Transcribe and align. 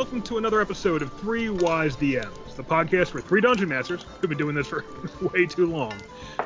welcome 0.00 0.22
to 0.22 0.38
another 0.38 0.62
episode 0.62 1.02
of 1.02 1.12
Three 1.20 1.50
Wise 1.50 1.94
DMs, 1.94 2.56
the 2.56 2.64
podcast 2.64 3.08
for 3.08 3.20
three 3.20 3.42
dungeon 3.42 3.68
masters, 3.68 4.06
who've 4.18 4.30
been 4.30 4.38
doing 4.38 4.54
this 4.54 4.66
for 4.66 4.82
way 5.34 5.44
too 5.44 5.66
long, 5.66 5.92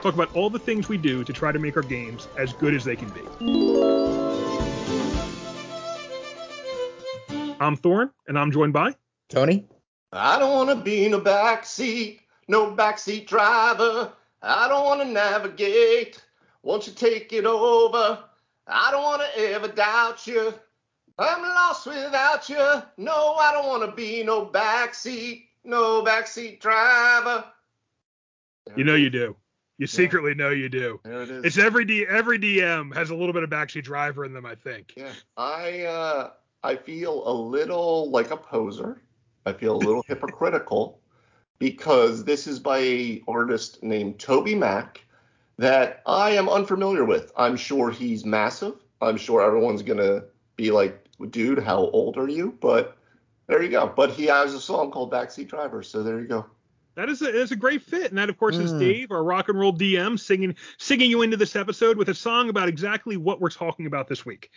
talk 0.02 0.12
about 0.12 0.34
all 0.34 0.50
the 0.50 0.58
things 0.58 0.88
we 0.88 0.98
do 0.98 1.22
to 1.22 1.32
try 1.32 1.52
to 1.52 1.61
make 1.61 1.77
our 1.77 1.84
games 1.84 2.27
as 2.36 2.52
good 2.52 2.75
as 2.75 2.82
they 2.82 2.96
can 2.96 3.09
be. 3.11 3.20
I'm 7.61 7.77
Thorn, 7.77 8.11
and 8.27 8.36
I'm 8.36 8.50
joined 8.50 8.72
by 8.72 8.96
Tony. 9.29 9.68
I 10.12 10.36
don't 10.41 10.52
want 10.52 10.77
to 10.77 10.84
be 10.84 11.09
no 11.09 11.21
backseat, 11.21 12.23
no 12.48 12.73
backseat 12.73 13.29
driver. 13.29 14.12
I 14.43 14.66
don't 14.66 14.84
want 14.84 15.00
to 15.02 15.07
navigate. 15.07 16.21
Won't 16.64 16.89
you 16.89 16.93
take 16.93 17.32
it 17.32 17.46
over? 17.46 18.18
I 18.66 18.91
don't 18.91 19.05
want 19.05 19.23
to 19.23 19.41
ever 19.52 19.68
doubt 19.68 20.27
you. 20.27 20.55
I'm 21.18 21.42
lost 21.42 21.86
without 21.86 22.48
you. 22.48 22.82
No, 22.96 23.34
I 23.34 23.52
don't 23.52 23.66
want 23.66 23.88
to 23.88 23.95
be 23.95 24.22
no 24.22 24.46
backseat, 24.46 25.45
no 25.64 26.02
backseat 26.02 26.60
driver. 26.60 27.45
You 28.77 28.84
know 28.84 28.95
you 28.95 29.10
do. 29.10 29.36
You 29.78 29.86
secretly 29.86 30.34
know 30.34 30.50
you 30.50 30.69
do. 30.69 31.00
There 31.05 31.22
it 31.22 31.30
is. 31.30 31.45
It's 31.45 31.58
every 31.58 31.84
D 31.84 32.06
every 32.08 32.38
DM 32.38 32.95
has 32.95 33.10
a 33.10 33.14
little 33.14 33.32
bit 33.32 33.42
of 33.42 33.50
backseat 33.50 33.84
driver 33.84 34.24
in 34.24 34.32
them, 34.32 34.46
I 34.46 34.55
think. 34.55 34.95
Yeah, 34.96 35.12
I 35.36 35.82
uh, 35.82 36.30
I 36.62 36.77
feel 36.77 37.28
a 37.28 37.33
little 37.33 38.10
like 38.10 38.30
a 38.30 38.36
poser. 38.36 39.02
I 39.46 39.52
feel 39.52 39.77
a 39.77 39.78
little 39.78 40.02
hypocritical 40.08 41.00
because 41.58 42.24
this 42.24 42.46
is 42.46 42.58
by 42.58 42.78
a 42.78 43.22
artist 43.27 43.83
named 43.83 44.19
TobyMac 44.19 44.98
that 45.58 46.02
I 46.06 46.30
am 46.30 46.48
unfamiliar 46.48 47.05
with. 47.05 47.33
I'm 47.36 47.56
sure 47.56 47.91
he's 47.91 48.24
massive. 48.24 48.74
I'm 49.00 49.16
sure 49.16 49.42
everyone's 49.42 49.83
gonna 49.83 50.24
be 50.56 50.70
like, 50.70 51.03
dude, 51.31 51.62
how 51.62 51.79
old 51.79 52.17
are 52.17 52.29
you? 52.29 52.57
But 52.61 52.97
there 53.47 53.62
you 53.62 53.70
go. 53.70 53.93
But 53.95 54.11
he 54.11 54.27
has 54.27 54.55
a 54.55 54.61
song 54.61 54.91
called 54.91 55.12
Backseat 55.12 55.48
Driver, 55.48 55.83
so 55.83 56.03
there 56.03 56.20
you 56.20 56.27
go. 56.27 56.47
That 56.95 57.09
is 57.09 57.23
a, 57.23 57.33
that's 57.33 57.51
a 57.51 57.57
great 57.57 57.83
fit, 57.83 58.11
and 58.11 58.19
that 58.19 58.31
of 58.31 58.39
course 58.39 58.57
is 58.57 58.73
Mm. 58.73 58.79
Dave, 58.79 59.11
our 59.11 59.25
rock 59.25 59.48
and 59.48 59.59
roll 59.59 59.77
DM, 59.77 60.19
singing 60.19 60.55
singing 60.79 61.11
you 61.11 61.23
into 61.23 61.37
this 61.37 61.57
episode 61.57 61.97
with 61.97 62.09
a 62.09 62.15
song 62.15 62.48
about 62.48 62.69
exactly 62.69 63.17
what 63.17 63.41
we're 63.41 63.51
talking 63.51 63.87
about 63.87 64.07
this 64.09 64.25
week, 64.25 64.51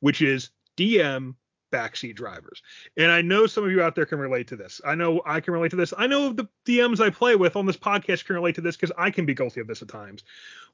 which 0.00 0.20
is 0.20 0.50
DM 0.76 1.34
backseat 1.74 2.14
drivers. 2.14 2.62
And 2.96 3.10
I 3.10 3.22
know 3.22 3.46
some 3.46 3.64
of 3.64 3.70
you 3.70 3.82
out 3.82 3.96
there 3.96 4.06
can 4.06 4.18
relate 4.18 4.48
to 4.48 4.56
this. 4.56 4.80
I 4.84 4.94
know 4.94 5.20
I 5.26 5.40
can 5.40 5.52
relate 5.52 5.70
to 5.70 5.76
this. 5.76 5.92
I 5.96 6.06
know 6.06 6.32
the 6.32 6.48
DMs 6.66 7.00
I 7.00 7.10
play 7.10 7.34
with 7.34 7.56
on 7.56 7.66
this 7.66 7.76
podcast 7.76 8.24
can 8.24 8.36
relate 8.36 8.54
to 8.54 8.60
this 8.60 8.76
because 8.76 8.92
I 8.96 9.10
can 9.10 9.26
be 9.26 9.34
guilty 9.34 9.60
of 9.60 9.66
this 9.66 9.82
at 9.82 9.88
times. 9.88 10.22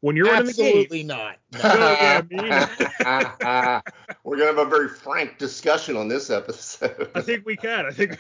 When 0.01 0.17
you're 0.17 0.27
running 0.27 0.47
the 0.47 0.53
game, 0.53 0.67
Absolutely 0.67 1.03
not. 1.05 1.37
Yeah, 1.81 2.23
me. 2.31 2.39
We're 4.25 4.37
gonna 4.37 4.47
have 4.47 4.59
a 4.59 4.65
very 4.67 4.89
frank 4.89 5.39
discussion 5.39 5.97
on 5.97 6.09
this 6.09 6.31
episode. 6.31 7.11
I 7.15 7.23
think 7.23 7.47
we 7.47 7.57
can. 7.57 7.87
I 7.87 7.91
think 7.91 8.19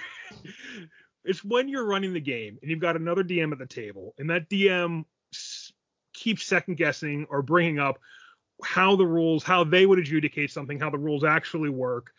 it's 1.24 1.44
when 1.44 1.68
you're 1.68 1.86
running 1.86 2.12
the 2.12 2.20
game 2.20 2.58
and 2.62 2.70
you've 2.70 2.80
got 2.80 2.96
another 2.96 3.24
DM 3.24 3.52
at 3.52 3.58
the 3.58 3.66
table, 3.66 4.14
and 4.18 4.30
that 4.30 4.48
DM 4.48 5.04
keeps 6.14 6.44
second 6.44 6.76
guessing 6.76 7.26
or 7.30 7.42
bringing 7.42 7.78
up 7.78 7.98
how 8.62 8.96
the 8.96 9.06
rules, 9.06 9.42
how 9.42 9.64
they 9.64 9.86
would 9.86 9.98
adjudicate 9.98 10.50
something, 10.50 10.78
how 10.78 10.90
the 10.90 10.98
rules 10.98 11.24
actually 11.24 11.70
work, 11.70 12.12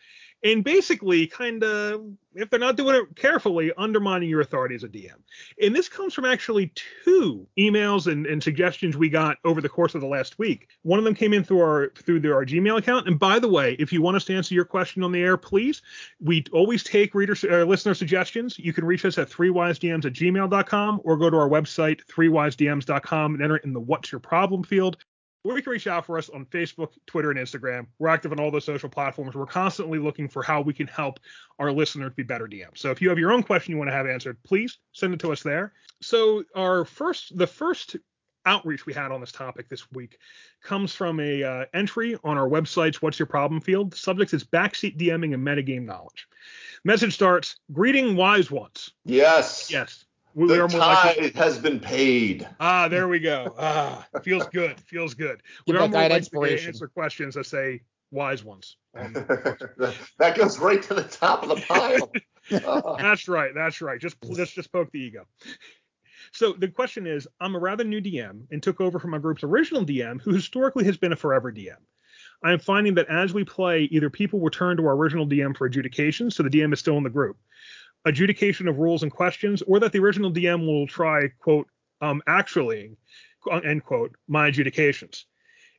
and 0.44 0.64
basically 0.64 1.26
kind 1.26 1.62
of, 1.62 2.04
if 2.34 2.50
they're 2.50 2.58
not 2.58 2.76
doing 2.76 2.96
it 2.96 3.14
carefully, 3.14 3.72
undermining 3.76 4.28
your 4.28 4.40
authority 4.40 4.74
as 4.74 4.82
a 4.82 4.88
DM. 4.88 5.14
And 5.60 5.74
this 5.74 5.88
comes 5.88 6.14
from 6.14 6.24
actually 6.24 6.72
two 7.04 7.46
emails 7.58 8.10
and, 8.10 8.26
and 8.26 8.42
suggestions 8.42 8.96
we 8.96 9.08
got 9.08 9.36
over 9.44 9.60
the 9.60 9.68
course 9.68 9.94
of 9.94 10.00
the 10.00 10.06
last 10.06 10.38
week. 10.38 10.68
One 10.82 10.98
of 10.98 11.04
them 11.04 11.14
came 11.14 11.32
in 11.32 11.44
through 11.44 11.60
our 11.60 11.92
through 11.94 12.16
our 12.32 12.44
Gmail 12.44 12.78
account. 12.78 13.06
And 13.06 13.18
by 13.18 13.38
the 13.38 13.48
way, 13.48 13.76
if 13.78 13.92
you 13.92 14.02
want 14.02 14.16
us 14.16 14.24
to 14.26 14.36
answer 14.36 14.54
your 14.54 14.64
question 14.64 15.02
on 15.02 15.12
the 15.12 15.20
air, 15.20 15.36
please, 15.36 15.82
we 16.20 16.44
always 16.52 16.82
take 16.82 17.14
reader 17.14 17.36
uh, 17.50 17.64
listener 17.64 17.94
suggestions. 17.94 18.58
You 18.58 18.72
can 18.72 18.84
reach 18.84 19.04
us 19.04 19.18
at 19.18 19.28
threewisedms 19.28 20.04
at 20.04 20.12
gmail.com 20.12 21.00
or 21.04 21.16
go 21.16 21.30
to 21.30 21.36
our 21.36 21.48
website, 21.48 22.00
threewisedms.com, 22.06 23.34
and 23.34 23.42
enter 23.42 23.56
it 23.56 23.64
in 23.64 23.72
the 23.72 23.80
what's 23.80 24.10
your 24.10 24.20
problem 24.20 24.64
field. 24.64 24.96
Or 25.44 25.56
you 25.56 25.62
can 25.62 25.72
reach 25.72 25.86
out 25.86 26.06
for 26.06 26.18
us 26.18 26.28
on 26.28 26.46
Facebook, 26.46 26.90
Twitter, 27.06 27.30
and 27.30 27.38
Instagram. 27.38 27.86
We're 27.98 28.08
active 28.08 28.30
on 28.32 28.38
all 28.38 28.50
those 28.50 28.64
social 28.64 28.88
platforms. 28.88 29.34
We're 29.34 29.46
constantly 29.46 29.98
looking 29.98 30.28
for 30.28 30.42
how 30.42 30.60
we 30.60 30.72
can 30.72 30.86
help 30.86 31.18
our 31.58 31.72
listeners 31.72 32.12
be 32.14 32.22
better 32.22 32.46
DMs. 32.46 32.78
So 32.78 32.90
if 32.90 33.02
you 33.02 33.08
have 33.08 33.18
your 33.18 33.32
own 33.32 33.42
question 33.42 33.72
you 33.72 33.78
want 33.78 33.88
to 33.88 33.94
have 33.94 34.06
answered, 34.06 34.40
please 34.44 34.78
send 34.92 35.14
it 35.14 35.20
to 35.20 35.32
us 35.32 35.42
there. 35.42 35.72
So 36.00 36.44
our 36.54 36.84
first, 36.84 37.36
the 37.36 37.46
first 37.46 37.96
outreach 38.46 38.86
we 38.86 38.92
had 38.92 39.12
on 39.12 39.20
this 39.20 39.32
topic 39.32 39.68
this 39.68 39.90
week 39.92 40.18
comes 40.62 40.94
from 40.94 41.20
a 41.20 41.42
uh, 41.42 41.64
entry 41.74 42.16
on 42.24 42.36
our 42.36 42.48
website's 42.48 43.00
What's 43.00 43.18
Your 43.18 43.26
Problem 43.26 43.60
field. 43.60 43.92
The 43.92 43.96
subject 43.96 44.34
is 44.34 44.44
backseat 44.44 44.96
DMing 44.98 45.34
and 45.34 45.46
metagame 45.46 45.84
knowledge. 45.84 46.28
Message 46.84 47.14
starts, 47.14 47.56
greeting 47.72 48.16
wise 48.16 48.50
ones. 48.50 48.90
yes. 49.04 49.70
Yes. 49.70 50.04
We, 50.34 50.46
we 50.46 50.54
The 50.54 50.64
are 50.64 50.68
more 50.68 50.78
likely. 50.80 51.30
has 51.32 51.58
been 51.58 51.78
paid. 51.80 52.48
Ah, 52.60 52.88
there 52.88 53.08
we 53.08 53.18
go. 53.20 53.54
Ah, 53.58 54.06
feels 54.22 54.46
good. 54.48 54.80
Feels 54.80 55.14
good. 55.14 55.42
Give 55.66 55.74
we 55.74 55.78
that 55.78 55.82
are 55.82 55.88
more 55.88 56.08
likely 56.08 56.56
to 56.56 56.66
answer 56.66 56.88
questions 56.88 57.34
that 57.34 57.46
say 57.46 57.82
wise 58.10 58.44
ones. 58.44 58.76
Um, 58.94 59.14
that 59.14 60.34
goes 60.36 60.58
right 60.58 60.82
to 60.82 60.92
the 60.92 61.04
top 61.04 61.44
of 61.44 61.48
the 61.48 61.56
pile. 61.66 62.12
Uh, 62.52 62.96
That's 63.02 63.26
right. 63.26 63.52
That's 63.54 63.80
right. 63.80 63.98
Just 63.98 64.16
just 64.34 64.54
just 64.54 64.70
poke 64.70 64.90
the 64.92 64.98
ego. 65.00 65.26
So 66.32 66.52
the 66.52 66.68
question 66.68 67.06
is, 67.06 67.26
I'm 67.40 67.54
a 67.54 67.58
rather 67.58 67.84
new 67.84 68.02
DM 68.02 68.42
and 68.50 68.62
took 68.62 68.82
over 68.82 68.98
from 68.98 69.12
my 69.12 69.18
group's 69.18 69.44
original 69.44 69.84
DM, 69.86 70.20
who 70.20 70.32
historically 70.34 70.84
has 70.84 70.98
been 70.98 71.12
a 71.12 71.16
forever 71.16 71.50
DM. 71.50 71.76
I 72.44 72.52
am 72.52 72.58
finding 72.58 72.94
that 72.96 73.08
as 73.08 73.32
we 73.32 73.44
play, 73.44 73.84
either 73.84 74.10
people 74.10 74.40
return 74.40 74.76
to 74.76 74.86
our 74.86 74.94
original 74.94 75.26
DM 75.26 75.56
for 75.56 75.66
adjudication, 75.66 76.30
so 76.30 76.42
the 76.42 76.50
DM 76.50 76.72
is 76.74 76.80
still 76.80 76.98
in 76.98 77.02
the 77.04 77.10
group, 77.10 77.38
adjudication 78.04 78.68
of 78.68 78.78
rules 78.78 79.02
and 79.02 79.12
questions, 79.12 79.62
or 79.62 79.80
that 79.80 79.92
the 79.92 79.98
original 80.00 80.32
DM 80.32 80.66
will 80.66 80.86
try, 80.86 81.28
quote, 81.38 81.68
um, 82.00 82.22
actually, 82.26 82.96
end 83.64 83.84
quote, 83.84 84.16
my 84.28 84.48
adjudications. 84.48 85.26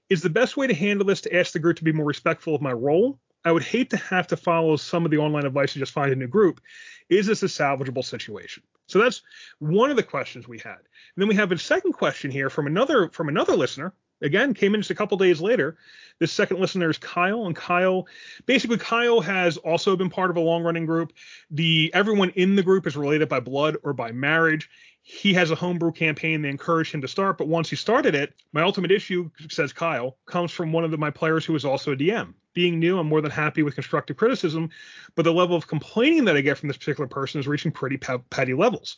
Is 0.09 0.21
the 0.21 0.29
best 0.29 0.57
way 0.57 0.67
to 0.67 0.73
handle 0.73 1.05
this 1.05 1.21
to 1.21 1.35
ask 1.35 1.53
the 1.53 1.59
group 1.59 1.77
to 1.77 1.83
be 1.83 1.91
more 1.91 2.05
respectful 2.05 2.55
of 2.55 2.61
my 2.61 2.73
role? 2.73 3.19
I 3.45 3.51
would 3.51 3.63
hate 3.63 3.89
to 3.89 3.97
have 3.97 4.27
to 4.27 4.37
follow 4.37 4.75
some 4.77 5.03
of 5.03 5.11
the 5.11 5.17
online 5.17 5.45
advice 5.45 5.73
and 5.73 5.81
just 5.81 5.91
find 5.91 6.11
a 6.11 6.15
new 6.15 6.27
group. 6.27 6.61
Is 7.09 7.27
this 7.27 7.43
a 7.43 7.47
salvageable 7.47 8.05
situation? 8.05 8.63
So 8.87 8.99
that's 8.99 9.21
one 9.59 9.89
of 9.89 9.97
the 9.97 10.03
questions 10.03 10.47
we 10.47 10.59
had. 10.59 10.77
And 10.77 11.17
then 11.17 11.27
we 11.27 11.35
have 11.35 11.51
a 11.51 11.57
second 11.57 11.93
question 11.93 12.31
here 12.31 12.49
from 12.49 12.67
another 12.67 13.09
from 13.09 13.27
another 13.27 13.55
listener. 13.55 13.93
Again, 14.23 14.53
came 14.53 14.73
in 14.73 14.81
just 14.81 14.91
a 14.91 14.95
couple 14.95 15.17
days 15.17 15.41
later. 15.41 15.77
This 16.19 16.31
second 16.31 16.59
listener 16.59 16.89
is 16.89 16.97
Kyle, 16.97 17.45
and 17.45 17.55
Kyle, 17.55 18.07
basically, 18.45 18.77
Kyle 18.77 19.19
has 19.19 19.57
also 19.57 19.95
been 19.95 20.09
part 20.09 20.31
of 20.31 20.37
a 20.37 20.39
long-running 20.39 20.85
group. 20.85 21.11
The 21.51 21.91
everyone 21.93 22.29
in 22.31 22.55
the 22.55 22.63
group 22.63 22.87
is 22.87 22.95
related 22.95 23.29
by 23.29 23.41
blood 23.41 23.77
or 23.83 23.93
by 23.93 24.11
marriage. 24.11 24.69
He 25.05 25.33
has 25.33 25.51
a 25.51 25.55
homebrew 25.55 25.91
campaign 25.91 26.41
they 26.41 26.49
encouraged 26.49 26.93
him 26.93 27.01
to 27.01 27.09
start, 27.09 27.37
but 27.37 27.49
once 27.49 27.69
he 27.69 27.75
started 27.75 28.15
it, 28.15 28.33
my 28.53 28.61
ultimate 28.61 28.89
issue, 28.89 29.29
says 29.49 29.73
Kyle, 29.73 30.17
comes 30.25 30.49
from 30.51 30.71
one 30.71 30.85
of 30.85 30.91
the, 30.91 30.97
my 30.97 31.11
players 31.11 31.43
who 31.43 31.55
is 31.55 31.65
also 31.65 31.91
a 31.91 31.95
DM. 31.95 32.33
Being 32.53 32.79
new, 32.79 32.97
I'm 32.97 33.07
more 33.07 33.19
than 33.19 33.31
happy 33.31 33.63
with 33.63 33.75
constructive 33.75 34.15
criticism, 34.15 34.69
but 35.15 35.23
the 35.23 35.33
level 35.33 35.57
of 35.57 35.67
complaining 35.67 36.23
that 36.25 36.37
I 36.37 36.41
get 36.41 36.57
from 36.57 36.69
this 36.69 36.77
particular 36.77 37.07
person 37.07 37.41
is 37.41 37.47
reaching 37.47 37.71
pretty 37.71 37.97
pe- 37.97 38.19
petty 38.29 38.53
levels. 38.53 38.95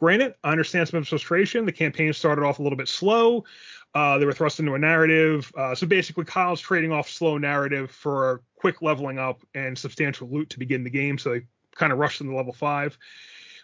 Granted, 0.00 0.34
I 0.42 0.50
understand 0.50 0.88
some 0.88 1.04
frustration. 1.04 1.66
The 1.66 1.72
campaign 1.72 2.12
started 2.14 2.44
off 2.44 2.58
a 2.58 2.62
little 2.62 2.78
bit 2.78 2.88
slow. 2.88 3.44
Uh, 3.94 4.18
they 4.18 4.26
were 4.26 4.32
thrust 4.32 4.58
into 4.58 4.74
a 4.74 4.78
narrative. 4.78 5.52
Uh, 5.56 5.74
so 5.74 5.86
basically, 5.86 6.24
Kyle's 6.24 6.60
trading 6.60 6.90
off 6.90 7.08
slow 7.08 7.38
narrative 7.38 7.90
for 7.90 8.32
a 8.32 8.40
quick 8.56 8.82
leveling 8.82 9.18
up 9.18 9.42
and 9.54 9.78
substantial 9.78 10.28
loot 10.28 10.50
to 10.50 10.58
begin 10.58 10.82
the 10.82 10.90
game. 10.90 11.16
So 11.16 11.30
they 11.30 11.42
kind 11.76 11.92
of 11.92 11.98
rushed 11.98 12.20
into 12.20 12.34
level 12.34 12.52
five. 12.52 12.98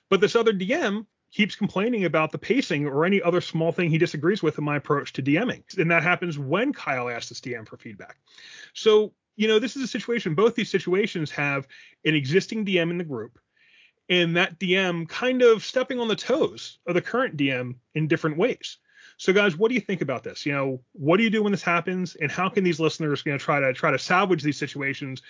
But 0.08 0.20
this 0.20 0.36
other 0.36 0.52
DM 0.52 1.06
keeps 1.32 1.54
complaining 1.54 2.04
about 2.04 2.32
the 2.32 2.38
pacing 2.38 2.86
or 2.86 3.04
any 3.04 3.22
other 3.22 3.40
small 3.40 3.72
thing 3.72 3.90
he 3.90 3.98
disagrees 3.98 4.42
with 4.42 4.58
in 4.58 4.64
my 4.64 4.76
approach 4.76 5.12
to 5.14 5.22
DMing. 5.22 5.62
And 5.78 5.90
that 5.90 6.02
happens 6.02 6.38
when 6.38 6.72
Kyle 6.72 7.08
asks 7.08 7.28
this 7.28 7.40
DM 7.40 7.66
for 7.66 7.76
feedback. 7.76 8.16
So, 8.72 9.12
you 9.36 9.46
know, 9.48 9.58
this 9.58 9.76
is 9.76 9.82
a 9.82 9.88
situation, 9.88 10.34
both 10.34 10.54
these 10.54 10.70
situations 10.70 11.30
have 11.30 11.68
an 12.04 12.14
existing 12.14 12.66
DM 12.66 12.90
in 12.90 12.98
the 12.98 13.04
group 13.04 13.38
and 14.08 14.36
that 14.36 14.58
DM 14.58 15.08
kind 15.08 15.40
of 15.40 15.64
stepping 15.64 16.00
on 16.00 16.08
the 16.08 16.16
toes 16.16 16.78
of 16.86 16.94
the 16.94 17.00
current 17.00 17.36
DM 17.36 17.76
in 17.94 18.08
different 18.08 18.36
ways. 18.36 18.78
So 19.20 19.34
guys, 19.34 19.54
what 19.54 19.68
do 19.68 19.74
you 19.74 19.82
think 19.82 20.00
about 20.00 20.24
this? 20.24 20.46
You 20.46 20.52
know, 20.52 20.80
what 20.92 21.18
do 21.18 21.24
you 21.24 21.28
do 21.28 21.42
when 21.42 21.52
this 21.52 21.60
happens 21.60 22.16
and 22.16 22.32
how 22.32 22.48
can 22.48 22.64
these 22.64 22.80
listeners, 22.80 23.22
you 23.26 23.32
know, 23.32 23.36
try 23.36 23.60
to 23.60 23.74
try 23.74 23.90
to 23.90 23.98
salvage 23.98 24.42
these 24.42 24.56
situations 24.56 25.20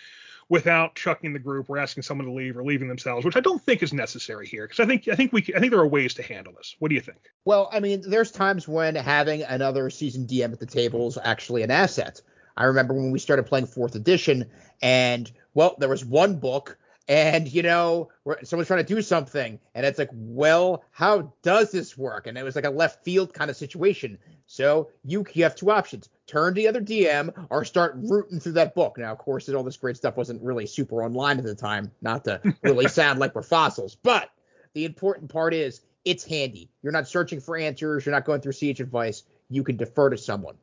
without 0.48 0.94
chucking 0.94 1.32
the 1.32 1.40
group 1.40 1.68
or 1.68 1.76
asking 1.76 2.04
someone 2.04 2.28
to 2.28 2.32
leave 2.32 2.56
or 2.56 2.62
leaving 2.62 2.86
themselves, 2.86 3.24
which 3.24 3.34
I 3.34 3.40
don't 3.40 3.60
think 3.60 3.82
is 3.82 3.92
necessary 3.92 4.46
here 4.46 4.64
because 4.64 4.78
I 4.78 4.86
think 4.86 5.08
I 5.08 5.16
think 5.16 5.32
we 5.32 5.42
I 5.56 5.58
think 5.58 5.72
there 5.72 5.80
are 5.80 5.88
ways 5.88 6.14
to 6.14 6.22
handle 6.22 6.52
this. 6.56 6.76
What 6.78 6.90
do 6.90 6.94
you 6.94 7.00
think? 7.00 7.18
Well, 7.44 7.68
I 7.72 7.80
mean, 7.80 8.08
there's 8.08 8.30
times 8.30 8.68
when 8.68 8.94
having 8.94 9.42
another 9.42 9.90
season 9.90 10.24
DM 10.24 10.52
at 10.52 10.60
the 10.60 10.66
table 10.66 11.08
is 11.08 11.18
actually 11.24 11.64
an 11.64 11.72
asset. 11.72 12.22
I 12.56 12.66
remember 12.66 12.94
when 12.94 13.10
we 13.10 13.18
started 13.18 13.46
playing 13.46 13.66
fourth 13.66 13.96
edition, 13.96 14.48
and 14.80 15.28
well, 15.54 15.74
there 15.80 15.88
was 15.88 16.04
one 16.04 16.36
book, 16.36 16.78
and 17.10 17.52
you 17.52 17.64
know, 17.64 18.08
someone's 18.44 18.68
trying 18.68 18.84
to 18.86 18.94
do 18.94 19.02
something, 19.02 19.58
and 19.74 19.84
it's 19.84 19.98
like, 19.98 20.10
well, 20.12 20.84
how 20.92 21.32
does 21.42 21.72
this 21.72 21.98
work? 21.98 22.28
And 22.28 22.38
it 22.38 22.44
was 22.44 22.54
like 22.54 22.64
a 22.64 22.70
left 22.70 23.04
field 23.04 23.34
kind 23.34 23.50
of 23.50 23.56
situation. 23.56 24.16
So 24.46 24.90
you 25.04 25.26
you 25.34 25.42
have 25.42 25.56
two 25.56 25.72
options: 25.72 26.08
turn 26.28 26.54
to 26.54 26.60
the 26.60 26.68
other 26.68 26.80
DM 26.80 27.34
or 27.50 27.64
start 27.64 27.96
rooting 27.96 28.38
through 28.38 28.52
that 28.52 28.76
book. 28.76 28.96
Now, 28.96 29.10
of 29.10 29.18
course, 29.18 29.48
all 29.48 29.64
this 29.64 29.76
great 29.76 29.96
stuff 29.96 30.16
wasn't 30.16 30.40
really 30.40 30.66
super 30.66 31.02
online 31.02 31.38
at 31.38 31.44
the 31.44 31.54
time, 31.54 31.90
not 32.00 32.24
to 32.24 32.40
really 32.62 32.86
sound 32.86 33.18
like 33.18 33.34
we're 33.34 33.42
fossils, 33.42 33.96
but 33.96 34.30
the 34.74 34.84
important 34.84 35.32
part 35.32 35.52
is 35.52 35.80
it's 36.04 36.22
handy. 36.22 36.70
You're 36.80 36.92
not 36.92 37.08
searching 37.08 37.40
for 37.40 37.56
answers, 37.56 38.06
you're 38.06 38.14
not 38.14 38.24
going 38.24 38.40
through 38.40 38.52
Sage 38.52 38.80
Advice. 38.80 39.24
You 39.48 39.64
can 39.64 39.76
defer 39.76 40.10
to 40.10 40.16
someone. 40.16 40.54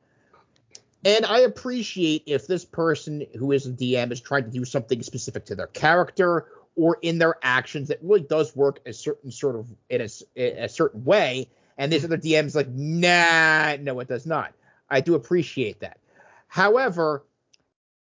And 1.06 1.26
I 1.26 1.40
appreciate 1.40 2.24
if 2.26 2.48
this 2.48 2.66
person 2.66 3.26
who 3.38 3.52
is 3.52 3.66
a 3.66 3.72
DM 3.72 4.12
is 4.12 4.20
trying 4.20 4.44
to 4.44 4.50
do 4.50 4.66
something 4.66 5.02
specific 5.04 5.46
to 5.46 5.56
their 5.56 5.68
character 5.68 6.48
or 6.76 6.98
in 7.02 7.18
their 7.18 7.36
actions 7.42 7.88
that 7.90 8.00
really 8.02 8.22
does 8.22 8.56
work 8.56 8.80
a 8.86 8.94
certain 8.94 9.32
sort 9.32 9.56
of 9.56 9.74
in 9.90 10.02
a, 10.02 10.64
a 10.64 10.70
certain 10.70 11.04
way. 11.04 11.50
And 11.78 11.92
this 11.92 12.04
other 12.04 12.18
DM 12.18 12.46
is 12.46 12.56
like, 12.56 12.70
nah, 12.70 13.78
no, 13.80 14.00
it 14.00 14.08
does 14.08 14.26
not. 14.26 14.54
I 14.90 15.02
do 15.02 15.16
appreciate 15.16 15.82
that. 15.82 16.00
However, 16.48 17.24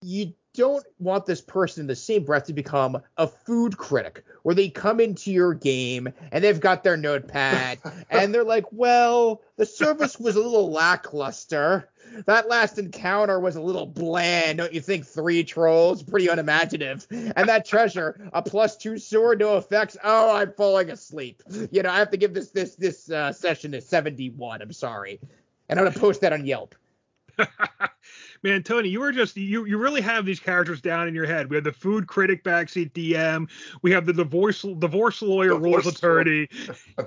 you 0.03 0.35
don't 0.55 0.85
want 0.99 1.27
this 1.27 1.41
person 1.41 1.83
in 1.83 1.87
the 1.87 1.97
same 1.97 2.25
breath 2.25 2.45
to 2.45 2.53
become 2.53 3.01
a 3.17 3.27
food 3.27 3.77
critic 3.77 4.25
where 4.43 4.55
they 4.55 4.69
come 4.69 5.01
into 5.01 5.31
your 5.31 5.55
game 5.55 6.09
and 6.33 6.43
they've 6.43 6.61
got 6.61 6.83
their 6.83 6.97
notepad 6.97 7.79
and 8.11 8.35
they're 8.35 8.45
like, 8.45 8.65
well, 8.73 9.43
the 9.57 9.67
service 9.67 10.19
was 10.19 10.37
a 10.37 10.41
little 10.41 10.71
lackluster. 10.71 11.89
That 12.27 12.49
last 12.49 12.79
encounter 12.79 13.39
was 13.39 13.55
a 13.55 13.61
little 13.61 13.87
bland. 13.87 14.59
Don't 14.59 14.73
you 14.73 14.81
think? 14.81 15.07
Three 15.07 15.45
trolls, 15.45 16.03
pretty 16.03 16.27
unimaginative. 16.27 17.07
And 17.11 17.49
that 17.49 17.65
treasure, 17.65 18.29
a 18.33 18.43
plus 18.43 18.77
two 18.77 18.99
sword, 18.99 19.39
no 19.39 19.57
effects. 19.59 19.97
Oh, 20.03 20.35
I'm 20.35 20.53
falling 20.53 20.91
asleep. 20.91 21.43
You 21.71 21.83
know, 21.83 21.91
I 21.91 21.99
have 21.99 22.11
to 22.11 22.17
give 22.17 22.35
this 22.35 22.51
this 22.51 22.75
this 22.75 23.11
uh, 23.11 23.33
session 23.33 23.75
a 23.75 23.81
71. 23.81 24.61
I'm 24.61 24.73
sorry, 24.73 25.21
and 25.69 25.79
I'm 25.79 25.87
gonna 25.87 25.99
post 25.99 26.23
that 26.23 26.33
on 26.33 26.45
Yelp. 26.45 26.75
Man, 28.43 28.63
Tony, 28.63 28.89
you 28.89 29.01
were 29.01 29.13
just 29.13 29.37
you 29.37 29.67
you 29.67 29.77
really 29.77 30.01
have 30.01 30.25
these 30.25 30.41
characters 30.41 30.81
down 30.81 31.07
in 31.09 31.15
your 31.15 31.27
head. 31.27 31.51
We 31.51 31.57
have 31.57 31.65
the 31.65 31.73
food 31.73 32.07
critic 32.07 32.43
backseat 32.43 32.93
DM. 32.93 33.49
We 33.83 33.91
have 33.93 34.07
the 34.07 34.15
divorce 34.15 34.63
divorce 34.63 35.21
lawyer 35.21 35.51
divorce 35.51 35.85
rules 35.85 35.95
attorney. 35.95 36.49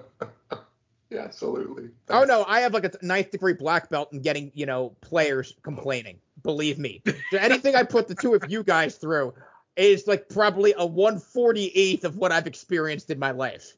yeah, 1.09 1.21
absolutely. 1.21 1.85
Oh, 1.85 2.19
That's... 2.19 2.21
Oh 2.21 2.25
no, 2.25 2.45
I 2.47 2.59
have 2.59 2.74
like 2.74 2.85
a 2.85 2.91
ninth 3.01 3.31
degree 3.31 3.53
black 3.53 3.89
belt 3.89 4.13
in 4.13 4.21
getting 4.21 4.51
you 4.53 4.68
know 4.68 4.95
players 5.01 5.56
complaining. 5.63 6.19
Believe 6.44 6.77
me, 6.77 7.01
so 7.31 7.38
anything 7.38 7.75
I 7.75 7.83
put 7.83 8.07
the 8.07 8.15
two 8.15 8.36
of 8.36 8.51
you 8.51 8.63
guys 8.63 8.95
through 8.97 9.33
is 9.75 10.06
like 10.06 10.29
probably 10.29 10.74
a 10.74 10.88
148th 10.88 12.03
of 12.03 12.18
what 12.18 12.31
I've 12.31 12.47
experienced 12.47 13.09
in 13.09 13.18
my 13.18 13.31
life. 13.31 13.75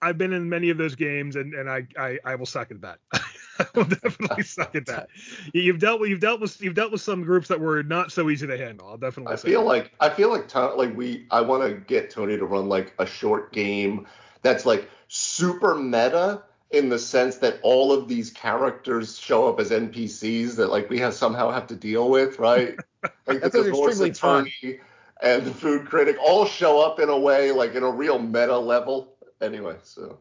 I've 0.00 0.16
been 0.16 0.32
in 0.32 0.48
many 0.48 0.70
of 0.70 0.78
those 0.78 0.94
games, 0.94 1.36
and 1.36 1.52
and 1.52 1.68
I 1.68 1.86
I, 1.98 2.18
I 2.24 2.34
will 2.36 2.46
second 2.46 2.80
that. 2.82 2.98
I 3.74 3.78
will 3.78 3.84
definitely 3.84 4.42
second 4.42 4.86
that. 4.86 5.08
You've 5.52 5.78
dealt 5.78 6.00
with 6.00 6.10
you've 6.10 6.20
dealt 6.20 6.40
with 6.40 6.60
you've 6.60 6.74
dealt 6.74 6.92
with 6.92 7.00
some 7.00 7.22
groups 7.22 7.48
that 7.48 7.60
were 7.60 7.82
not 7.82 8.12
so 8.12 8.30
easy 8.30 8.46
to 8.46 8.56
handle. 8.56 8.88
I'll 8.88 8.96
definitely. 8.96 9.34
I 9.34 9.36
feel 9.36 9.60
that. 9.60 9.66
like 9.66 9.92
I 10.00 10.08
feel 10.10 10.30
like 10.30 10.48
Tony, 10.48 10.76
like 10.76 10.96
we 10.96 11.26
I 11.30 11.40
want 11.40 11.62
to 11.62 11.74
get 11.74 12.10
Tony 12.10 12.36
to 12.36 12.44
run 12.44 12.68
like 12.68 12.94
a 12.98 13.06
short 13.06 13.52
game 13.52 14.06
that's 14.42 14.66
like 14.66 14.88
super 15.08 15.74
meta 15.74 16.42
in 16.70 16.88
the 16.88 16.98
sense 16.98 17.36
that 17.36 17.60
all 17.62 17.92
of 17.92 18.08
these 18.08 18.30
characters 18.30 19.18
show 19.18 19.48
up 19.48 19.60
as 19.60 19.70
NPCs 19.70 20.56
that 20.56 20.70
like 20.70 20.88
we 20.88 20.98
have 20.98 21.14
somehow 21.14 21.50
have 21.50 21.66
to 21.68 21.76
deal 21.76 22.10
with, 22.10 22.38
right? 22.38 22.76
Like 23.26 23.40
the 23.40 23.50
divorce 23.50 23.98
attorney 23.98 24.54
fun. 24.60 24.78
and 25.20 25.44
the 25.44 25.50
food 25.50 25.86
critic 25.86 26.16
all 26.24 26.44
show 26.44 26.80
up 26.80 27.00
in 27.00 27.08
a 27.08 27.18
way 27.18 27.50
like 27.50 27.74
in 27.74 27.82
a 27.82 27.90
real 27.90 28.16
meta 28.20 28.56
level 28.56 29.16
anyway, 29.40 29.74
so. 29.82 30.20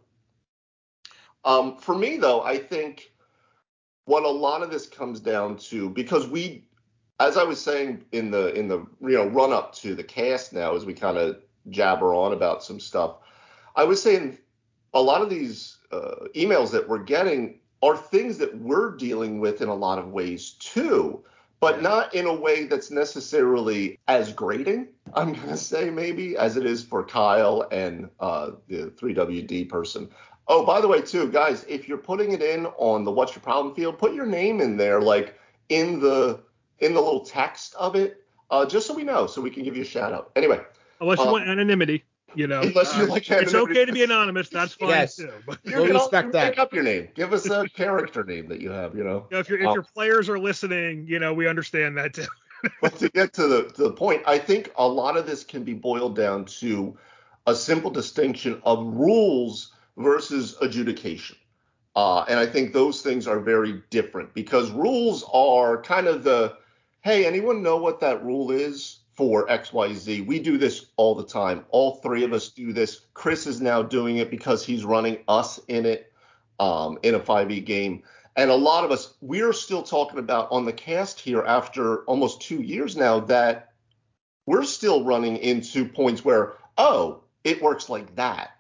Um, 1.46 1.78
for 1.78 1.96
me 1.96 2.18
though, 2.18 2.42
I 2.42 2.58
think 2.58 3.11
what 4.12 4.24
a 4.24 4.30
lot 4.30 4.62
of 4.62 4.70
this 4.70 4.88
comes 4.88 5.22
down 5.22 5.56
to 5.56 5.90
because 5.90 6.28
we, 6.28 6.66
as 7.22 7.38
I 7.38 7.46
was 7.46 7.62
saying 7.62 8.04
in 8.12 8.30
the 8.30 8.54
in 8.54 8.68
the 8.68 8.86
you 9.00 9.16
know 9.16 9.28
run 9.28 9.54
up 9.54 9.74
to 9.76 9.96
the 9.96 10.04
cast 10.04 10.52
now, 10.52 10.76
as 10.76 10.86
we 10.86 10.94
kind 10.94 11.18
of 11.18 11.38
jabber 11.70 12.14
on 12.14 12.34
about 12.34 12.62
some 12.62 12.78
stuff, 12.78 13.20
I 13.78 13.86
was 13.86 14.04
saying 14.04 14.38
a 14.94 15.02
lot 15.02 15.22
of 15.22 15.30
these 15.30 15.78
uh, 15.94 16.28
emails 16.36 16.72
that 16.72 16.90
we're 16.90 17.04
getting 17.04 17.62
are 17.82 17.96
things 17.96 18.38
that 18.40 18.54
we're 18.60 18.98
dealing 18.98 19.40
with 19.40 19.62
in 19.62 19.70
a 19.70 19.74
lot 19.74 19.98
of 19.98 20.10
ways 20.10 20.52
too 20.60 21.24
but 21.62 21.84
not 21.84 22.14
in 22.16 22.26
a 22.26 22.34
way 22.34 22.66
that's 22.66 22.90
necessarily 22.90 24.00
as 24.08 24.34
grating, 24.34 24.88
I'm 25.14 25.34
going 25.34 25.48
to 25.48 25.58
say 25.58 25.92
maybe, 25.92 26.36
as 26.36 26.58
it 26.58 26.66
is 26.66 26.84
for 26.84 27.06
Kyle 27.06 27.68
and 27.72 28.10
uh, 28.20 28.52
the 28.68 28.92
3WD 29.00 29.70
person. 29.70 30.10
Oh, 30.48 30.66
by 30.66 30.82
the 30.82 30.88
way, 30.88 31.02
too, 31.02 31.32
guys, 31.32 31.66
if 31.70 31.88
you're 31.88 31.98
putting 31.98 32.32
it 32.32 32.42
in 32.42 32.66
on 32.78 33.04
the 33.04 33.12
What's 33.12 33.36
Your 33.36 33.42
Problem 33.42 33.74
field, 33.76 33.98
put 33.98 34.14
your 34.14 34.26
name 34.26 34.60
in 34.60 34.76
there, 34.76 35.02
like 35.02 35.40
in 35.70 36.00
the 36.00 36.42
in 36.80 36.94
the 36.94 37.02
little 37.02 37.22
text 37.24 37.76
of 37.76 37.96
it, 37.96 38.24
uh, 38.50 38.66
just 38.66 38.88
so 38.88 38.94
we 38.94 39.04
know, 39.04 39.28
so 39.28 39.42
we 39.42 39.50
can 39.50 39.64
give 39.64 39.76
you 39.76 39.84
a 39.84 39.86
shout 39.86 40.12
out. 40.14 40.32
Anyway. 40.36 40.60
Unless 41.00 41.20
you 41.20 41.26
uh, 41.26 41.32
want 41.32 41.48
anonymity. 41.48 42.04
You 42.34 42.48
know, 42.48 42.62
unless 42.62 42.96
you 42.96 43.04
uh, 43.04 43.08
like 43.08 43.30
it's 43.30 43.54
okay 43.54 43.84
to 43.84 43.92
be 43.92 44.04
anonymous. 44.04 44.48
That's 44.48 44.74
fine 44.74 44.90
yes. 44.90 45.18
too. 45.18 45.32
But 45.46 45.60
we'll 45.66 45.88
respect 45.88 46.32
that. 46.32 46.52
Make 46.52 46.60
up 46.60 46.74
your 46.74 46.84
name. 46.84 47.10
Give 47.14 47.34
us 47.34 47.46
a 47.50 47.68
character 47.68 48.24
name 48.24 48.48
that 48.48 48.62
you 48.62 48.72
have. 48.72 48.96
You 48.96 49.04
know, 49.04 49.28
if 49.32 49.50
your 49.50 49.60
if 49.60 49.68
uh, 49.68 49.74
your 49.74 49.84
players 49.84 50.30
are 50.30 50.40
listening, 50.40 51.06
you 51.08 51.20
know, 51.20 51.34
we 51.34 51.48
understand 51.48 51.98
that 51.98 52.14
too. 52.14 52.26
but 52.82 52.98
to 53.00 53.10
get 53.10 53.34
to 53.34 53.48
the 53.48 53.64
to 53.72 53.84
the 53.84 53.92
point, 53.92 54.22
I 54.26 54.38
think 54.38 54.72
a 54.78 54.88
lot 54.88 55.18
of 55.18 55.26
this 55.26 55.44
can 55.44 55.64
be 55.64 55.74
boiled 55.74 56.16
down 56.16 56.46
to 56.46 56.98
a 57.48 57.56
simple 57.56 57.92
distinction 57.92 58.62
of 58.64 58.86
rules 58.86 59.74
versus 60.02 60.56
adjudication. 60.62 61.38
Uh, 61.96 62.24
and 62.30 62.40
I 62.40 62.46
think 62.46 62.72
those 62.72 63.02
things 63.02 63.28
are 63.28 63.40
very 63.40 63.84
different 63.90 64.34
because 64.34 64.72
rules 64.72 65.26
are 65.34 65.82
kind 65.82 66.08
of 66.08 66.24
the 66.24 66.58
hey, 67.02 67.26
anyone 67.26 67.64
know 67.64 67.78
what 67.78 68.00
that 68.00 68.24
rule 68.24 68.52
is? 68.52 69.02
for 69.22 69.46
XYZ. 69.48 70.26
We 70.26 70.40
do 70.40 70.58
this 70.58 70.88
all 70.98 71.16
the 71.16 71.24
time. 71.24 71.66
All 71.70 71.98
three 71.98 72.24
of 72.24 72.34
us 72.34 72.50
do 72.50 72.74
this. 72.74 73.02
Chris 73.14 73.46
is 73.46 73.62
now 73.62 73.84
doing 73.84 74.18
it 74.18 74.32
because 74.32 74.66
he's 74.66 74.86
running 74.86 75.20
us 75.28 75.60
in 75.68 75.86
it 75.86 76.12
um, 76.60 76.98
in 77.04 77.16
a 77.16 77.20
5e 77.20 77.64
game. 77.66 78.04
And 78.36 78.50
a 78.50 78.56
lot 78.56 78.86
of 78.86 78.92
us, 78.92 79.14
we're 79.22 79.54
still 79.54 79.84
talking 79.84 80.20
about 80.20 80.52
on 80.52 80.66
the 80.66 80.74
cast 80.74 81.20
here 81.20 81.44
after 81.44 82.04
almost 82.06 82.42
two 82.42 82.62
years 82.62 82.96
now 82.96 83.20
that 83.20 83.74
we're 84.46 84.64
still 84.64 85.04
running 85.04 85.38
into 85.38 85.86
points 85.86 86.24
where, 86.24 86.54
oh, 86.78 87.24
it 87.44 87.62
works 87.62 87.90
like 87.90 88.16
that. 88.16 88.52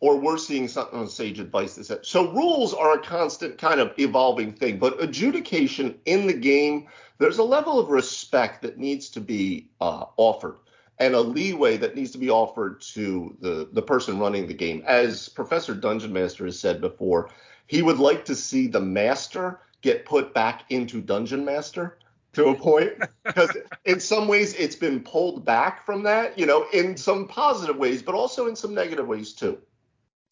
Or 0.00 0.18
we're 0.18 0.38
seeing 0.38 0.66
something 0.66 0.98
on 0.98 1.08
Sage 1.08 1.38
Advice 1.38 1.74
that 1.74 1.84
says 1.84 1.98
so. 2.02 2.32
Rules 2.32 2.72
are 2.72 2.94
a 2.94 3.02
constant 3.02 3.58
kind 3.58 3.80
of 3.80 3.92
evolving 3.98 4.52
thing, 4.52 4.78
but 4.78 5.02
adjudication 5.02 5.98
in 6.06 6.26
the 6.26 6.32
game 6.32 6.88
there's 7.18 7.38
a 7.38 7.44
level 7.44 7.78
of 7.78 7.90
respect 7.90 8.62
that 8.62 8.78
needs 8.78 9.10
to 9.10 9.20
be 9.20 9.68
uh, 9.80 10.06
offered 10.16 10.56
and 10.98 11.14
a 11.14 11.20
leeway 11.20 11.76
that 11.76 11.94
needs 11.94 12.10
to 12.12 12.18
be 12.18 12.30
offered 12.30 12.80
to 12.80 13.36
the, 13.40 13.68
the 13.72 13.82
person 13.82 14.18
running 14.18 14.46
the 14.46 14.54
game. 14.54 14.82
As 14.86 15.28
Professor 15.28 15.74
Dungeon 15.74 16.12
Master 16.12 16.46
has 16.46 16.58
said 16.58 16.80
before, 16.80 17.30
he 17.66 17.82
would 17.82 17.98
like 17.98 18.24
to 18.24 18.34
see 18.34 18.66
the 18.66 18.80
master 18.80 19.60
get 19.82 20.04
put 20.04 20.34
back 20.34 20.64
into 20.70 21.00
Dungeon 21.00 21.44
Master 21.44 21.98
to 22.32 22.48
a 22.48 22.54
point 22.54 22.92
because 23.24 23.50
in 23.84 24.00
some 24.00 24.28
ways 24.28 24.54
it's 24.54 24.76
been 24.76 25.00
pulled 25.00 25.44
back 25.44 25.84
from 25.84 26.02
that, 26.04 26.38
you 26.38 26.46
know, 26.46 26.66
in 26.72 26.96
some 26.96 27.26
positive 27.28 27.76
ways, 27.76 28.02
but 28.02 28.14
also 28.14 28.46
in 28.46 28.56
some 28.56 28.74
negative 28.74 29.06
ways 29.06 29.32
too. 29.32 29.58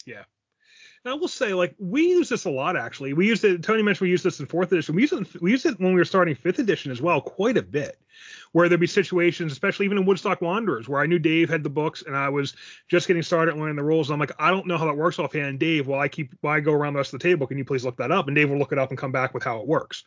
Yeah. 0.09 0.25
And 1.05 1.13
I 1.13 1.17
will 1.17 1.29
say, 1.29 1.53
like, 1.53 1.75
we 1.79 2.09
use 2.09 2.29
this 2.31 2.47
a 2.47 2.51
lot 2.51 2.77
actually. 2.77 3.13
We 3.13 3.27
used 3.27 3.45
it. 3.45 3.63
Tony 3.63 3.83
mentioned 3.83 4.07
we 4.07 4.11
used 4.11 4.25
this 4.25 4.41
in 4.41 4.47
fourth 4.47 4.73
edition. 4.73 4.95
We 4.95 5.03
used 5.03 5.13
it. 5.13 5.43
We 5.43 5.51
used 5.51 5.67
it 5.67 5.79
when 5.79 5.93
we 5.93 6.01
were 6.01 6.05
starting 6.05 6.35
fifth 6.35 6.59
edition 6.59 6.91
as 6.91 7.01
well, 7.01 7.21
quite 7.21 7.57
a 7.57 7.63
bit. 7.63 8.01
Where 8.53 8.69
there'd 8.69 8.81
be 8.81 8.87
situations, 8.87 9.53
especially 9.53 9.85
even 9.85 9.99
in 9.99 10.07
Woodstock 10.07 10.41
Wanderers, 10.41 10.89
where 10.89 11.01
I 11.01 11.07
knew 11.07 11.19
Dave 11.19 11.51
had 11.51 11.63
the 11.63 11.71
books 11.71 12.03
and 12.03 12.17
I 12.17 12.31
was 12.31 12.57
just 12.89 13.07
getting 13.07 13.23
started 13.23 13.57
learning 13.57 13.77
the 13.77 13.85
rules. 13.85 14.09
And 14.09 14.15
I'm 14.15 14.21
like, 14.21 14.41
I 14.41 14.51
don't 14.51 14.67
know 14.67 14.79
how 14.79 14.87
that 14.87 14.97
works 14.97 15.19
offhand. 15.19 15.61
Dave, 15.61 15.87
while 15.87 16.01
I 16.01 16.09
keep 16.09 16.33
while 16.41 16.57
I 16.57 16.61
go 16.61 16.73
around 16.73 16.95
the 16.95 16.99
rest 16.99 17.13
of 17.13 17.21
the 17.21 17.29
table, 17.29 17.47
can 17.47 17.59
you 17.59 17.65
please 17.65 17.85
look 17.85 17.99
that 17.99 18.11
up? 18.11 18.27
And 18.27 18.35
Dave 18.35 18.51
will 18.51 18.59
look 18.59 18.73
it 18.73 18.79
up 18.79 18.89
and 18.89 18.99
come 18.99 19.13
back 19.13 19.35
with 19.35 19.45
how 19.45 19.61
it 19.61 19.69
works. 19.69 20.05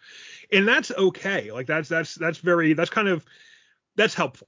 And 0.51 0.67
that's 0.67 0.91
okay. 0.91 1.51
Like 1.51 1.67
that's 1.67 1.88
that's 1.88 2.15
that's 2.15 2.39
very 2.39 2.74
that's 2.74 2.89
kind 2.89 3.08
of 3.08 3.24
that's 3.96 4.15
helpful 4.15 4.48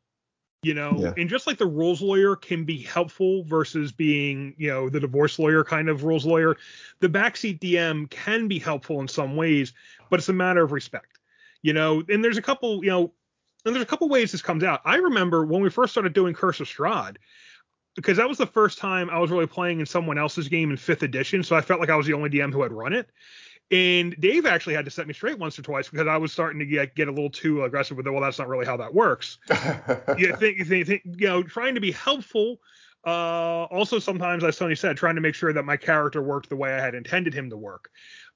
you 0.63 0.73
know 0.73 0.95
yeah. 0.97 1.13
and 1.17 1.29
just 1.29 1.45
like 1.45 1.57
the 1.57 1.65
rules 1.65 2.01
lawyer 2.01 2.35
can 2.35 2.63
be 2.63 2.81
helpful 2.81 3.43
versus 3.43 3.91
being 3.91 4.55
you 4.57 4.69
know 4.69 4.89
the 4.89 4.99
divorce 4.99 5.37
lawyer 5.37 5.63
kind 5.63 5.89
of 5.89 6.03
rules 6.03 6.25
lawyer. 6.25 6.57
The 6.99 7.09
backseat 7.09 7.59
dm 7.59 8.09
can 8.09 8.47
be 8.47 8.59
helpful 8.59 9.01
in 9.01 9.07
some 9.07 9.35
ways 9.35 9.73
but 10.09 10.19
it's 10.19 10.29
a 10.29 10.33
matter 10.33 10.63
of 10.63 10.71
respect 10.71 11.19
you 11.61 11.73
know? 11.73 12.03
And 12.09 12.23
there's 12.23 12.37
a 12.37 12.41
couple 12.41 12.83
you 12.83 12.89
know 12.89 13.11
and 13.65 13.73
there's 13.73 13.83
a 13.83 13.87
couple 13.87 14.09
ways 14.09 14.31
this 14.31 14.41
comes 14.41 14.63
out. 14.63 14.81
I 14.83 14.97
remember 14.97 15.45
when 15.45 15.61
we 15.61 15.69
first 15.69 15.93
started 15.93 16.13
doing 16.13 16.33
curse 16.33 16.59
of 16.59 16.67
strahd 16.67 17.15
because 17.95 18.17
that 18.17 18.27
was 18.27 18.37
the 18.37 18.47
first 18.47 18.77
time 18.79 19.09
i 19.09 19.19
was 19.19 19.29
really 19.29 19.47
playing 19.47 19.79
in 19.79 19.85
someone 19.85 20.17
else's 20.17 20.47
game 20.47 20.71
in 20.71 20.77
fifth 20.77 21.03
edition 21.03 21.43
so 21.43 21.55
i 21.55 21.61
felt 21.61 21.79
like 21.79 21.89
i 21.89 21.95
was 21.95 22.07
the 22.07 22.13
only 22.13 22.29
dm 22.29 22.51
who 22.51 22.61
had 22.63 22.71
run 22.71 22.93
it 22.93 23.09
and 23.71 24.15
Dave 24.19 24.45
actually 24.45 24.75
had 24.75 24.85
to 24.85 24.91
set 24.91 25.07
me 25.07 25.13
straight 25.13 25.39
once 25.39 25.57
or 25.57 25.61
twice 25.63 25.89
because 25.89 26.07
I 26.07 26.17
was 26.17 26.31
starting 26.31 26.59
to 26.59 26.65
get, 26.65 26.95
get 26.95 27.07
a 27.07 27.11
little 27.11 27.29
too 27.29 27.63
aggressive 27.63 27.97
with 27.97 28.05
it. 28.05 28.11
Well, 28.11 28.21
that's 28.21 28.37
not 28.37 28.47
really 28.47 28.65
how 28.65 28.77
that 28.77 28.93
works. 28.93 29.39
you 30.17 30.35
think, 30.35 30.59
you 30.59 30.85
think, 30.85 31.01
you 31.05 31.27
know, 31.27 31.43
trying 31.43 31.75
to 31.75 31.81
be 31.81 31.91
helpful. 31.91 32.59
Uh, 33.05 33.63
also, 33.65 33.99
sometimes, 33.99 34.43
as 34.43 34.57
Tony 34.57 34.75
said, 34.75 34.95
trying 34.95 35.15
to 35.15 35.21
make 35.21 35.35
sure 35.35 35.51
that 35.53 35.63
my 35.63 35.75
character 35.75 36.21
worked 36.21 36.49
the 36.49 36.55
way 36.55 36.73
I 36.73 36.79
had 36.79 36.95
intended 36.95 37.33
him 37.33 37.49
to 37.49 37.57
work. 37.57 37.89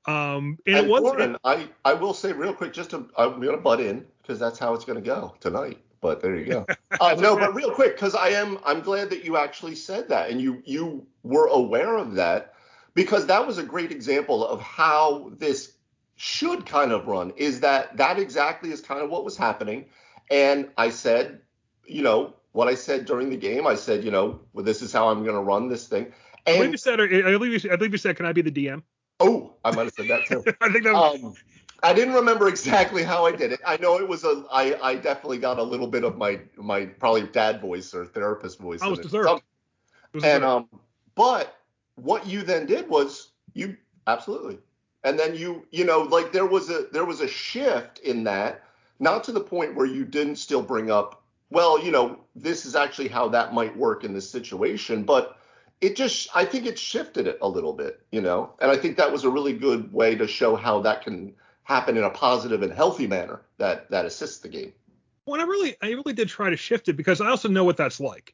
Um, 0.06 0.58
and, 0.66 0.78
And, 0.78 0.88
it 0.88 0.90
was 0.90 1.04
Warren, 1.04 1.36
it- 1.36 1.42
I, 1.44 1.68
I 1.86 1.94
will 1.94 2.14
say 2.14 2.34
real 2.34 2.54
quick, 2.54 2.74
just 2.74 2.90
to, 2.92 3.10
I'm 3.18 3.40
going 3.40 3.56
to 3.56 3.62
butt 3.62 3.80
in 3.80 4.06
because 4.22 4.40
that's 4.40 4.58
how 4.58 4.74
it's 4.74 4.86
going 4.86 5.02
to 5.02 5.06
go 5.06 5.36
tonight. 5.40 5.80
But 6.02 6.22
there 6.22 6.36
you 6.36 6.46
go. 6.46 6.66
Uh, 7.00 7.14
no, 7.20 7.38
but 7.38 7.54
real 7.54 7.70
quick, 7.70 7.96
because 7.96 8.16
I 8.16 8.30
am, 8.30 8.58
I'm 8.66 8.82
glad 8.82 9.12
that 9.12 9.24
you 9.24 9.38
actually 9.38 9.76
said 9.76 10.10
that 10.10 10.32
and 10.32 10.42
you, 10.42 10.64
you 10.66 11.06
were 11.22 11.46
aware 11.48 11.96
of 11.98 12.16
that 12.16 12.56
because 12.98 13.28
that 13.28 13.46
was 13.46 13.60
a 13.60 13.64
great 13.64 13.92
example 13.92 14.44
of 14.44 14.60
how 14.60 15.32
this 15.38 15.74
should 16.16 16.66
kind 16.66 16.92
of 16.92 17.06
run. 17.08 17.32
Is 17.38 17.60
that 17.60 17.96
that 17.98 18.18
exactly 18.18 18.72
is 18.72 18.82
kind 18.82 19.02
of 19.02 19.12
what 19.12 19.24
was 19.24 19.38
happening? 19.38 19.86
And 20.32 20.70
I 20.78 20.90
said, 20.90 21.42
you 21.86 22.02
know, 22.02 22.34
what 22.54 22.68
I 22.68 22.74
said 22.74 23.06
during 23.06 23.30
the 23.30 23.38
game, 23.38 23.68
I 23.68 23.76
said, 23.76 24.04
you 24.04 24.10
know, 24.10 24.42
well, 24.52 24.66
this 24.66 24.82
is 24.82 24.92
how 24.92 25.10
I'm 25.10 25.24
going 25.24 25.36
to 25.36 25.42
run 25.42 25.70
this 25.70 25.88
thing. 25.88 26.12
I 26.48 26.54
believe 26.54 26.72
you 26.72 26.78
said, 26.78 27.00
I 27.00 27.06
believe 27.06 27.64
you, 27.64 27.72
I 27.72 27.76
believe 27.76 27.92
you 27.92 28.00
said, 28.00 28.16
can 28.16 28.26
I 28.26 28.34
be 28.34 28.42
the 28.42 28.52
DM? 28.52 28.82
oh, 29.20 29.54
I 29.64 29.76
might 29.76 29.84
have 29.84 29.94
said 29.94 30.08
that 30.08 30.26
too. 30.26 30.44
I 30.62 30.72
think 30.72 30.84
that 30.86 30.94
was, 30.94 31.24
um, 31.24 31.34
I 31.84 31.94
didn't 31.94 32.16
remember 32.16 32.48
exactly 32.48 33.04
how 33.04 33.28
I 33.28 33.32
did 33.32 33.52
it. 33.52 33.60
I 33.64 33.78
know 33.78 34.00
it 34.00 34.08
was 34.08 34.24
a. 34.24 34.44
I, 34.52 34.76
I 34.82 34.96
definitely 34.96 35.38
got 35.38 35.60
a 35.60 35.64
little 35.64 35.88
bit 35.88 36.04
of 36.04 36.18
my 36.18 36.40
my 36.56 36.88
probably 36.88 37.28
dad 37.28 37.62
voice 37.62 37.94
or 37.94 38.06
therapist 38.06 38.58
voice. 38.58 38.82
I 38.82 38.88
was 38.88 39.00
it. 39.00 39.04
deserved. 39.04 39.44
It 40.14 40.16
was 40.16 40.24
and 40.24 40.44
um, 40.44 40.68
but 41.14 41.56
what 41.98 42.28
you 42.28 42.44
then 42.44 42.66
did 42.66 42.88
was 42.88 43.30
you 43.54 43.76
absolutely, 44.06 44.60
and 45.04 45.20
then 45.20 45.36
you 45.36 45.66
you 45.72 45.84
know 45.84 46.02
like 46.02 46.32
there 46.32 46.46
was 46.46 46.70
a 46.70 46.88
there 46.92 47.06
was 47.06 47.22
a 47.22 47.28
shift 47.28 48.00
in 48.00 48.24
that, 48.24 48.64
not 49.00 49.24
to 49.26 49.32
the 49.32 49.42
point 49.42 49.76
where 49.76 49.86
you 49.86 50.06
didn't 50.06 50.38
still 50.38 50.62
bring 50.62 50.90
up. 50.90 51.24
Well, 51.50 51.84
you 51.84 51.92
know, 51.92 52.20
this 52.36 52.66
is 52.66 52.76
actually 52.76 53.08
how 53.08 53.30
that 53.30 53.54
might 53.54 53.76
work 53.76 54.04
in 54.04 54.14
this 54.14 54.30
situation, 54.30 55.04
but 55.04 55.38
it 55.82 55.96
just 55.96 56.30
I 56.36 56.46
think 56.46 56.66
it 56.66 56.78
shifted 56.78 57.28
it 57.28 57.40
a 57.42 57.48
little 57.48 57.74
bit, 57.74 58.02
you 58.12 58.22
know, 58.22 58.54
and 58.62 58.72
I 58.72 58.78
think 58.78 58.98
that 58.98 59.12
was 59.12 59.24
a 59.24 59.30
really 59.30 59.54
good 59.54 59.92
way 59.92 60.16
to 60.16 60.28
show 60.28 60.56
how 60.56 60.82
that 60.82 61.04
can 61.04 61.34
happen 61.64 61.98
in 61.98 62.04
a 62.04 62.10
positive 62.10 62.64
and 62.64 62.72
healthy 62.72 63.08
manner 63.08 63.42
that 63.58 63.90
that 63.92 64.06
assists 64.06 64.40
the 64.40 64.50
game. 64.50 64.74
Well, 65.26 65.42
I 65.42 65.44
really, 65.44 65.76
I 65.82 65.90
really 65.90 66.14
did 66.14 66.30
try 66.30 66.50
to 66.50 66.56
shift 66.56 66.88
it 66.88 66.94
because 66.94 67.20
I 67.20 67.28
also 67.28 67.50
know 67.50 67.66
what 67.66 67.76
that's 67.76 68.00
like. 68.00 68.34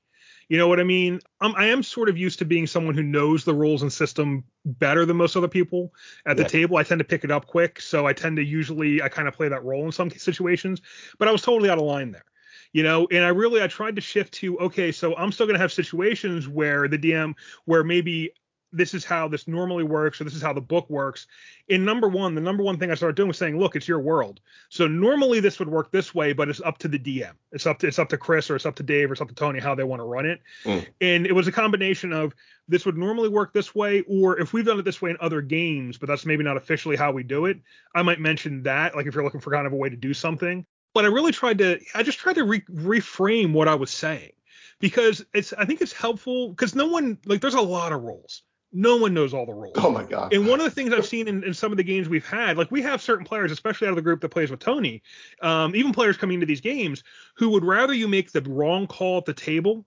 You 0.53 0.59
know 0.59 0.67
what 0.67 0.79
I 0.79 0.83
mean? 0.83 1.19
Um, 1.41 1.55
I 1.57 1.65
am 1.65 1.81
sort 1.81 2.09
of 2.09 2.15
used 2.15 2.37
to 2.37 2.45
being 2.45 2.67
someone 2.67 2.93
who 2.93 3.01
knows 3.01 3.43
the 3.43 3.55
rules 3.55 3.81
and 3.81 3.91
system 3.91 4.43
better 4.63 5.03
than 5.03 5.17
most 5.17 5.35
other 5.35 5.47
people 5.47 5.95
at 6.27 6.37
the 6.37 6.43
Yeah. 6.43 6.45
table. 6.45 6.77
I 6.77 6.83
tend 6.83 6.99
to 6.99 7.03
pick 7.03 7.23
it 7.23 7.31
up 7.31 7.47
quick, 7.47 7.81
so 7.81 8.05
I 8.05 8.13
tend 8.13 8.35
to 8.35 8.43
usually 8.43 9.01
I 9.01 9.09
kind 9.09 9.27
of 9.27 9.33
play 9.33 9.49
that 9.49 9.63
role 9.63 9.83
in 9.83 9.91
some 9.91 10.11
situations. 10.11 10.79
But 11.17 11.27
I 11.27 11.31
was 11.31 11.41
totally 11.41 11.71
out 11.71 11.79
of 11.79 11.85
line 11.85 12.11
there. 12.11 12.25
You 12.71 12.83
know, 12.83 13.07
and 13.09 13.23
I 13.23 13.29
really 13.29 13.63
I 13.63 13.67
tried 13.67 13.95
to 13.95 14.01
shift 14.01 14.31
to 14.35 14.59
okay, 14.59 14.91
so 14.91 15.15
I'm 15.15 15.31
still 15.31 15.47
gonna 15.47 15.57
have 15.57 15.73
situations 15.73 16.47
where 16.47 16.87
the 16.87 16.99
DM 16.99 17.33
where 17.65 17.83
maybe 17.83 18.29
this 18.73 18.93
is 18.93 19.05
how 19.05 19.27
this 19.27 19.47
normally 19.47 19.83
works 19.83 20.19
or 20.19 20.23
this 20.23 20.33
is 20.33 20.41
how 20.41 20.51
the 20.51 20.61
book 20.61 20.89
works. 20.89 21.27
In 21.67 21.85
number 21.85 22.09
one, 22.09 22.35
the 22.35 22.41
number 22.41 22.63
one 22.63 22.77
thing 22.77 22.91
I 22.91 22.95
started 22.95 23.15
doing 23.15 23.27
was 23.27 23.37
saying, 23.37 23.57
look, 23.57 23.75
it's 23.75 23.87
your 23.87 23.99
world. 23.99 24.41
So 24.69 24.87
normally 24.87 25.39
this 25.39 25.59
would 25.59 25.69
work 25.69 25.91
this 25.91 26.13
way, 26.13 26.33
but 26.33 26.49
it's 26.49 26.59
up 26.61 26.79
to 26.79 26.87
the 26.87 26.99
DM. 26.99 27.33
It's 27.51 27.67
up 27.67 27.79
to 27.79 27.87
it's 27.87 27.99
up 27.99 28.09
to 28.09 28.17
Chris 28.17 28.49
or 28.49 28.55
it's 28.55 28.65
up 28.65 28.75
to 28.75 28.83
Dave 28.83 29.09
or 29.09 29.13
it's 29.13 29.21
up 29.21 29.29
to 29.29 29.35
Tony 29.35 29.59
how 29.59 29.75
they 29.75 29.83
want 29.83 29.99
to 29.99 30.05
run 30.05 30.25
it. 30.25 30.41
Mm. 30.65 30.85
And 30.99 31.27
it 31.27 31.33
was 31.33 31.47
a 31.47 31.51
combination 31.51 32.11
of 32.11 32.33
this 32.67 32.85
would 32.85 32.97
normally 32.97 33.29
work 33.29 33.53
this 33.53 33.75
way, 33.75 34.01
or 34.01 34.39
if 34.39 34.53
we've 34.53 34.65
done 34.65 34.79
it 34.79 34.85
this 34.85 35.01
way 35.01 35.11
in 35.11 35.17
other 35.19 35.41
games, 35.41 35.97
but 35.97 36.07
that's 36.07 36.25
maybe 36.25 36.43
not 36.43 36.57
officially 36.57 36.95
how 36.95 37.11
we 37.11 37.23
do 37.23 37.45
it, 37.45 37.59
I 37.93 38.01
might 38.01 38.19
mention 38.19 38.63
that, 38.63 38.95
like 38.95 39.05
if 39.05 39.13
you're 39.13 39.23
looking 39.23 39.41
for 39.41 39.51
kind 39.51 39.67
of 39.67 39.73
a 39.73 39.75
way 39.75 39.89
to 39.89 39.95
do 39.95 40.13
something. 40.13 40.65
But 40.93 41.05
I 41.05 41.07
really 41.07 41.31
tried 41.31 41.57
to, 41.59 41.79
I 41.93 42.03
just 42.03 42.19
tried 42.19 42.35
to 42.35 42.43
re- 42.43 42.65
reframe 42.71 43.53
what 43.53 43.67
I 43.67 43.75
was 43.75 43.91
saying 43.91 44.31
because 44.79 45.25
it's, 45.33 45.53
I 45.53 45.65
think 45.65 45.81
it's 45.81 45.93
helpful 45.93 46.49
because 46.49 46.75
no 46.75 46.87
one, 46.87 47.17
like, 47.25 47.41
there's 47.41 47.53
a 47.53 47.61
lot 47.61 47.91
of 47.91 48.03
rules. 48.03 48.43
No 48.75 48.97
one 48.97 49.13
knows 49.13 49.33
all 49.35 49.45
the 49.45 49.53
rules. 49.53 49.75
Oh 49.77 49.91
my 49.91 50.03
god. 50.03 50.33
And 50.33 50.47
one 50.47 50.59
of 50.59 50.65
the 50.65 50.71
things 50.71 50.91
I've 50.93 51.05
seen 51.05 51.27
in, 51.27 51.43
in 51.43 51.53
some 51.53 51.71
of 51.71 51.77
the 51.77 51.83
games 51.83 52.09
we've 52.09 52.25
had, 52.25 52.57
like 52.57 52.71
we 52.71 52.81
have 52.81 53.01
certain 53.01 53.23
players, 53.25 53.51
especially 53.51 53.87
out 53.87 53.91
of 53.91 53.95
the 53.97 54.01
group 54.01 54.19
that 54.21 54.29
plays 54.29 54.49
with 54.49 54.59
Tony, 54.59 55.03
um, 55.41 55.75
even 55.75 55.91
players 55.93 56.17
coming 56.17 56.35
into 56.35 56.47
these 56.47 56.61
games, 56.61 57.03
who 57.35 57.49
would 57.49 57.63
rather 57.63 57.93
you 57.93 58.07
make 58.07 58.31
the 58.31 58.41
wrong 58.41 58.87
call 58.87 59.19
at 59.19 59.25
the 59.25 59.33
table 59.33 59.85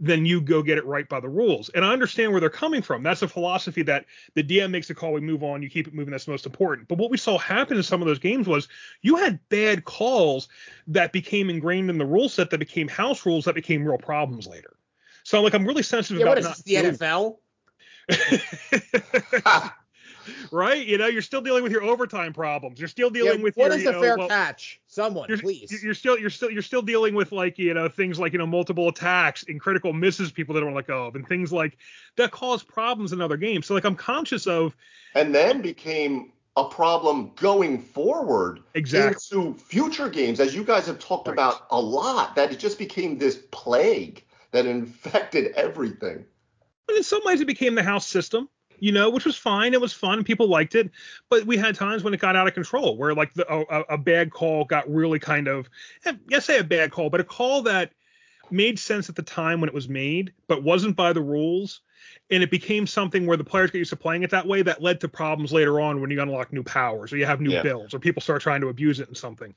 than 0.00 0.24
you 0.24 0.40
go 0.40 0.62
get 0.62 0.78
it 0.78 0.86
right 0.86 1.08
by 1.08 1.18
the 1.18 1.28
rules. 1.28 1.68
And 1.70 1.84
I 1.84 1.92
understand 1.92 2.30
where 2.30 2.40
they're 2.40 2.48
coming 2.48 2.82
from. 2.82 3.02
That's 3.02 3.22
a 3.22 3.26
philosophy 3.26 3.82
that 3.82 4.04
the 4.34 4.44
DM 4.44 4.70
makes 4.70 4.88
a 4.90 4.94
call, 4.94 5.12
we 5.12 5.20
move 5.20 5.42
on, 5.42 5.60
you 5.60 5.68
keep 5.68 5.88
it 5.88 5.92
moving, 5.94 6.12
that's 6.12 6.28
most 6.28 6.46
important. 6.46 6.86
But 6.86 6.98
what 6.98 7.10
we 7.10 7.16
saw 7.16 7.36
happen 7.36 7.76
in 7.76 7.82
some 7.82 8.00
of 8.00 8.06
those 8.06 8.20
games 8.20 8.46
was 8.46 8.68
you 9.02 9.16
had 9.16 9.40
bad 9.48 9.84
calls 9.84 10.46
that 10.86 11.12
became 11.12 11.50
ingrained 11.50 11.90
in 11.90 11.98
the 11.98 12.06
rule 12.06 12.28
set 12.28 12.50
that 12.50 12.58
became 12.58 12.86
house 12.86 13.26
rules 13.26 13.44
that 13.46 13.56
became 13.56 13.84
real 13.84 13.98
problems 13.98 14.46
later. 14.46 14.76
So 15.24 15.38
I'm 15.38 15.42
like 15.42 15.54
I'm 15.54 15.66
really 15.66 15.82
sensitive 15.82 16.18
Yeah, 16.20 16.26
about 16.26 16.30
what 16.30 16.38
is 16.38 16.44
not 16.44 16.56
this, 16.58 16.62
the 16.64 16.76
doing- 16.80 16.94
NFL? 16.94 17.36
right? 20.50 20.86
You 20.86 20.98
know, 20.98 21.06
you're 21.06 21.22
still 21.22 21.40
dealing 21.40 21.62
with 21.62 21.72
your 21.72 21.82
overtime 21.82 22.32
problems. 22.32 22.78
You're 22.78 22.88
still 22.88 23.10
dealing 23.10 23.38
Yeah, 23.38 23.44
with 23.44 23.56
what 23.56 23.70
your, 23.70 23.76
is 23.76 23.84
you 23.84 23.90
a 23.90 23.92
know, 23.92 24.00
fair 24.00 24.16
well, 24.16 24.28
catch? 24.28 24.80
Someone, 24.86 25.28
You're, 25.28 25.38
please. 25.38 25.82
you're 25.82 25.94
still 25.94 26.18
you're 26.18 26.30
still 26.30 26.50
you're 26.50 26.62
still 26.62 26.82
dealing 26.82 27.14
with 27.14 27.32
like 27.32 27.58
you 27.58 27.74
know 27.74 27.88
things 27.88 28.18
like 28.18 28.32
you 28.32 28.38
know 28.38 28.46
multiple 28.46 28.88
attacks 28.88 29.44
and 29.48 29.60
critical 29.60 29.92
misses 29.92 30.32
people 30.32 30.54
that 30.54 30.62
don't 30.62 30.74
let 30.74 30.86
go 30.86 31.06
of 31.06 31.14
and 31.14 31.26
things 31.28 31.52
like 31.52 31.76
that 32.16 32.30
cause 32.30 32.62
problems 32.62 33.12
in 33.12 33.20
other 33.20 33.36
games. 33.36 33.66
So 33.66 33.74
like 33.74 33.84
I'm 33.84 33.96
conscious 33.96 34.46
of 34.46 34.74
and 35.14 35.34
then 35.34 35.60
became 35.60 36.32
a 36.56 36.64
problem 36.64 37.32
going 37.36 37.80
forward 37.80 38.60
exactly 38.74 39.38
into 39.38 39.58
future 39.58 40.08
games, 40.08 40.40
as 40.40 40.54
you 40.54 40.64
guys 40.64 40.86
have 40.86 40.98
talked 40.98 41.28
Right. 41.28 41.34
about 41.34 41.66
a 41.70 41.80
lot, 41.80 42.34
that 42.36 42.50
it 42.52 42.58
just 42.58 42.78
became 42.78 43.18
this 43.18 43.44
plague 43.52 44.24
that 44.50 44.66
infected 44.66 45.52
everything. 45.54 46.24
And 46.88 46.96
in 46.96 47.02
some 47.02 47.20
ways, 47.24 47.40
it 47.40 47.46
became 47.46 47.74
the 47.74 47.82
house 47.82 48.06
system, 48.06 48.48
you 48.78 48.92
know, 48.92 49.10
which 49.10 49.24
was 49.24 49.36
fine. 49.36 49.74
It 49.74 49.80
was 49.80 49.92
fun. 49.92 50.24
People 50.24 50.48
liked 50.48 50.74
it. 50.74 50.90
But 51.28 51.44
we 51.44 51.56
had 51.56 51.74
times 51.74 52.02
when 52.02 52.14
it 52.14 52.20
got 52.20 52.36
out 52.36 52.48
of 52.48 52.54
control, 52.54 52.96
where 52.96 53.14
like 53.14 53.34
the, 53.34 53.50
a, 53.52 53.94
a 53.94 53.98
bad 53.98 54.30
call 54.30 54.64
got 54.64 54.88
really 54.90 55.18
kind 55.18 55.48
of, 55.48 55.68
eh, 56.06 56.14
yes, 56.28 56.46
say 56.46 56.58
a 56.58 56.64
bad 56.64 56.90
call, 56.90 57.10
but 57.10 57.20
a 57.20 57.24
call 57.24 57.62
that 57.62 57.92
made 58.50 58.78
sense 58.78 59.10
at 59.10 59.16
the 59.16 59.22
time 59.22 59.60
when 59.60 59.68
it 59.68 59.74
was 59.74 59.88
made, 59.88 60.32
but 60.46 60.62
wasn't 60.62 60.96
by 60.96 61.12
the 61.12 61.20
rules. 61.20 61.82
And 62.30 62.42
it 62.42 62.50
became 62.50 62.86
something 62.86 63.26
where 63.26 63.36
the 63.36 63.44
players 63.44 63.70
get 63.70 63.78
used 63.78 63.90
to 63.90 63.96
playing 63.96 64.22
it 64.22 64.30
that 64.30 64.46
way 64.46 64.62
that 64.62 64.82
led 64.82 65.00
to 65.00 65.08
problems 65.08 65.52
later 65.52 65.80
on 65.80 66.00
when 66.00 66.10
you 66.10 66.22
unlock 66.22 66.52
new 66.52 66.62
powers 66.62 67.12
or 67.12 67.16
you 67.16 67.26
have 67.26 67.40
new 67.40 67.52
Yeah. 67.52 67.62
builds 67.62 67.92
or 67.92 67.98
people 67.98 68.22
start 68.22 68.40
trying 68.40 68.60
to 68.62 68.68
abuse 68.68 69.00
it 69.00 69.08
in 69.08 69.14
something. 69.14 69.54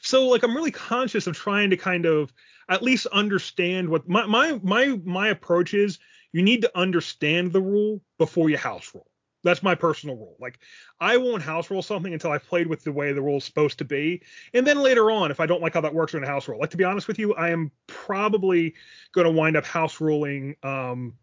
So 0.00 0.28
like 0.28 0.42
I'm 0.42 0.54
really 0.54 0.70
conscious 0.70 1.26
of 1.26 1.36
trying 1.36 1.70
to 1.70 1.76
kind 1.76 2.06
of 2.06 2.32
at 2.68 2.82
least 2.82 3.06
understand 3.06 3.88
what 3.88 4.08
my 4.08 4.24
my 4.26 4.58
my 4.62 4.98
my 5.04 5.28
approach 5.28 5.74
is 5.74 5.98
you 6.32 6.42
need 6.42 6.62
to 6.62 6.78
understand 6.78 7.52
the 7.52 7.60
rule 7.60 8.00
before 8.18 8.50
you 8.50 8.56
house 8.56 8.90
rule. 8.94 9.06
That's 9.42 9.62
my 9.62 9.74
personal 9.74 10.16
rule. 10.16 10.36
Like 10.38 10.58
I 11.00 11.16
won't 11.16 11.42
house 11.42 11.70
rule 11.70 11.82
something 11.82 12.12
until 12.12 12.30
I've 12.30 12.46
played 12.46 12.66
with 12.66 12.84
the 12.84 12.92
way 12.92 13.12
the 13.12 13.22
rule 13.22 13.38
is 13.38 13.44
supposed 13.44 13.78
to 13.78 13.84
be. 13.84 14.22
And 14.52 14.66
then 14.66 14.78
later 14.78 15.10
on, 15.10 15.30
if 15.30 15.40
I 15.40 15.46
don't 15.46 15.62
like 15.62 15.74
how 15.74 15.80
that 15.80 15.94
works 15.94 16.14
in 16.14 16.22
a 16.22 16.26
house 16.26 16.46
rule, 16.46 16.60
like 16.60 16.70
to 16.70 16.76
be 16.76 16.84
honest 16.84 17.08
with 17.08 17.18
you, 17.18 17.34
I 17.34 17.50
am 17.50 17.70
probably 17.86 18.74
going 19.12 19.26
to 19.26 19.32
wind 19.32 19.56
up 19.56 19.64
house 19.64 20.00
ruling 20.00 20.56
um 20.62 21.14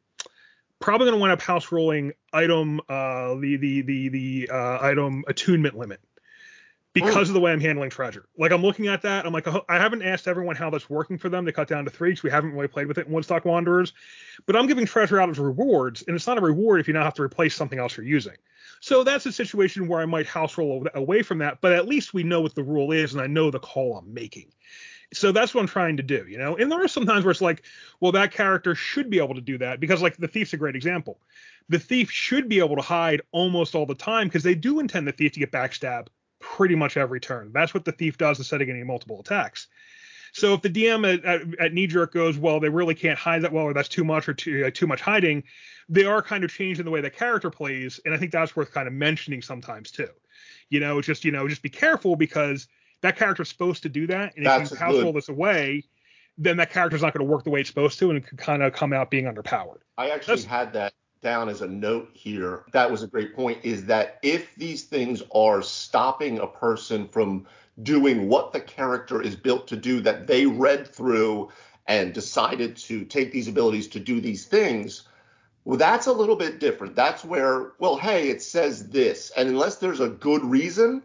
probably 0.80 1.06
going 1.06 1.18
to 1.18 1.22
wind 1.22 1.32
up 1.32 1.42
house 1.42 1.72
ruling 1.72 2.14
item 2.34 2.80
uh 2.90 3.36
the 3.36 3.58
the 3.58 3.82
the 3.82 4.10
the 4.10 4.50
uh 4.52 4.80
item 4.82 5.24
attunement 5.28 5.78
limit 5.78 6.00
Oh. 7.01 7.06
because 7.06 7.30
of 7.30 7.34
the 7.34 7.39
way 7.39 7.51
I'm 7.51 7.60
handling 7.60 7.89
treasure. 7.89 8.27
Like 8.38 8.51
I'm 8.51 8.62
looking 8.62 8.88
at 8.88 9.01
that, 9.01 9.25
I'm 9.25 9.34
like, 9.34 9.48
oh, 9.48 9.66
I 9.68 9.77
haven't 9.77 10.01
asked 10.01 10.27
everyone 10.27 10.56
how 10.56 10.70
that's 10.70 10.89
working 10.89 11.18
for 11.18 11.30
them 11.30 11.46
to 11.46 11.51
cut 11.51 11.68
down 11.68 11.86
to 11.86 11.92
three 11.92 12.12
because 12.12 12.24
we 12.24 12.30
haven't 12.30 12.54
really 12.54 12.68
played 12.68 12.88
with 12.88 12.98
it 12.98 13.08
in 13.08 13.13
Woodstock 13.13 13.46
Wanderers. 13.46 13.94
But 14.46 14.56
I'm 14.56 14.68
giving 14.68 14.86
treasure 14.86 15.20
out 15.20 15.30
as 15.30 15.39
rewards, 15.39 16.04
and 16.08 16.16
it's 16.16 16.27
not 16.27 16.38
a 16.38 16.42
reward 16.42 16.80
if 16.80 16.88
you 16.88 16.94
now 16.94 17.04
have 17.04 17.16
to 17.16 17.24
replace 17.24 17.56
something 17.56 17.80
else 17.80 17.98
you're 17.98 18.06
using. 18.06 18.36
So 18.80 19.04
that's 19.04 19.25
a 19.25 19.32
situation 19.32 19.88
where 19.88 20.01
I 20.01 20.06
might 20.06 20.27
house 20.27 20.58
roll 20.58 20.86
away 20.94 21.24
from 21.24 21.39
that, 21.39 21.62
but 21.62 21.74
at 21.74 21.88
least 21.88 22.13
we 22.13 22.24
know 22.24 22.42
what 22.42 22.56
the 22.56 22.63
rule 22.63 22.92
is, 22.92 23.13
and 23.13 23.22
I 23.22 23.27
know 23.27 23.50
the 23.50 23.60
call 23.60 23.98
I'm 23.98 24.13
making. 24.13 24.51
So 25.13 25.32
that's 25.32 25.54
what 25.54 25.62
I'm 25.62 25.68
trying 25.68 25.98
to 25.98 26.04
do, 26.04 26.25
you 26.27 26.38
know. 26.38 26.58
And 26.58 26.72
there 26.72 26.84
are 26.84 26.88
some 26.88 27.06
times 27.06 27.24
where 27.24 27.32
it's 27.32 27.42
like, 27.42 27.63
well, 28.01 28.12
that 28.12 28.32
character 28.32 28.75
should 28.75 29.10
be 29.10 29.20
able 29.20 29.36
to 29.36 29.42
do 29.42 29.58
that 29.60 29.80
because, 29.80 30.01
like, 30.01 30.18
the 30.18 30.27
thief's 30.27 30.54
a 30.54 30.58
great 30.58 30.75
example. 30.75 31.20
The 31.70 31.80
thief 31.80 32.12
should 32.12 32.50
be 32.50 32.60
able 32.60 32.75
to 32.75 32.82
hide 32.82 33.22
almost 33.32 33.74
all 33.74 33.86
the 33.86 33.96
time 33.96 34.27
because 34.27 34.44
they 34.44 34.56
do 34.56 34.80
intend 34.80 35.08
the 35.08 35.13
thief 35.13 35.32
to 35.34 35.39
get 35.39 35.51
backstabbed 35.51 36.08
pretty 36.58 36.74
much 36.74 36.98
every 36.98 37.20
turn. 37.20 37.52
That's 37.54 37.76
what 37.76 37.86
the 37.86 37.92
thief 37.92 38.18
does 38.18 38.40
instead 38.40 38.62
of 38.62 38.68
getting 38.68 38.86
multiple 38.88 39.20
attacks. 39.20 39.68
So 40.34 40.56
if 40.56 40.62
the 40.64 40.70
DM 40.72 41.14
at, 41.14 41.24
at, 41.24 41.42
at 41.60 41.74
knee 41.74 41.86
jerk 41.86 42.14
goes, 42.14 42.36
well, 42.36 42.60
they 42.60 42.68
really 42.68 42.96
can't 42.96 43.18
hide 43.18 43.44
that 43.44 43.54
well, 43.54 43.66
or 43.66 43.74
that's 43.76 43.88
too 43.88 44.04
much, 44.04 44.28
or 44.28 44.34
too 44.34 44.66
uh, 44.66 44.72
too 44.74 44.88
much 44.88 45.00
hiding, 45.00 45.44
they 45.88 46.04
are 46.04 46.22
kind 46.22 46.44
of 46.44 46.52
changing 46.52 46.84
the 46.84 46.92
way 46.92 47.00
the 47.00 47.12
character 47.12 47.52
plays, 47.52 48.00
and 48.04 48.14
I 48.14 48.18
think 48.18 48.32
that's 48.32 48.56
worth 48.56 48.72
kind 48.72 48.88
of 48.88 48.94
mentioning 48.94 49.44
sometimes 49.44 49.92
too. 49.92 50.10
You 50.70 50.80
know, 50.80 51.00
just 51.00 51.24
you 51.24 51.32
know, 51.32 51.48
just 51.48 51.62
be 51.62 51.70
careful 51.70 52.16
because 52.16 52.68
that 53.02 53.18
character's 53.18 53.50
supposed 53.50 53.84
to 53.84 53.90
do 53.90 54.08
that, 54.08 54.36
and 54.36 54.46
That's 54.46 54.72
if 54.72 54.80
you 54.80 54.86
house 54.86 55.02
roll 55.02 55.14
this 55.14 55.30
away, 55.30 55.84
then 56.40 56.58
that 56.58 56.72
character's 56.72 57.04
not 57.04 57.14
going 57.14 57.26
to 57.26 57.32
work 57.32 57.44
the 57.44 57.52
way 57.52 57.62
it's 57.62 57.70
supposed 57.70 58.00
to, 58.00 58.10
and 58.10 58.18
it 58.18 58.28
could 58.28 58.40
kind 58.40 58.64
of 58.64 58.74
come 58.74 58.94
out 58.94 59.12
being 59.12 59.26
underpowered. 59.26 59.80
I 59.96 60.10
actually 60.10 60.38
That's- 60.38 60.46
had 60.46 60.74
that 60.74 60.94
down 61.22 61.50
as 61.50 61.62
a 61.62 61.68
note 61.68 62.10
here. 62.14 62.64
That 62.74 62.90
was 62.92 63.04
a 63.04 63.08
great 63.08 63.36
point. 63.36 63.60
Is 63.64 63.86
that 63.86 64.20
if 64.22 64.54
these 64.56 64.84
things 64.84 65.24
are 65.34 65.62
stopping 65.62 66.40
a 66.40 66.48
person 66.48 67.08
from 67.08 67.46
doing 67.84 68.28
what 68.28 68.54
the 68.54 68.62
character 68.62 69.22
is 69.22 69.36
built 69.36 69.68
to 69.68 69.76
do, 69.78 70.02
that 70.02 70.28
they 70.28 70.46
read 70.46 70.88
through 70.88 71.50
and 71.88 72.14
decided 72.14 72.76
to 72.76 73.06
take 73.06 73.32
these 73.32 73.48
abilities 73.48 73.88
to 73.88 74.00
do 74.00 74.20
these 74.20 74.46
things, 74.46 75.04
Well, 75.68 75.78
that's 75.78 76.08
a 76.08 76.14
little 76.14 76.38
bit 76.38 76.62
different. 76.62 76.96
That's 76.96 77.26
where, 77.26 77.74
well, 77.78 77.98
hey, 77.98 78.30
it 78.30 78.42
says 78.42 78.88
this, 78.90 79.32
and 79.36 79.50
unless 79.50 79.76
there's 79.76 80.00
a 80.00 80.08
good 80.08 80.42
reason, 80.46 81.04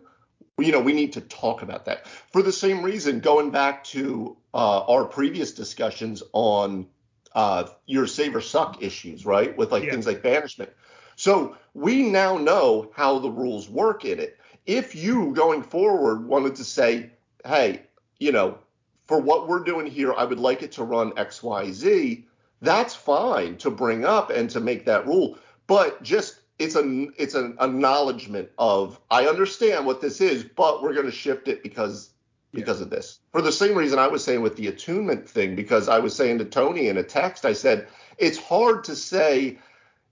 you 0.57 0.71
know, 0.71 0.79
we 0.81 0.93
need 0.93 1.13
to 1.15 1.21
talk 1.21 1.63
about 1.63 1.85
that. 1.87 2.07
For 2.07 2.43
the 2.43 2.53
same 2.53 2.83
reason, 2.85 3.19
going 3.19 3.51
back 3.51 3.83
to 3.87 4.37
uh, 4.55 4.85
our 4.87 5.05
previous 5.05 5.53
discussions 5.53 6.23
on 6.33 6.87
uh, 7.35 7.69
your 7.87 8.07
save 8.07 8.35
or 8.37 8.41
suck 8.41 8.83
issues, 8.83 9.25
right? 9.27 9.57
With 9.57 9.73
like 9.73 9.85
Yeah. 9.85 9.91
things 9.93 10.07
like 10.07 10.23
banishment. 10.23 10.71
So 11.17 11.57
we 11.75 12.03
now 12.09 12.37
know 12.37 12.91
how 12.95 13.19
the 13.19 13.31
rules 13.31 13.69
work 13.69 14.05
in 14.05 14.19
it. 14.19 14.39
If 14.67 14.95
you 14.95 15.33
going 15.33 15.63
forward 15.63 16.27
wanted 16.27 16.55
to 16.57 16.65
say, 16.65 17.11
hey, 17.45 17.83
you 18.19 18.33
know, 18.33 18.59
for 19.07 19.19
what 19.21 19.49
we're 19.49 19.65
doing 19.65 19.87
here, 19.87 20.15
I 20.15 20.25
would 20.25 20.41
like 20.41 20.63
it 20.63 20.73
to 20.73 20.85
run 20.85 21.13
XYZ, 21.13 22.25
that's 22.61 22.95
fine 22.95 23.57
to 23.59 23.71
bring 23.71 24.05
up 24.05 24.31
and 24.31 24.49
to 24.51 24.61
make 24.61 24.85
that 24.87 25.07
rule. 25.07 25.39
But 25.67 26.03
just 26.03 26.41
it's 26.59 26.77
a 26.77 27.07
it's 27.17 27.35
an 27.35 27.57
acknowledgement 27.61 28.51
of 28.59 29.01
I 29.11 29.27
understand 29.27 29.85
what 29.85 30.01
this 30.01 30.21
is, 30.21 30.45
but 30.45 30.83
we're 30.83 30.95
going 30.95 31.07
to 31.07 31.13
shift 31.13 31.49
it 31.49 31.63
because 31.63 32.12
because 32.53 32.81
of 32.81 32.91
this. 32.91 33.21
For 33.33 33.43
the 33.43 33.53
same 33.53 33.75
reason 33.75 33.99
I 33.99 34.09
was 34.09 34.23
saying 34.25 34.43
with 34.43 34.57
the 34.57 34.69
attunement 34.69 35.29
thing, 35.29 35.57
because 35.57 35.89
I 35.89 35.99
was 35.99 36.15
saying 36.15 36.39
to 36.39 36.45
Tony 36.45 36.89
in 36.89 36.99
a 36.99 37.03
text, 37.03 37.45
I 37.45 37.53
said 37.53 37.89
it's 38.19 38.39
hard 38.39 38.85
to 38.85 38.97
say 38.97 39.59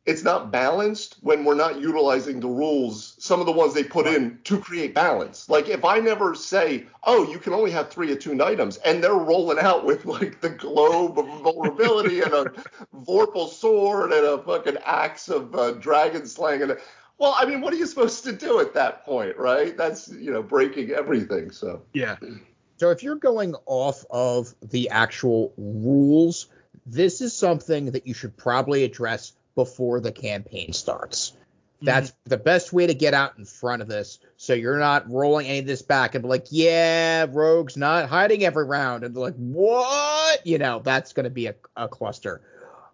it's 0.07 0.25
not 0.25 0.51
balanced 0.51 1.19
when 1.21 1.45
we're 1.45 1.55
not 1.55 1.81
utilizing 1.81 2.41
the 2.41 2.49
rules, 2.49 3.15
some 3.19 3.39
of 3.39 3.47
the 3.47 3.53
ones 3.53 3.75
they 3.75 3.85
put 3.85 4.07
in 4.07 4.39
to 4.45 4.59
create 4.59 4.95
balance. 4.95 5.49
Like 5.49 5.69
if 5.69 5.85
I 5.85 6.01
never 6.01 6.35
say, 6.35 6.87
oh, 7.05 7.31
you 7.31 7.39
can 7.39 7.53
only 7.53 7.71
have 7.71 7.91
three 7.91 8.11
attuned 8.11 8.43
items, 8.43 8.79
and 8.79 9.05
they're 9.05 9.15
rolling 9.15 9.59
out 9.59 9.85
with 9.85 10.07
like 10.07 10.41
the 10.41 10.49
globe 10.49 11.19
of 11.19 11.27
vulnerability 11.43 12.23
and 12.23 12.33
a 12.33 12.45
Vorpal 12.97 13.49
sword 13.49 14.13
and 14.13 14.27
a 14.27 14.43
fucking 14.43 14.79
axe 14.85 15.29
of 15.29 15.55
uh, 15.55 15.73
dragon 15.73 16.27
slang 16.27 16.63
and 16.63 16.73
a, 16.73 16.79
well, 17.21 17.37
I 17.39 17.45
mean, 17.45 17.61
what 17.61 17.75
are 17.75 17.77
you 17.77 17.87
supposed 17.87 18.25
to 18.25 18.33
do 18.33 18.61
at 18.61 18.73
that 18.75 19.05
point, 19.05 19.37
right? 19.37 19.77
That's 19.77 20.09
you 20.09 20.33
know 20.33 20.43
breaking 20.43 20.91
everything. 20.91 21.51
So 21.51 21.83
Yeah. 21.93 22.17
So 22.79 22.91
if 22.91 23.03
you're 23.03 23.17
going 23.17 23.55
off 23.67 24.07
of 24.09 24.55
the 24.63 24.89
actual 24.89 25.53
rules, 25.59 26.47
this 26.87 27.21
is 27.21 27.37
something 27.37 27.91
that 27.91 28.07
you 28.07 28.15
should 28.15 28.39
probably 28.39 28.85
address 28.85 29.35
before 29.55 30.01
the 30.01 30.13
campaign 30.13 30.73
starts. 30.73 31.33
Mm-hmm. 31.33 31.87
That's 31.87 32.15
the 32.25 32.39
best 32.39 32.73
way 32.73 32.87
to 32.87 32.95
get 32.95 33.13
out 33.13 33.37
in 33.37 33.45
front 33.45 33.83
of 33.83 33.89
this. 33.89 34.19
So 34.39 34.55
you're 34.55 34.79
not 34.79 35.11
rolling 35.11 35.47
any 35.47 35.59
of 35.59 35.67
this 35.67 35.83
back 35.83 36.15
and 36.15 36.23
be 36.23 36.29
like, 36.29 36.47
yeah, 36.49 37.27
Rogue's 37.29 37.77
not 37.77 38.09
hiding 38.09 38.45
every 38.45 38.65
round. 38.65 39.05
And 39.05 39.15
they're 39.15 39.23
like, 39.23 39.37
what? 39.37 40.47
You 40.47 40.57
know, 40.57 40.81
that's 40.83 41.13
going 41.13 41.25
to 41.25 41.31
be 41.31 41.49
a, 41.49 41.55
a 41.77 41.87
cluster. 41.87 42.41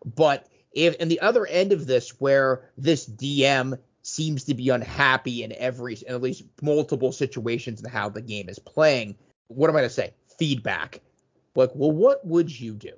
But 0.05 0.49
if 0.73 0.97
in 0.97 1.07
the 1.07 1.21
other 1.21 1.47
end 1.47 1.73
of 1.73 1.87
this, 1.87 2.21
where 2.21 2.69
this 2.77 3.09
DM 3.09 3.79
seems 4.07 4.45
to 4.45 4.55
be 4.55 4.69
unhappy 4.69 5.43
in 5.43 5.53
every, 5.53 5.95
in 5.95 6.15
at 6.15 6.23
least 6.23 6.45
multiple 6.63 7.11
situations 7.11 7.83
in 7.83 7.91
how 7.91 8.09
the 8.09 8.23
game 8.23 8.49
is 8.49 8.59
playing, 8.59 9.17
what 9.49 9.69
am 9.69 9.75
I 9.75 9.81
going 9.81 9.89
to 9.89 9.95
say? 9.95 10.15
Feedback. 10.39 11.01
Like, 11.57 11.71
well, 11.75 11.91
what 11.91 12.25
would 12.25 12.49
you 12.61 12.75
do? 12.75 12.93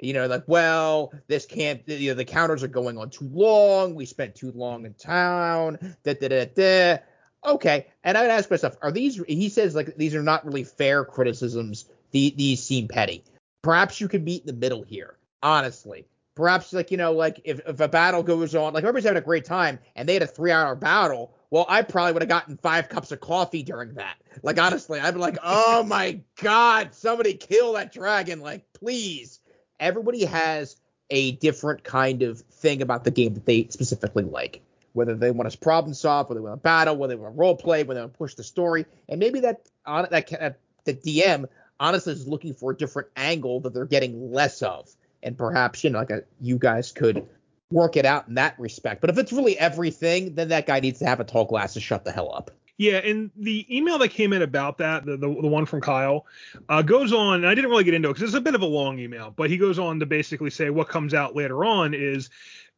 You 0.00 0.14
know, 0.14 0.26
like, 0.26 0.44
well, 0.46 1.12
this 1.28 1.44
can't, 1.44 1.86
you 1.86 2.10
know, 2.10 2.14
the 2.14 2.24
counters 2.24 2.62
are 2.62 2.68
going 2.68 2.96
on 2.96 3.10
too 3.10 3.28
long. 3.30 3.94
We 3.94 4.06
spent 4.06 4.34
too 4.34 4.52
long 4.52 4.86
in 4.86 4.94
town. 4.94 5.78
Da 6.02 6.14
da 6.14 6.28
da 6.28 6.44
da. 6.46 6.98
Okay. 7.44 7.86
And 8.02 8.16
I'd 8.16 8.30
ask 8.30 8.50
myself, 8.50 8.76
are 8.80 8.90
these, 8.90 9.22
he 9.28 9.50
says, 9.50 9.74
like, 9.74 9.96
these 9.96 10.14
are 10.14 10.22
not 10.22 10.46
really 10.46 10.64
fair 10.64 11.04
criticisms. 11.04 11.84
The, 12.12 12.34
these 12.36 12.62
seem 12.62 12.88
petty. 12.88 13.22
Perhaps 13.62 14.00
you 14.00 14.08
could 14.08 14.24
meet 14.24 14.42
in 14.42 14.46
the 14.46 14.52
middle 14.54 14.82
here, 14.82 15.18
honestly. 15.42 16.06
Perhaps, 16.34 16.72
like, 16.72 16.90
you 16.90 16.96
know, 16.96 17.12
like, 17.12 17.40
if, 17.44 17.60
if 17.66 17.78
a 17.80 17.88
battle 17.88 18.22
goes 18.22 18.54
on, 18.54 18.72
like, 18.72 18.82
everybody's 18.82 19.04
having 19.04 19.22
a 19.22 19.24
great 19.24 19.44
time 19.44 19.78
and 19.94 20.08
they 20.08 20.14
had 20.14 20.22
a 20.22 20.26
three 20.26 20.50
hour 20.50 20.74
battle, 20.74 21.32
well, 21.50 21.66
I 21.68 21.82
probably 21.82 22.12
would 22.12 22.22
have 22.22 22.28
gotten 22.28 22.56
five 22.56 22.88
cups 22.88 23.12
of 23.12 23.20
coffee 23.20 23.62
during 23.62 23.94
that. 23.94 24.16
Like, 24.42 24.58
honestly, 24.58 24.98
I'd 24.98 25.14
be 25.14 25.20
like, 25.20 25.38
oh 25.44 25.84
my 25.84 26.20
God, 26.42 26.92
somebody 26.94 27.34
kill 27.34 27.74
that 27.74 27.92
dragon. 27.92 28.40
Like, 28.40 28.64
please. 28.72 29.40
Everybody 29.78 30.24
has 30.24 30.76
a 31.10 31.32
different 31.32 31.84
kind 31.84 32.22
of 32.22 32.40
thing 32.40 32.82
about 32.82 33.04
the 33.04 33.10
game 33.10 33.34
that 33.34 33.46
they 33.46 33.68
specifically 33.70 34.24
like. 34.24 34.62
Whether 34.94 35.14
they 35.14 35.30
want 35.30 35.50
to 35.50 35.58
problem 35.58 35.94
solve, 35.94 36.28
whether 36.28 36.40
they 36.40 36.44
want 36.44 36.60
to 36.60 36.62
battle, 36.62 36.96
whether 36.96 37.14
they 37.14 37.20
want 37.20 37.34
to 37.34 37.38
role 37.38 37.56
play, 37.56 37.82
whether 37.82 38.00
they 38.00 38.04
want 38.04 38.14
to 38.14 38.18
push 38.18 38.34
the 38.34 38.44
story, 38.44 38.86
and 39.08 39.18
maybe 39.18 39.40
that 39.40 39.68
on 39.86 40.06
that 40.10 40.28
ca- 40.28 40.54
the 40.84 40.94
DM 40.94 41.46
honestly 41.80 42.12
is 42.12 42.28
looking 42.28 42.54
for 42.54 42.70
a 42.70 42.76
different 42.76 43.08
angle 43.16 43.60
that 43.60 43.74
they're 43.74 43.86
getting 43.86 44.32
less 44.32 44.62
of, 44.62 44.88
and 45.24 45.36
perhaps 45.36 45.82
you 45.82 45.90
know 45.90 45.98
like 45.98 46.10
a, 46.10 46.22
you 46.40 46.58
guys 46.58 46.92
could 46.92 47.26
work 47.70 47.96
it 47.96 48.04
out 48.06 48.28
in 48.28 48.34
that 48.34 48.58
respect. 48.58 49.00
But 49.00 49.10
if 49.10 49.18
it's 49.18 49.32
really 49.32 49.58
everything, 49.58 50.34
then 50.34 50.48
that 50.48 50.66
guy 50.66 50.80
needs 50.80 51.00
to 51.00 51.06
have 51.06 51.20
a 51.20 51.24
tall 51.24 51.44
glass 51.44 51.74
to 51.74 51.80
shut 51.80 52.04
the 52.04 52.12
hell 52.12 52.32
up. 52.32 52.50
Yeah, 52.76 52.96
and 52.96 53.30
the 53.36 53.64
email 53.74 53.98
that 53.98 54.08
came 54.08 54.32
in 54.32 54.42
about 54.42 54.78
that, 54.78 55.06
the 55.06 55.12
the, 55.16 55.28
the 55.28 55.46
one 55.46 55.64
from 55.64 55.80
Kyle, 55.80 56.26
uh, 56.68 56.82
goes 56.82 57.12
on. 57.12 57.36
And 57.36 57.46
I 57.46 57.54
didn't 57.54 57.70
really 57.70 57.84
get 57.84 57.94
into 57.94 58.10
it 58.10 58.14
because 58.14 58.30
it's 58.30 58.36
a 58.36 58.40
bit 58.40 58.56
of 58.56 58.62
a 58.62 58.66
long 58.66 58.98
email, 58.98 59.32
but 59.34 59.48
he 59.48 59.56
goes 59.56 59.78
on 59.78 60.00
to 60.00 60.06
basically 60.06 60.50
say 60.50 60.70
what 60.70 60.88
comes 60.88 61.14
out 61.14 61.36
later 61.36 61.64
on 61.64 61.94
is 61.94 62.30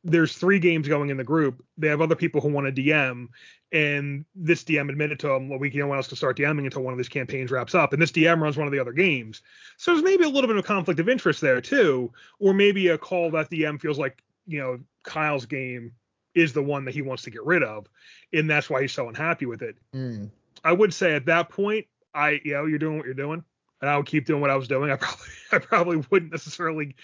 there's 0.04 0.35
three 0.35 0.59
games 0.59 0.87
going 0.87 1.11
in 1.11 1.16
the 1.16 1.24
group. 1.24 1.64
They 1.76 1.88
have 1.88 2.00
other 2.00 2.14
people 2.14 2.40
who 2.40 2.48
want 2.48 2.74
to 2.74 2.82
DM, 2.82 3.28
and 3.72 4.24
this 4.35 4.62
DM 4.62 4.88
admitted 4.88 5.18
to 5.20 5.30
him, 5.30 5.48
well, 5.48 5.59
we 5.59 5.70
don't 5.70 5.88
want 5.88 5.98
us 5.98 6.09
to 6.09 6.16
start 6.16 6.38
DMing 6.38 6.64
until 6.64 6.82
one 6.82 6.92
of 6.92 6.98
these 6.98 7.09
campaigns 7.09 7.50
wraps 7.50 7.74
up. 7.74 7.92
And 7.92 8.00
this 8.00 8.12
DM 8.12 8.40
runs 8.40 8.56
one 8.56 8.66
of 8.66 8.72
the 8.72 8.78
other 8.78 8.92
games, 8.92 9.42
so 9.76 9.92
there's 9.92 10.04
maybe 10.04 10.24
a 10.24 10.28
little 10.28 10.48
bit 10.48 10.56
of 10.56 10.64
conflict 10.64 11.00
of 11.00 11.09
interest 11.09 11.40
there 11.40 11.61
too, 11.61 12.12
or 12.38 12.54
maybe 12.54 12.88
a 12.88 12.98
call 12.98 13.30
that 13.32 13.50
DM 13.50 13.80
feels 13.80 13.98
like 13.98 14.22
you 14.46 14.61
know 14.61 14.78
Kyle's 15.02 15.46
game 15.46 15.92
is 16.35 16.52
the 16.52 16.62
one 16.62 16.85
that 16.85 16.94
he 16.94 17.02
wants 17.02 17.24
to 17.24 17.30
get 17.30 17.44
rid 17.44 17.62
of, 17.62 17.87
and 18.32 18.48
that's 18.48 18.70
why 18.70 18.82
he's 18.82 18.92
so 18.92 19.09
unhappy 19.09 19.46
with 19.46 19.62
it. 19.62 19.76
Mm. 19.94 20.30
I 20.62 20.72
would 20.72 20.92
say 20.92 21.14
at 21.14 21.26
that 21.26 21.48
point, 21.48 21.87
I 22.14 22.40
you 22.44 22.54
know 22.54 22.66
you're 22.66 22.78
doing 22.78 22.96
what 22.96 23.06
you're 23.06 23.14
doing, 23.14 23.42
and 23.80 23.90
I 23.90 23.96
would 23.96 24.06
keep 24.06 24.26
doing 24.26 24.40
what 24.40 24.50
I 24.50 24.56
was 24.56 24.68
doing. 24.68 24.90
I 24.90 24.96
probably 24.96 25.26
I 25.52 25.59
probably 25.59 26.04
wouldn't 26.11 26.32
necessarily 26.32 26.94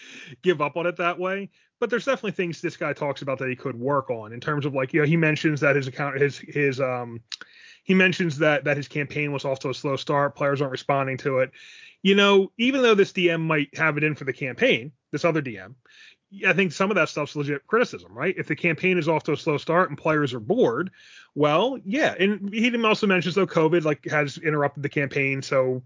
give 0.43 0.61
up 0.61 0.77
on 0.77 0.87
it 0.87 0.97
that 0.97 1.19
way. 1.19 1.51
But 1.83 1.91
there's 1.91 2.05
definitely 2.05 2.31
things 2.31 2.61
this 2.61 2.77
guy 2.77 2.93
talks 2.93 3.23
about 3.23 3.41
that 3.41 3.49
he 3.49 3.57
could 3.57 3.75
work 3.75 4.09
on 4.09 4.33
in 4.33 4.39
terms 4.39 4.67
of 4.67 4.73
like 4.73 4.93
you 4.93 5.01
know 5.01 5.07
he 5.07 5.17
mentions 5.17 5.59
that 5.63 5.75
his 5.75 5.89
account 5.89 6.21
his 6.21 6.39
his 6.39 6.81
um 6.81 7.21
he 7.83 7.93
mentions 7.93 8.39
that 8.39 8.63
that 8.63 8.77
his 8.77 8.87
campaign 8.87 9.33
was 9.33 9.45
off 9.45 9.59
to 9.59 9.69
a 9.69 9.75
slow 9.75 9.97
start. 9.97 10.37
Players 10.37 10.61
aren't 10.61 10.71
responding 10.71 11.17
to 11.17 11.41
it. 11.41 11.51
You 12.01 12.15
know, 12.15 12.53
even 12.57 12.83
though 12.83 12.95
this 12.95 13.11
DM 13.13 13.41
might 13.41 13.77
have 13.77 13.97
it 13.97 14.05
in 14.05 14.15
for 14.15 14.23
the 14.23 14.33
campaign, 14.33 14.93
this 15.11 15.25
other 15.25 15.43
DM, 15.43 15.75
I 16.47 16.53
think 16.53 16.71
some 16.71 16.93
of 16.93 16.95
that 16.95 17.09
stuff's 17.09 17.35
legit 17.35 17.67
criticism, 17.67 18.13
right? 18.15 18.37
If 18.39 18.47
the 18.47 18.55
campaign 18.55 18.97
is 18.97 19.09
off 19.09 19.25
to 19.25 19.33
a 19.33 19.37
slow 19.37 19.59
start 19.59 19.89
and 19.89 19.99
players 19.99 20.33
are 20.35 20.39
bored, 20.39 20.93
well, 21.35 21.81
yeah. 21.85 22.15
And 22.17 22.55
he 22.55 22.81
also 22.85 23.09
mentions 23.09 23.35
though 23.35 23.45
COVID 23.45 23.83
like 23.83 24.05
has 24.09 24.39
interrupted 24.39 24.85
the 24.85 24.89
campaign, 24.89 25.43
so 25.43 25.83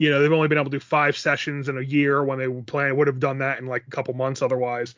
you 0.00 0.10
know 0.10 0.22
they've 0.22 0.32
only 0.32 0.48
been 0.48 0.56
able 0.56 0.70
to 0.70 0.78
do 0.78 0.80
five 0.80 1.14
sessions 1.14 1.68
in 1.68 1.76
a 1.76 1.82
year 1.82 2.24
when 2.24 2.38
they 2.38 2.48
would 2.48 2.66
plan 2.66 2.96
would 2.96 3.06
have 3.06 3.20
done 3.20 3.38
that 3.38 3.58
in 3.58 3.66
like 3.66 3.84
a 3.86 3.90
couple 3.90 4.14
months 4.14 4.40
otherwise. 4.40 4.94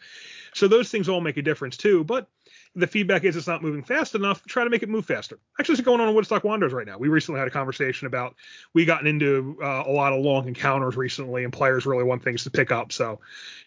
So 0.55 0.69
those 0.69 0.91
things 0.91 1.09
all 1.09 1.21
make 1.21 1.37
a 1.37 1.43
difference 1.43 1.77
too. 1.77 2.05
But 2.05 2.29
the 2.77 2.87
feedback 2.87 3.25
is 3.25 3.35
it's 3.35 3.49
not 3.49 3.63
moving 3.63 3.83
fast 3.83 4.15
enough. 4.15 4.45
Try 4.47 4.63
to 4.63 4.71
make 4.71 4.85
it 4.85 4.89
move 4.89 5.05
faster. 5.05 5.41
Actually, 5.59 5.75
it's 5.75 5.83
going 5.83 6.01
on 6.01 6.09
in 6.09 6.15
Woodstock 6.15 6.45
Wanderers 6.45 6.73
right 6.73 6.87
now. 6.87 6.99
We 6.99 7.09
recently 7.09 7.41
had 7.41 7.49
a 7.49 7.51
conversation 7.51 8.07
about 8.07 8.37
we 8.75 8.85
gotten 8.85 9.09
into 9.09 9.59
uh, 9.61 9.83
a 9.87 9.91
lot 9.91 10.13
of 10.13 10.23
long 10.23 10.47
encounters 10.47 10.97
recently, 10.97 11.43
and 11.43 11.53
players 11.53 11.85
really 11.85 12.05
want 12.05 12.23
things 12.23 12.45
to 12.45 12.51
pick 12.51 12.71
up. 12.71 12.93
So 12.93 13.19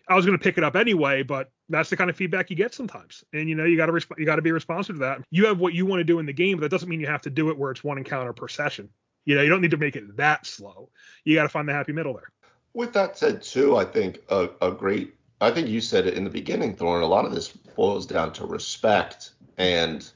I 0.08 0.15
was 0.15 0.26
going 0.26 0.38
to 0.38 0.43
pick 0.43 0.58
it 0.58 0.63
up 0.63 0.78
anyway, 0.78 1.21
but 1.21 1.52
that's 1.67 1.89
the 1.89 1.98
kind 1.98 2.10
of 2.10 2.15
feedback 2.15 2.50
you 2.50 2.56
get 2.56 2.74
sometimes. 2.74 3.26
And 3.34 3.50
you 3.50 3.56
know, 3.56 3.65
you 3.65 3.76
got 3.76 3.88
to 3.88 3.91
resp- 3.91 4.17
you 4.17 4.26
got 4.26 4.38
to 4.38 4.41
be 4.41 4.54
responsive 4.54 4.95
to 4.95 5.00
that. 5.02 5.21
You 5.32 5.48
have 5.48 5.60
what 5.60 5.74
you 5.74 5.86
want 5.86 6.00
to 6.00 6.06
do 6.06 6.19
in 6.19 6.26
the 6.26 6.34
game, 6.34 6.58
but 6.58 6.62
that 6.62 6.71
doesn't 6.71 6.88
mean 6.88 7.02
you 7.02 7.08
have 7.08 7.24
to 7.24 7.30
do 7.30 7.50
it 7.50 7.58
where 7.58 7.71
it's 7.71 7.84
one 7.84 7.98
encounter 7.98 8.32
per 8.32 8.48
session. 8.48 8.89
You 9.25 9.35
know, 9.35 9.41
you 9.41 9.49
don't 9.49 9.61
need 9.61 9.71
to 9.71 9.77
make 9.77 9.95
it 9.95 10.17
that 10.17 10.45
slow. 10.45 10.89
You 11.23 11.35
got 11.35 11.43
to 11.43 11.49
find 11.49 11.67
the 11.67 11.73
happy 11.73 11.91
middle 11.91 12.13
there. 12.13 12.31
With 12.73 12.93
that 12.93 13.17
said, 13.17 13.41
too, 13.41 13.77
I 13.77 13.85
think 13.85 14.19
a, 14.29 14.49
a 14.61 14.71
great, 14.71 15.15
I 15.41 15.51
think 15.51 15.67
you 15.67 15.81
said 15.81 16.07
it 16.07 16.13
in 16.13 16.23
the 16.23 16.29
beginning, 16.29 16.75
Thorn. 16.75 17.03
A 17.03 17.07
lot 17.07 17.25
of 17.25 17.33
this 17.33 17.49
boils 17.49 18.05
down 18.05 18.33
to 18.33 18.45
respect 18.45 19.31
and, 19.57 20.09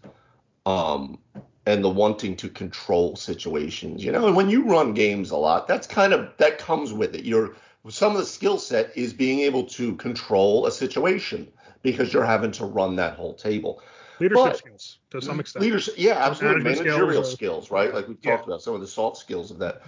um, 0.66 1.20
and 1.66 1.84
the 1.84 1.90
wanting 1.90 2.36
to 2.38 2.50
control 2.50 3.16
situations. 3.16 4.04
You 4.04 4.12
know, 4.12 4.28
and 4.28 4.36
when 4.36 4.50
you 4.50 4.66
run 4.66 4.94
games 4.94 5.32
a 5.32 5.38
lot, 5.38 5.68
that's 5.68 5.88
kind 5.88 6.14
of 6.14 6.32
that 6.38 6.58
comes 6.58 6.94
with 6.94 7.16
it. 7.16 7.26
You're 7.26 7.56
some 7.88 8.12
of 8.12 8.18
the 8.18 8.26
skill 8.26 8.58
set 8.58 8.96
is 8.98 9.14
being 9.14 9.40
able 9.40 9.64
to 9.64 9.96
control 9.96 10.66
a 10.66 10.72
situation 10.72 11.48
because 11.82 12.14
you're 12.14 12.26
having 12.26 12.52
to 12.52 12.66
run 12.66 12.96
that 12.98 13.16
whole 13.16 13.34
table. 13.34 13.82
Leadership 14.20 14.44
But- 14.44 14.58
skills 14.58 15.00
to 15.12 15.22
some 15.22 15.40
extent. 15.40 15.64
Leadership, 15.64 15.96
yeah, 15.98 16.14
absolutely. 16.18 16.64
Management 16.64 16.88
Managerial 16.90 17.24
skills, 17.24 17.34
skills, 17.66 17.72
right? 17.72 17.94
Like 17.94 18.08
we 18.08 18.18
Yeah. 18.22 18.32
talked 18.36 18.48
about 18.48 18.62
some 18.62 18.76
of 18.76 18.82
the 18.82 18.88
soft 18.88 19.18
skills 19.18 19.52
of 19.52 19.60
that. 19.60 19.82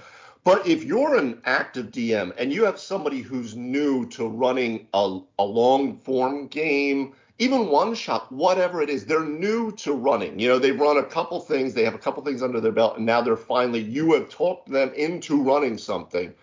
But 0.44 0.66
if 0.66 0.84
you're 0.84 1.16
an 1.16 1.40
active 1.46 1.92
DM 1.92 2.34
and 2.38 2.52
you 2.52 2.66
have 2.66 2.80
somebody 2.80 3.22
who's 3.22 3.56
new 3.56 4.08
to 4.10 4.28
running 4.28 4.88
a, 4.94 5.20
a 5.38 5.44
long 5.44 5.98
form 5.98 6.48
game, 6.48 7.14
even 7.38 7.70
one 7.70 7.94
shot, 7.94 8.32
whatever 8.32 8.82
it 8.82 8.90
is, 8.90 9.06
they're 9.06 9.24
new 9.26 9.72
to 9.74 9.94
running. 9.94 10.40
You 10.40 10.50
know, 10.50 10.60
they've 10.60 10.80
run 10.80 10.98
a 10.98 11.04
couple 11.04 11.40
things, 11.40 11.74
they 11.74 11.84
have 11.84 11.94
a 11.96 12.00
couple 12.00 12.24
things 12.24 12.42
under 12.42 12.60
their 12.60 12.72
belt, 12.72 12.98
and 12.98 13.06
now 13.06 13.22
they're 13.22 13.36
finally, 13.38 13.82
you 13.82 14.14
have 14.14 14.30
talked 14.30 14.70
them 14.70 14.92
into 14.96 15.42
running 15.42 15.78
something. 15.78 16.34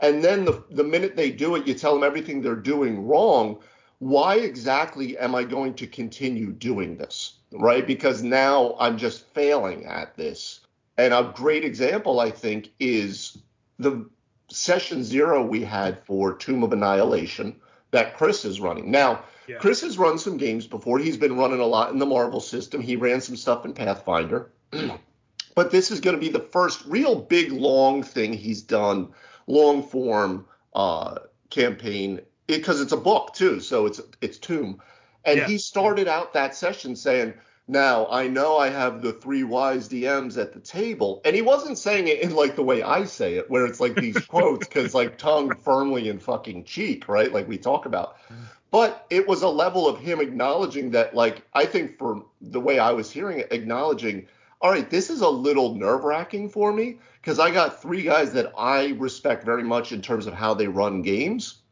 And 0.00 0.22
then 0.22 0.44
the, 0.44 0.62
the 0.70 0.84
minute 0.84 1.16
they 1.16 1.30
do 1.30 1.54
it, 1.56 1.66
you 1.66 1.74
tell 1.74 1.94
them 1.94 2.04
everything 2.04 2.42
they're 2.42 2.56
doing 2.56 3.06
wrong. 3.06 3.58
Why 4.04 4.34
exactly 4.34 5.16
am 5.16 5.34
I 5.34 5.44
going 5.44 5.72
to 5.76 5.86
continue 5.86 6.52
doing 6.52 6.98
this? 6.98 7.38
Right? 7.52 7.86
Because 7.86 8.22
now 8.22 8.76
I'm 8.78 8.98
just 8.98 9.26
failing 9.32 9.86
at 9.86 10.14
this. 10.14 10.60
And 10.98 11.14
a 11.14 11.32
great 11.34 11.64
example, 11.64 12.20
I 12.20 12.30
think, 12.30 12.70
is 12.78 13.38
the 13.78 14.06
session 14.48 15.04
zero 15.04 15.46
we 15.46 15.64
had 15.64 16.04
for 16.04 16.34
Tomb 16.34 16.62
of 16.62 16.74
Annihilation 16.74 17.56
that 17.92 18.18
Chris 18.18 18.44
is 18.44 18.60
running. 18.60 18.90
Now, 18.90 19.24
yeah. 19.48 19.56
Chris 19.56 19.80
has 19.80 19.96
run 19.96 20.18
some 20.18 20.36
games 20.36 20.66
before. 20.66 20.98
He's 20.98 21.16
been 21.16 21.38
running 21.38 21.60
a 21.60 21.66
lot 21.66 21.90
in 21.90 21.98
the 21.98 22.04
Marvel 22.04 22.40
system. 22.40 22.82
He 22.82 22.96
ran 22.96 23.22
some 23.22 23.36
stuff 23.36 23.64
in 23.64 23.72
Pathfinder. 23.72 24.52
but 25.54 25.70
this 25.70 25.90
is 25.90 26.00
going 26.00 26.14
to 26.14 26.20
be 26.20 26.28
the 26.28 26.40
first 26.52 26.84
real 26.84 27.14
big 27.14 27.52
long 27.52 28.02
thing 28.02 28.34
he's 28.34 28.60
done, 28.60 29.14
long 29.46 29.82
form 29.82 30.44
uh, 30.74 31.20
campaign 31.48 32.20
because 32.46 32.80
it, 32.80 32.84
it's 32.84 32.92
a 32.92 32.96
book 32.96 33.34
too, 33.34 33.60
so 33.60 33.86
it's 33.86 34.00
it's 34.20 34.38
Tomb. 34.38 34.80
And 35.24 35.38
yeah. 35.38 35.46
he 35.46 35.58
started 35.58 36.06
out 36.06 36.34
that 36.34 36.54
session 36.54 36.94
saying, 36.96 37.32
now, 37.66 38.06
I 38.10 38.28
know 38.28 38.58
I 38.58 38.68
have 38.68 39.00
the 39.00 39.14
three 39.14 39.42
wise 39.42 39.88
DMs 39.88 40.36
at 40.36 40.52
the 40.52 40.60
table, 40.60 41.22
and 41.24 41.34
he 41.34 41.40
wasn't 41.40 41.78
saying 41.78 42.08
it 42.08 42.20
in 42.20 42.34
like 42.34 42.56
the 42.56 42.62
way 42.62 42.82
I 42.82 43.04
say 43.04 43.34
it, 43.34 43.50
where 43.50 43.64
it's 43.64 43.80
like 43.80 43.94
these 43.94 44.18
quotes, 44.26 44.66
because 44.66 44.94
like 44.94 45.16
tongue 45.16 45.54
firmly 45.56 46.08
in 46.08 46.18
fucking 46.18 46.64
cheek, 46.64 47.08
right? 47.08 47.32
Like 47.32 47.48
we 47.48 47.56
talk 47.56 47.86
about. 47.86 48.16
Mm. 48.28 48.36
But 48.70 49.06
it 49.08 49.26
was 49.26 49.42
a 49.42 49.48
level 49.48 49.88
of 49.88 49.98
him 49.98 50.20
acknowledging 50.20 50.90
that, 50.90 51.14
like, 51.14 51.42
I 51.54 51.64
think 51.64 51.96
for 51.96 52.24
the 52.40 52.60
way 52.60 52.78
I 52.78 52.90
was 52.90 53.10
hearing 53.10 53.38
it, 53.38 53.52
acknowledging, 53.52 54.26
all 54.60 54.70
right, 54.70 54.90
this 54.90 55.10
is 55.10 55.20
a 55.20 55.28
little 55.28 55.76
nerve 55.76 56.04
wracking 56.04 56.50
for 56.50 56.72
me, 56.72 56.98
because 57.22 57.38
I 57.38 57.50
got 57.50 57.80
three 57.80 58.02
guys 58.02 58.32
that 58.32 58.52
I 58.58 58.88
respect 58.98 59.44
very 59.44 59.62
much 59.62 59.92
in 59.92 60.02
terms 60.02 60.26
of 60.26 60.34
how 60.34 60.54
they 60.54 60.66
run 60.66 61.02
games. 61.02 61.62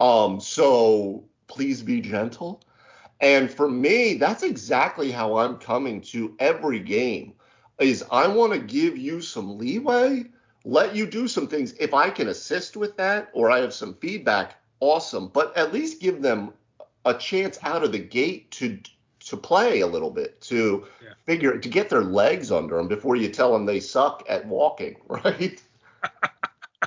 Um, 0.00 0.40
so 0.40 1.24
please 1.46 1.82
be 1.82 2.00
gentle 2.00 2.62
and 3.20 3.50
for 3.50 3.68
me, 3.68 4.14
that's 4.14 4.42
exactly 4.42 5.10
how 5.10 5.36
I'm 5.36 5.58
coming 5.58 6.00
to 6.02 6.34
every 6.38 6.80
game 6.80 7.34
is 7.78 8.04
I 8.10 8.26
want 8.26 8.52
to 8.52 8.58
give 8.58 8.96
you 8.96 9.20
some 9.20 9.58
leeway, 9.58 10.24
let 10.64 10.96
you 10.96 11.06
do 11.06 11.28
some 11.28 11.46
things. 11.46 11.74
If 11.78 11.92
I 11.92 12.10
can 12.10 12.28
assist 12.28 12.76
with 12.76 12.96
that 12.96 13.30
or 13.32 13.50
I 13.50 13.58
have 13.58 13.74
some 13.74 13.94
feedback, 13.94 14.56
awesome. 14.80 15.28
But 15.28 15.56
at 15.56 15.72
least 15.72 16.00
give 16.00 16.22
them 16.22 16.52
a 17.04 17.14
chance 17.14 17.58
out 17.62 17.84
of 17.84 17.92
the 17.92 17.98
gate 17.98 18.50
to 18.52 18.78
to 19.26 19.36
play 19.36 19.80
a 19.80 19.86
little 19.86 20.10
bit, 20.10 20.40
to 20.40 20.86
yeah. 21.02 21.10
figure 21.26 21.58
to 21.58 21.68
get 21.68 21.90
their 21.90 22.02
legs 22.02 22.50
under 22.50 22.76
them 22.76 22.88
before 22.88 23.16
you 23.16 23.28
tell 23.28 23.52
them 23.52 23.66
they 23.66 23.78
suck 23.78 24.24
at 24.30 24.46
walking, 24.46 24.96
right? 25.08 25.62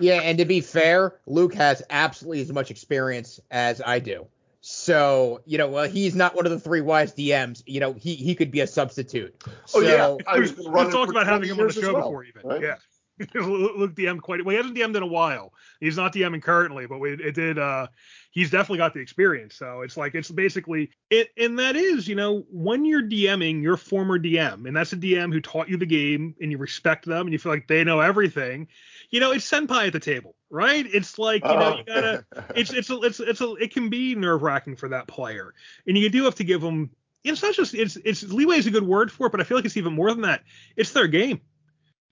Yeah, 0.01 0.21
and 0.21 0.37
to 0.37 0.45
be 0.45 0.61
fair, 0.61 1.19
Luke 1.25 1.53
has 1.55 1.83
absolutely 1.89 2.41
as 2.41 2.51
much 2.51 2.71
experience 2.71 3.39
as 3.51 3.81
I 3.85 3.99
do. 3.99 4.27
So, 4.65 5.41
you 5.45 5.57
know, 5.57 5.67
well, 5.67 5.89
he's 5.89 6.15
not 6.15 6.35
one 6.35 6.45
of 6.45 6.51
the 6.51 6.59
three 6.59 6.81
wise 6.81 7.13
DMs. 7.13 7.63
You 7.65 7.81
know, 7.81 7.93
he 7.93 8.15
he 8.15 8.33
could 8.33 8.49
be 8.49 8.61
a 8.61 8.67
substitute. 8.67 9.35
So, 9.65 9.79
oh 9.79 9.81
yeah, 9.81 10.15
I 10.25 10.39
was 10.39 10.55
we've 10.55 10.91
talked 10.91 11.11
about 11.11 11.27
having 11.27 11.49
him 11.49 11.59
on 11.59 11.67
the 11.67 11.73
show 11.73 11.93
well, 11.93 12.03
before, 12.03 12.23
even. 12.23 12.41
Right? 12.43 12.61
Yeah. 12.61 12.75
Luke 13.35 13.93
DM 13.93 14.21
quite 14.21 14.43
well. 14.43 14.53
He 14.53 14.57
hasn't 14.57 14.75
DM'd 14.75 14.95
in 14.95 15.03
a 15.03 15.07
while. 15.07 15.53
He's 15.79 15.97
not 15.97 16.13
DMing 16.13 16.41
currently, 16.41 16.87
but 16.87 16.99
we, 16.99 17.11
it 17.13 17.35
did. 17.35 17.59
uh 17.59 17.87
He's 18.31 18.49
definitely 18.49 18.79
got 18.79 18.95
the 18.95 18.99
experience. 18.99 19.53
So 19.53 19.81
it's 19.81 19.97
like 19.97 20.15
it's 20.15 20.31
basically 20.31 20.89
it, 21.11 21.29
and 21.37 21.59
that 21.59 21.75
is, 21.75 22.07
you 22.07 22.15
know, 22.15 22.45
when 22.49 22.85
you're 22.85 23.03
DMing 23.03 23.61
your 23.61 23.77
former 23.77 24.17
DM, 24.17 24.65
and 24.65 24.75
that's 24.75 24.93
a 24.93 24.97
DM 24.97 25.31
who 25.31 25.41
taught 25.41 25.69
you 25.69 25.77
the 25.77 25.85
game, 25.85 26.35
and 26.41 26.51
you 26.51 26.57
respect 26.57 27.05
them, 27.05 27.27
and 27.27 27.33
you 27.33 27.37
feel 27.37 27.51
like 27.51 27.67
they 27.67 27.83
know 27.83 27.99
everything 27.99 28.69
you 29.13 29.19
know, 29.19 29.31
it's 29.31 29.47
senpai 29.47 29.85
at 29.85 29.93
the 29.93 29.99
table, 29.99 30.35
right? 30.49 30.87
It's 30.91 31.19
like, 31.19 31.45
you 31.45 31.53
know, 31.53 31.77
you 31.77 31.83
gotta, 31.83 32.25
oh. 32.35 32.43
it's, 32.55 32.73
it's, 32.73 32.89
a, 32.89 32.99
it's, 33.01 33.19
it's, 33.19 33.41
a, 33.41 33.53
it 33.53 33.71
can 33.71 33.87
be 33.87 34.15
nerve 34.15 34.41
wracking 34.41 34.75
for 34.75 34.89
that 34.89 35.07
player. 35.07 35.53
And 35.85 35.95
you 35.95 36.09
do 36.09 36.23
have 36.23 36.33
to 36.35 36.43
give 36.43 36.61
them, 36.61 36.89
it's 37.23 37.43
not 37.43 37.53
just, 37.53 37.75
it's, 37.75 37.95
it's, 37.97 38.23
leeway 38.23 38.57
is 38.57 38.65
a 38.65 38.71
good 38.71 38.87
word 38.87 39.11
for 39.11 39.27
it, 39.27 39.29
but 39.29 39.39
I 39.39 39.43
feel 39.43 39.55
like 39.55 39.65
it's 39.65 39.77
even 39.77 39.93
more 39.93 40.09
than 40.09 40.21
that. 40.21 40.41
It's 40.75 40.93
their 40.93 41.05
game, 41.05 41.41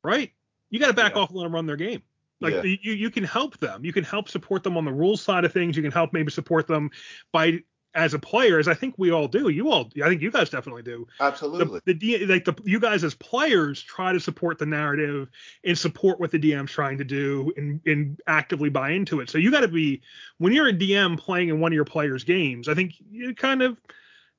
right? 0.04 0.32
You 0.70 0.80
got 0.80 0.88
to 0.88 0.94
back 0.94 1.16
yeah. 1.16 1.22
off 1.24 1.30
and 1.30 1.40
let 1.40 1.46
them 1.46 1.56
run 1.56 1.66
their 1.66 1.76
game. 1.76 2.04
Like 2.40 2.54
yeah. 2.54 2.62
you, 2.62 2.94
you 2.94 3.10
can 3.10 3.24
help 3.24 3.58
them. 3.58 3.84
You 3.84 3.94
can 3.94 4.04
help 4.04 4.30
support 4.30 4.62
them 4.62 4.78
on 4.78 4.86
the 4.86 4.94
rules 4.94 5.24
side 5.24 5.44
of 5.44 5.52
things. 5.52 5.76
You 5.76 5.82
can 5.82 5.92
help 5.92 6.14
maybe 6.14 6.30
support 6.30 6.68
them 6.68 6.92
by 7.34 7.62
as 7.94 8.14
a 8.14 8.20
player, 8.20 8.58
as 8.58 8.68
I 8.68 8.74
think 8.74 8.96
we 8.98 9.12
all 9.12 9.28
do, 9.28 9.50
you 9.50 9.70
all, 9.70 9.90
I 10.04 10.08
think 10.08 10.22
you 10.22 10.32
guys 10.32 10.50
definitely 10.50 10.84
do. 10.84 11.08
Absolutely. 11.20 11.82
The, 11.86 11.94
the 11.94 12.26
like 12.26 12.46
the 12.46 12.56
you 12.64 12.80
guys 12.80 13.04
as 13.04 13.14
players 13.16 13.82
try 13.82 14.14
to 14.14 14.20
support 14.20 14.60
the 14.60 14.66
narrative 14.66 15.30
and 15.66 15.78
support 15.78 16.20
what 16.20 16.32
the 16.32 16.40
DM's 16.40 16.72
trying 16.72 16.98
to 17.00 17.04
do 17.04 17.52
and 17.58 17.82
and 17.86 18.20
actively 18.28 18.70
buy 18.70 18.92
into 18.92 19.20
it. 19.20 19.30
So 19.30 19.38
you 19.38 19.52
got 19.52 19.62
to 19.62 19.68
be 19.68 20.02
when 20.38 20.54
you're 20.54 20.70
a 20.70 20.74
DM 20.74 21.20
playing 21.20 21.50
in 21.50 21.60
one 21.60 21.72
of 21.72 21.76
your 21.76 21.86
players' 21.86 22.24
games. 22.24 22.70
I 22.70 22.76
think 22.76 22.94
you 23.12 23.36
kind 23.36 23.62
of 23.62 23.78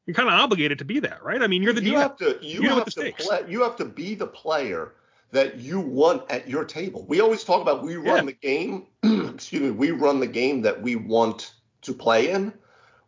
you're 0.06 0.14
kind 0.14 0.28
of 0.28 0.34
obligated 0.34 0.78
to 0.78 0.84
be 0.84 1.00
that, 1.00 1.22
right? 1.22 1.42
I 1.42 1.46
mean, 1.46 1.62
you're 1.62 1.74
the 1.74 1.84
you 1.84 1.92
DM. 1.92 1.98
Have 1.98 2.16
to, 2.18 2.38
you, 2.40 2.62
you 2.62 2.68
have 2.70 2.86
to 2.86 3.12
play. 3.12 3.44
You 3.48 3.62
have 3.62 3.76
to 3.76 3.84
be 3.84 4.14
the 4.14 4.26
player 4.26 4.92
that 5.30 5.58
you 5.58 5.78
want 5.78 6.30
at 6.30 6.48
your 6.48 6.64
table. 6.64 7.04
We 7.06 7.20
always 7.20 7.44
talk 7.44 7.60
about 7.60 7.82
we 7.82 7.96
run 7.96 8.16
yeah. 8.16 8.22
the 8.22 8.32
game. 8.32 8.86
excuse 9.34 9.62
me. 9.62 9.70
We 9.70 9.90
run 9.90 10.20
the 10.20 10.26
game 10.26 10.62
that 10.62 10.80
we 10.80 10.96
want 10.96 11.52
to 11.82 11.92
play 11.92 12.30
in 12.30 12.52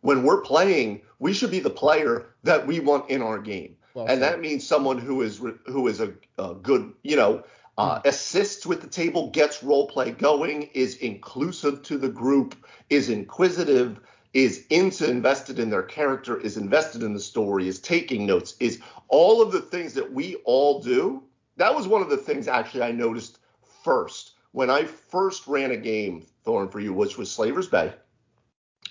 when 0.05 0.21
we're 0.21 0.41
playing, 0.41 1.01
we 1.17 1.33
should 1.33 1.49
be 1.49 1.59
the 1.59 1.69
player 1.69 2.27
that 2.43 2.67
we 2.67 2.79
want 2.79 3.09
in 3.09 3.23
our 3.23 3.39
game. 3.39 3.75
Well, 3.95 4.05
and 4.05 4.21
that 4.21 4.39
means 4.39 4.65
someone 4.65 4.99
who 4.99 5.23
is 5.23 5.41
who 5.65 5.87
is 5.87 5.99
a, 5.99 6.13
a 6.37 6.53
good, 6.53 6.93
you 7.01 7.15
know, 7.15 7.43
uh, 7.79 7.95
mm. 7.95 8.05
assists 8.05 8.67
with 8.67 8.81
the 8.81 8.87
table, 8.87 9.31
gets 9.31 9.63
role 9.63 9.87
play 9.87 10.11
going, 10.11 10.69
is 10.75 10.97
inclusive 10.97 11.81
to 11.83 11.97
the 11.97 12.09
group, 12.09 12.55
is 12.91 13.09
inquisitive, 13.09 13.99
is 14.33 14.67
into 14.69 15.09
invested 15.09 15.57
in 15.57 15.71
their 15.71 15.81
character, 15.81 16.39
is 16.39 16.55
invested 16.55 17.01
in 17.01 17.13
the 17.13 17.19
story, 17.19 17.67
is 17.67 17.79
taking 17.79 18.27
notes, 18.27 18.55
is 18.59 18.79
all 19.07 19.41
of 19.41 19.51
the 19.51 19.61
things 19.61 19.95
that 19.95 20.13
we 20.13 20.35
all 20.45 20.81
do. 20.81 21.23
That 21.57 21.73
was 21.73 21.87
one 21.87 22.03
of 22.03 22.11
the 22.11 22.17
things 22.17 22.47
actually 22.47 22.83
I 22.83 22.91
noticed 22.91 23.39
first 23.83 24.33
when 24.51 24.69
I 24.69 24.83
first 24.83 25.47
ran 25.47 25.71
a 25.71 25.77
game, 25.77 26.27
Thorn 26.43 26.69
for 26.69 26.79
you, 26.79 26.93
which 26.93 27.17
was 27.17 27.31
Slaver's 27.31 27.67
Bay 27.67 27.91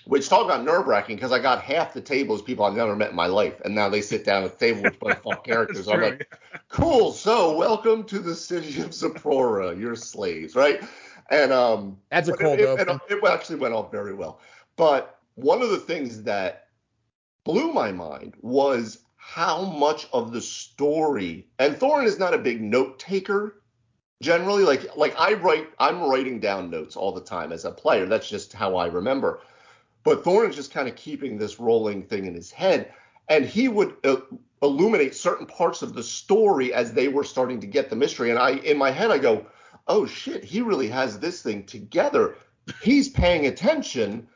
which 0.05 0.29
talk 0.29 0.45
about 0.45 0.63
nerve 0.63 0.87
wracking 0.87 1.15
because 1.15 1.31
I 1.31 1.39
got 1.39 1.61
half 1.61 1.93
the 1.93 2.01
tables 2.01 2.41
people 2.41 2.65
I've 2.65 2.75
never 2.75 2.95
met 2.95 3.09
in 3.09 3.15
my 3.15 3.27
life, 3.27 3.59
and 3.65 3.73
now 3.73 3.89
they 3.89 4.01
sit 4.01 4.23
down 4.23 4.43
at 4.43 4.57
the 4.57 4.65
table 4.65 4.83
with 4.83 5.01
my 5.01 5.13
fuck 5.23 5.43
characters. 5.43 5.87
I'm 5.87 6.01
like, 6.01 6.31
cool. 6.69 7.11
So 7.11 7.55
welcome 7.57 8.03
to 8.05 8.19
the 8.19 8.35
city 8.35 8.81
of 8.81 8.91
Zaprora. 8.91 9.79
You're 9.79 9.95
slaves, 9.95 10.55
right? 10.55 10.81
And 11.31 11.51
um, 11.51 11.97
that's 12.11 12.29
a 12.29 12.33
cold 12.33 12.59
it, 12.59 12.69
it, 12.69 12.87
it, 12.87 13.01
it 13.09 13.23
actually 13.27 13.57
went 13.57 13.73
off 13.73 13.91
very 13.91 14.13
well. 14.13 14.39
But 14.75 15.19
one 15.33 15.63
of 15.63 15.71
the 15.71 15.77
things 15.77 16.21
that 16.23 16.67
blew 17.43 17.73
my 17.73 17.91
mind 17.91 18.35
was 18.41 18.99
how 19.15 19.63
much 19.63 20.07
of 20.13 20.31
the 20.31 20.41
story. 20.41 21.47
And 21.57 21.75
Thorin 21.75 22.05
is 22.05 22.19
not 22.19 22.35
a 22.35 22.37
big 22.37 22.61
note 22.61 22.99
taker 22.99 23.63
generally. 24.21 24.63
Like 24.63 24.95
like 24.95 25.19
I 25.19 25.33
write, 25.33 25.69
I'm 25.79 26.03
writing 26.03 26.39
down 26.39 26.69
notes 26.69 26.95
all 26.95 27.11
the 27.11 27.21
time 27.21 27.51
as 27.51 27.65
a 27.65 27.71
player. 27.71 28.05
That's 28.05 28.29
just 28.29 28.53
how 28.53 28.75
I 28.75 28.85
remember 28.85 29.41
but 30.05 30.23
Thorn 30.23 30.49
is 30.49 30.55
just 30.55 30.71
kind 30.71 30.87
of 30.87 30.95
keeping 30.95 31.37
this 31.37 31.59
rolling 31.59 32.03
thing 32.03 32.27
in 32.27 32.33
his 32.35 32.51
head, 32.51 32.93
and 33.27 33.43
he 33.43 33.67
would 33.67 33.95
uh, 34.05 34.17
illuminate 34.61 35.15
certain 35.15 35.47
parts 35.47 35.81
of 35.81 35.93
the 35.93 36.03
story 36.03 36.73
as 36.73 36.93
they 36.93 37.09
were 37.09 37.25
starting 37.25 37.59
to 37.59 37.67
get 37.67 37.89
the 37.89 37.95
mystery. 37.97 38.29
And 38.29 38.39
I, 38.39 38.51
in 38.51 38.77
my 38.77 38.91
head, 38.91 39.11
I 39.11 39.17
go, 39.17 39.47
"Oh 39.87 40.05
shit, 40.05 40.45
he 40.45 40.61
really 40.61 40.87
has 40.87 41.19
this 41.19 41.41
thing 41.41 41.65
together. 41.65 42.35
He's 42.81 43.09
paying 43.09 43.47
attention. 43.47 44.27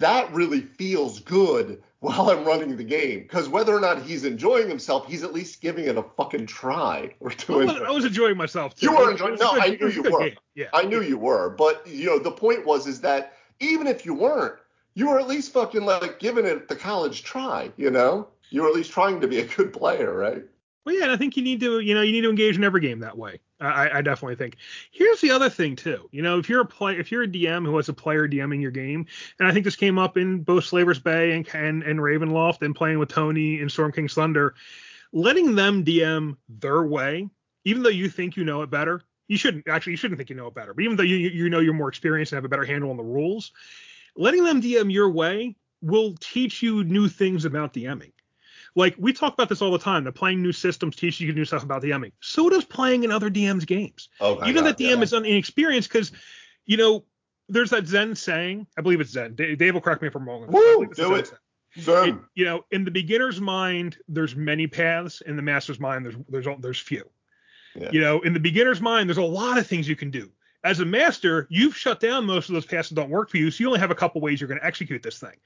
That 0.00 0.30
really 0.34 0.60
feels 0.60 1.20
good." 1.20 1.82
While 2.00 2.28
I'm 2.28 2.44
running 2.44 2.76
the 2.76 2.84
game, 2.84 3.20
because 3.20 3.48
whether 3.48 3.74
or 3.74 3.80
not 3.80 4.02
he's 4.02 4.26
enjoying 4.26 4.68
himself, 4.68 5.06
he's 5.06 5.22
at 5.22 5.32
least 5.32 5.62
giving 5.62 5.86
it 5.86 5.96
a 5.96 6.02
fucking 6.02 6.44
try. 6.44 7.14
Or 7.18 7.30
doing. 7.30 7.70
I 7.70 7.72
was, 7.72 7.82
I 7.82 7.90
was 7.92 8.04
enjoying 8.04 8.36
myself. 8.36 8.74
Too. 8.74 8.90
You 8.90 8.94
were 8.94 9.10
enjoying. 9.12 9.36
No, 9.40 9.52
I 9.52 9.78
knew 9.80 9.88
you 9.88 10.02
were. 10.02 10.30
Yeah. 10.54 10.66
I 10.74 10.82
knew 10.82 11.00
you 11.00 11.16
were. 11.16 11.48
But 11.48 11.86
you 11.86 12.04
know, 12.04 12.18
the 12.18 12.30
point 12.30 12.66
was 12.66 12.86
is 12.86 13.00
that 13.00 13.38
even 13.58 13.86
if 13.86 14.04
you 14.04 14.12
weren't, 14.12 14.56
you 14.94 15.08
were 15.08 15.18
at 15.18 15.28
least 15.28 15.52
fucking 15.52 15.84
like 15.84 16.18
giving 16.18 16.46
it 16.46 16.68
the 16.68 16.76
college 16.76 17.24
try, 17.24 17.70
you 17.76 17.90
know? 17.90 18.28
You 18.50 18.62
were 18.62 18.68
at 18.68 18.74
least 18.74 18.92
trying 18.92 19.20
to 19.20 19.28
be 19.28 19.40
a 19.40 19.46
good 19.46 19.72
player, 19.72 20.14
right? 20.14 20.44
Well, 20.84 20.94
yeah, 20.94 21.04
and 21.04 21.12
I 21.12 21.16
think 21.16 21.36
you 21.36 21.42
need 21.42 21.60
to, 21.60 21.80
you 21.80 21.94
know, 21.94 22.02
you 22.02 22.12
need 22.12 22.20
to 22.22 22.30
engage 22.30 22.56
in 22.56 22.64
every 22.64 22.82
game 22.82 23.00
that 23.00 23.16
way. 23.16 23.40
I, 23.58 23.98
I 23.98 24.02
definitely 24.02 24.36
think. 24.36 24.56
Here's 24.90 25.20
the 25.20 25.30
other 25.30 25.48
thing 25.48 25.76
too. 25.76 26.08
You 26.12 26.22
know, 26.22 26.38
if 26.38 26.48
you're 26.48 26.60
a 26.60 26.66
play, 26.66 26.98
if 26.98 27.10
you're 27.10 27.22
a 27.22 27.28
DM 27.28 27.64
who 27.64 27.76
has 27.76 27.88
a 27.88 27.94
player 27.94 28.28
DMing 28.28 28.60
your 28.60 28.70
game, 28.70 29.06
and 29.38 29.48
I 29.48 29.52
think 29.52 29.64
this 29.64 29.76
came 29.76 29.98
up 29.98 30.18
in 30.18 30.42
both 30.42 30.64
Slaver's 30.64 30.98
Bay 30.98 31.32
and 31.32 31.48
and, 31.54 31.82
and 31.82 32.00
Ravenloft 32.00 32.62
and 32.62 32.74
playing 32.74 32.98
with 32.98 33.08
Tony 33.08 33.60
in 33.60 33.70
Storm 33.70 33.92
King's 33.92 34.12
Thunder, 34.12 34.54
letting 35.12 35.54
them 35.54 35.84
DM 35.84 36.36
their 36.48 36.82
way, 36.82 37.30
even 37.64 37.82
though 37.82 37.88
you 37.88 38.10
think 38.10 38.36
you 38.36 38.44
know 38.44 38.60
it 38.60 38.70
better, 38.70 39.02
you 39.28 39.38
shouldn't 39.38 39.66
actually 39.68 39.92
you 39.92 39.96
shouldn't 39.96 40.18
think 40.18 40.28
you 40.28 40.36
know 40.36 40.48
it 40.48 40.54
better, 40.54 40.74
but 40.74 40.84
even 40.84 40.96
though 40.96 41.02
you 41.02 41.16
you 41.16 41.48
know 41.48 41.60
you're 41.60 41.72
more 41.72 41.88
experienced 41.88 42.32
and 42.32 42.36
have 42.36 42.44
a 42.44 42.48
better 42.48 42.64
handle 42.64 42.90
on 42.90 42.98
the 42.98 43.02
rules, 43.02 43.52
letting 44.16 44.44
them 44.44 44.62
DM 44.62 44.92
your 44.92 45.10
way 45.10 45.56
will 45.82 46.14
teach 46.20 46.62
you 46.62 46.84
new 46.84 47.08
things 47.08 47.44
about 47.44 47.74
DMing. 47.74 48.12
Like 48.76 48.96
we 48.98 49.12
talk 49.12 49.34
about 49.34 49.48
this 49.48 49.62
all 49.62 49.70
the 49.70 49.78
time. 49.78 50.04
That 50.04 50.12
playing 50.12 50.42
new 50.42 50.52
systems 50.52 50.96
teaches 50.96 51.20
you 51.20 51.32
new 51.32 51.44
stuff 51.44 51.62
about 51.62 51.82
DMing. 51.82 52.12
So 52.20 52.48
does 52.48 52.64
playing 52.64 53.04
in 53.04 53.12
other 53.12 53.30
DMs 53.30 53.66
games. 53.66 54.08
Oh 54.20 54.44
Even 54.48 54.64
God, 54.64 54.76
that 54.76 54.78
DM 54.78 54.96
yeah. 54.96 55.02
is 55.02 55.12
inexperienced 55.12 55.88
because, 55.88 56.10
you 56.66 56.76
know, 56.76 57.04
there's 57.48 57.70
that 57.70 57.86
Zen 57.86 58.16
saying. 58.16 58.66
I 58.76 58.80
believe 58.80 59.00
it's 59.00 59.10
Zen. 59.10 59.34
Dave, 59.34 59.58
Dave 59.58 59.74
will 59.74 59.80
correct 59.80 60.02
me 60.02 60.08
if 60.08 60.16
I'm 60.16 60.26
wrong. 60.26 60.46
Woo, 60.48 60.86
do 60.86 61.14
it. 61.14 61.32
Zen. 61.78 62.08
It- 62.08 62.14
you 62.34 62.44
know, 62.44 62.64
in 62.70 62.84
the 62.84 62.90
beginner's 62.90 63.40
mind, 63.40 63.96
there's 64.08 64.34
many 64.34 64.66
paths. 64.66 65.20
In 65.20 65.36
the 65.36 65.42
master's 65.42 65.78
mind, 65.78 66.04
there's 66.04 66.16
there's 66.28 66.46
there's 66.60 66.78
few. 66.78 67.08
Yeah. 67.76 67.90
You 67.92 68.00
know, 68.00 68.20
in 68.20 68.32
the 68.32 68.40
beginner's 68.40 68.80
mind, 68.80 69.08
there's 69.08 69.18
a 69.18 69.22
lot 69.22 69.58
of 69.58 69.66
things 69.66 69.88
you 69.88 69.96
can 69.96 70.10
do. 70.10 70.30
As 70.64 70.80
a 70.80 70.84
master, 70.84 71.46
you've 71.50 71.76
shut 71.76 72.00
down 72.00 72.24
most 72.24 72.48
of 72.48 72.54
those 72.54 72.64
paths 72.64 72.88
that 72.88 72.94
don't 72.94 73.10
work 73.10 73.30
for 73.30 73.36
you, 73.36 73.50
so 73.50 73.62
you 73.62 73.68
only 73.68 73.80
have 73.80 73.90
a 73.90 73.94
couple 73.94 74.20
ways 74.22 74.40
you're 74.40 74.48
going 74.48 74.60
to 74.60 74.66
execute 74.66 75.02
this 75.02 75.18
thing. 75.18 75.36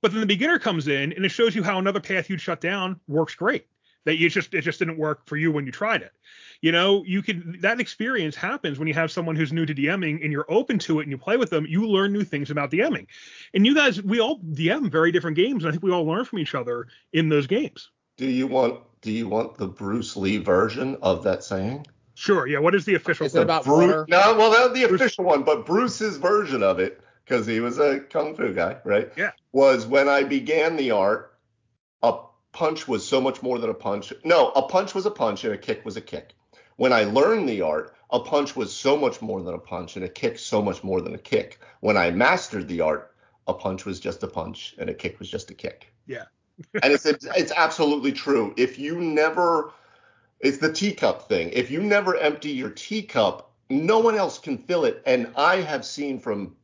But 0.00 0.12
then 0.12 0.20
the 0.20 0.26
beginner 0.26 0.58
comes 0.58 0.88
in 0.88 1.12
and 1.12 1.24
it 1.24 1.30
shows 1.30 1.54
you 1.54 1.62
how 1.62 1.78
another 1.78 2.00
path 2.00 2.28
you'd 2.28 2.40
shut 2.40 2.60
down 2.60 2.98
works 3.06 3.34
great. 3.34 3.66
That 4.04 4.18
you 4.18 4.28
just 4.28 4.52
it 4.52 4.60
just 4.60 4.78
didn't 4.78 4.98
work 4.98 5.26
for 5.26 5.38
you 5.38 5.50
when 5.50 5.64
you 5.64 5.72
tried 5.72 6.02
it. 6.02 6.12
You 6.60 6.72
know, 6.72 7.04
you 7.06 7.22
can 7.22 7.58
that 7.62 7.80
experience 7.80 8.36
happens 8.36 8.78
when 8.78 8.86
you 8.86 8.92
have 8.92 9.10
someone 9.10 9.34
who's 9.34 9.50
new 9.50 9.64
to 9.64 9.74
DMing 9.74 10.22
and 10.22 10.30
you're 10.30 10.44
open 10.50 10.78
to 10.80 11.00
it 11.00 11.04
and 11.04 11.10
you 11.10 11.16
play 11.16 11.38
with 11.38 11.48
them, 11.48 11.64
you 11.66 11.86
learn 11.86 12.12
new 12.12 12.22
things 12.22 12.50
about 12.50 12.70
DMing. 12.70 13.06
And 13.54 13.64
you 13.64 13.74
guys, 13.74 14.02
we 14.02 14.20
all 14.20 14.40
DM 14.40 14.90
very 14.90 15.10
different 15.10 15.38
games, 15.38 15.64
and 15.64 15.68
I 15.68 15.72
think 15.72 15.82
we 15.82 15.90
all 15.90 16.04
learn 16.04 16.26
from 16.26 16.38
each 16.38 16.54
other 16.54 16.88
in 17.14 17.30
those 17.30 17.46
games. 17.46 17.88
Do 18.18 18.26
you 18.26 18.46
want 18.46 18.80
do 19.00 19.10
you 19.10 19.26
want 19.26 19.56
the 19.56 19.68
Bruce 19.68 20.16
Lee 20.16 20.36
version 20.36 20.98
of 21.00 21.22
that 21.24 21.44
saying? 21.44 21.86
Sure, 22.14 22.46
yeah. 22.46 22.58
What 22.58 22.74
is 22.74 22.84
the 22.84 22.94
official? 22.94 23.26
Is 23.26 23.34
it 23.34 23.42
about 23.42 23.64
Bru- 23.64 23.86
water? 23.86 24.06
No, 24.08 24.36
well, 24.36 24.50
that's 24.50 24.72
the 24.72 24.84
official 24.94 25.24
one, 25.24 25.42
but 25.42 25.66
Bruce's 25.66 26.16
version 26.16 26.62
of 26.62 26.78
it, 26.78 27.00
because 27.24 27.46
he 27.46 27.60
was 27.60 27.78
a 27.78 28.00
kung 28.00 28.36
fu 28.36 28.52
guy, 28.52 28.76
right? 28.84 29.10
Yeah. 29.16 29.32
Was 29.52 29.86
when 29.86 30.08
I 30.08 30.22
began 30.22 30.76
the 30.76 30.92
art, 30.92 31.36
a 32.02 32.18
punch 32.52 32.86
was 32.86 33.06
so 33.06 33.20
much 33.20 33.42
more 33.42 33.58
than 33.58 33.70
a 33.70 33.74
punch. 33.74 34.12
No, 34.24 34.50
a 34.50 34.62
punch 34.62 34.94
was 34.94 35.06
a 35.06 35.10
punch 35.10 35.44
and 35.44 35.52
a 35.52 35.58
kick 35.58 35.84
was 35.84 35.96
a 35.96 36.00
kick. 36.00 36.34
When 36.76 36.92
I 36.92 37.04
learned 37.04 37.48
the 37.48 37.62
art, 37.62 37.94
a 38.10 38.20
punch 38.20 38.54
was 38.56 38.72
so 38.72 38.96
much 38.96 39.20
more 39.20 39.42
than 39.42 39.54
a 39.54 39.58
punch 39.58 39.96
and 39.96 40.04
a 40.04 40.08
kick 40.08 40.38
so 40.38 40.62
much 40.62 40.84
more 40.84 41.00
than 41.00 41.14
a 41.14 41.18
kick. 41.18 41.60
When 41.80 41.96
I 41.96 42.10
mastered 42.10 42.68
the 42.68 42.80
art, 42.80 43.14
a 43.46 43.54
punch 43.54 43.84
was 43.84 44.00
just 44.00 44.22
a 44.22 44.28
punch 44.28 44.74
and 44.78 44.88
a 44.88 44.94
kick 44.94 45.18
was 45.18 45.28
just 45.28 45.50
a 45.50 45.54
kick. 45.54 45.92
Yeah. 46.06 46.24
and 46.82 46.92
it's 46.92 47.04
it's 47.06 47.52
absolutely 47.56 48.12
true. 48.12 48.54
If 48.56 48.78
you 48.78 49.00
never 49.00 49.72
it's 50.44 50.58
the 50.58 50.72
teacup 50.72 51.26
thing. 51.26 51.50
If 51.52 51.70
you 51.70 51.82
never 51.82 52.16
empty 52.16 52.50
your 52.50 52.70
teacup, 52.70 53.50
no 53.70 53.98
one 53.98 54.14
else 54.14 54.38
can 54.38 54.58
fill 54.58 54.84
it. 54.84 55.02
And 55.06 55.32
I 55.36 55.56
have 55.56 55.84
seen 55.86 56.20
from 56.20 56.54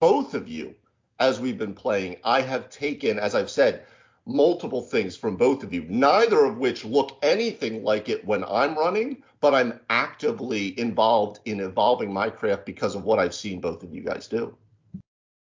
both 0.00 0.34
of 0.34 0.48
you 0.48 0.74
as 1.20 1.38
we've 1.38 1.58
been 1.58 1.74
playing, 1.74 2.16
I 2.24 2.40
have 2.40 2.70
taken, 2.70 3.18
as 3.18 3.34
I've 3.34 3.50
said, 3.50 3.84
multiple 4.26 4.80
things 4.80 5.14
from 5.14 5.36
both 5.36 5.62
of 5.62 5.72
you, 5.72 5.84
neither 5.88 6.44
of 6.44 6.56
which 6.58 6.84
look 6.84 7.18
anything 7.22 7.84
like 7.84 8.08
it 8.08 8.24
when 8.24 8.44
I'm 8.44 8.76
running, 8.76 9.22
but 9.40 9.54
I'm 9.54 9.78
actively 9.90 10.78
involved 10.80 11.40
in 11.44 11.60
evolving 11.60 12.12
my 12.12 12.30
craft 12.30 12.64
because 12.64 12.94
of 12.94 13.04
what 13.04 13.18
I've 13.18 13.34
seen 13.34 13.60
both 13.60 13.82
of 13.82 13.94
you 13.94 14.02
guys 14.02 14.26
do. 14.26 14.56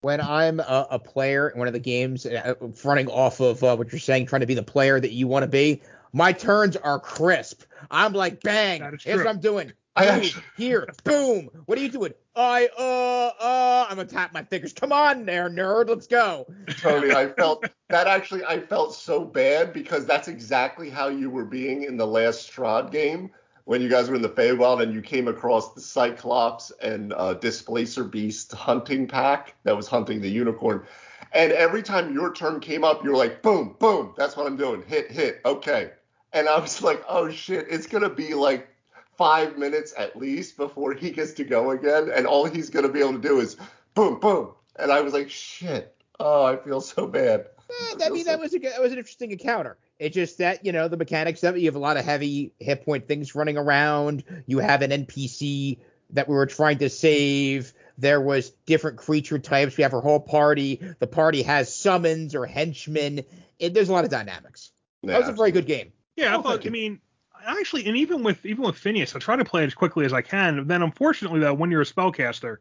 when 0.00 0.20
I'm 0.20 0.60
a, 0.60 0.86
a 0.92 0.98
player 0.98 1.50
in 1.50 1.58
one 1.58 1.68
of 1.68 1.74
the 1.74 1.80
games, 1.80 2.24
uh, 2.24 2.54
running 2.84 3.08
off 3.08 3.40
of 3.40 3.62
uh, 3.62 3.76
what 3.76 3.92
you're 3.92 3.98
saying, 3.98 4.26
trying 4.26 4.40
to 4.40 4.46
be 4.46 4.54
the 4.54 4.62
player 4.62 4.98
that 4.98 5.12
you 5.12 5.28
want 5.28 5.42
to 5.42 5.48
be, 5.48 5.82
my 6.12 6.32
turns 6.32 6.76
are 6.76 6.98
crisp. 6.98 7.62
I'm 7.90 8.12
like, 8.12 8.42
bang, 8.42 8.98
here's 9.02 9.18
what 9.18 9.28
I'm 9.28 9.40
doing. 9.40 9.72
I 9.96 10.06
Boom, 10.06 10.14
actually- 10.14 10.42
here, 10.56 10.88
boom. 11.04 11.50
What 11.66 11.76
are 11.76 11.80
you 11.80 11.90
doing? 11.90 12.12
I, 12.36 12.68
uh, 12.78 13.42
uh, 13.42 13.86
I'm 13.90 13.96
gonna 13.96 14.08
tap 14.08 14.32
my 14.32 14.44
fingers. 14.44 14.72
Come 14.72 14.92
on 14.92 15.26
there, 15.26 15.50
nerd, 15.50 15.88
let's 15.88 16.06
go. 16.06 16.46
Tony, 16.80 17.12
I 17.12 17.26
felt 17.38 17.68
that 17.88 18.06
actually 18.06 18.44
I 18.44 18.60
felt 18.60 18.94
so 18.94 19.24
bad 19.24 19.72
because 19.72 20.06
that's 20.06 20.28
exactly 20.28 20.90
how 20.90 21.08
you 21.08 21.28
were 21.28 21.44
being 21.44 21.82
in 21.82 21.96
the 21.96 22.06
last 22.06 22.50
Strahd 22.50 22.92
game 22.92 23.30
when 23.64 23.82
you 23.82 23.88
guys 23.88 24.08
were 24.08 24.16
in 24.16 24.22
the 24.22 24.28
Feywild 24.28 24.80
and 24.80 24.94
you 24.94 25.02
came 25.02 25.28
across 25.28 25.74
the 25.74 25.80
Cyclops 25.80 26.70
and 26.82 27.12
uh, 27.12 27.34
Displacer 27.34 28.04
Beast 28.04 28.52
hunting 28.52 29.06
pack 29.08 29.54
that 29.64 29.76
was 29.76 29.88
hunting 29.88 30.20
the 30.20 30.30
unicorn. 30.30 30.86
And 31.32 31.52
every 31.52 31.82
time 31.82 32.14
your 32.14 32.32
turn 32.32 32.60
came 32.60 32.84
up, 32.84 33.04
you're 33.04 33.16
like, 33.16 33.42
boom, 33.42 33.76
boom, 33.78 34.14
that's 34.16 34.36
what 34.36 34.46
I'm 34.46 34.56
doing. 34.56 34.82
Hit, 34.86 35.10
hit, 35.10 35.40
okay. 35.44 35.90
And 36.32 36.48
I 36.48 36.58
was 36.58 36.82
like, 36.82 37.04
oh 37.08 37.30
shit, 37.30 37.66
it's 37.70 37.86
gonna 37.86 38.10
be 38.10 38.34
like 38.34 38.68
five 39.16 39.58
minutes 39.58 39.92
at 39.96 40.16
least 40.16 40.56
before 40.56 40.94
he 40.94 41.10
gets 41.10 41.32
to 41.34 41.44
go 41.44 41.70
again, 41.70 42.10
and 42.14 42.26
all 42.26 42.44
he's 42.44 42.70
gonna 42.70 42.88
be 42.88 43.00
able 43.00 43.14
to 43.14 43.18
do 43.18 43.40
is 43.40 43.56
boom, 43.94 44.20
boom. 44.20 44.52
And 44.76 44.90
I 44.90 45.00
was 45.00 45.12
like, 45.12 45.30
shit. 45.30 45.94
Oh, 46.18 46.44
I 46.44 46.56
feel 46.56 46.80
so 46.80 47.06
bad. 47.06 47.46
Eh, 47.70 47.94
I 48.04 48.10
mean, 48.10 48.24
that 48.26 48.38
was 48.38 48.54
a 48.54 48.58
that 48.58 48.80
was 48.80 48.92
an 48.92 48.98
interesting 48.98 49.30
encounter. 49.30 49.78
It's 49.98 50.14
just 50.14 50.38
that 50.38 50.64
you 50.64 50.72
know 50.72 50.88
the 50.88 50.96
mechanics 50.96 51.42
of 51.44 51.56
it. 51.56 51.60
You 51.60 51.66
have 51.66 51.76
a 51.76 51.80
lot 51.80 51.96
of 51.96 52.04
heavy 52.04 52.52
hit 52.58 52.84
point 52.84 53.08
things 53.08 53.34
running 53.34 53.56
around. 53.56 54.24
You 54.46 54.58
have 54.58 54.82
an 54.82 54.90
NPC 54.90 55.78
that 56.10 56.28
we 56.28 56.34
were 56.34 56.46
trying 56.46 56.78
to 56.78 56.90
save. 56.90 57.72
There 57.98 58.20
was 58.20 58.50
different 58.66 58.98
creature 58.98 59.38
types. 59.38 59.76
We 59.76 59.82
have 59.82 59.94
our 59.94 60.00
whole 60.00 60.20
party. 60.20 60.80
The 60.98 61.06
party 61.06 61.42
has 61.42 61.74
summons 61.74 62.34
or 62.34 62.46
henchmen. 62.46 63.24
It, 63.58 63.74
there's 63.74 63.88
a 63.88 63.92
lot 63.92 64.04
of 64.04 64.10
dynamics. 64.10 64.72
That 65.02 65.20
was 65.20 65.28
a 65.28 65.32
very 65.32 65.52
good 65.52 65.66
game. 65.66 65.92
Yeah, 66.20 66.36
Oh, 66.36 66.40
I 66.40 66.42
thought. 66.42 66.66
I 66.66 66.70
mean, 66.70 67.00
actually, 67.46 67.86
and 67.86 67.96
even 67.96 68.22
with 68.22 68.44
even 68.44 68.62
with 68.62 68.76
Phineas, 68.76 69.16
I 69.16 69.18
try 69.18 69.36
to 69.36 69.44
play 69.44 69.62
it 69.62 69.68
as 69.68 69.74
quickly 69.74 70.04
as 70.04 70.12
I 70.12 70.20
can. 70.20 70.66
Then, 70.66 70.82
unfortunately, 70.82 71.40
though, 71.40 71.54
when 71.54 71.70
you're 71.70 71.80
a 71.80 71.86
spellcaster 71.86 72.58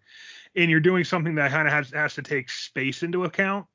and 0.56 0.72
you're 0.72 0.80
doing 0.80 1.04
something 1.04 1.36
that 1.36 1.52
kind 1.52 1.68
of 1.68 1.74
has 1.74 1.92
has 1.92 2.14
to 2.16 2.22
take 2.22 2.50
space 2.50 3.04
into 3.04 3.26
account, 3.26 3.68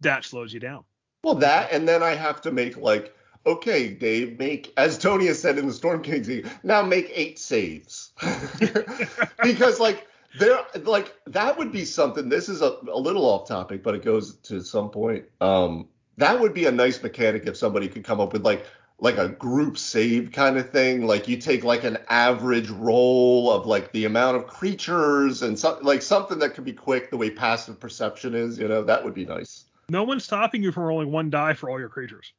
that 0.00 0.24
slows 0.24 0.52
you 0.52 0.58
down. 0.58 0.84
Well, 1.22 1.36
that, 1.36 1.72
and 1.72 1.88
then 1.88 2.02
I 2.02 2.14
have 2.14 2.42
to 2.42 2.50
make 2.50 2.76
like, 2.76 3.14
okay, 3.46 3.88
Dave, 3.88 4.38
make 4.38 4.72
as 4.76 4.98
Tony 4.98 5.26
has 5.26 5.40
said 5.40 5.58
in 5.58 5.68
the 5.68 5.72
Storm 5.72 6.02
King 6.02 6.24
thing, 6.24 6.44
now 6.64 6.82
make 6.82 7.10
eight 7.14 7.38
saves. 7.38 8.12
because 9.42 9.78
like 9.78 10.08
there 10.40 10.58
like 10.82 11.14
that 11.28 11.56
would 11.56 11.70
be 11.70 11.84
something 11.84 12.28
this 12.28 12.48
is 12.48 12.62
a, 12.62 12.76
a 12.92 12.98
little 12.98 13.24
off 13.24 13.46
topic, 13.46 13.84
but 13.84 13.94
it 13.94 14.04
goes 14.04 14.36
to 14.38 14.60
some 14.60 14.90
point. 14.90 15.26
Um 15.40 15.88
that 16.16 16.38
would 16.38 16.54
be 16.54 16.66
a 16.66 16.72
nice 16.72 17.02
mechanic 17.02 17.46
if 17.46 17.56
somebody 17.56 17.88
could 17.88 18.04
come 18.04 18.20
up 18.20 18.32
with 18.32 18.44
like 18.44 18.64
like 18.98 19.18
a 19.18 19.28
group 19.28 19.76
save 19.76 20.32
kind 20.32 20.56
of 20.56 20.70
thing. 20.70 21.06
Like 21.06 21.28
you 21.28 21.36
take 21.36 21.64
like 21.64 21.84
an 21.84 21.98
average 22.08 22.70
roll 22.70 23.50
of 23.50 23.66
like 23.66 23.92
the 23.92 24.04
amount 24.04 24.36
of 24.36 24.46
creatures 24.46 25.42
and 25.42 25.58
so, 25.58 25.78
like 25.82 26.02
something 26.02 26.38
that 26.38 26.54
could 26.54 26.64
be 26.64 26.72
quick 26.72 27.10
the 27.10 27.16
way 27.16 27.30
passive 27.30 27.78
perception 27.78 28.34
is, 28.34 28.58
you 28.58 28.68
know, 28.68 28.82
that 28.84 29.04
would 29.04 29.14
be 29.14 29.24
nice. 29.26 29.64
No 29.88 30.04
one's 30.04 30.24
stopping 30.24 30.62
you 30.62 30.72
from 30.72 30.84
rolling 30.84 31.12
one 31.12 31.28
die 31.28 31.54
for 31.54 31.68
all 31.68 31.78
your 31.78 31.88
creatures. 31.88 32.32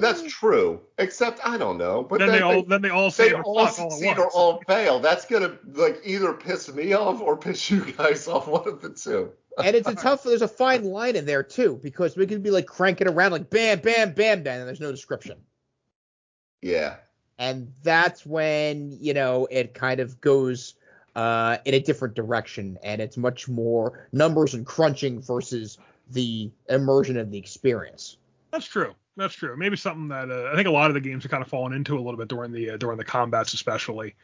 That's 0.00 0.22
true, 0.22 0.80
except 0.98 1.40
I 1.44 1.56
don't 1.56 1.78
know. 1.78 2.02
But 2.02 2.18
then 2.18 2.28
they 2.28 2.40
all 2.40 2.62
then 2.62 2.82
they 2.82 2.90
all 2.90 3.10
say 3.10 3.32
all 3.32 3.42
all, 3.42 3.58
all 3.58 3.68
succeed 3.68 4.08
at 4.08 4.18
or 4.18 4.30
all 4.30 4.60
fail. 4.66 4.98
That's 5.00 5.24
gonna 5.24 5.56
like 5.72 6.00
either 6.04 6.32
piss 6.32 6.72
me 6.72 6.92
off 6.92 7.20
or 7.20 7.36
piss 7.36 7.70
you 7.70 7.92
guys 7.92 8.26
off. 8.28 8.48
One 8.48 8.66
of 8.68 8.80
the 8.82 8.90
two. 8.90 9.32
And 9.62 9.76
it's 9.76 9.88
a 9.88 9.94
tough. 10.06 10.22
There's 10.22 10.42
a 10.42 10.48
fine 10.48 10.84
line 10.84 11.16
in 11.16 11.26
there 11.26 11.42
too 11.42 11.78
because 11.82 12.16
we 12.16 12.26
could 12.26 12.42
be 12.42 12.50
like 12.50 12.66
cranking 12.66 13.08
around 13.08 13.32
like 13.32 13.50
bam, 13.50 13.80
bam, 13.80 14.12
bam, 14.12 14.42
bam, 14.42 14.60
and 14.60 14.68
there's 14.68 14.80
no 14.80 14.90
description. 14.90 15.38
Yeah. 16.62 16.96
and 17.38 17.72
that's 17.82 18.24
when 18.24 18.96
you 19.00 19.12
know 19.12 19.46
it 19.50 19.74
kind 19.74 20.00
of 20.00 20.20
goes 20.20 20.74
uh, 21.14 21.58
in 21.64 21.74
a 21.74 21.80
different 21.80 22.14
direction 22.14 22.78
and 22.82 23.00
it's 23.00 23.16
much 23.16 23.48
more 23.48 24.08
numbers 24.12 24.54
and 24.54 24.66
crunching 24.66 25.20
versus 25.20 25.78
the 26.10 26.50
immersion 26.68 27.16
of 27.16 27.30
the 27.30 27.38
experience 27.38 28.16
That's 28.50 28.66
true. 28.66 28.94
That's 29.16 29.34
true. 29.34 29.56
Maybe 29.56 29.76
something 29.76 30.08
that 30.08 30.30
uh, 30.30 30.50
I 30.52 30.56
think 30.56 30.66
a 30.66 30.72
lot 30.72 30.90
of 30.90 30.94
the 30.94 31.00
games 31.00 31.22
have 31.22 31.30
kind 31.30 31.42
of 31.42 31.48
fallen 31.48 31.72
into 31.72 31.96
a 31.96 32.00
little 32.00 32.16
bit 32.16 32.28
during 32.28 32.50
the 32.50 32.70
uh, 32.70 32.76
during 32.76 32.98
the 32.98 33.04
combats, 33.04 33.52
especially. 33.54 34.16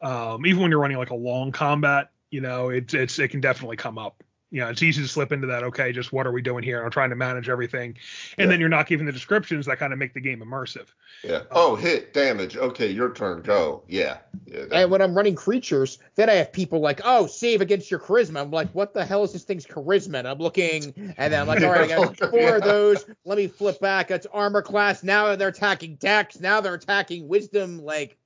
Um, 0.00 0.44
even 0.46 0.62
when 0.62 0.70
you're 0.70 0.80
running 0.80 0.98
like 0.98 1.10
a 1.10 1.14
long 1.14 1.52
combat, 1.52 2.10
you 2.30 2.40
know, 2.40 2.70
it's 2.70 2.92
it's 2.92 3.18
it 3.20 3.28
can 3.28 3.40
definitely 3.40 3.76
come 3.76 3.98
up. 3.98 4.22
You 4.52 4.60
know, 4.60 4.68
it's 4.68 4.82
easy 4.82 5.00
to 5.02 5.08
slip 5.08 5.32
into 5.32 5.46
that. 5.46 5.64
Okay, 5.64 5.92
just 5.92 6.12
what 6.12 6.26
are 6.26 6.32
we 6.32 6.42
doing 6.42 6.62
here? 6.62 6.84
I'm 6.84 6.90
trying 6.90 7.10
to 7.10 7.16
manage 7.16 7.48
everything, 7.48 7.96
and 8.36 8.44
Yeah. 8.44 8.46
then 8.46 8.60
you're 8.60 8.68
not 8.68 8.86
giving 8.86 9.06
the 9.06 9.12
descriptions 9.12 9.64
that 9.66 9.78
kind 9.78 9.92
of 9.92 9.98
make 9.98 10.12
the 10.12 10.20
game 10.20 10.40
immersive. 10.40 10.88
Yeah. 11.24 11.42
Oh, 11.50 11.74
hit 11.74 12.12
damage. 12.12 12.56
Okay, 12.58 12.88
your 12.90 13.12
turn. 13.14 13.40
Go. 13.42 13.82
Yeah. 13.88 14.18
yeah 14.46 14.64
and 14.72 14.90
when 14.90 15.00
i'm 15.02 15.14
running 15.14 15.34
creatures 15.34 15.98
then 16.16 16.28
i 16.30 16.34
have 16.34 16.52
people 16.52 16.80
like 16.80 17.00
oh 17.04 17.26
save 17.26 17.60
against 17.60 17.90
your 17.90 18.00
charisma 18.00 18.40
i'm 18.40 18.50
like 18.50 18.68
what 18.72 18.92
the 18.94 19.04
hell 19.04 19.22
is 19.24 19.32
this 19.32 19.44
thing's 19.44 19.66
charisma 19.66 20.18
and 20.20 20.28
i'm 20.28 20.38
looking 20.38 20.92
and 21.16 21.32
then 21.32 21.40
i'm 21.40 21.46
like 21.46 21.62
all 21.62 21.70
right 21.70 21.90
i 21.90 21.96
got 22.04 22.16
four 22.30 22.40
Yeah. 22.40 22.56
of 22.56 22.62
those 22.62 23.04
let 23.24 23.36
me 23.38 23.46
flip 23.46 23.78
back 23.80 24.10
it's 24.10 24.26
armor 24.32 24.62
class 24.62 25.02
now 25.02 25.34
they're 25.36 25.48
attacking 25.48 25.96
dex 25.96 26.40
now 26.40 26.60
they're 26.60 26.74
attacking 26.74 27.28
wisdom 27.28 27.78
like 27.84 28.16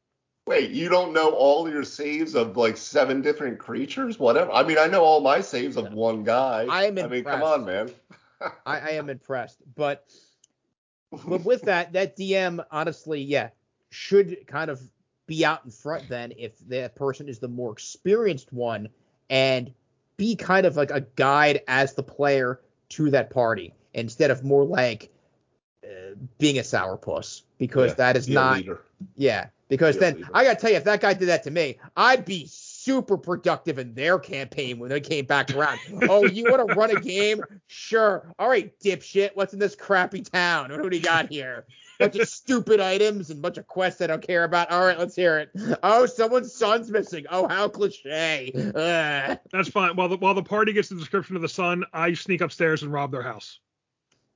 Wait, 0.46 0.70
you 0.70 0.88
don't 0.88 1.12
know 1.12 1.30
all 1.30 1.68
your 1.68 1.82
saves 1.82 2.34
of 2.36 2.56
like 2.56 2.76
seven 2.76 3.20
different 3.20 3.58
creatures? 3.58 4.18
Whatever. 4.18 4.52
I 4.52 4.62
mean, 4.62 4.78
I 4.78 4.86
know 4.86 5.02
all 5.02 5.20
my 5.20 5.40
saves 5.40 5.76
of 5.76 5.92
one 5.92 6.22
guy. 6.22 6.66
I 6.70 6.84
am 6.84 6.98
impressed. 6.98 7.10
I 7.10 7.14
mean, 7.14 7.24
come 7.24 7.42
on, 7.42 7.64
man. 7.64 7.90
I, 8.64 8.78
I 8.78 8.90
am 8.90 9.10
impressed. 9.10 9.58
But 9.74 10.08
but 11.26 11.44
with 11.44 11.62
that, 11.62 11.92
that 11.94 12.16
DM 12.16 12.64
honestly, 12.70 13.22
yeah, 13.22 13.50
should 13.90 14.46
kind 14.46 14.70
of 14.70 14.80
be 15.26 15.44
out 15.44 15.64
in 15.64 15.70
front 15.70 16.08
then 16.08 16.32
if 16.36 16.56
that 16.68 16.94
person 16.94 17.28
is 17.28 17.38
the 17.38 17.48
more 17.48 17.72
experienced 17.72 18.52
one 18.52 18.88
and 19.28 19.72
be 20.16 20.36
kind 20.36 20.66
of 20.66 20.76
like 20.76 20.90
a 20.90 21.00
guide 21.00 21.62
as 21.66 21.94
the 21.94 22.02
player 22.02 22.60
to 22.88 23.10
that 23.10 23.30
party 23.30 23.74
instead 23.94 24.30
of 24.30 24.44
more 24.44 24.64
like 24.64 25.10
uh, 25.84 26.14
being 26.38 26.58
a 26.58 26.62
sourpuss 26.62 27.42
because 27.58 27.90
Yeah, 27.90 27.94
that 27.94 28.16
is 28.16 28.26
Be 28.26 28.34
not 28.34 28.62
yeah 29.16 29.46
because 29.68 29.98
then. 29.98 30.28
I 30.32 30.44
gotta 30.44 30.60
tell 30.60 30.70
you 30.70 30.76
if 30.76 30.84
that 30.84 31.00
guy 31.00 31.14
did 31.14 31.28
that 31.28 31.42
to 31.44 31.50
me 31.50 31.78
I'd 31.96 32.24
be 32.24 32.46
super 32.86 33.18
productive 33.18 33.80
in 33.80 33.94
their 33.94 34.16
campaign 34.16 34.78
when 34.78 34.90
they 34.90 35.00
came 35.00 35.24
back 35.24 35.52
around. 35.52 35.80
oh, 36.08 36.24
you 36.24 36.44
want 36.44 36.68
to 36.68 36.74
run 36.74 36.96
a 36.96 37.00
game? 37.00 37.42
Sure. 37.66 38.32
All 38.38 38.48
right, 38.48 38.72
dipshit. 38.78 39.30
What's 39.34 39.52
in 39.52 39.58
this 39.58 39.74
crappy 39.74 40.22
town? 40.22 40.70
What 40.70 40.82
do 40.82 40.88
we 40.88 41.00
got 41.00 41.28
here? 41.28 41.66
Bunch 41.98 42.14
of 42.16 42.28
stupid 42.28 42.78
items 42.78 43.30
and 43.30 43.42
bunch 43.42 43.56
of 43.58 43.66
quests 43.66 44.00
I 44.02 44.06
don't 44.06 44.24
care 44.24 44.44
about. 44.44 44.70
All 44.70 44.84
right, 44.84 44.98
let's 44.98 45.16
hear 45.16 45.38
it. 45.38 45.50
Oh, 45.82 46.06
someone's 46.06 46.52
son's 46.52 46.90
missing. 46.90 47.24
Oh, 47.28 47.48
how 47.48 47.68
cliche. 47.68 48.52
Ugh. 48.54 49.38
That's 49.50 49.68
fine. 49.68 49.96
While 49.96 50.10
the 50.10 50.16
while 50.18 50.34
the 50.34 50.42
party 50.42 50.72
gets 50.72 50.88
the 50.88 50.94
description 50.94 51.34
of 51.34 51.42
the 51.42 51.48
son, 51.48 51.84
I 51.92 52.14
sneak 52.14 52.40
upstairs 52.40 52.82
and 52.82 52.92
rob 52.92 53.10
their 53.10 53.22
house. 53.22 53.58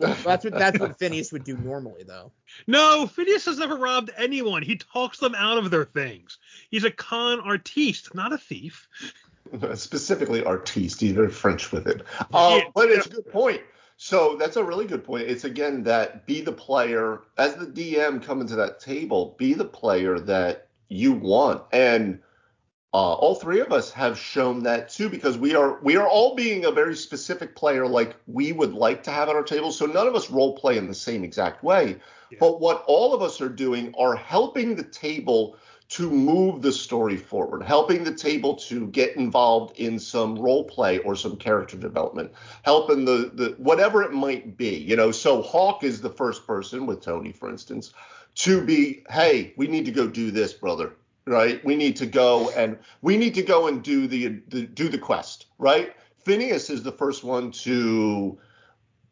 That's 0.01 0.25
what 0.25 0.43
that's 0.43 0.79
what 0.79 0.99
Phineas 0.99 1.31
would 1.33 1.45
do 1.45 1.57
normally, 1.57 2.05
though. 2.05 2.33
No, 2.67 3.07
Phineas 3.07 3.45
has 3.45 3.59
never 3.59 3.77
robbed 3.77 4.11
anyone. 4.17 4.63
He 4.63 4.77
talks 4.77 5.19
them 5.19 5.35
out 5.35 5.59
of 5.59 5.71
their 5.71 5.85
things. 5.85 6.39
He's 6.71 6.85
a 6.85 6.91
con 6.91 7.41
artiste, 7.41 8.15
not 8.15 8.33
a 8.33 8.39
thief. 8.39 8.89
Specifically 9.75 10.45
artiste, 10.45 11.01
he's 11.01 11.13
very 11.13 11.31
French 11.31 11.71
with 11.73 11.87
it. 11.87 12.03
Uh, 12.33 12.61
Yeah. 12.63 12.71
but 12.75 12.91
it's 12.91 13.07
a 13.07 13.11
good 13.11 13.31
point. 13.31 13.61
So 13.97 14.37
that's 14.37 14.57
a 14.57 14.65
really 14.65 14.87
good 14.87 15.05
point. 15.05 15.29
It's 15.29 15.45
again 15.45 15.83
that 15.85 16.27
be 16.27 16.41
the 16.41 16.53
player 16.53 17.21
as 17.37 17.57
the 17.57 17.67
DM 17.67 18.23
coming 18.23 18.49
to 18.49 18.57
that 18.57 18.81
table, 18.81 19.35
be 19.37 19.53
the 19.53 19.67
player 19.67 20.19
that 20.21 20.69
you 20.89 21.13
want. 21.13 21.65
And 21.73 22.21
uh, 22.93 23.15
all 23.15 23.37
three 23.37 23.61
of 23.61 23.73
us 23.73 23.93
have 23.93 24.19
shown 24.19 24.65
that 24.65 24.89
too 24.89 25.09
because 25.09 25.39
we 25.39 25.55
are 25.55 25.79
we 25.83 25.97
are 25.97 26.09
all 26.09 26.35
being 26.35 26.65
a 26.65 26.73
very 26.73 26.97
specific 26.97 27.55
player 27.55 27.87
like 27.87 28.17
we 28.27 28.51
would 28.51 28.73
like 28.73 29.05
to 29.05 29.13
have 29.13 29.29
at 29.29 29.37
our 29.37 29.45
table. 29.45 29.71
So 29.71 29.87
none 29.87 30.09
of 30.09 30.17
us 30.17 30.29
role 30.29 30.57
play 30.57 30.77
in 30.77 30.89
the 30.89 30.95
same 30.95 31.23
exact 31.23 31.63
way. 31.63 31.97
Yeah. 32.31 32.39
But 32.41 32.61
what 32.61 32.83
all 32.89 33.15
of 33.15 33.23
us 33.23 33.41
are 33.41 33.49
doing 33.49 33.95
are 33.97 34.17
helping 34.17 34.75
the 34.75 34.83
table 34.83 35.57
to 35.91 36.09
move 36.09 36.63
the 36.63 36.73
story 36.73 37.17
forward, 37.17 37.63
helping 37.63 38.05
the 38.05 38.15
table 38.15 38.55
to 38.55 38.87
get 38.89 39.17
involved 39.17 39.79
in 39.79 39.99
some 39.99 40.37
role 40.37 40.65
play 40.65 40.99
or 40.99 41.15
some 41.15 41.37
character 41.37 41.77
development, 41.77 42.33
helping 42.63 43.05
the 43.05 43.31
the 43.35 43.55
whatever 43.59 44.03
it 44.03 44.13
might 44.13 44.57
be. 44.57 44.75
You 44.77 44.97
know, 44.97 45.13
so 45.13 45.43
Hawk 45.43 45.85
is 45.85 46.01
the 46.01 46.11
first 46.11 46.45
person 46.45 46.87
with 46.87 47.03
Tony, 47.03 47.31
for 47.31 47.49
instance, 47.49 47.93
to 48.37 48.65
be, 48.65 49.05
hey, 49.11 49.53
we 49.57 49.69
need 49.69 49.85
to 49.85 49.93
go 49.93 50.09
do 50.09 50.33
this, 50.33 50.53
brother. 50.53 50.95
Right? 51.31 51.65
We 51.65 51.77
need 51.77 51.95
to 51.97 52.07
go 52.07 52.51
and 52.51 52.77
we 53.03 53.17
need 53.17 53.35
to 53.35 53.43
go 53.43 53.69
and 53.69 53.85
do 53.85 54.09
the, 54.09 54.41
the 54.49 54.67
do 54.67 54.89
the 54.89 54.99
quest, 54.99 55.47
right? 55.59 55.95
Phineas 56.25 56.71
is 56.71 56.83
the 56.83 56.91
first 56.91 57.23
one 57.23 57.53
to 57.53 58.37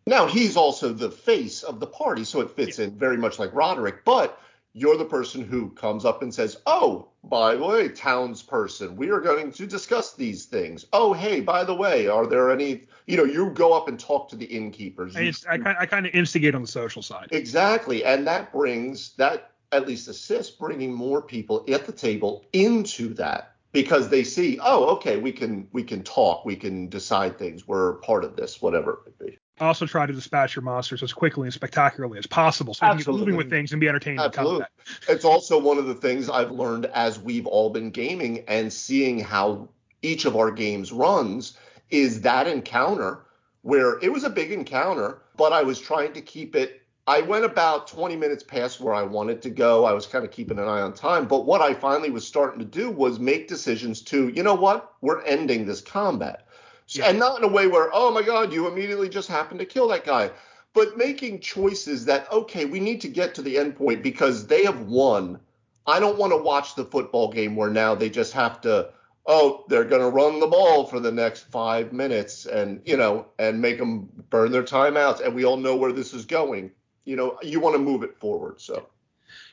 now 0.05 0.27
he's 0.27 0.57
also 0.57 0.93
the 0.93 1.13
face 1.13 1.63
of 1.63 1.79
the 1.79 1.87
party, 1.87 2.25
so 2.25 2.41
it 2.41 2.51
fits 2.51 2.81
in 2.81 2.99
very 2.99 3.17
much 3.17 3.39
like 3.39 3.55
Roderick, 3.55 4.05
but 4.05 4.41
you're 4.73 4.97
the 4.97 5.05
person 5.05 5.43
who 5.43 5.71
comes 5.71 6.05
up 6.05 6.23
and 6.23 6.35
says, 6.35 6.61
Oh, 6.67 7.09
by 7.25 7.55
the 7.55 7.65
way, 7.65 7.89
townsperson, 7.89 8.97
we 8.97 9.11
are 9.11 9.21
going 9.21 9.53
to 9.53 9.67
discuss 9.67 10.15
these 10.15 10.47
things. 10.47 10.87
Oh, 10.93 11.13
hey, 11.13 11.41
by 11.41 11.63
the 11.63 11.75
way, 11.75 12.09
are 12.09 12.27
there 12.27 12.51
any, 12.51 12.85
you 13.07 13.17
know, 13.17 13.25
you 13.25 13.51
go 13.51 13.73
up 13.73 13.89
and 13.89 13.99
talk 13.99 14.29
to 14.31 14.37
the 14.37 14.47
innkeepers. 14.47 15.17
I, 15.17 15.33
I, 15.51 15.77
I 15.81 15.87
kind 15.87 16.07
of 16.07 16.15
instigate 16.15 16.55
on 16.55 16.63
the 16.63 16.69
social 16.69 17.03
side. 17.03 17.29
Exactly. 17.31 18.05
And 18.05 18.27
that 18.27 18.53
brings, 18.53 19.15
that 19.17 19.53
at 19.73 19.87
least 19.87 20.09
assist 20.09 20.59
bringing 20.59 20.93
more 20.93 21.23
people 21.23 21.65
at 21.69 21.87
the 21.87 21.93
table 21.93 22.45
into 22.53 23.15
that 23.15 23.55
because 23.73 24.09
they 24.09 24.25
see, 24.25 24.59
oh, 24.63 24.87
okay, 24.97 25.19
we 25.19 25.31
can, 25.31 25.69
we 25.73 25.83
can 25.83 26.03
talk, 26.03 26.45
we 26.45 26.57
can 26.57 26.89
decide 26.89 27.39
things, 27.39 27.69
we're 27.69 27.95
part 27.95 28.25
of 28.25 28.35
this, 28.35 28.63
whatever 28.63 28.93
it 28.93 28.99
might 29.07 29.27
be. 29.27 29.39
Also, 29.61 29.87
try 29.87 30.07
to 30.07 30.13
dispatch 30.13 30.55
your 30.55 30.63
monsters 30.63 31.03
as 31.03 31.13
quickly 31.13 31.47
and 31.47 31.53
spectacularly 31.53 32.19
as 32.19 32.27
possible, 32.27 32.75
so 32.75 32.87
you 32.87 32.91
can 32.93 32.99
get 32.99 33.09
moving 33.09 33.37
with 33.37 33.51
things 33.51 33.73
and 33.73 33.81
be 33.81 33.89
entertained 33.89 34.21
Absolutely. 34.21 34.65
It's 35.09 35.25
also 35.25 35.59
one 35.59 35.79
of 35.79 35.87
the 35.87 35.95
things 35.95 36.31
I've 36.31 36.53
learned 36.53 36.87
as 36.87 37.19
we've 37.19 37.47
all 37.47 37.71
been 37.71 37.91
gaming 37.91 38.45
and 38.47 38.73
seeing 38.73 39.19
how 39.19 39.69
each 40.01 40.25
of 40.25 40.37
our 40.37 40.53
games 40.53 40.93
runs 40.93 41.59
is 41.91 42.21
that 42.21 42.47
encounter 42.47 43.25
where 43.63 43.99
it 43.99 44.13
was 44.13 44.25
a 44.25 44.31
big 44.31 44.53
encounter, 44.53 45.23
but 45.37 45.53
I 45.53 45.63
was 45.63 45.81
trying 45.81 46.13
to 46.13 46.21
keep 46.21 46.55
it. 46.55 46.78
I 47.09 47.23
went 47.23 47.44
about 47.44 47.88
20 47.88 48.16
minutes 48.16 48.42
past 48.42 48.81
where 48.81 48.94
I 48.94 49.03
wanted 49.03 49.42
to 49.42 49.51
go. 49.51 49.85
I 49.85 49.92
was 49.92 50.07
kind 50.07 50.25
of 50.25 50.31
keeping 50.31 50.59
an 50.59 50.68
eye 50.68 50.83
on 50.83 50.92
time. 50.92 51.27
But 51.27 51.47
what 51.47 51.62
I 51.62 51.75
finally 51.75 52.11
was 52.11 52.27
starting 52.27 52.59
to 52.61 52.64
do 52.64 52.90
was 52.90 53.18
make 53.18 53.49
decisions 53.49 54.03
to, 54.03 54.29
you 54.29 54.42
know 54.42 54.55
what? 54.55 54.92
We're 55.01 55.23
ending 55.23 55.66
this 55.66 55.81
combat. 55.81 56.47
Yeah. 56.88 57.09
And 57.09 57.18
not 57.18 57.38
in 57.38 57.44
a 57.44 57.53
way 57.53 57.66
where, 57.66 57.90
oh 57.92 58.11
my 58.11 58.23
God, 58.23 58.53
you 58.53 58.68
immediately 58.68 59.09
just 59.09 59.29
happened 59.29 59.61
to 59.61 59.66
kill 59.66 59.88
that 59.88 60.05
guy 60.05 60.31
but 60.75 60.97
making 60.97 61.40
choices 61.40 62.05
that 62.05 62.31
okay 62.31 62.64
we 62.64 62.81
need 62.81 63.01
to 63.01 63.09
get 63.09 63.35
to 63.35 63.42
the 63.42 63.59
end 63.59 63.77
point 63.77 64.03
because 64.03 64.47
they 64.47 64.64
have 64.64 64.83
won 64.83 65.38
i 65.87 65.99
don't 65.99 66.18
want 66.18 66.33
to 66.33 66.37
watch 66.37 66.75
the 66.75 66.85
football 66.85 67.33
game 67.33 67.57
where 67.57 67.71
now 67.71 67.94
they 67.94 68.09
just 68.09 68.33
have 68.33 68.61
to 68.61 68.88
oh 69.27 69.64
they're 69.68 69.85
going 69.85 70.01
to 70.03 70.09
run 70.09 70.38
the 70.40 70.47
ball 70.47 70.87
for 70.87 71.01
the 71.01 71.11
next 71.11 71.51
five 71.51 71.92
minutes 71.92 72.47
and 72.47 72.81
you 72.85 72.97
know 72.97 73.27
and 73.38 73.61
make 73.61 73.79
them 73.79 74.09
burn 74.31 74.53
their 74.53 74.62
timeouts 74.62 75.21
and 75.21 75.35
we 75.35 75.44
all 75.44 75.57
know 75.57 75.75
where 75.75 75.92
this 75.92 76.14
is 76.14 76.25
going 76.25 76.71
you 77.09 77.16
know 77.16 77.38
you 77.42 77.59
want 77.59 77.75
to 77.75 77.79
move 77.79 78.03
it 78.03 78.14
forward 78.21 78.61
so 78.61 78.87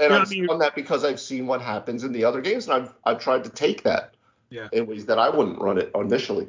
and 0.01 0.11
Yeah, 0.11 0.17
I 0.17 0.21
i've 0.21 0.29
mean- 0.29 0.45
done 0.45 0.59
that 0.59 0.75
because 0.75 1.05
i've 1.05 1.19
seen 1.21 1.47
what 1.47 1.61
happens 1.61 2.03
in 2.03 2.11
the 2.11 2.23
other 2.25 2.41
games 2.41 2.67
and 2.67 2.73
i've 2.75 2.93
i've 3.05 3.19
tried 3.19 3.45
to 3.45 3.49
take 3.49 3.81
that 3.83 4.15
Yeah. 4.49 4.67
in 4.73 4.85
ways 4.87 5.05
that 5.05 5.17
i 5.17 5.29
wouldn't 5.29 5.59
run 5.59 5.77
it 5.77 5.89
initially 5.95 6.47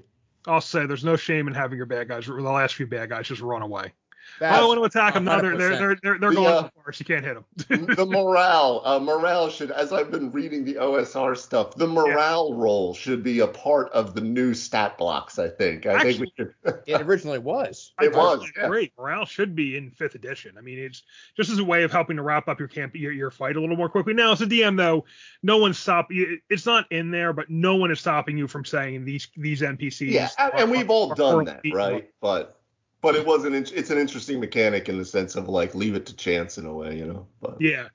I'll 0.48 0.60
say 0.60 0.86
there's 0.86 1.04
no 1.04 1.16
shame 1.16 1.48
in 1.48 1.54
having 1.54 1.76
your 1.76 1.86
bad 1.86 2.06
guys, 2.06 2.26
the 2.26 2.32
last 2.34 2.76
few 2.76 2.86
bad 2.86 3.08
guys, 3.08 3.26
just 3.26 3.40
run 3.42 3.62
away. 3.62 3.92
I 4.40 4.58
don't 4.58 4.68
want 4.68 4.80
to 4.80 4.84
attack 4.84 5.14
them. 5.14 5.24
No, 5.24 5.40
they're 5.40 5.56
they're 5.56 5.76
they're 5.76 5.98
they're, 6.02 6.18
they're 6.18 6.30
The, 6.30 6.36
going 6.36 6.46
uh, 6.46 6.62
too 6.62 6.70
far, 6.82 6.92
so 6.92 7.00
you 7.00 7.04
can't 7.06 7.24
hit 7.24 7.34
them. 7.68 7.86
the 7.96 8.06
morale 8.06 8.82
uh, 8.84 8.98
morale 8.98 9.48
should 9.48 9.70
as 9.70 9.92
i've 9.92 10.10
been 10.10 10.30
reading 10.30 10.64
the 10.64 10.74
osr 10.74 11.36
stuff 11.36 11.74
the 11.74 11.86
morale 11.86 12.54
roll 12.54 12.94
should 12.94 13.22
be 13.22 13.40
a 13.40 13.46
part 13.46 13.90
of 13.92 14.14
the 14.14 14.20
new 14.20 14.54
stat 14.54 14.96
blocks 14.98 15.38
i 15.38 15.48
think 15.48 15.86
i 15.86 16.02
think 16.02 16.20
we 16.20 16.32
should 16.36 16.54
It 16.86 17.00
originally 17.00 17.38
was. 17.38 17.92
I 17.98 18.04
It 18.04 18.12
was, 18.14 18.38
personally 18.38 18.52
yeah. 18.56 18.66
agree. 18.66 18.92
Morale 18.98 19.24
should 19.24 19.56
be 19.56 19.76
in 19.76 19.90
fifth 19.90 20.14
edition. 20.14 20.56
I 20.56 20.60
mean, 20.60 20.78
it's 20.78 21.02
just 21.36 21.50
as 21.50 21.58
a 21.58 21.64
way 21.64 21.82
of 21.82 21.92
helping 21.92 22.16
to 22.16 22.22
wrap 22.22 22.48
up 22.48 22.58
your 22.58 22.68
camp, 22.68 22.94
your, 22.94 23.12
your 23.12 23.30
fight 23.30 23.56
a 23.56 23.60
little 23.60 23.76
more 23.76 23.88
quickly. 23.88 24.14
Now, 24.14 24.32
as 24.32 24.42
a 24.42 24.46
DM, 24.46 24.76
though, 24.76 25.04
no 25.42 25.58
one's 25.58 25.78
stop. 25.78 26.08
It's 26.10 26.66
not 26.66 26.90
in 26.90 27.10
there, 27.10 27.32
but 27.32 27.50
no 27.50 27.76
one 27.76 27.90
is 27.90 28.00
stopping 28.00 28.38
you 28.38 28.46
from 28.46 28.64
saying 28.64 29.04
these 29.04 29.28
these 29.36 29.62
NPCs. 29.62 30.10
yeah 30.10 30.28
and, 30.38 30.52
and 30.54 30.70
we've 30.70 30.90
all 30.90 31.12
are 31.12 31.14
done 31.14 31.32
horribly 31.32 31.52
that 31.52 31.62
beaten 31.62 31.78
right 31.78 32.10
but 32.20 32.55
but 33.02 33.14
it 33.14 33.26
was 33.26 33.44
an 33.44 33.54
in- 33.54 33.66
it's 33.74 33.90
an 33.90 33.98
interesting 33.98 34.40
mechanic 34.40 34.88
in 34.88 34.98
the 34.98 35.04
sense 35.04 35.36
of 35.36 35.48
like 35.48 35.74
leave 35.74 35.94
it 35.94 36.06
to 36.06 36.16
chance 36.16 36.58
in 36.58 36.66
a 36.66 36.72
way 36.72 36.96
you 36.96 37.06
know 37.06 37.26
but 37.40 37.56
Yeah, 37.60 37.88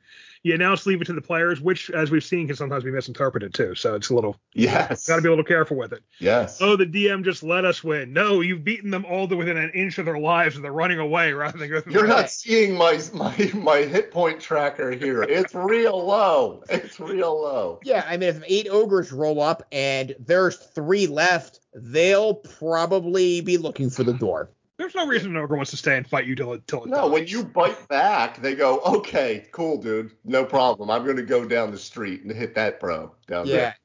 yeah. 0.44 0.56
Now 0.56 0.74
it's 0.74 0.86
leave 0.88 1.02
it 1.02 1.06
to 1.06 1.14
the 1.14 1.22
players, 1.22 1.62
which, 1.62 1.92
as 1.92 2.10
we've 2.10 2.24
seen, 2.24 2.48
can 2.48 2.56
sometimes 2.56 2.84
be 2.84 2.90
misinterpreted 2.92 3.54
too. 3.54 3.76
So 3.76 3.94
it's 3.96 4.10
a 4.10 4.16
little 4.16 4.38
yes 4.54 5.08
got 5.08 5.18
to 5.18 5.22
be 5.22 5.28
a 5.28 5.32
little 5.32 5.44
careful 5.46 5.78
with 5.78 5.94
it. 5.94 6.02
yes 6.20 6.60
Oh, 6.62 6.76
the 6.76 6.86
DM 6.86 7.24
just 7.24 7.44
let 7.44 7.64
us 7.66 7.84
win. 7.84 8.12
No, 8.14 8.42
you've 8.42 8.64
beaten 8.64 8.90
them 8.90 9.06
all 9.06 9.28
to 9.28 9.36
within 9.38 9.58
an 9.58 9.70
inch 9.76 9.98
of 10.00 10.06
their 10.06 10.18
lives, 10.18 10.56
and 10.56 10.64
they're 10.66 10.72
running 10.72 11.00
away 11.00 11.34
rather 11.34 11.58
than 11.58 11.70
go 11.70 11.80
through. 11.82 11.94
you're 11.94 12.02
the 12.04 12.08
not 12.08 12.30
seeing 12.32 12.76
my 12.76 13.00
my 13.14 13.52
my 13.54 13.78
hit 13.80 14.12
point 14.12 14.40
tracker 14.40 14.92
here 14.92 15.24
it's 15.24 15.54
real 15.54 16.04
low 16.06 16.64
it's 16.70 17.00
real 17.00 17.40
low 17.42 17.80
Yeah, 17.84 18.04
I 18.08 18.18
mean, 18.18 18.30
if 18.30 18.44
eight 18.48 18.68
ogres 18.70 19.12
roll 19.12 19.42
up 19.42 19.64
and 19.72 20.16
there's 20.20 20.58
three 20.58 21.06
left, 21.08 21.60
they'll 21.76 22.34
probably 22.36 23.42
be 23.42 23.58
looking 23.58 23.90
for 23.90 24.04
the 24.04 24.14
door. 24.14 24.50
There's 24.82 24.96
no 24.96 25.06
reason 25.06 25.30
an 25.30 25.38
ogre 25.38 25.56
wants 25.56 25.70
to 25.72 25.78
stay 25.78 25.96
and 25.96 26.08
fight 26.08 26.26
you 26.26 26.36
till 26.36 26.54
it 26.54 26.66
till 26.66 26.86
it 26.86 26.90
No, 26.90 27.04
dies. 27.04 27.12
when 27.12 27.28
you 27.28 27.44
bite 27.44 27.88
back, 27.88 28.42
they 28.42 28.56
go, 28.56 28.80
okay, 28.80 29.46
cool, 29.52 29.78
dude, 29.78 30.12
no 30.26 30.44
problem. 30.44 30.90
I'm 30.90 31.04
going 31.04 31.18
to 31.18 31.22
go 31.24 31.46
down 31.46 31.70
the 31.70 31.78
street 31.78 32.24
and 32.24 32.32
hit 32.32 32.56
that 32.56 32.80
bro 32.80 33.14
down 33.28 33.46
Yeah. 33.46 33.56
there. 33.56 33.76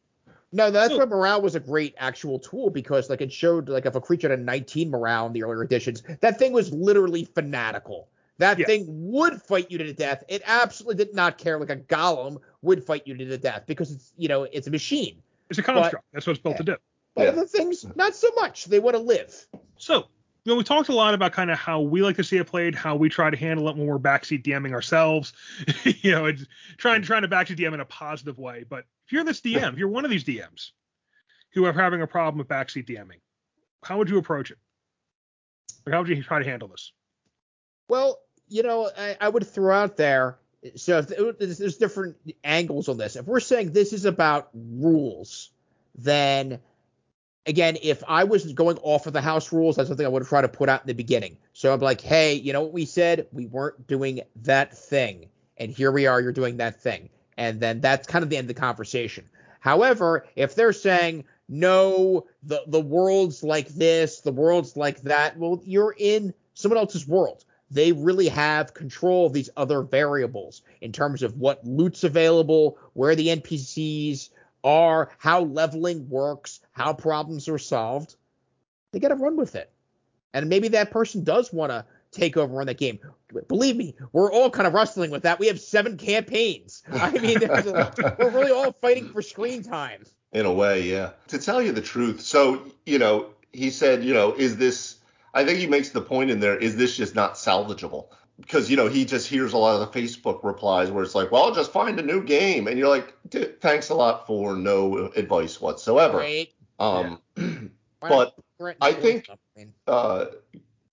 No, 0.53 0.71
that's 0.71 0.95
So- 0.95 0.99
why 0.99 1.05
morale 1.05 1.43
was 1.43 1.55
a 1.55 1.61
great 1.61 1.95
actual 1.99 2.39
tool 2.39 2.71
because 2.71 3.11
like 3.11 3.21
it 3.21 3.31
showed 3.31 3.69
like 3.69 3.85
if 3.85 3.95
a 3.95 4.01
creature 4.01 4.31
had 4.31 4.39
a 4.39 4.43
19 4.43 4.89
morale 4.91 5.27
in 5.27 5.35
the 5.35 5.43
earlier 5.43 5.63
editions, 5.63 6.03
that 6.21 6.39
thing 6.39 6.53
was 6.55 6.73
literally 6.73 7.25
fanatical. 7.27 8.09
That 8.39 8.59
Yeah. 8.59 8.65
thing 8.65 8.87
would 8.89 9.43
fight 9.43 9.71
you 9.71 9.77
to 9.77 9.85
the 9.85 9.93
death. 9.93 10.25
It 10.29 10.41
absolutely 10.47 11.05
did 11.05 11.15
not 11.15 11.37
care 11.37 11.59
like 11.61 11.69
a 11.69 11.77
golem 11.77 12.39
would 12.63 12.83
fight 12.83 13.03
you 13.07 13.15
to 13.19 13.25
the 13.27 13.37
death 13.37 13.65
because 13.67 13.93
it's 13.93 14.15
you 14.17 14.29
know 14.29 14.45
it's 14.45 14.67
a 14.67 14.71
machine. 14.71 15.21
It's 15.51 15.59
a 15.59 15.63
construct. 15.63 16.07
That's 16.15 16.27
what 16.27 16.37
it's 16.37 16.43
built 16.43 16.55
Yeah. 16.55 16.59
to 16.59 16.65
do. 16.65 16.77
But 17.15 17.23
Yeah. 17.25 17.29
other 17.33 17.45
things, 17.47 17.85
not 17.97 18.15
so 18.15 18.29
much. 18.37 18.65
They 18.65 18.79
want 18.79 18.97
to 18.97 19.03
live. 19.03 19.47
So, 19.77 20.07
you 20.47 20.53
know, 20.53 20.59
we 20.59 20.63
talked 20.63 20.89
a 20.89 20.95
lot 20.95 21.13
about 21.13 21.33
kind 21.33 21.51
of 21.51 21.59
how 21.59 21.81
we 21.81 22.03
like 22.03 22.15
to 22.17 22.25
see 22.25 22.37
it 22.37 22.47
played, 22.47 22.77
how 22.77 22.95
we 22.95 23.09
try 23.09 23.29
to 23.29 23.37
handle 23.37 23.69
it 23.69 23.77
when 23.77 23.85
we're 23.85 23.99
backseat 23.99 24.45
DMing 24.45 24.73
ourselves. 24.73 25.33
you 25.85 26.13
know, 26.13 26.27
it's 26.27 26.45
trying 26.77 27.03
trying 27.03 27.23
to 27.23 27.29
backseat 27.29 27.59
DM 27.59 27.75
in 27.75 27.81
a 27.81 27.85
positive 27.85 28.39
way. 28.39 28.65
But 28.69 28.85
if 29.07 29.13
you're 29.13 29.25
this 29.25 29.41
DM, 29.41 29.73
if 29.73 29.79
you're 29.79 29.89
one 29.89 30.05
of 30.05 30.11
these 30.11 30.23
DMs 30.23 30.71
who 31.53 31.65
are 31.65 31.73
having 31.73 32.01
a 32.01 32.07
problem 32.07 32.39
with 32.39 32.47
backseat 32.47 32.87
DMing, 32.87 33.19
how 33.83 33.99
would 33.99 34.09
you 34.09 34.19
approach 34.19 34.53
it? 34.53 34.59
Like, 35.85 35.95
how 35.95 36.03
would 36.03 36.09
you 36.09 36.23
try 36.23 36.39
to 36.39 36.49
handle 36.49 36.69
this? 36.69 36.93
Well, 37.89 38.21
you 38.47 38.63
know, 38.63 38.89
I, 38.97 39.17
I 39.21 39.29
would 39.29 39.49
throw 39.49 39.75
out 39.75 39.97
there. 39.97 40.39
So 40.77 40.99
if 40.99 41.39
there's 41.39 41.77
different 41.77 42.19
angles 42.45 42.89
on 42.89 42.99
this. 42.99 43.17
If 43.17 43.27
we're 43.27 43.41
saying 43.41 43.73
this 43.73 43.93
is 43.93 44.05
about 44.05 44.51
rules, 44.55 45.51
then 45.97 46.61
again, 47.47 47.77
if 47.83 48.03
I 48.07 48.25
was 48.25 48.53
going 48.53 48.79
off 48.79 49.07
of 49.07 49.13
the 49.13 49.21
house 49.21 49.53
rules, 49.53 49.77
that's 49.77 49.89
something 49.89 50.05
I 50.05 50.09
would 50.09 50.27
try 50.27 50.43
to 50.43 50.49
put 50.49 50.69
out 50.69 50.83
in 50.83 50.87
the 50.87 50.95
beginning. 50.95 51.39
So 51.53 51.73
I'm 51.73 51.81
like, 51.81 52.01
hey, 52.01 52.35
you 52.35 52.53
know 52.53 52.63
what 52.63 52.73
we 52.73 52.85
said? 52.85 53.27
We 53.33 53.47
weren't 53.47 53.87
doing 53.87 54.23
that 54.43 54.77
thing, 54.77 55.29
and 55.57 55.71
here 55.71 55.93
we 55.93 56.07
are. 56.07 56.21
You're 56.21 56.33
doing 56.33 56.59
that 56.59 56.81
thing, 56.83 57.09
and 57.37 57.61
then 57.61 57.81
that's 57.81 58.07
kind 58.07 58.23
of 58.23 58.31
the 58.31 58.37
end 58.37 58.51
of 58.51 58.55
the 58.55 58.61
conversation. 58.61 59.29
However, 59.61 60.27
if 60.37 60.55
they're 60.55 60.73
saying 60.73 61.25
no, 61.49 62.27
the 62.43 62.63
the 62.67 62.81
world's 62.81 63.43
like 63.43 63.69
this, 63.69 64.21
the 64.21 64.33
world's 64.33 64.77
like 64.77 65.03
that. 65.03 65.39
Well, 65.39 65.61
you're 65.65 65.95
in 65.97 66.35
someone 66.55 66.79
else's 66.79 67.07
world. 67.07 67.45
They 67.71 67.91
really 67.93 68.29
have 68.29 68.75
control 68.75 69.27
of 69.27 69.33
these 69.33 69.51
other 69.57 69.83
variables 69.83 70.63
in 70.81 70.93
terms 70.93 71.23
of 71.23 71.37
what 71.37 71.67
loot's 71.67 72.05
available, 72.05 72.79
where 72.93 73.17
the 73.17 73.29
NPCs 73.29 74.31
are, 74.67 75.11
how 75.19 75.43
leveling 75.43 76.09
works, 76.11 76.61
how 76.73 76.93
problems 76.93 77.49
are 77.49 77.59
solved. 77.59 78.17
They 78.93 78.99
got 78.99 79.09
to 79.09 79.15
run 79.15 79.37
with 79.37 79.55
it. 79.55 79.71
And 80.35 80.49
maybe 80.49 80.69
that 80.69 80.91
person 80.91 81.25
does 81.25 81.53
want 81.53 81.71
to 81.71 81.87
take 82.11 82.37
over 82.37 82.61
on 82.61 82.67
that 82.67 82.79
game. 82.79 82.99
Believe 83.49 83.77
me, 83.77 83.95
we're 84.13 84.31
all 84.31 84.51
kind 84.51 84.67
of 84.67 84.75
wrestling 84.75 85.11
with 85.11 85.23
that. 85.23 85.39
We 85.39 85.47
have 85.47 85.61
seven 85.61 85.97
campaigns. 85.97 86.83
I 86.93 87.11
mean, 87.13 87.43
a, 87.43 88.17
we're 88.19 88.31
really 88.31 88.51
all 88.51 88.73
fighting 88.73 89.09
for 89.09 89.23
screen 89.23 89.63
time. 89.63 90.05
In 90.33 90.45
a 90.45 90.53
way, 90.53 90.83
yeah. 90.83 91.11
To 91.29 91.39
tell 91.39 91.63
you 91.63 91.73
the 91.73 91.81
truth, 91.81 92.21
so 92.21 92.67
you 92.85 92.99
know, 92.99 93.31
he 93.53 93.71
said, 93.71 94.05
you 94.05 94.13
know, 94.13 94.35
is 94.35 94.57
this? 94.57 94.97
I 95.33 95.45
think 95.45 95.59
he 95.59 95.67
makes 95.67 95.91
the 95.91 96.01
point 96.01 96.31
in 96.31 96.41
there. 96.41 96.57
Is 96.57 96.77
this 96.77 96.97
just 96.97 97.15
not 97.15 97.35
salvageable? 97.35 98.09
Because 98.39 98.71
you 98.71 98.77
know 98.77 98.89
he 98.89 99.05
just 99.05 99.29
hears 99.29 99.55
a 99.55 99.59
lot 99.59 99.81
of 99.81 99.93
the 99.93 99.99
Facebook 99.99 100.45
replies 100.45 100.91
where 100.91 101.03
it's 101.03 101.15
like, 101.15 101.33
well, 101.33 101.55
just 101.55 101.73
find 101.73 101.99
a 101.99 102.03
new 102.03 102.23
game, 102.23 102.69
and 102.69 102.79
you're 102.79 102.89
like, 102.89 103.15
thanks 103.61 103.89
a 103.89 103.95
lot 103.95 104.27
for 104.27 104.55
no 104.55 105.11
advice 105.17 105.61
whatsoever. 105.61 106.19
Right. 106.19 106.53
Um, 106.79 107.21
yeah. 107.37 107.45
but 108.01 108.35
I 108.81 108.93
think 108.93 109.29
uh, 109.87 110.27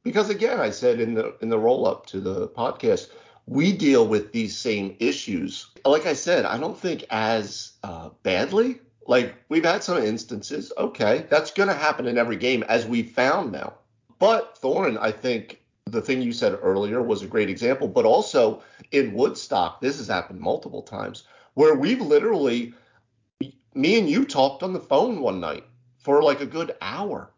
because 0.03 0.29
again, 0.29 0.59
I 0.59 0.69
said 0.69 0.99
in 0.99 1.13
the 1.13 1.35
in 1.41 1.49
the 1.49 1.57
roll 1.57 1.87
up 1.87 2.05
to 2.07 2.19
the 2.19 2.47
podcast, 2.49 3.09
we 3.45 3.71
deal 3.73 4.07
with 4.07 4.31
these 4.31 4.55
same 4.55 4.95
issues. 4.99 5.67
Like 5.85 6.05
I 6.05 6.13
said, 6.13 6.45
I 6.45 6.57
don't 6.57 6.77
think 6.77 7.05
as 7.09 7.73
uh, 7.83 8.09
badly. 8.23 8.79
Like 9.05 9.35
we've 9.49 9.65
had 9.65 9.83
some 9.83 9.97
instances. 9.97 10.71
Okay, 10.77 11.25
that's 11.29 11.51
going 11.51 11.69
to 11.69 11.75
happen 11.75 12.07
in 12.07 12.17
every 12.17 12.37
game, 12.37 12.63
as 12.63 12.85
we 12.85 13.03
found 13.03 13.51
now. 13.51 13.73
But 14.19 14.57
Thorin, 14.61 14.97
I 14.97 15.11
think 15.11 15.59
the 15.85 16.01
thing 16.01 16.21
you 16.21 16.33
said 16.33 16.57
earlier 16.61 17.01
was 17.01 17.21
a 17.21 17.27
great 17.27 17.49
example. 17.49 17.87
But 17.87 18.05
also 18.05 18.63
in 18.91 19.13
Woodstock, 19.13 19.81
this 19.81 19.97
has 19.97 20.07
happened 20.07 20.39
multiple 20.39 20.81
times 20.81 21.23
where 21.53 21.75
we've 21.75 22.01
literally, 22.01 22.73
me 23.73 23.99
and 23.99 24.09
you 24.09 24.25
talked 24.25 24.63
on 24.63 24.73
the 24.73 24.79
phone 24.79 25.21
one 25.21 25.39
night 25.39 25.65
for 25.99 26.23
like 26.23 26.41
a 26.41 26.45
good 26.45 26.75
hour 26.81 27.33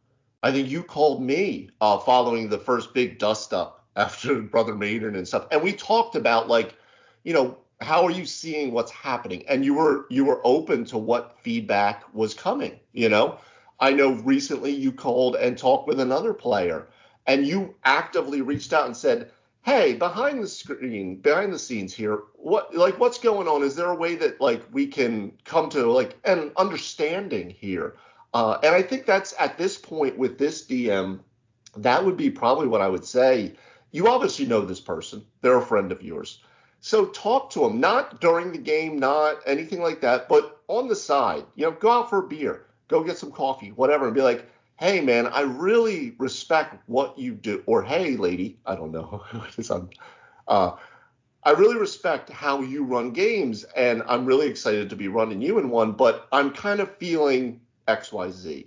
I 0.45 0.51
think 0.51 0.69
you 0.69 0.83
called 0.83 1.23
me 1.23 1.71
uh, 1.81 1.97
following 1.97 2.49
the 2.49 2.59
first 2.59 2.93
big 2.93 3.17
dust 3.17 3.51
up 3.51 3.83
after 3.95 4.41
Brother 4.41 4.75
Maiden 4.75 5.15
and 5.15 5.27
stuff, 5.27 5.47
and 5.49 5.63
we 5.63 5.73
talked 5.73 6.15
about 6.15 6.47
like, 6.47 6.75
you 7.23 7.33
know, 7.33 7.57
how 7.81 8.05
are 8.05 8.11
you 8.11 8.25
seeing 8.27 8.71
what's 8.71 8.91
happening? 8.91 9.43
And 9.47 9.65
you 9.65 9.73
were 9.73 10.05
you 10.11 10.23
were 10.23 10.41
open 10.43 10.85
to 10.85 10.99
what 10.99 11.39
feedback 11.41 12.03
was 12.13 12.35
coming. 12.35 12.79
You 12.93 13.09
know, 13.09 13.39
I 13.79 13.91
know 13.91 14.11
recently 14.11 14.69
you 14.71 14.91
called 14.91 15.35
and 15.35 15.57
talked 15.57 15.87
with 15.87 15.99
another 15.99 16.31
player, 16.31 16.87
and 17.27 17.45
you 17.47 17.75
actively 17.83 18.41
reached 18.41 18.73
out 18.73 18.85
and 18.85 18.97
said, 18.97 19.31
hey 19.63 19.95
behind 19.95 20.43
the 20.43 20.47
screen 20.47 21.15
behind 21.15 21.51
the 21.51 21.57
scenes 21.57 21.91
here 21.91 22.19
what 22.35 22.75
like 22.75 22.99
what's 22.99 23.17
going 23.17 23.47
on 23.47 23.63
is 23.63 23.75
there 23.75 23.89
a 23.89 23.95
way 23.95 24.13
that 24.13 24.39
like 24.39 24.61
we 24.71 24.85
can 24.85 25.31
come 25.43 25.71
to 25.71 25.91
like 25.91 26.15
an 26.23 26.51
understanding 26.55 27.49
here 27.49 27.95
uh, 28.35 28.59
and 28.63 28.75
I 28.75 28.81
think 28.81 29.05
that's 29.05 29.33
at 29.39 29.57
this 29.57 29.77
point 29.77 30.17
with 30.17 30.37
this 30.37 30.65
DM, 30.65 31.21
that 31.77 32.03
would 32.03 32.17
be 32.17 32.29
probably 32.29 32.67
what 32.67 32.81
I 32.81 32.89
would 32.89 33.05
say. 33.05 33.53
You 33.91 34.09
obviously 34.09 34.45
know 34.45 34.59
this 34.59 34.81
person, 34.81 35.25
they're 35.39 35.57
a 35.57 35.61
friend 35.61 35.89
of 35.89 36.03
yours. 36.03 36.43
So 36.81 37.05
talk 37.05 37.49
to 37.51 37.61
them, 37.61 37.79
not 37.79 38.19
during 38.19 38.51
the 38.51 38.57
game, 38.57 38.97
not 38.99 39.37
anything 39.45 39.81
like 39.81 40.01
that, 40.01 40.27
but 40.27 40.59
on 40.67 40.89
the 40.89 40.97
side. 40.97 41.45
You 41.55 41.67
know, 41.67 41.71
go 41.71 41.89
out 41.89 42.09
for 42.09 42.19
a 42.19 42.27
beer, 42.27 42.65
go 42.89 43.05
get 43.05 43.17
some 43.17 43.31
coffee, 43.31 43.71
whatever, 43.71 44.05
and 44.05 44.13
be 44.13 44.21
like, 44.21 44.45
hey, 44.77 45.01
man, 45.01 45.27
I 45.27 45.41
really 45.41 46.15
respect 46.17 46.75
what 46.87 47.17
you 47.17 47.33
do. 47.33 47.63
Or, 47.65 47.83
hey, 47.83 48.17
lady, 48.17 48.59
I 48.65 48.75
don't 48.75 48.91
know. 48.91 49.23
uh, 50.47 50.71
I 51.43 51.51
really 51.51 51.77
respect 51.77 52.29
how 52.29 52.61
you 52.61 52.83
run 52.83 53.11
games, 53.11 53.63
and 53.75 54.03
I'm 54.07 54.25
really 54.25 54.47
excited 54.47 54.89
to 54.89 54.95
be 54.95 55.07
running 55.07 55.41
you 55.41 55.59
in 55.59 55.69
one, 55.69 55.91
but 55.91 56.27
I'm 56.31 56.51
kind 56.51 56.79
of 56.79 56.97
feeling 56.97 57.61
XYZ. 57.87 58.65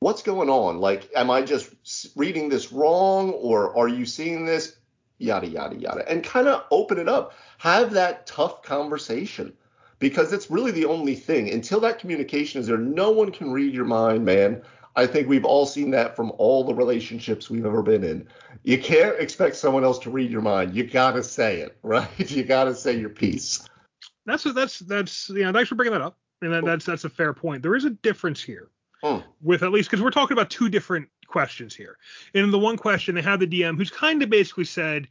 What's 0.00 0.22
going 0.22 0.50
on? 0.50 0.78
Like, 0.78 1.10
am 1.16 1.30
I 1.30 1.42
just 1.42 1.70
reading 2.14 2.48
this 2.48 2.70
wrong 2.70 3.30
or 3.32 3.76
are 3.76 3.88
you 3.88 4.06
seeing 4.06 4.44
this? 4.44 4.76
Yada, 5.18 5.48
yada, 5.48 5.76
yada. 5.76 6.08
And 6.08 6.22
kind 6.22 6.46
of 6.46 6.64
open 6.70 6.98
it 6.98 7.08
up. 7.08 7.32
Have 7.56 7.92
that 7.94 8.26
tough 8.26 8.62
conversation 8.62 9.52
because 9.98 10.32
it's 10.32 10.50
really 10.50 10.70
the 10.70 10.84
only 10.84 11.16
thing. 11.16 11.50
Until 11.50 11.80
that 11.80 11.98
communication 11.98 12.60
is 12.60 12.68
there, 12.68 12.78
no 12.78 13.10
one 13.10 13.32
can 13.32 13.50
read 13.50 13.74
your 13.74 13.86
mind, 13.86 14.24
man. 14.24 14.62
I 14.98 15.06
think 15.06 15.28
we've 15.28 15.44
all 15.44 15.64
seen 15.64 15.92
that 15.92 16.16
from 16.16 16.32
all 16.38 16.64
the 16.64 16.74
relationships 16.74 17.48
we've 17.48 17.64
ever 17.64 17.82
been 17.82 18.02
in. 18.02 18.26
You 18.64 18.78
can't 18.78 19.16
expect 19.20 19.54
someone 19.54 19.84
else 19.84 20.00
to 20.00 20.10
read 20.10 20.28
your 20.28 20.42
mind. 20.42 20.74
You 20.74 20.82
gotta 20.82 21.22
say 21.22 21.60
it, 21.60 21.78
right? 21.82 22.30
You 22.30 22.42
gotta 22.42 22.74
say 22.74 22.98
your 22.98 23.10
piece. 23.10 23.64
That's 24.26 24.42
that's 24.42 24.80
that's 24.80 25.30
yeah. 25.30 25.52
Thanks 25.52 25.68
for 25.68 25.76
bringing 25.76 25.92
that 25.92 26.02
up 26.02 26.18
and 26.42 26.52
that, 26.52 26.64
that's 26.64 26.84
that's 26.84 27.04
a 27.04 27.08
fair 27.08 27.32
point. 27.32 27.62
There 27.62 27.76
is 27.76 27.84
a 27.84 27.90
difference 27.90 28.42
here 28.42 28.70
hmm. 29.02 29.18
with 29.40 29.62
at 29.62 29.70
least 29.70 29.88
because 29.88 30.02
we're 30.02 30.10
talking 30.10 30.36
about 30.36 30.50
two 30.50 30.68
different 30.68 31.08
questions 31.28 31.76
here. 31.76 31.96
And 32.34 32.44
in 32.44 32.50
the 32.50 32.58
one 32.58 32.76
question, 32.76 33.14
they 33.14 33.22
have 33.22 33.38
the 33.38 33.46
DM 33.46 33.76
who's 33.76 33.90
kind 33.90 34.20
of 34.20 34.30
basically 34.30 34.64
said, 34.64 35.06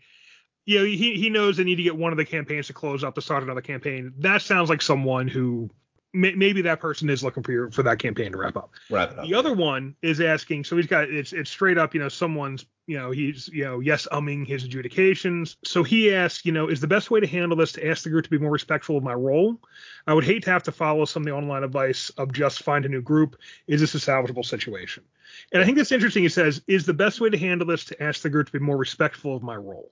you 0.66 0.80
know, 0.80 0.86
he 0.86 1.16
he 1.16 1.30
knows 1.30 1.56
they 1.56 1.64
need 1.64 1.78
to 1.78 1.84
get 1.84 1.96
one 1.96 2.12
of 2.12 2.18
the 2.18 2.26
campaigns 2.26 2.68
to 2.68 2.74
close 2.74 3.06
up 3.06 3.16
to 3.16 3.22
start 3.22 3.42
another 3.42 3.62
campaign. 3.62 4.14
That 4.20 4.42
sounds 4.42 4.70
like 4.70 4.82
someone 4.82 5.30
who 5.30 5.70
maybe 6.14 6.62
that 6.64 6.80
person 6.80 7.10
is 7.10 7.24
looking 7.24 7.44
for 7.44 7.52
your, 7.52 7.72
for 7.72 7.84
that 7.84 8.00
campaign 8.00 8.32
to 8.32 8.38
wrap 8.38 8.58
up. 8.58 8.72
Wrap 8.90 9.12
it 9.12 9.20
up. 9.20 9.26
The 9.28 9.34
other 9.34 9.54
one 9.54 9.96
is 10.02 10.22
asking, 10.22 10.64
so 10.64 10.76
he's 10.76 10.88
got 10.88 11.10
it's 11.10 11.34
it's 11.34 11.50
straight 11.50 11.78
up, 11.78 11.94
you 11.94 12.00
know, 12.00 12.10
someone's 12.10 12.66
you 12.88 12.98
know 12.98 13.12
he's 13.12 13.50
you 13.50 13.66
know 13.66 13.80
yes 13.80 14.08
umming 14.12 14.48
his 14.48 14.64
adjudications. 14.64 15.58
So 15.64 15.84
he 15.84 16.14
asks, 16.14 16.46
you 16.46 16.52
know, 16.52 16.68
is 16.68 16.82
the 16.82 16.88
best 16.88 17.12
way 17.12 17.20
to 17.20 17.28
handle 17.28 17.58
this 17.58 17.74
to 17.74 17.88
ask 17.88 18.04
the 18.04 18.10
group 18.10 18.24
to 18.26 18.32
be 18.32 18.38
more 18.38 18.52
respectful 18.52 18.98
of 18.98 19.04
my 19.04 19.14
role? 19.14 19.60
I 20.06 20.14
would 20.14 20.24
hate 20.24 20.44
to 20.46 20.52
have 20.52 20.64
to 20.64 20.72
follow 20.72 21.06
some 21.06 21.24
of 21.24 21.26
the 21.26 21.34
online 21.34 21.64
advice 21.64 22.10
of 22.12 22.32
just 22.32 22.64
find 22.64 22.86
a 22.86 22.90
new 22.90 23.02
group. 23.02 23.38
Is 23.68 23.82
this 23.82 23.96
a 23.96 24.00
salvageable 24.00 24.46
situation? 24.46 25.04
And 25.52 25.62
I 25.62 25.66
think 25.66 25.78
that's 25.78 25.92
interesting. 25.92 26.24
He 26.24 26.30
says, 26.30 26.62
is 26.68 26.86
the 26.86 26.94
best 26.94 27.20
way 27.20 27.30
to 27.30 27.38
handle 27.38 27.68
this 27.68 27.86
to 27.86 28.02
ask 28.02 28.22
the 28.22 28.30
group 28.30 28.48
to 28.48 28.54
be 28.54 28.60
more 28.60 28.78
respectful 28.78 29.36
of 29.36 29.44
my 29.44 29.56
role? 29.56 29.92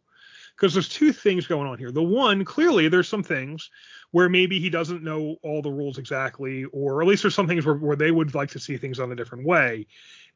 Because 0.55 0.73
there's 0.73 0.89
two 0.89 1.11
things 1.11 1.47
going 1.47 1.67
on 1.67 1.77
here. 1.77 1.91
The 1.91 2.01
one, 2.01 2.45
clearly, 2.45 2.87
there's 2.87 3.09
some 3.09 3.23
things 3.23 3.69
where 4.11 4.29
maybe 4.29 4.59
he 4.59 4.69
doesn't 4.69 5.03
know 5.03 5.35
all 5.43 5.61
the 5.61 5.71
rules 5.71 5.97
exactly, 5.97 6.63
or 6.65 7.01
at 7.01 7.07
least 7.07 7.23
there's 7.23 7.35
some 7.35 7.47
things 7.47 7.65
where, 7.65 7.75
where 7.75 7.97
they 7.97 8.11
would 8.11 8.33
like 8.33 8.49
to 8.51 8.59
see 8.59 8.77
things 8.77 8.99
on 8.99 9.11
a 9.11 9.15
different 9.15 9.45
way. 9.45 9.87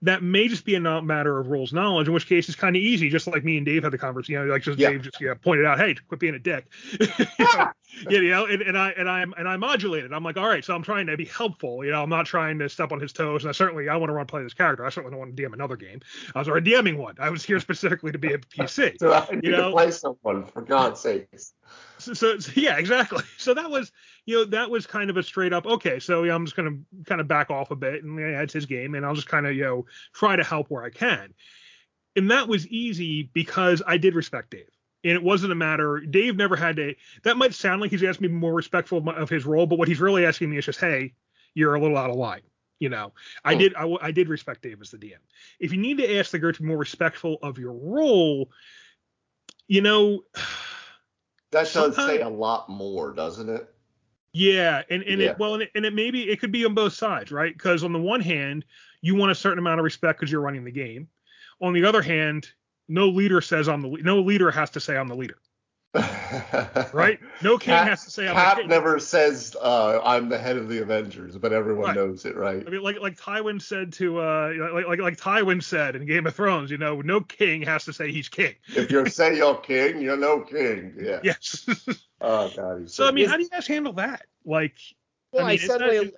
That 0.01 0.23
may 0.23 0.47
just 0.47 0.63
be 0.63 0.75
a 0.75 0.79
matter 0.79 1.39
of 1.39 1.47
rules 1.47 1.73
knowledge, 1.73 2.07
in 2.07 2.13
which 2.13 2.27
case 2.27 2.47
it's 2.47 2.57
kind 2.57 2.75
of 2.75 2.81
easy, 2.81 3.09
just 3.09 3.27
like 3.27 3.43
me 3.43 3.57
and 3.57 3.65
Dave 3.65 3.83
had 3.83 3.91
the 3.91 3.97
conversation. 3.97 4.33
You 4.33 4.45
know, 4.45 4.53
like 4.53 4.61
just 4.61 4.79
yeah. 4.79 4.91
Dave 4.91 5.01
just 5.01 5.19
yeah, 5.19 5.33
pointed 5.33 5.65
out, 5.65 5.77
hey, 5.77 5.95
quit 6.07 6.19
being 6.21 6.35
a 6.35 6.39
dick. 6.39 6.65
you 6.99 7.07
know, 7.39 7.45
yeah, 7.47 7.71
you 8.09 8.29
know, 8.29 8.45
and, 8.45 8.61
and 8.61 8.77
I 8.77 8.91
and 8.91 9.09
I 9.09 9.21
and 9.21 9.47
I 9.47 9.57
modulated. 9.57 10.13
I'm 10.13 10.23
like, 10.23 10.37
all 10.37 10.47
right, 10.47 10.63
so 10.63 10.73
I'm 10.73 10.83
trying 10.83 11.07
to 11.07 11.17
be 11.17 11.25
helpful. 11.25 11.83
You 11.83 11.91
know, 11.91 12.01
I'm 12.01 12.09
not 12.09 12.25
trying 12.25 12.59
to 12.59 12.69
step 12.69 12.91
on 12.91 12.99
his 12.99 13.11
toes, 13.11 13.43
and 13.43 13.49
I 13.49 13.51
certainly 13.51 13.89
I 13.89 13.97
want 13.97 14.09
to 14.09 14.13
run 14.13 14.25
play 14.25 14.43
this 14.43 14.53
character. 14.53 14.85
I 14.85 14.89
certainly 14.89 15.11
don't 15.11 15.19
want 15.19 15.35
to 15.35 15.43
DM 15.43 15.53
another 15.53 15.75
game. 15.75 15.99
I 16.33 16.39
was 16.39 16.47
already 16.47 16.71
DMing 16.71 16.97
one. 16.97 17.15
I 17.19 17.29
was 17.29 17.43
here 17.43 17.59
specifically 17.59 18.11
to 18.11 18.17
be 18.17 18.33
a 18.33 18.37
PC. 18.37 18.95
so 18.99 19.13
I 19.13 19.35
need 19.35 19.43
you 19.43 19.51
know? 19.51 19.69
to 19.69 19.71
play 19.71 19.91
someone 19.91 20.45
for 20.45 20.61
God's 20.61 21.01
sakes. 21.01 21.53
So, 21.99 22.13
so, 22.13 22.51
yeah, 22.55 22.77
exactly. 22.77 23.23
So 23.37 23.53
that 23.53 23.69
was, 23.69 23.91
you 24.25 24.35
know, 24.35 24.45
that 24.45 24.69
was 24.69 24.85
kind 24.85 25.09
of 25.09 25.17
a 25.17 25.23
straight 25.23 25.53
up, 25.53 25.65
okay, 25.65 25.99
so 25.99 26.23
yeah, 26.23 26.35
I'm 26.35 26.45
just 26.45 26.55
gonna 26.55 26.77
kind 27.05 27.21
of 27.21 27.27
back 27.27 27.49
off 27.49 27.71
a 27.71 27.75
bit, 27.75 28.03
and 28.03 28.19
yeah, 28.19 28.41
it's 28.41 28.53
his 28.53 28.65
game, 28.65 28.95
and 28.95 29.05
I'll 29.05 29.15
just 29.15 29.27
kind 29.27 29.47
of, 29.47 29.55
you 29.55 29.63
know, 29.63 29.85
try 30.13 30.35
to 30.35 30.43
help 30.43 30.67
where 30.69 30.83
I 30.83 30.89
can. 30.89 31.33
And 32.15 32.31
that 32.31 32.47
was 32.47 32.67
easy 32.67 33.23
because 33.33 33.81
I 33.87 33.97
did 33.97 34.15
respect 34.15 34.51
Dave, 34.51 34.69
and 35.03 35.13
it 35.13 35.23
wasn't 35.23 35.53
a 35.53 35.55
matter. 35.55 35.99
Dave 35.99 36.35
never 36.35 36.55
had 36.55 36.75
to. 36.75 36.95
That 37.23 37.37
might 37.37 37.53
sound 37.53 37.81
like 37.81 37.91
he's 37.91 38.03
asking 38.03 38.27
me 38.27 38.37
more 38.37 38.53
respectful 38.53 38.99
of, 38.99 39.05
my, 39.05 39.15
of 39.15 39.29
his 39.29 39.45
role, 39.45 39.65
but 39.65 39.79
what 39.79 39.87
he's 39.87 40.01
really 40.01 40.25
asking 40.25 40.49
me 40.49 40.57
is 40.57 40.65
just, 40.65 40.79
hey, 40.79 41.13
you're 41.53 41.75
a 41.75 41.81
little 41.81 41.97
out 41.97 42.09
of 42.09 42.17
line. 42.17 42.41
You 42.79 42.89
know, 42.89 43.13
I 43.43 43.53
hmm. 43.53 43.59
did 43.59 43.75
I, 43.75 43.95
I 44.01 44.11
did 44.11 44.29
respect 44.29 44.61
Dave 44.61 44.81
as 44.81 44.91
the 44.91 44.97
DM. 44.97 45.17
If 45.59 45.71
you 45.71 45.79
need 45.79 45.97
to 45.97 46.17
ask 46.17 46.31
the 46.31 46.39
group 46.39 46.55
to 46.55 46.61
be 46.61 46.67
more 46.67 46.77
respectful 46.77 47.37
of 47.41 47.57
your 47.57 47.73
role, 47.73 48.51
you 49.67 49.81
know 49.81 50.23
that 51.51 51.71
does 51.73 51.95
say 51.95 52.21
a 52.21 52.29
lot 52.29 52.69
more, 52.69 53.13
doesn't 53.13 53.49
it? 53.49 53.73
Yeah, 54.33 54.83
and 54.89 55.03
and 55.03 55.21
yeah. 55.21 55.31
it 55.31 55.39
well, 55.39 55.55
and 55.55 55.63
it, 55.63 55.71
and 55.75 55.85
it 55.85 55.93
maybe 55.93 56.29
it 56.29 56.39
could 56.39 56.51
be 56.51 56.65
on 56.65 56.73
both 56.73 56.93
sides, 56.93 57.31
right? 57.31 57.53
Because 57.53 57.83
on 57.83 57.93
the 57.93 57.99
one 57.99 58.21
hand, 58.21 58.65
you 59.01 59.15
want 59.15 59.31
a 59.31 59.35
certain 59.35 59.59
amount 59.59 59.79
of 59.79 59.83
respect 59.83 60.19
because 60.19 60.31
you're 60.31 60.41
running 60.41 60.63
the 60.63 60.71
game. 60.71 61.07
On 61.61 61.73
the 61.73 61.83
other 61.83 62.01
hand, 62.01 62.47
no 62.87 63.07
leader 63.07 63.41
says 63.41 63.67
I'm 63.67 63.81
the 63.81 63.89
no 64.01 64.19
leader 64.19 64.51
has 64.51 64.69
to 64.71 64.79
say 64.79 64.97
I'm 64.97 65.07
the 65.07 65.15
leader 65.15 65.37
right? 66.93 67.19
No 67.41 67.57
king 67.57 67.73
Cap, 67.73 67.87
has 67.87 68.05
to 68.05 68.11
say 68.11 68.27
I'm 68.27 68.35
Cap 68.35 68.57
the 68.57 68.61
king. 68.61 68.69
never 68.69 68.99
says 68.99 69.55
uh, 69.59 69.99
I'm 70.03 70.29
the 70.29 70.37
head 70.37 70.55
of 70.55 70.69
the 70.69 70.83
Avengers, 70.83 71.35
but 71.35 71.51
everyone 71.51 71.85
right. 71.85 71.95
knows 71.95 72.25
it, 72.25 72.35
right? 72.35 72.63
I 72.65 72.69
mean, 72.69 72.83
like 72.83 72.99
like 72.99 73.17
Tywin 73.17 73.59
said 73.59 73.93
to 73.93 74.19
uh, 74.21 74.53
like 74.73 74.85
like 74.85 74.99
like 74.99 75.17
Tywin 75.17 75.63
said 75.63 75.95
in 75.95 76.05
Game 76.05 76.27
of 76.27 76.35
Thrones, 76.35 76.69
you 76.69 76.77
know, 76.77 77.01
no 77.01 77.21
king 77.21 77.63
has 77.63 77.85
to 77.85 77.93
say 77.93 78.11
he's 78.11 78.29
king. 78.29 78.53
if 78.67 78.91
you 78.91 79.03
say 79.09 79.35
you're 79.35 79.55
king, 79.55 79.99
you're 79.99 80.17
no 80.17 80.41
king. 80.41 80.93
Yeah. 81.01 81.21
Yes. 81.23 81.67
oh 82.21 82.51
God. 82.55 82.89
so 82.91 83.07
I 83.07 83.11
mean, 83.11 83.27
how 83.27 83.37
do 83.37 83.43
you 83.43 83.49
guys 83.49 83.65
handle 83.65 83.93
that? 83.93 84.27
Like, 84.45 84.77
well, 85.31 85.45
I, 85.45 85.53
mean, 85.53 85.59
I 85.63 85.65
suddenly. 85.65 86.13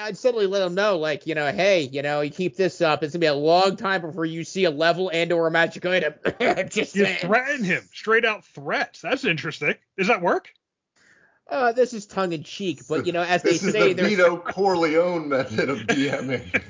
I'd 0.00 0.16
suddenly 0.16 0.46
let 0.46 0.60
them 0.60 0.74
know, 0.74 0.96
like, 0.98 1.26
you 1.26 1.34
know, 1.34 1.52
hey, 1.52 1.82
you 1.82 2.02
know, 2.02 2.22
you 2.22 2.30
keep 2.30 2.56
this 2.56 2.80
up, 2.80 3.02
it's 3.02 3.12
gonna 3.12 3.20
be 3.20 3.26
a 3.26 3.34
long 3.34 3.76
time 3.76 4.00
before 4.00 4.24
you 4.24 4.42
see 4.44 4.64
a 4.64 4.70
level 4.70 5.10
and 5.12 5.30
or 5.32 5.46
a 5.46 5.50
magic 5.50 5.84
item. 5.84 6.14
Just 6.70 6.96
You 6.96 7.04
saying. 7.04 7.18
threaten 7.18 7.64
him, 7.64 7.86
straight 7.92 8.24
out 8.24 8.44
threats. 8.44 9.00
That's 9.02 9.24
interesting. 9.24 9.74
Does 9.98 10.08
that 10.08 10.22
work? 10.22 10.52
Uh, 11.48 11.72
this 11.72 11.92
is 11.92 12.06
tongue 12.06 12.32
in 12.32 12.42
cheek, 12.42 12.80
but 12.88 13.04
you 13.06 13.12
know, 13.12 13.22
as 13.22 13.42
they 13.42 13.50
This 13.50 13.64
is 13.64 13.72
say, 13.72 13.88
the 13.92 13.94
there's 13.94 14.08
Vito 14.10 14.36
Corleone 14.38 15.28
method 15.28 15.68
of 15.68 15.78
DMing. 15.80 16.62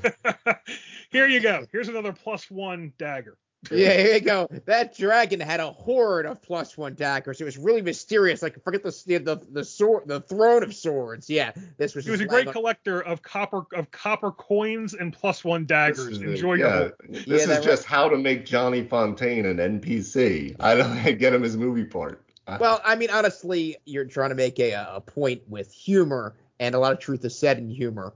Here 1.10 1.28
you 1.28 1.40
go. 1.40 1.66
Here's 1.70 1.88
another 1.88 2.12
plus 2.12 2.50
one 2.50 2.92
dagger. 2.98 3.36
Yeah, 3.70 3.92
here 3.96 4.14
you 4.14 4.20
go. 4.20 4.48
That 4.66 4.96
dragon 4.96 5.38
had 5.40 5.60
a 5.60 5.70
hoard 5.70 6.26
of 6.26 6.42
plus 6.42 6.76
one 6.76 6.94
daggers. 6.94 7.40
It 7.40 7.44
was 7.44 7.56
really 7.56 7.82
mysterious. 7.82 8.42
Like 8.42 8.62
forget 8.64 8.82
the 8.82 8.90
the 9.18 9.40
the 9.50 9.64
sword, 9.64 10.04
the 10.06 10.20
throne 10.20 10.62
of 10.62 10.74
swords. 10.74 11.30
Yeah, 11.30 11.52
this 11.76 11.94
was. 11.94 12.04
He 12.04 12.10
was 12.10 12.20
a 12.20 12.26
great 12.26 12.46
like- 12.46 12.54
collector 12.54 13.00
of 13.00 13.22
copper 13.22 13.62
of 13.74 13.90
copper 13.90 14.32
coins 14.32 14.94
and 14.94 15.12
plus 15.12 15.44
one 15.44 15.66
daggers. 15.66 16.06
This 16.06 16.18
is 16.18 16.22
Enjoy 16.22 16.54
your 16.54 16.68
yeah. 16.68 16.88
This 17.08 17.26
Yeah, 17.26 17.34
is 17.36 17.46
that 17.46 17.62
just 17.62 17.84
how 17.84 18.08
to 18.08 18.16
make 18.16 18.44
Johnny 18.44 18.82
Fontane 18.82 19.44
an 19.48 19.80
NPC. 19.80 20.56
I 20.58 20.74
don't 20.74 21.02
get 21.18 21.32
him 21.32 21.42
his 21.42 21.56
movie 21.56 21.84
part. 21.84 22.22
Well, 22.58 22.80
I 22.84 22.96
mean, 22.96 23.08
honestly, 23.10 23.76
you're 23.84 24.04
trying 24.04 24.30
to 24.30 24.34
make 24.34 24.58
a 24.58 24.72
a 24.72 25.00
point 25.00 25.42
with 25.48 25.72
humor, 25.72 26.34
and 26.58 26.74
a 26.74 26.78
lot 26.78 26.92
of 26.92 26.98
truth 26.98 27.24
is 27.24 27.38
said 27.38 27.58
in 27.58 27.68
humor, 27.68 28.12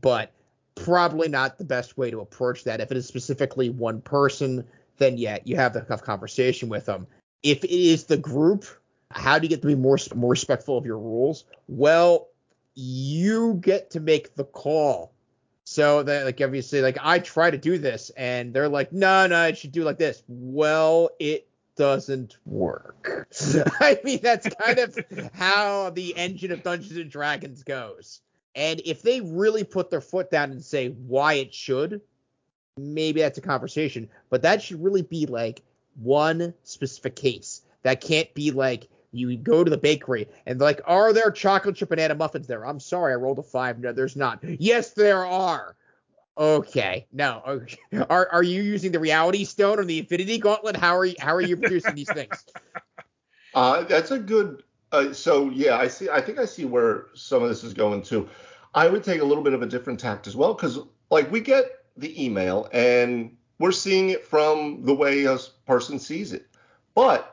but 0.00 0.32
probably 0.74 1.28
not 1.28 1.58
the 1.58 1.64
best 1.64 1.96
way 1.96 2.10
to 2.10 2.20
approach 2.20 2.64
that. 2.64 2.80
If 2.80 2.90
it 2.90 2.96
is 2.96 3.06
specifically 3.06 3.70
one 3.70 4.00
person, 4.00 4.64
then 4.98 5.18
yeah, 5.18 5.38
you 5.44 5.56
have 5.56 5.76
a 5.76 5.82
tough 5.82 6.02
conversation 6.02 6.68
with 6.68 6.86
them. 6.86 7.06
If 7.42 7.64
it 7.64 7.70
is 7.70 8.04
the 8.04 8.16
group, 8.16 8.66
how 9.10 9.38
do 9.38 9.44
you 9.44 9.48
get 9.48 9.62
to 9.62 9.68
be 9.68 9.74
more 9.74 9.98
more 10.14 10.30
respectful 10.30 10.78
of 10.78 10.86
your 10.86 10.98
rules? 10.98 11.44
Well, 11.68 12.28
you 12.74 13.54
get 13.54 13.90
to 13.90 14.00
make 14.00 14.34
the 14.34 14.44
call. 14.44 15.12
So 15.64 16.02
that 16.02 16.24
like 16.24 16.40
obviously 16.40 16.80
like 16.80 16.98
I 17.00 17.18
try 17.20 17.50
to 17.50 17.58
do 17.58 17.78
this 17.78 18.10
and 18.16 18.52
they're 18.52 18.68
like, 18.68 18.92
no, 18.92 19.26
no, 19.26 19.46
it 19.46 19.58
should 19.58 19.72
do 19.72 19.84
like 19.84 19.98
this. 19.98 20.22
Well, 20.26 21.10
it 21.18 21.46
doesn't 21.76 22.36
work. 22.44 23.28
I 23.80 23.98
mean, 24.04 24.20
that's 24.22 24.48
kind 24.60 24.78
of 24.78 24.98
how 25.34 25.90
the 25.90 26.16
engine 26.16 26.52
of 26.52 26.62
Dungeons 26.62 26.96
and 26.96 27.10
Dragons 27.10 27.62
goes. 27.62 28.20
And 28.54 28.80
if 28.84 29.02
they 29.02 29.20
really 29.20 29.64
put 29.64 29.90
their 29.90 30.00
foot 30.00 30.30
down 30.30 30.50
and 30.50 30.62
say 30.62 30.88
why 30.88 31.34
it 31.34 31.54
should, 31.54 32.00
maybe 32.76 33.20
that's 33.20 33.38
a 33.38 33.42
conversation. 33.42 34.08
But 34.30 34.42
that 34.42 34.62
should 34.62 34.82
really 34.82 35.02
be 35.02 35.26
like 35.26 35.62
one 35.94 36.54
specific 36.62 37.16
case. 37.16 37.62
That 37.82 38.00
can't 38.00 38.32
be 38.34 38.50
like 38.50 38.88
you 39.12 39.36
go 39.36 39.62
to 39.62 39.70
the 39.70 39.76
bakery 39.76 40.28
and 40.46 40.60
like, 40.60 40.80
are 40.86 41.12
there 41.12 41.30
chocolate 41.30 41.76
chip 41.76 41.90
banana 41.90 42.14
muffins 42.14 42.46
there? 42.46 42.66
I'm 42.66 42.80
sorry, 42.80 43.12
I 43.12 43.16
rolled 43.16 43.38
a 43.38 43.42
five. 43.42 43.78
No, 43.78 43.92
there's 43.92 44.16
not. 44.16 44.40
Yes, 44.42 44.92
there 44.92 45.24
are. 45.24 45.76
Okay, 46.38 47.06
no. 47.12 47.66
Are 48.08 48.26
are 48.32 48.42
you 48.42 48.62
using 48.62 48.90
the 48.90 48.98
Reality 48.98 49.44
Stone 49.44 49.78
or 49.78 49.84
the 49.84 49.98
Infinity 49.98 50.38
Gauntlet? 50.38 50.78
How 50.78 50.96
are 50.96 51.04
you 51.04 51.14
how 51.18 51.34
are 51.34 51.42
you 51.42 51.58
producing 51.58 51.94
these 51.94 52.08
things? 52.08 52.44
Uh, 53.54 53.82
that's 53.82 54.10
a 54.10 54.18
good. 54.18 54.62
Uh, 54.92 55.12
so 55.12 55.48
yeah, 55.50 55.78
I 55.78 55.88
see. 55.88 56.08
I 56.10 56.20
think 56.20 56.38
I 56.38 56.44
see 56.44 56.64
where 56.64 57.06
some 57.14 57.42
of 57.42 57.48
this 57.48 57.64
is 57.64 57.74
going 57.74 58.02
to. 58.04 58.28
I 58.74 58.88
would 58.88 59.02
take 59.02 59.20
a 59.20 59.24
little 59.24 59.42
bit 59.42 59.54
of 59.54 59.62
a 59.62 59.66
different 59.66 59.98
tact 59.98 60.26
as 60.26 60.36
well, 60.36 60.54
because 60.54 60.78
like 61.10 61.30
we 61.30 61.40
get 61.40 61.64
the 61.96 62.22
email 62.24 62.68
and 62.72 63.36
we're 63.58 63.72
seeing 63.72 64.10
it 64.10 64.24
from 64.24 64.84
the 64.84 64.94
way 64.94 65.24
a 65.24 65.38
person 65.66 65.98
sees 65.98 66.32
it, 66.32 66.46
but 66.94 67.32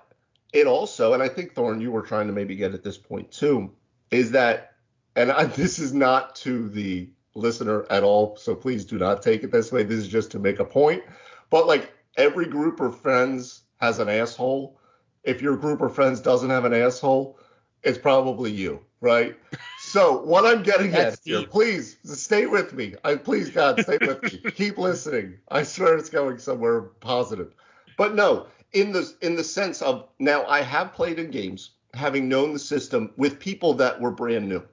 it 0.54 0.68
also, 0.68 1.14
and 1.14 1.22
I 1.22 1.28
think 1.28 1.54
Thorn, 1.54 1.80
you 1.80 1.92
were 1.92 2.02
trying 2.02 2.28
to 2.28 2.34
maybe 2.34 2.56
get 2.56 2.74
at 2.74 2.84
this 2.84 2.98
point 2.98 3.32
too, 3.32 3.72
is 4.12 4.32
that, 4.32 4.76
and 5.16 5.32
I, 5.32 5.44
this 5.62 5.80
is 5.80 5.94
not 5.94 6.36
to 6.38 6.70
the 6.70 7.10
listener 7.36 7.86
at 7.90 8.04
all, 8.04 8.36
so 8.38 8.56
please 8.56 8.86
do 8.86 8.98
not 8.98 9.22
take 9.22 9.44
it 9.44 9.52
this 9.52 9.72
way. 9.72 9.84
This 9.84 10.00
is 10.00 10.08
just 10.08 10.32
to 10.32 10.40
make 10.40 10.60
a 10.60 10.66
point. 10.66 11.04
But 11.50 11.68
like 11.68 11.94
every 12.18 12.46
group 12.46 12.80
of 12.80 13.00
friends 13.00 13.62
has 13.80 14.00
an 14.00 14.10
asshole. 14.10 14.80
If 15.24 15.42
your 15.42 15.56
group 15.58 15.82
of 15.82 15.94
friends 15.94 16.20
doesn't 16.20 16.50
have 16.50 16.66
an 16.66 16.74
asshole, 16.74 17.38
it's 17.84 17.98
probably 17.98 18.52
you, 18.52 18.82
right? 19.02 19.38
So 19.80 20.22
what 20.22 20.46
I'm 20.46 20.64
getting 20.64 20.92
That's 20.92 21.16
at 21.16 21.22
here, 21.24 21.40
deep. 21.40 21.50
please 21.50 21.98
stay 22.04 22.46
with 22.46 22.74
me. 22.74 22.96
I 23.04 23.16
please 23.16 23.50
God 23.50 23.80
stay 23.82 23.98
with 24.02 24.22
me. 24.24 24.52
Keep 24.52 24.78
listening. 24.78 25.38
I 25.50 25.64
swear 25.64 25.98
it's 25.98 26.10
going 26.10 26.38
somewhere 26.38 26.82
positive. 26.82 27.54
But 27.98 28.16
no, 28.16 28.48
in 28.74 28.92
the 28.92 29.14
in 29.22 29.36
the 29.36 29.44
sense 29.44 29.82
of 29.82 30.10
now 30.20 30.46
I 30.46 30.62
have 30.62 30.94
played 30.94 31.20
in 31.20 31.32
games, 31.32 31.72
having 31.94 32.30
known 32.30 32.54
the 32.54 32.60
system 32.60 33.12
with 33.18 33.40
people 33.40 33.74
that 33.76 34.00
were 34.00 34.12
brand 34.12 34.48
new. 34.48 34.64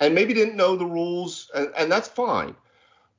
And 0.00 0.14
maybe 0.14 0.34
didn't 0.34 0.56
know 0.56 0.76
the 0.76 0.84
rules, 0.84 1.50
and, 1.54 1.72
and 1.76 1.90
that's 1.90 2.08
fine. 2.08 2.54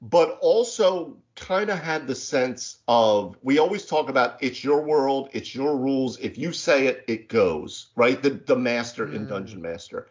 But 0.01 0.37
also 0.41 1.17
kind 1.35 1.69
of 1.69 1.79
had 1.79 2.07
the 2.07 2.15
sense 2.15 2.79
of 2.87 3.35
we 3.41 3.57
always 3.57 3.85
talk 3.85 4.09
about 4.09 4.41
it's 4.41 4.63
your 4.63 4.81
world, 4.81 5.29
it's 5.33 5.55
your 5.55 5.75
rules. 5.77 6.19
If 6.19 6.37
you 6.37 6.51
say 6.51 6.87
it, 6.87 7.03
it 7.07 7.29
goes, 7.29 7.87
right? 7.95 8.21
The 8.21 8.31
the 8.31 8.55
master 8.55 9.11
in 9.11 9.25
Mm. 9.25 9.29
Dungeon 9.29 9.61
Master. 9.61 10.07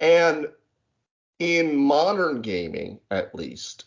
And 0.00 0.48
in 1.38 1.74
modern 1.76 2.42
gaming, 2.42 3.00
at 3.10 3.34
least, 3.34 3.86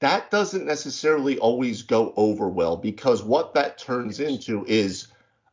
that 0.00 0.30
doesn't 0.30 0.66
necessarily 0.66 1.38
always 1.38 1.82
go 1.82 2.12
over 2.16 2.48
well 2.48 2.76
because 2.76 3.22
what 3.22 3.54
that 3.54 3.78
turns 3.78 4.18
into 4.18 4.64
is, 4.66 5.06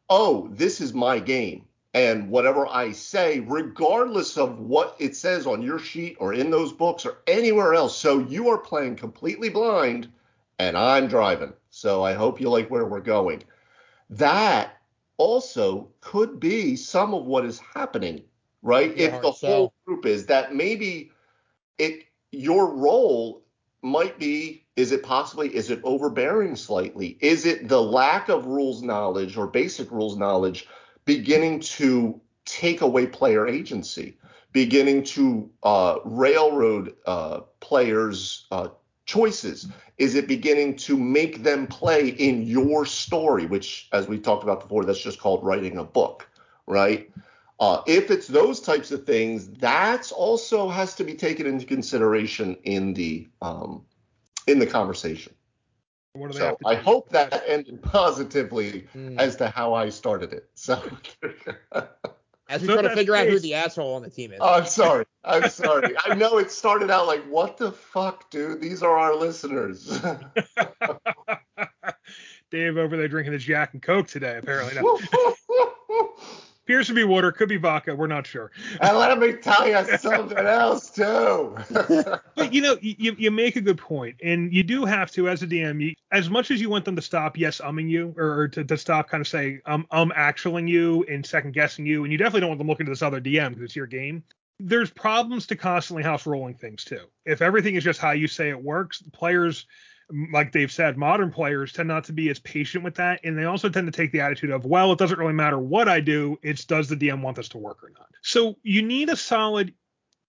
oh, 0.09 0.49
this 0.51 0.81
is 0.81 0.93
my 0.93 1.19
game. 1.19 1.65
And 1.93 2.29
whatever 2.29 2.67
I 2.67 2.91
say, 2.91 3.39
regardless 3.39 4.37
of 4.37 4.59
what 4.59 4.95
it 4.99 5.15
says 5.15 5.47
on 5.47 5.61
your 5.61 5.79
sheet 5.79 6.17
or 6.19 6.33
in 6.33 6.51
those 6.51 6.71
books 6.71 7.05
or 7.05 7.17
anywhere 7.25 7.73
else, 7.73 7.97
so 7.97 8.19
you 8.19 8.49
are 8.49 8.59
playing 8.59 8.95
completely 8.95 9.49
blind 9.49 10.07
and 10.59 10.77
I'm 10.77 11.07
driving. 11.07 11.53
So 11.71 12.03
I 12.03 12.13
hope 12.13 12.39
you 12.39 12.49
like 12.49 12.69
where 12.69 12.85
we're 12.85 12.99
going. 12.99 13.43
That 14.11 14.77
also 15.17 15.89
could 16.01 16.39
be 16.39 16.75
some 16.75 17.13
of 17.13 17.25
what 17.25 17.45
is 17.45 17.59
happening, 17.59 18.23
right? 18.61 18.95
Yeah, 18.95 19.07
if 19.07 19.21
the 19.21 19.31
sell. 19.33 19.49
whole 19.49 19.73
group 19.85 20.05
is 20.05 20.27
that 20.27 20.53
maybe 20.53 21.11
it 21.79 22.05
your 22.31 22.73
role 22.73 23.43
might 23.81 24.19
be 24.19 24.63
is 24.75 24.91
it 24.91 25.03
possibly 25.03 25.53
is 25.55 25.69
it 25.69 25.79
overbearing 25.83 26.55
slightly 26.55 27.17
is 27.21 27.45
it 27.45 27.67
the 27.67 27.81
lack 27.81 28.27
of 28.29 28.45
rules 28.45 28.81
knowledge 28.81 29.37
or 29.37 29.47
basic 29.47 29.89
rules 29.89 30.17
knowledge 30.17 30.67
beginning 31.05 31.59
to 31.59 32.19
take 32.45 32.81
away 32.81 33.05
player 33.05 33.47
agency 33.47 34.17
beginning 34.51 35.03
to 35.03 35.49
uh, 35.63 35.97
railroad 36.03 36.95
uh, 37.05 37.41
players 37.59 38.47
uh, 38.51 38.69
choices 39.05 39.67
is 39.97 40.15
it 40.15 40.27
beginning 40.27 40.75
to 40.75 40.97
make 40.97 41.43
them 41.43 41.67
play 41.67 42.09
in 42.09 42.43
your 42.43 42.85
story 42.85 43.45
which 43.45 43.87
as 43.91 44.07
we 44.07 44.19
talked 44.19 44.43
about 44.43 44.61
before 44.61 44.83
that's 44.85 45.01
just 45.01 45.19
called 45.19 45.43
writing 45.43 45.77
a 45.77 45.83
book 45.83 46.27
right 46.67 47.11
uh, 47.59 47.81
if 47.87 48.09
it's 48.09 48.27
those 48.27 48.61
types 48.61 48.91
of 48.91 49.05
things, 49.05 49.49
that's 49.49 50.11
also 50.11 50.69
has 50.69 50.95
to 50.95 51.03
be 51.03 51.13
taken 51.13 51.45
into 51.45 51.65
consideration 51.65 52.55
in 52.63 52.93
the 52.93 53.27
um, 53.41 53.83
in 54.47 54.59
the 54.59 54.65
conversation. 54.65 55.33
What 56.13 56.31
do 56.31 56.33
they 56.33 56.39
So 56.39 56.45
have 56.47 56.57
to 56.59 56.67
I 56.67 56.75
do? 56.75 56.81
hope 56.81 57.09
that 57.09 57.43
ended 57.47 57.81
positively 57.81 58.87
Hmm. 58.93 59.19
as 59.19 59.35
to 59.37 59.49
how 59.49 59.73
I 59.73 59.89
started 59.89 60.33
it. 60.33 60.49
So 60.55 60.81
As 62.49 62.61
we 62.61 62.67
So 62.67 62.73
try 62.73 62.81
to 62.81 62.87
that's 62.87 62.95
figure 62.99 63.15
out 63.15 63.27
who 63.27 63.37
the 63.39 63.53
asshole 63.53 63.93
on 63.93 64.01
the 64.01 64.09
team 64.09 64.31
is. 64.33 64.39
oh, 64.41 64.55
I'm 64.55 64.65
sorry. 64.65 65.05
I'm 65.23 65.49
sorry. 65.49 65.93
I 66.03 66.15
know 66.15 66.39
it 66.39 66.49
started 66.51 66.89
out 66.89 67.05
like, 67.05 67.23
what 67.25 67.57
the 67.57 67.71
fuck, 67.71 68.29
dude? 68.31 68.59
These 68.59 68.81
are 68.81 68.97
our 68.97 69.15
listeners. 69.15 69.87
Dave 72.51 72.77
over 72.77 72.97
there 72.97 73.07
drinking 73.07 73.33
the 73.33 73.37
Jack 73.37 73.73
and 73.73 73.81
Coke 73.83 74.07
today, 74.07 74.37
apparently. 74.39 74.73
Appears 76.69 76.85
to 76.85 76.93
be 76.93 77.03
water, 77.03 77.31
could 77.31 77.49
be 77.49 77.57
vodka. 77.57 77.95
We're 77.95 78.05
not 78.05 78.27
sure. 78.27 78.51
and 78.79 78.95
let 78.95 79.17
me 79.17 79.33
tell 79.33 79.67
you 79.67 79.97
something 79.97 80.37
else 80.37 80.91
too. 80.91 81.57
But 82.35 82.53
you 82.53 82.61
know, 82.61 82.77
you, 82.79 83.15
you 83.17 83.31
make 83.31 83.55
a 83.55 83.61
good 83.61 83.79
point, 83.79 84.17
and 84.23 84.53
you 84.53 84.61
do 84.61 84.85
have 84.85 85.09
to, 85.13 85.27
as 85.27 85.41
a 85.41 85.47
DM, 85.47 85.81
you, 85.81 85.95
as 86.11 86.29
much 86.29 86.51
as 86.51 86.61
you 86.61 86.69
want 86.69 86.85
them 86.85 86.95
to 86.95 87.01
stop 87.01 87.39
yes 87.39 87.59
umming 87.59 87.89
you, 87.89 88.13
or, 88.15 88.41
or 88.41 88.47
to, 88.49 88.63
to 88.63 88.77
stop 88.77 89.09
kind 89.09 89.19
of 89.19 89.27
say 89.27 89.61
um 89.65 89.87
um 89.89 90.13
actualing 90.15 90.69
you 90.69 91.03
and 91.09 91.25
second 91.25 91.53
guessing 91.53 91.87
you, 91.87 92.03
and 92.03 92.11
you 92.11 92.19
definitely 92.19 92.41
don't 92.41 92.49
want 92.49 92.59
them 92.59 92.67
looking 92.67 92.85
to 92.85 92.91
this 92.91 93.01
other 93.01 93.19
DM 93.19 93.49
because 93.49 93.63
it's 93.63 93.75
your 93.75 93.87
game. 93.87 94.23
There's 94.59 94.91
problems 94.91 95.47
to 95.47 95.55
constantly 95.55 96.03
house 96.03 96.27
rolling 96.27 96.53
things 96.53 96.83
too. 96.83 97.07
If 97.25 97.41
everything 97.41 97.73
is 97.75 97.83
just 97.83 97.99
how 97.99 98.11
you 98.11 98.27
say 98.27 98.49
it 98.49 98.63
works, 98.63 99.01
players, 99.11 99.65
like 100.31 100.51
Dave 100.51 100.71
said, 100.71 100.97
modern 100.97 101.31
players 101.31 101.73
tend 101.73 101.87
not 101.87 102.05
to 102.05 102.13
be 102.13 102.29
as 102.29 102.39
patient 102.39 102.83
with 102.83 102.95
that, 102.95 103.19
and 103.23 103.37
they 103.37 103.45
also 103.45 103.69
tend 103.69 103.87
to 103.87 103.95
take 103.95 104.11
the 104.11 104.21
attitude 104.21 104.49
of, 104.49 104.65
well, 104.65 104.91
it 104.91 104.99
doesn't 104.99 105.19
really 105.19 105.33
matter 105.33 105.59
what 105.59 105.87
I 105.87 105.99
do, 105.99 106.37
it's 106.41 106.65
does 106.65 106.89
the 106.89 106.95
DM 106.95 107.21
want 107.21 107.37
this 107.37 107.49
to 107.49 107.57
work 107.57 107.83
or 107.83 107.91
not. 107.91 108.07
So 108.21 108.57
you 108.63 108.81
need 108.81 109.09
a 109.09 109.15
solid 109.15 109.73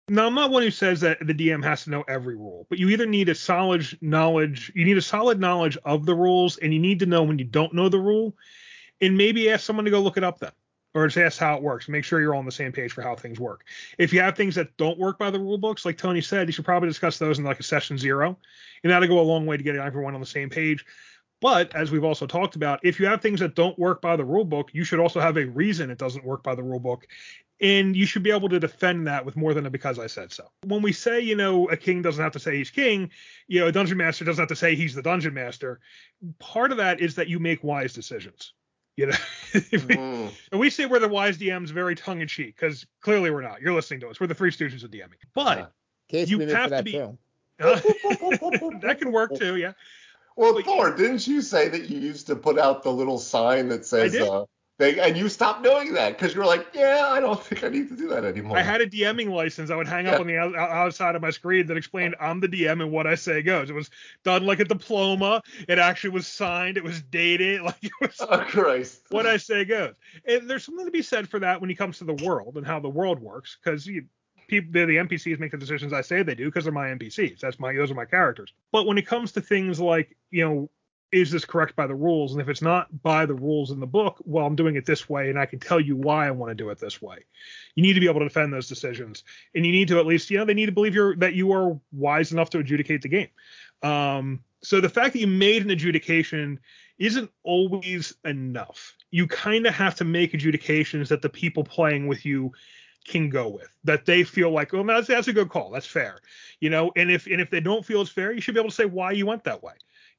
now, 0.08 0.26
I'm 0.26 0.34
not 0.34 0.50
one 0.50 0.62
who 0.62 0.70
says 0.70 1.00
that 1.00 1.26
the 1.26 1.32
DM 1.32 1.64
has 1.64 1.84
to 1.84 1.90
know 1.90 2.04
every 2.06 2.36
rule, 2.36 2.66
but 2.68 2.78
you 2.78 2.90
either 2.90 3.06
need 3.06 3.30
a 3.30 3.34
solid 3.34 3.86
knowledge, 4.02 4.70
you 4.74 4.84
need 4.84 4.98
a 4.98 5.02
solid 5.02 5.40
knowledge 5.40 5.78
of 5.82 6.04
the 6.04 6.14
rules, 6.14 6.58
and 6.58 6.74
you 6.74 6.78
need 6.78 6.98
to 6.98 7.06
know 7.06 7.22
when 7.22 7.38
you 7.38 7.46
don't 7.46 7.72
know 7.72 7.88
the 7.88 7.98
rule, 7.98 8.36
and 9.00 9.16
maybe 9.16 9.48
ask 9.48 9.64
someone 9.64 9.86
to 9.86 9.90
go 9.90 10.02
look 10.02 10.18
it 10.18 10.24
up 10.24 10.40
then. 10.40 10.52
Or 10.94 11.06
just 11.08 11.18
ask 11.18 11.38
how 11.38 11.56
it 11.56 11.62
works. 11.62 11.88
Make 11.88 12.04
sure 12.04 12.20
you're 12.20 12.34
all 12.34 12.38
on 12.38 12.46
the 12.46 12.52
same 12.52 12.72
page 12.72 12.92
for 12.92 13.02
how 13.02 13.16
things 13.16 13.40
work. 13.40 13.64
If 13.98 14.12
you 14.12 14.20
have 14.20 14.36
things 14.36 14.54
that 14.54 14.76
don't 14.76 14.98
work 14.98 15.18
by 15.18 15.30
the 15.30 15.40
rule 15.40 15.58
books, 15.58 15.84
like 15.84 15.98
Tony 15.98 16.20
said, 16.20 16.46
you 16.46 16.52
should 16.52 16.64
probably 16.64 16.88
discuss 16.88 17.18
those 17.18 17.38
in 17.38 17.44
like 17.44 17.60
a 17.60 17.64
session 17.64 17.98
zero, 17.98 18.38
and 18.82 18.92
that'll 18.92 19.08
go 19.08 19.20
a 19.20 19.22
long 19.22 19.44
way 19.44 19.56
to 19.56 19.62
get 19.62 19.76
everyone 19.76 20.14
on 20.14 20.20
the 20.20 20.26
same 20.26 20.48
page. 20.48 20.84
But 21.40 21.74
as 21.74 21.90
we've 21.90 22.04
also 22.04 22.26
talked 22.26 22.56
about, 22.56 22.80
if 22.84 22.98
you 22.98 23.06
have 23.06 23.20
things 23.20 23.40
that 23.40 23.54
don't 23.54 23.78
work 23.78 24.00
by 24.00 24.16
the 24.16 24.24
rule 24.24 24.44
book, 24.44 24.70
you 24.72 24.84
should 24.84 25.00
also 25.00 25.20
have 25.20 25.36
a 25.36 25.44
reason 25.44 25.90
it 25.90 25.98
doesn't 25.98 26.24
work 26.24 26.42
by 26.42 26.54
the 26.54 26.62
rule 26.62 26.78
book. 26.78 27.06
And 27.60 27.94
you 27.94 28.06
should 28.06 28.22
be 28.22 28.30
able 28.30 28.48
to 28.48 28.58
defend 28.58 29.06
that 29.06 29.24
with 29.24 29.36
more 29.36 29.54
than 29.54 29.66
a 29.66 29.70
because 29.70 29.98
I 29.98 30.06
said 30.06 30.32
so. 30.32 30.44
When 30.64 30.82
we 30.82 30.92
say, 30.92 31.20
you 31.20 31.36
know, 31.36 31.68
a 31.68 31.76
king 31.76 32.02
doesn't 32.02 32.22
have 32.22 32.32
to 32.32 32.40
say 32.40 32.56
he's 32.56 32.70
king, 32.70 33.10
you 33.46 33.60
know, 33.60 33.66
a 33.66 33.72
dungeon 33.72 33.98
master 33.98 34.24
doesn't 34.24 34.42
have 34.42 34.48
to 34.48 34.56
say 34.56 34.74
he's 34.74 34.94
the 34.94 35.02
dungeon 35.02 35.34
master. 35.34 35.80
Part 36.38 36.72
of 36.72 36.78
that 36.78 37.00
is 37.00 37.14
that 37.16 37.28
you 37.28 37.38
make 37.38 37.62
wise 37.62 37.92
decisions. 37.92 38.54
You 38.96 39.06
know, 39.06 39.16
mm. 39.52 40.30
and 40.52 40.60
we 40.60 40.70
say 40.70 40.86
we're 40.86 41.00
the 41.00 41.08
wise 41.08 41.36
DMs 41.36 41.70
very 41.70 41.96
tongue 41.96 42.20
in 42.20 42.28
cheek 42.28 42.54
because 42.56 42.86
clearly 43.00 43.30
we're 43.30 43.42
not. 43.42 43.60
You're 43.60 43.74
listening 43.74 44.00
to 44.00 44.08
us. 44.08 44.20
We're 44.20 44.28
the 44.28 44.34
three 44.34 44.50
stooges 44.50 44.84
of 44.84 44.90
DMing. 44.90 45.14
But 45.34 45.72
yeah. 46.10 46.24
you 46.24 46.38
have 46.40 46.70
to 46.70 46.82
be. 46.82 47.00
Uh, 47.00 47.10
that 47.60 48.96
can 48.98 49.10
work 49.10 49.34
too. 49.36 49.56
Yeah. 49.56 49.72
Well, 50.36 50.60
Thor, 50.62 50.94
didn't 50.94 51.26
you 51.26 51.42
say 51.42 51.68
that 51.68 51.88
you 51.88 51.98
used 51.98 52.26
to 52.26 52.36
put 52.36 52.58
out 52.58 52.82
the 52.82 52.92
little 52.92 53.18
sign 53.18 53.68
that 53.68 53.86
says 53.86 54.14
uh, 54.16 54.44
they, 54.76 54.98
and 54.98 55.16
you 55.16 55.28
stopped 55.28 55.62
doing 55.62 55.92
that 55.94 56.18
because 56.18 56.34
you 56.34 56.40
were 56.40 56.46
like, 56.46 56.66
yeah, 56.74 57.08
I 57.08 57.20
don't 57.20 57.40
think 57.40 57.62
I 57.62 57.68
need 57.68 57.88
to 57.90 57.96
do 57.96 58.08
that 58.08 58.24
anymore. 58.24 58.58
I 58.58 58.62
had 58.62 58.80
a 58.80 58.86
DMing 58.86 59.30
license 59.30 59.70
I 59.70 59.76
would 59.76 59.86
hang 59.86 60.08
up 60.08 60.18
on 60.18 60.26
the 60.26 60.36
outside 60.36 61.14
of 61.14 61.22
my 61.22 61.30
screen 61.30 61.66
that 61.68 61.76
explained 61.76 62.16
I'm 62.20 62.40
the 62.40 62.48
DM 62.48 62.82
and 62.82 62.90
what 62.90 63.06
I 63.06 63.14
say 63.14 63.42
goes. 63.42 63.70
It 63.70 63.74
was 63.74 63.90
done 64.24 64.44
like 64.46 64.58
a 64.58 64.64
diploma. 64.64 65.42
It 65.68 65.78
actually 65.78 66.10
was 66.10 66.26
signed. 66.26 66.76
It 66.76 66.84
was 66.84 67.02
dated. 67.02 67.44
Like 67.64 67.82
it 67.82 67.92
was. 68.00 68.16
Oh 68.20 68.44
Christ. 68.46 69.02
What 69.08 69.26
I 69.26 69.38
say 69.38 69.64
goes. 69.64 69.94
And 70.26 70.50
there's 70.50 70.64
something 70.64 70.84
to 70.84 70.90
be 70.90 71.02
said 71.02 71.28
for 71.28 71.38
that 71.38 71.60
when 71.60 71.70
it 71.70 71.76
comes 71.76 71.98
to 71.98 72.04
the 72.04 72.12
world 72.12 72.56
and 72.56 72.66
how 72.66 72.78
the 72.78 72.90
world 72.90 73.20
works 73.20 73.56
because 73.62 73.86
you 73.86 74.04
people 74.48 74.72
the, 74.72 74.84
the 74.84 74.96
NPCs 74.96 75.38
make 75.38 75.52
the 75.52 75.56
decisions 75.56 75.92
I 75.92 76.02
say 76.02 76.22
they 76.22 76.34
do 76.34 76.46
because 76.46 76.64
they're 76.64 76.72
my 76.72 76.88
NPCs. 76.88 77.40
That's 77.40 77.58
my 77.58 77.72
those 77.72 77.90
are 77.90 77.94
my 77.94 78.04
characters. 78.04 78.52
But 78.72 78.86
when 78.86 78.98
it 78.98 79.06
comes 79.06 79.32
to 79.32 79.40
things 79.40 79.80
like 79.80 80.16
you 80.30 80.44
know 80.44 80.70
is 81.14 81.30
this 81.30 81.44
correct 81.44 81.76
by 81.76 81.86
the 81.86 81.94
rules? 81.94 82.32
And 82.32 82.40
if 82.40 82.48
it's 82.48 82.60
not 82.60 83.02
by 83.02 83.24
the 83.24 83.34
rules 83.34 83.70
in 83.70 83.78
the 83.78 83.86
book, 83.86 84.20
well, 84.24 84.44
I'm 84.44 84.56
doing 84.56 84.74
it 84.76 84.84
this 84.84 85.08
way, 85.08 85.30
and 85.30 85.38
I 85.38 85.46
can 85.46 85.60
tell 85.60 85.78
you 85.78 85.96
why 85.96 86.26
I 86.26 86.32
want 86.32 86.50
to 86.50 86.54
do 86.54 86.70
it 86.70 86.80
this 86.80 87.00
way. 87.00 87.18
You 87.76 87.82
need 87.82 87.94
to 87.94 88.00
be 88.00 88.08
able 88.08 88.20
to 88.20 88.26
defend 88.28 88.52
those 88.52 88.68
decisions, 88.68 89.22
and 89.54 89.64
you 89.64 89.72
need 89.72 89.88
to 89.88 89.98
at 89.98 90.06
least, 90.06 90.30
you 90.30 90.38
know, 90.38 90.44
they 90.44 90.54
need 90.54 90.66
to 90.66 90.72
believe 90.72 90.94
you're 90.94 91.16
that 91.16 91.34
you 91.34 91.52
are 91.52 91.78
wise 91.92 92.32
enough 92.32 92.50
to 92.50 92.58
adjudicate 92.58 93.02
the 93.02 93.08
game. 93.08 93.28
Um, 93.82 94.40
so 94.62 94.80
the 94.80 94.88
fact 94.88 95.12
that 95.12 95.20
you 95.20 95.26
made 95.26 95.62
an 95.62 95.70
adjudication 95.70 96.58
isn't 96.98 97.30
always 97.44 98.14
enough. 98.24 98.94
You 99.10 99.26
kind 99.26 99.66
of 99.66 99.74
have 99.74 99.94
to 99.96 100.04
make 100.04 100.34
adjudications 100.34 101.08
that 101.10 101.22
the 101.22 101.28
people 101.28 101.62
playing 101.64 102.08
with 102.08 102.26
you 102.26 102.52
can 103.04 103.28
go 103.28 103.48
with 103.48 103.68
that 103.84 104.06
they 104.06 104.24
feel 104.24 104.50
like 104.50 104.72
oh 104.72 104.82
that's, 104.82 105.08
that's 105.08 105.28
a 105.28 105.32
good 105.32 105.50
call 105.50 105.70
that's 105.70 105.86
fair 105.86 106.18
you 106.60 106.70
know 106.70 106.90
and 106.96 107.10
if 107.10 107.26
and 107.26 107.40
if 107.40 107.50
they 107.50 107.60
don't 107.60 107.84
feel 107.84 108.00
it's 108.00 108.10
fair 108.10 108.32
you 108.32 108.40
should 108.40 108.54
be 108.54 108.60
able 108.60 108.70
to 108.70 108.74
say 108.74 108.86
why 108.86 109.12
you 109.12 109.26
went 109.26 109.44
that 109.44 109.62
way 109.62 109.74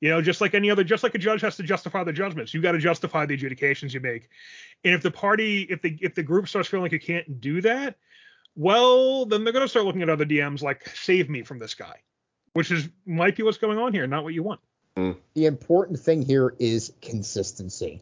you 0.06 0.12
know 0.12 0.22
just 0.22 0.40
like 0.40 0.54
any 0.54 0.70
other 0.70 0.84
just 0.84 1.02
like 1.02 1.16
a 1.16 1.18
judge 1.18 1.42
has 1.42 1.56
to 1.56 1.64
justify 1.64 2.04
the 2.04 2.14
judgments 2.14 2.54
you 2.54 2.62
got 2.62 2.74
to 2.74 2.78
justify 2.78 3.26
the 3.26 3.34
adjudications 3.34 3.92
you 3.92 4.00
make 4.00 4.30
and 4.84 4.94
if 4.94 5.02
the 5.02 5.10
party 5.10 5.64
if 5.64 5.82
the 5.82 5.98
if 6.00 6.14
the 6.14 6.22
group 6.22 6.48
starts 6.48 6.70
feeling 6.70 6.84
like 6.84 6.92
you 6.92 7.00
can't 7.00 7.42
do 7.42 7.60
that 7.60 7.96
well 8.56 9.26
then 9.26 9.44
they're 9.44 9.52
going 9.52 9.66
to 9.66 9.68
start 9.68 9.84
looking 9.84 10.04
at 10.04 10.10
other 10.10 10.24
dms 10.24 10.62
like 10.62 10.88
save 10.90 11.28
me 11.28 11.42
from 11.42 11.58
this 11.58 11.74
guy 11.74 11.96
which 12.54 12.70
is 12.70 12.88
might 13.08 13.36
be 13.36 13.42
what's 13.42 13.58
going 13.58 13.80
on 13.80 13.92
here 13.92 14.06
not 14.06 14.24
what 14.24 14.36
you 14.36 14.44
want 14.44 14.62
mm. 14.96 15.18
the 15.34 15.48
important 15.48 16.00
thing 16.00 16.22
here 16.22 16.54
is 16.60 16.94
consistency 17.02 18.00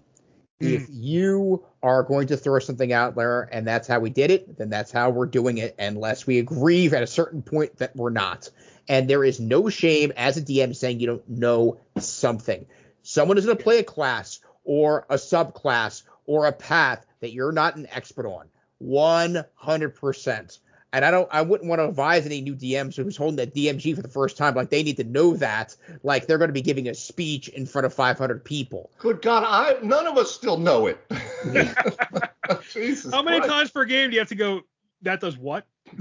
if 0.59 0.87
hmm. 0.87 0.93
you 0.93 1.65
are 1.81 2.03
going 2.03 2.27
to 2.27 2.37
throw 2.37 2.59
something 2.59 2.93
out 2.93 3.15
there 3.15 3.49
and 3.51 3.67
that's 3.67 3.87
how 3.87 3.99
we 3.99 4.09
did 4.09 4.31
it, 4.31 4.57
then 4.57 4.69
that's 4.69 4.91
how 4.91 5.09
we're 5.09 5.25
doing 5.25 5.57
it, 5.57 5.75
unless 5.77 6.25
we 6.25 6.39
agree 6.39 6.87
at 6.87 7.03
a 7.03 7.07
certain 7.07 7.41
point 7.41 7.75
that 7.77 7.93
we're 7.95 8.11
not. 8.11 8.49
And 8.87 9.09
there 9.09 9.23
is 9.23 9.39
no 9.39 9.69
shame 9.69 10.11
as 10.15 10.37
a 10.37 10.41
DM 10.41 10.75
saying 10.75 10.99
you 10.99 11.07
don't 11.07 11.29
know 11.29 11.79
something. 11.99 12.65
Someone 13.01 13.37
is 13.37 13.45
going 13.45 13.57
to 13.57 13.63
play 13.63 13.79
a 13.79 13.83
class 13.83 14.39
or 14.63 15.05
a 15.09 15.15
subclass 15.15 16.03
or 16.25 16.45
a 16.45 16.51
path 16.51 17.05
that 17.21 17.31
you're 17.31 17.51
not 17.51 17.75
an 17.75 17.87
expert 17.91 18.27
on. 18.27 18.47
100%. 18.81 20.59
And 20.93 21.03
I 21.03 21.09
don't, 21.09 21.27
I 21.31 21.41
wouldn't 21.41 21.67
want 21.67 21.79
to 21.79 21.87
advise 21.87 22.27
any 22.27 22.41
new 22.41 22.55
DMs 22.55 22.95
who's 22.95 23.17
holding 23.17 23.37
that 23.37 23.55
DMG 23.55 23.95
for 23.95 24.03
the 24.03 24.07
first 24.07 24.37
time. 24.37 24.53
Like 24.53 24.69
they 24.69 24.83
need 24.83 24.97
to 24.97 25.03
know 25.03 25.35
that, 25.37 25.75
like 26.03 26.27
they're 26.27 26.37
going 26.37 26.49
to 26.49 26.53
be 26.53 26.61
giving 26.61 26.87
a 26.87 26.93
speech 26.93 27.49
in 27.49 27.65
front 27.65 27.87
of 27.87 27.93
500 27.95 28.43
people. 28.45 28.91
Good 28.99 29.23
God, 29.23 29.43
I 29.43 29.83
none 29.83 30.05
of 30.05 30.17
us 30.19 30.31
still 30.31 30.57
know 30.57 30.85
it. 30.85 30.99
Jesus 32.71 33.11
How 33.11 33.23
many 33.23 33.39
Christ. 33.39 33.51
times 33.51 33.71
per 33.71 33.85
game 33.85 34.11
do 34.11 34.13
you 34.13 34.19
have 34.19 34.29
to 34.29 34.35
go? 34.35 34.61
That 35.01 35.19
does 35.19 35.35
what? 35.35 35.65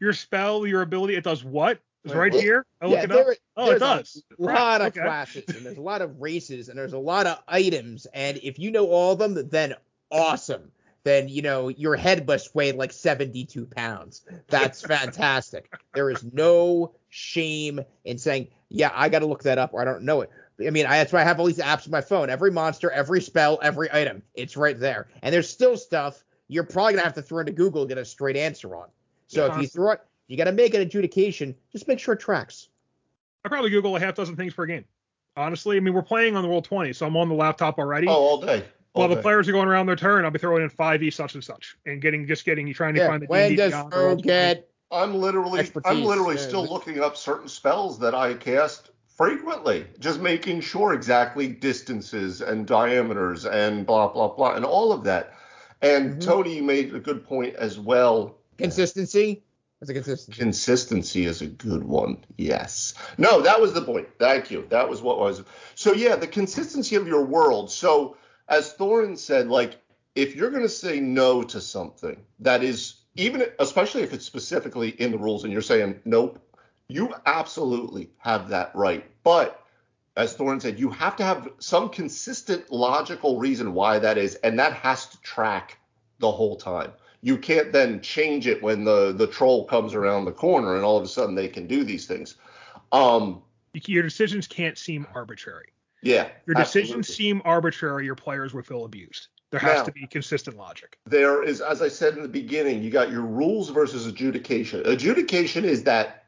your 0.00 0.12
spell, 0.12 0.66
your 0.66 0.82
ability, 0.82 1.16
it 1.16 1.24
does 1.24 1.44
what? 1.44 1.80
It's 2.04 2.14
right 2.14 2.32
here. 2.32 2.64
I 2.80 2.86
look 2.86 2.94
yeah, 2.94 3.04
it 3.04 3.12
up. 3.12 3.26
There, 3.26 3.36
oh, 3.58 3.70
it 3.72 3.78
does. 3.78 4.22
A 4.38 4.42
lot 4.42 4.80
of 4.80 4.86
okay. 4.88 5.00
classes 5.00 5.44
and 5.48 5.66
there's 5.66 5.76
a 5.76 5.82
lot 5.82 6.00
of 6.00 6.18
races 6.18 6.70
and 6.70 6.78
there's 6.78 6.94
a 6.94 6.98
lot 6.98 7.26
of 7.26 7.38
items. 7.46 8.06
And 8.14 8.38
if 8.42 8.58
you 8.58 8.70
know 8.70 8.86
all 8.86 9.12
of 9.12 9.18
them, 9.18 9.48
then 9.50 9.74
awesome 10.10 10.72
then 11.04 11.28
you 11.28 11.42
know 11.42 11.68
your 11.68 11.96
head 11.96 12.26
must 12.26 12.54
weigh 12.54 12.72
like 12.72 12.92
72 12.92 13.66
pounds. 13.66 14.22
That's 14.48 14.82
fantastic. 14.86 15.72
there 15.94 16.10
is 16.10 16.24
no 16.32 16.94
shame 17.08 17.80
in 18.04 18.18
saying, 18.18 18.48
yeah, 18.68 18.90
I 18.94 19.08
got 19.08 19.20
to 19.20 19.26
look 19.26 19.42
that 19.44 19.58
up 19.58 19.72
or 19.72 19.80
I 19.80 19.84
don't 19.84 20.02
know 20.02 20.20
it. 20.20 20.30
I 20.64 20.70
mean, 20.70 20.86
I, 20.86 20.98
that's 20.98 21.12
why 21.12 21.20
I 21.20 21.24
have 21.24 21.40
all 21.40 21.46
these 21.46 21.58
apps 21.58 21.86
on 21.86 21.90
my 21.90 22.02
phone. 22.02 22.28
Every 22.28 22.50
monster, 22.50 22.90
every 22.90 23.22
spell, 23.22 23.58
every 23.62 23.90
item, 23.92 24.22
it's 24.34 24.56
right 24.56 24.78
there. 24.78 25.08
And 25.22 25.32
there's 25.32 25.48
still 25.48 25.76
stuff 25.76 26.22
you're 26.48 26.64
probably 26.64 26.94
gonna 26.94 27.04
have 27.04 27.14
to 27.14 27.22
throw 27.22 27.40
into 27.40 27.52
Google 27.52 27.84
to 27.84 27.88
get 27.88 27.98
a 27.98 28.04
straight 28.04 28.36
answer 28.36 28.74
on. 28.74 28.88
So 29.30 29.46
yeah, 29.46 29.54
if 29.54 29.62
you 29.62 29.68
throw 29.68 29.92
it, 29.92 30.00
you 30.26 30.36
got 30.36 30.44
to 30.44 30.52
make 30.52 30.74
an 30.74 30.80
adjudication. 30.80 31.54
Just 31.70 31.86
make 31.86 32.00
sure 32.00 32.14
it 32.14 32.20
tracks. 32.20 32.68
I 33.44 33.48
probably 33.48 33.70
Google 33.70 33.94
a 33.94 34.00
half 34.00 34.16
dozen 34.16 34.34
things 34.34 34.52
per 34.54 34.66
game. 34.66 34.84
Honestly, 35.36 35.76
I 35.76 35.80
mean, 35.80 35.94
we're 35.94 36.02
playing 36.02 36.34
on 36.34 36.42
the 36.42 36.48
Roll 36.48 36.62
20, 36.62 36.92
so 36.92 37.06
I'm 37.06 37.16
on 37.16 37.28
the 37.28 37.36
laptop 37.36 37.78
already. 37.78 38.08
Oh, 38.08 38.12
all 38.12 38.40
day. 38.40 38.64
While 38.92 39.06
the 39.06 39.22
players 39.22 39.48
are 39.48 39.52
going 39.52 39.68
around 39.68 39.86
their 39.86 39.94
turn, 39.94 40.24
I'll 40.24 40.32
be 40.32 40.40
throwing 40.40 40.64
in 40.64 40.68
five 40.68 41.00
e 41.00 41.10
such 41.12 41.34
and 41.34 41.44
such, 41.44 41.76
and 41.86 42.02
getting 42.02 42.26
just 42.26 42.44
getting 42.44 42.66
you 42.66 42.74
trying 42.74 42.94
to 42.94 43.00
yeah, 43.00 43.06
find 43.06 43.22
the 43.22 43.26
when 43.26 43.54
does 43.54 43.72
get 44.22 44.68
I'm 44.90 45.14
literally 45.14 45.60
expertise. 45.60 45.92
I'm 45.92 46.02
literally 46.02 46.36
still 46.36 46.66
looking 46.66 47.00
up 47.00 47.16
certain 47.16 47.48
spells 47.48 48.00
that 48.00 48.16
I 48.16 48.34
cast 48.34 48.90
frequently, 49.16 49.86
just 50.00 50.20
making 50.20 50.62
sure 50.62 50.92
exactly 50.92 51.46
distances 51.46 52.40
and 52.40 52.66
diameters 52.66 53.46
and 53.46 53.86
blah 53.86 54.08
blah 54.08 54.34
blah 54.34 54.56
and 54.56 54.64
all 54.64 54.92
of 54.92 55.04
that. 55.04 55.34
And 55.82 56.10
mm-hmm. 56.10 56.28
Tony 56.28 56.60
made 56.60 56.92
a 56.92 56.98
good 56.98 57.24
point 57.24 57.54
as 57.54 57.78
well. 57.78 58.39
Consistency. 58.60 59.42
That's 59.80 59.90
a 59.90 59.94
consistency. 59.94 60.38
Consistency 60.38 61.24
is 61.24 61.40
a 61.40 61.46
good 61.46 61.84
one. 61.84 62.18
Yes. 62.36 62.94
No, 63.16 63.40
that 63.40 63.60
was 63.60 63.72
the 63.72 63.80
point. 63.80 64.08
Thank 64.18 64.50
you. 64.50 64.66
That 64.68 64.88
was 64.88 65.00
what 65.00 65.18
was. 65.18 65.42
So 65.74 65.94
yeah, 65.94 66.16
the 66.16 66.26
consistency 66.26 66.96
of 66.96 67.08
your 67.08 67.24
world. 67.24 67.70
So 67.70 68.16
as 68.48 68.74
Thorin 68.74 69.16
said, 69.16 69.48
like 69.48 69.80
if 70.14 70.36
you're 70.36 70.50
going 70.50 70.62
to 70.62 70.68
say 70.68 71.00
no 71.00 71.42
to 71.44 71.60
something 71.60 72.20
that 72.40 72.62
is 72.62 72.96
even 73.14 73.44
especially 73.58 74.02
if 74.02 74.12
it's 74.12 74.26
specifically 74.26 74.90
in 74.90 75.12
the 75.12 75.18
rules 75.18 75.44
and 75.44 75.52
you're 75.52 75.62
saying 75.62 76.00
nope, 76.04 76.38
you 76.88 77.14
absolutely 77.24 78.10
have 78.18 78.50
that 78.50 78.74
right. 78.74 79.04
But 79.22 79.64
as 80.16 80.36
Thorin 80.36 80.60
said, 80.60 80.78
you 80.78 80.90
have 80.90 81.16
to 81.16 81.24
have 81.24 81.48
some 81.58 81.88
consistent 81.88 82.70
logical 82.70 83.38
reason 83.38 83.72
why 83.72 83.98
that 84.00 84.18
is, 84.18 84.34
and 84.36 84.58
that 84.58 84.74
has 84.74 85.06
to 85.06 85.20
track 85.22 85.78
the 86.18 86.30
whole 86.30 86.56
time. 86.56 86.92
You 87.22 87.36
can't 87.36 87.72
then 87.72 88.00
change 88.00 88.46
it 88.46 88.62
when 88.62 88.84
the 88.84 89.12
the 89.12 89.26
troll 89.26 89.66
comes 89.66 89.94
around 89.94 90.24
the 90.24 90.32
corner 90.32 90.76
and 90.76 90.84
all 90.84 90.96
of 90.96 91.04
a 91.04 91.08
sudden 91.08 91.34
they 91.34 91.48
can 91.48 91.66
do 91.66 91.84
these 91.84 92.06
things. 92.06 92.36
Um, 92.92 93.42
your 93.74 94.02
decisions 94.02 94.46
can't 94.46 94.78
seem 94.78 95.06
arbitrary. 95.14 95.72
Yeah. 96.02 96.28
Your 96.46 96.54
decisions 96.54 97.08
absolutely. 97.08 97.14
seem 97.14 97.42
arbitrary, 97.44 98.04
your 98.04 98.14
players 98.14 98.54
will 98.54 98.62
feel 98.62 98.84
abused. 98.84 99.28
There 99.50 99.60
has 99.60 99.78
now, 99.78 99.84
to 99.84 99.92
be 99.92 100.06
consistent 100.06 100.56
logic. 100.56 100.98
There 101.06 101.42
is, 101.42 101.60
as 101.60 101.82
I 101.82 101.88
said 101.88 102.14
in 102.14 102.22
the 102.22 102.28
beginning, 102.28 102.82
you 102.82 102.90
got 102.90 103.10
your 103.10 103.22
rules 103.22 103.70
versus 103.70 104.06
adjudication. 104.06 104.86
Adjudication 104.86 105.64
is 105.64 105.82
that 105.84 106.24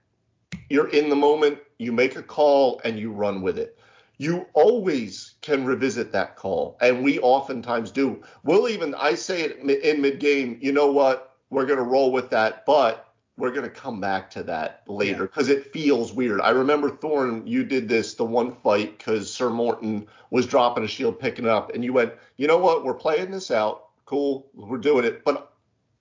you're 0.69 0.89
in 0.89 1.09
the 1.09 1.17
moment, 1.17 1.59
you 1.79 1.93
make 1.93 2.17
a 2.17 2.23
call, 2.23 2.81
and 2.85 2.99
you 2.99 3.13
run 3.13 3.41
with 3.41 3.59
it. 3.59 3.79
You 4.23 4.47
always 4.53 5.35
can 5.41 5.65
revisit 5.65 6.13
that 6.13 6.37
call, 6.37 6.79
and 6.81 7.03
we 7.03 7.19
oftentimes 7.19 7.91
do. 7.91 8.23
We'll 8.45 8.69
even, 8.69 8.95
I 8.95 9.17
say 9.17 9.43
it 9.43 9.59
in 9.59 10.01
mid 10.01 10.21
game, 10.21 10.61
you 10.63 10.71
know 10.71 10.93
what, 10.93 11.35
we're 11.51 11.67
going 11.67 11.81
to 11.81 11.85
roll 11.85 12.13
with 12.13 12.31
that, 12.31 12.65
but 12.65 13.13
we're 13.37 13.51
going 13.51 13.69
to 13.69 13.69
come 13.69 14.01
back 14.01 14.31
to 14.31 14.45
that 14.45 14.85
later 14.87 15.23
because 15.23 15.49
yeah. 15.49 15.57
it 15.57 15.73
feels 15.73 16.13
weird. 16.13 16.41
I 16.41 16.51
remember 16.51 16.89
Thorn, 16.89 17.45
you 17.49 17.65
did 17.65 17.89
this 17.89 18.15
the 18.15 18.25
one 18.25 18.55
fight 18.63 18.97
because 18.97 19.29
Sir 19.29 19.51
Morton 19.51 20.07
was 20.31 20.47
dropping 20.47 20.85
a 20.85 20.87
shield, 20.87 21.19
picking 21.19 21.47
it 21.47 21.51
up, 21.51 21.75
and 21.75 21.83
you 21.83 21.93
went, 21.93 22.13
you 22.37 22.47
know 22.47 22.59
what, 22.59 22.85
we're 22.85 22.95
playing 22.95 23.33
this 23.33 23.51
out. 23.51 23.89
Cool, 24.05 24.47
we're 24.55 24.79
doing 24.79 25.05
it, 25.05 25.25
but 25.25 25.53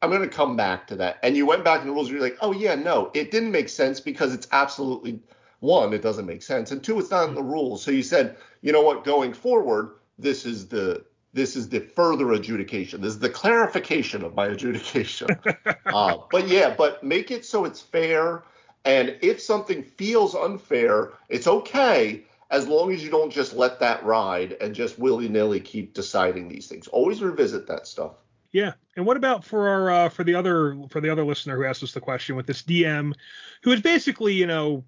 I'm 0.04 0.12
going 0.12 0.22
to 0.22 0.28
come 0.28 0.56
back 0.56 0.86
to 0.90 0.96
that. 0.98 1.18
And 1.24 1.36
you 1.36 1.48
went 1.48 1.64
back 1.64 1.80
to 1.80 1.88
the 1.88 1.92
rules, 1.92 2.10
and 2.10 2.20
you're 2.20 2.24
like, 2.24 2.38
oh 2.42 2.52
yeah, 2.52 2.76
no, 2.76 3.10
it 3.16 3.32
didn't 3.32 3.52
make 3.52 3.70
sense 3.70 4.00
because 4.00 4.32
it's 4.32 4.48
absolutely 4.52 5.22
one, 5.62 5.94
it 5.94 6.02
doesn't 6.02 6.26
make 6.26 6.42
sense, 6.42 6.72
and 6.72 6.84
two, 6.84 7.00
it's 7.00 7.12
not 7.12 7.30
in 7.30 7.36
the 7.36 7.42
rules. 7.42 7.82
So 7.82 7.92
you 7.92 8.04
said, 8.04 8.36
you 8.62 8.74
know 8.74 8.82
what, 8.82 9.06
going 9.06 9.32
forward, 9.32 9.92
this 10.20 10.46
is 10.46 10.68
the 10.68 11.06
This 11.34 11.56
is 11.56 11.70
the 11.70 11.80
further 11.80 12.34
adjudication. 12.34 13.00
This 13.00 13.14
is 13.14 13.20
the 13.20 13.30
clarification 13.30 14.24
of 14.24 14.36
my 14.36 14.48
adjudication. 14.48 15.30
uh, 15.86 16.18
but 16.30 16.48
yeah, 16.50 16.76
but 16.78 17.04
make 17.04 17.32
it 17.32 17.46
so 17.46 17.64
it's 17.64 17.80
fair. 17.80 18.44
And 18.84 19.18
if 19.22 19.40
something 19.40 19.84
feels 19.84 20.36
unfair, 20.36 21.14
it's 21.30 21.48
okay 21.48 22.26
as 22.50 22.68
long 22.68 22.92
as 22.92 23.04
you 23.04 23.10
don't 23.10 23.32
just 23.32 23.54
let 23.54 23.80
that 23.80 24.04
ride 24.04 24.58
and 24.60 24.76
just 24.76 25.00
willy 25.00 25.30
nilly 25.30 25.60
keep 25.60 25.94
deciding 25.94 26.50
these 26.50 26.68
things. 26.68 26.88
Always 26.88 27.22
revisit 27.22 27.68
that 27.68 27.88
stuff. 27.88 28.16
Yeah, 28.52 28.74
and 28.98 29.06
what 29.06 29.16
about 29.16 29.46
for 29.46 29.70
our 29.70 29.90
uh, 29.90 30.10
for 30.10 30.26
the 30.26 30.36
other 30.36 30.76
for 30.90 31.00
the 31.00 31.10
other 31.10 31.24
listener 31.24 31.56
who 31.56 31.66
asked 31.66 31.84
us 31.84 31.94
the 31.94 32.02
question 32.02 32.36
with 32.36 32.48
this 32.48 32.62
DM, 32.64 33.14
who 33.64 33.72
is 33.72 33.82
basically 33.82 34.34
you 34.34 34.48
know 34.48 34.84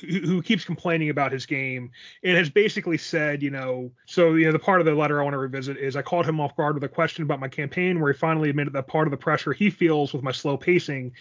who 0.00 0.42
keeps 0.42 0.64
complaining 0.64 1.10
about 1.10 1.32
his 1.32 1.44
game 1.46 1.90
and 2.24 2.36
has 2.36 2.48
basically 2.48 2.96
said, 2.96 3.42
you 3.42 3.50
know, 3.50 3.90
so 4.06 4.34
you 4.34 4.46
know 4.46 4.52
the 4.52 4.58
part 4.58 4.80
of 4.80 4.86
the 4.86 4.94
letter 4.94 5.20
I 5.20 5.24
want 5.24 5.34
to 5.34 5.38
revisit 5.38 5.76
is 5.76 5.96
I 5.96 6.02
called 6.02 6.26
him 6.26 6.40
off 6.40 6.56
guard 6.56 6.74
with 6.74 6.84
a 6.84 6.88
question 6.88 7.22
about 7.22 7.40
my 7.40 7.48
campaign 7.48 8.00
where 8.00 8.12
he 8.12 8.18
finally 8.18 8.50
admitted 8.50 8.72
that 8.72 8.86
part 8.86 9.06
of 9.06 9.10
the 9.10 9.16
pressure 9.16 9.52
he 9.52 9.70
feels 9.70 10.12
with 10.12 10.22
my 10.22 10.32
slow 10.32 10.56
pacing 10.56 11.12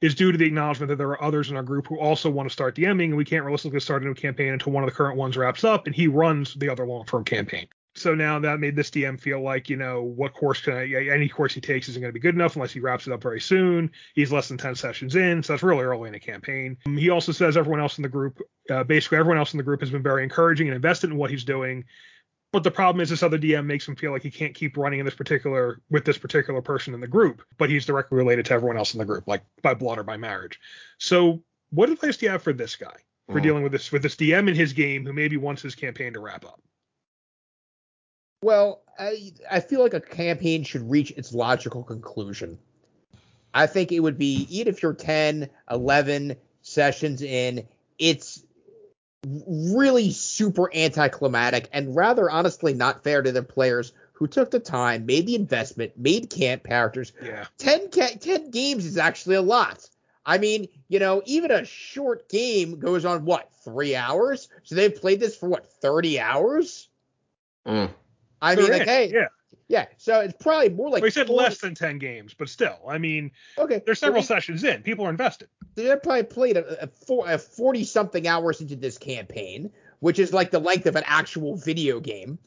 is 0.00 0.14
due 0.14 0.30
to 0.30 0.38
the 0.38 0.46
acknowledgement 0.46 0.88
that 0.88 0.96
there 0.96 1.08
are 1.08 1.22
others 1.22 1.50
in 1.50 1.56
our 1.56 1.62
group 1.62 1.88
who 1.88 1.98
also 1.98 2.30
want 2.30 2.48
to 2.48 2.52
start 2.52 2.76
DMing 2.76 3.06
and 3.06 3.16
we 3.16 3.24
can't 3.24 3.44
realistically 3.44 3.80
start 3.80 4.02
a 4.02 4.06
new 4.06 4.14
campaign 4.14 4.52
until 4.52 4.72
one 4.72 4.84
of 4.84 4.88
the 4.88 4.94
current 4.94 5.16
ones 5.16 5.36
wraps 5.36 5.64
up 5.64 5.86
and 5.86 5.94
he 5.94 6.06
runs 6.06 6.54
the 6.54 6.68
other 6.68 6.86
long-term 6.86 7.24
campaign. 7.24 7.66
So 7.94 8.14
now 8.14 8.38
that 8.38 8.58
made 8.58 8.74
this 8.74 8.90
DM 8.90 9.20
feel 9.20 9.42
like, 9.42 9.68
you 9.68 9.76
know, 9.76 10.02
what 10.02 10.32
course 10.32 10.62
can 10.62 10.74
I, 10.74 10.84
any 11.12 11.28
course 11.28 11.52
he 11.52 11.60
takes 11.60 11.88
isn't 11.90 12.00
going 12.00 12.08
to 12.08 12.14
be 12.14 12.20
good 12.20 12.34
enough 12.34 12.56
unless 12.56 12.72
he 12.72 12.80
wraps 12.80 13.06
it 13.06 13.12
up 13.12 13.22
very 13.22 13.40
soon. 13.40 13.90
He's 14.14 14.32
less 14.32 14.48
than 14.48 14.56
10 14.56 14.74
sessions 14.76 15.14
in, 15.14 15.42
so 15.42 15.52
that's 15.52 15.62
really 15.62 15.84
early 15.84 16.08
in 16.08 16.14
a 16.14 16.20
campaign. 16.20 16.78
Um, 16.86 16.96
he 16.96 17.10
also 17.10 17.32
says 17.32 17.56
everyone 17.56 17.80
else 17.80 17.98
in 17.98 18.02
the 18.02 18.08
group, 18.08 18.40
uh, 18.70 18.84
basically 18.84 19.18
everyone 19.18 19.38
else 19.38 19.52
in 19.52 19.58
the 19.58 19.62
group 19.62 19.80
has 19.80 19.90
been 19.90 20.02
very 20.02 20.22
encouraging 20.22 20.68
and 20.68 20.74
invested 20.74 21.10
in 21.10 21.16
what 21.16 21.30
he's 21.30 21.44
doing. 21.44 21.84
But 22.50 22.64
the 22.64 22.70
problem 22.70 23.00
is 23.00 23.10
this 23.10 23.22
other 23.22 23.38
DM 23.38 23.66
makes 23.66 23.88
him 23.88 23.96
feel 23.96 24.12
like 24.12 24.22
he 24.22 24.30
can't 24.30 24.54
keep 24.54 24.76
running 24.76 24.98
in 24.98 25.06
this 25.06 25.14
particular 25.14 25.80
with 25.90 26.04
this 26.04 26.18
particular 26.18 26.60
person 26.60 26.94
in 26.94 27.00
the 27.00 27.08
group, 27.08 27.42
but 27.58 27.70
he's 27.70 27.86
directly 27.86 28.16
related 28.16 28.46
to 28.46 28.54
everyone 28.54 28.76
else 28.76 28.94
in 28.94 28.98
the 28.98 29.06
group, 29.06 29.26
like 29.26 29.42
by 29.62 29.74
blood 29.74 29.98
or 29.98 30.02
by 30.02 30.18
marriage. 30.18 30.60
So 30.98 31.42
what 31.70 31.88
advice 31.88 32.18
do 32.18 32.26
you 32.26 32.32
have 32.32 32.42
for 32.42 32.52
this 32.52 32.76
guy 32.76 32.94
for 33.28 33.40
mm. 33.40 33.42
dealing 33.42 33.62
with 33.62 33.72
this 33.72 33.90
with 33.90 34.02
this 34.02 34.16
DM 34.16 34.48
in 34.48 34.54
his 34.54 34.74
game 34.74 35.06
who 35.06 35.14
maybe 35.14 35.38
wants 35.38 35.62
his 35.62 35.74
campaign 35.74 36.12
to 36.12 36.20
wrap 36.20 36.44
up? 36.44 36.60
Well, 38.42 38.82
I 38.98 39.32
I 39.50 39.60
feel 39.60 39.80
like 39.80 39.94
a 39.94 40.00
campaign 40.00 40.64
should 40.64 40.90
reach 40.90 41.12
its 41.12 41.32
logical 41.32 41.82
conclusion. 41.82 42.58
I 43.54 43.66
think 43.66 43.92
it 43.92 44.00
would 44.00 44.18
be 44.18 44.46
even 44.50 44.72
if 44.72 44.82
you're 44.82 44.94
10, 44.94 45.48
11 45.70 46.36
sessions 46.62 47.22
in, 47.22 47.66
it's 47.98 48.42
really 49.24 50.10
super 50.10 50.74
anticlimactic 50.74 51.68
and 51.72 51.94
rather 51.94 52.28
honestly 52.28 52.74
not 52.74 53.04
fair 53.04 53.22
to 53.22 53.30
the 53.30 53.42
players 53.42 53.92
who 54.14 54.26
took 54.26 54.50
the 54.50 54.58
time, 54.58 55.06
made 55.06 55.26
the 55.26 55.34
investment, 55.34 55.96
made 55.96 56.30
camp 56.30 56.64
characters. 56.64 57.12
Yeah. 57.22 57.44
10, 57.58 57.90
10 57.90 58.50
games 58.50 58.84
is 58.86 58.96
actually 58.96 59.36
a 59.36 59.42
lot. 59.42 59.88
I 60.24 60.38
mean, 60.38 60.68
you 60.88 60.98
know, 60.98 61.22
even 61.26 61.50
a 61.50 61.64
short 61.64 62.28
game 62.28 62.78
goes 62.78 63.04
on 63.04 63.24
what, 63.24 63.50
three 63.64 63.96
hours? 63.96 64.48
So 64.62 64.74
they've 64.74 64.94
played 64.94 65.20
this 65.20 65.36
for 65.36 65.48
what, 65.48 65.66
30 65.80 66.20
hours? 66.20 66.88
Mm. 67.66 67.90
I 68.42 68.56
mean, 68.56 68.70
like, 68.70 68.82
hey, 68.82 69.10
yeah. 69.12 69.28
Yeah, 69.68 69.86
so 69.96 70.20
it's 70.20 70.34
probably 70.38 70.68
more 70.68 70.90
like. 70.90 71.02
We 71.02 71.10
said 71.10 71.28
40. 71.28 71.42
less 71.42 71.58
than 71.58 71.74
ten 71.74 71.98
games, 71.98 72.34
but 72.34 72.50
still, 72.50 72.78
I 72.86 72.98
mean, 72.98 73.30
okay, 73.56 73.80
there's 73.86 74.00
several 74.00 74.22
sessions 74.22 74.64
in. 74.64 74.82
People 74.82 75.06
are 75.06 75.10
invested. 75.10 75.48
They're 75.76 75.96
probably 75.96 76.24
played 76.24 76.58
a, 76.58 76.84
a, 76.84 77.14
a 77.14 77.38
forty 77.38 77.84
something 77.84 78.28
hours 78.28 78.60
into 78.60 78.76
this 78.76 78.98
campaign, 78.98 79.70
which 80.00 80.18
is 80.18 80.34
like 80.34 80.50
the 80.50 80.58
length 80.58 80.84
of 80.84 80.96
an 80.96 81.04
actual 81.06 81.56
video 81.56 82.00
game. 82.00 82.38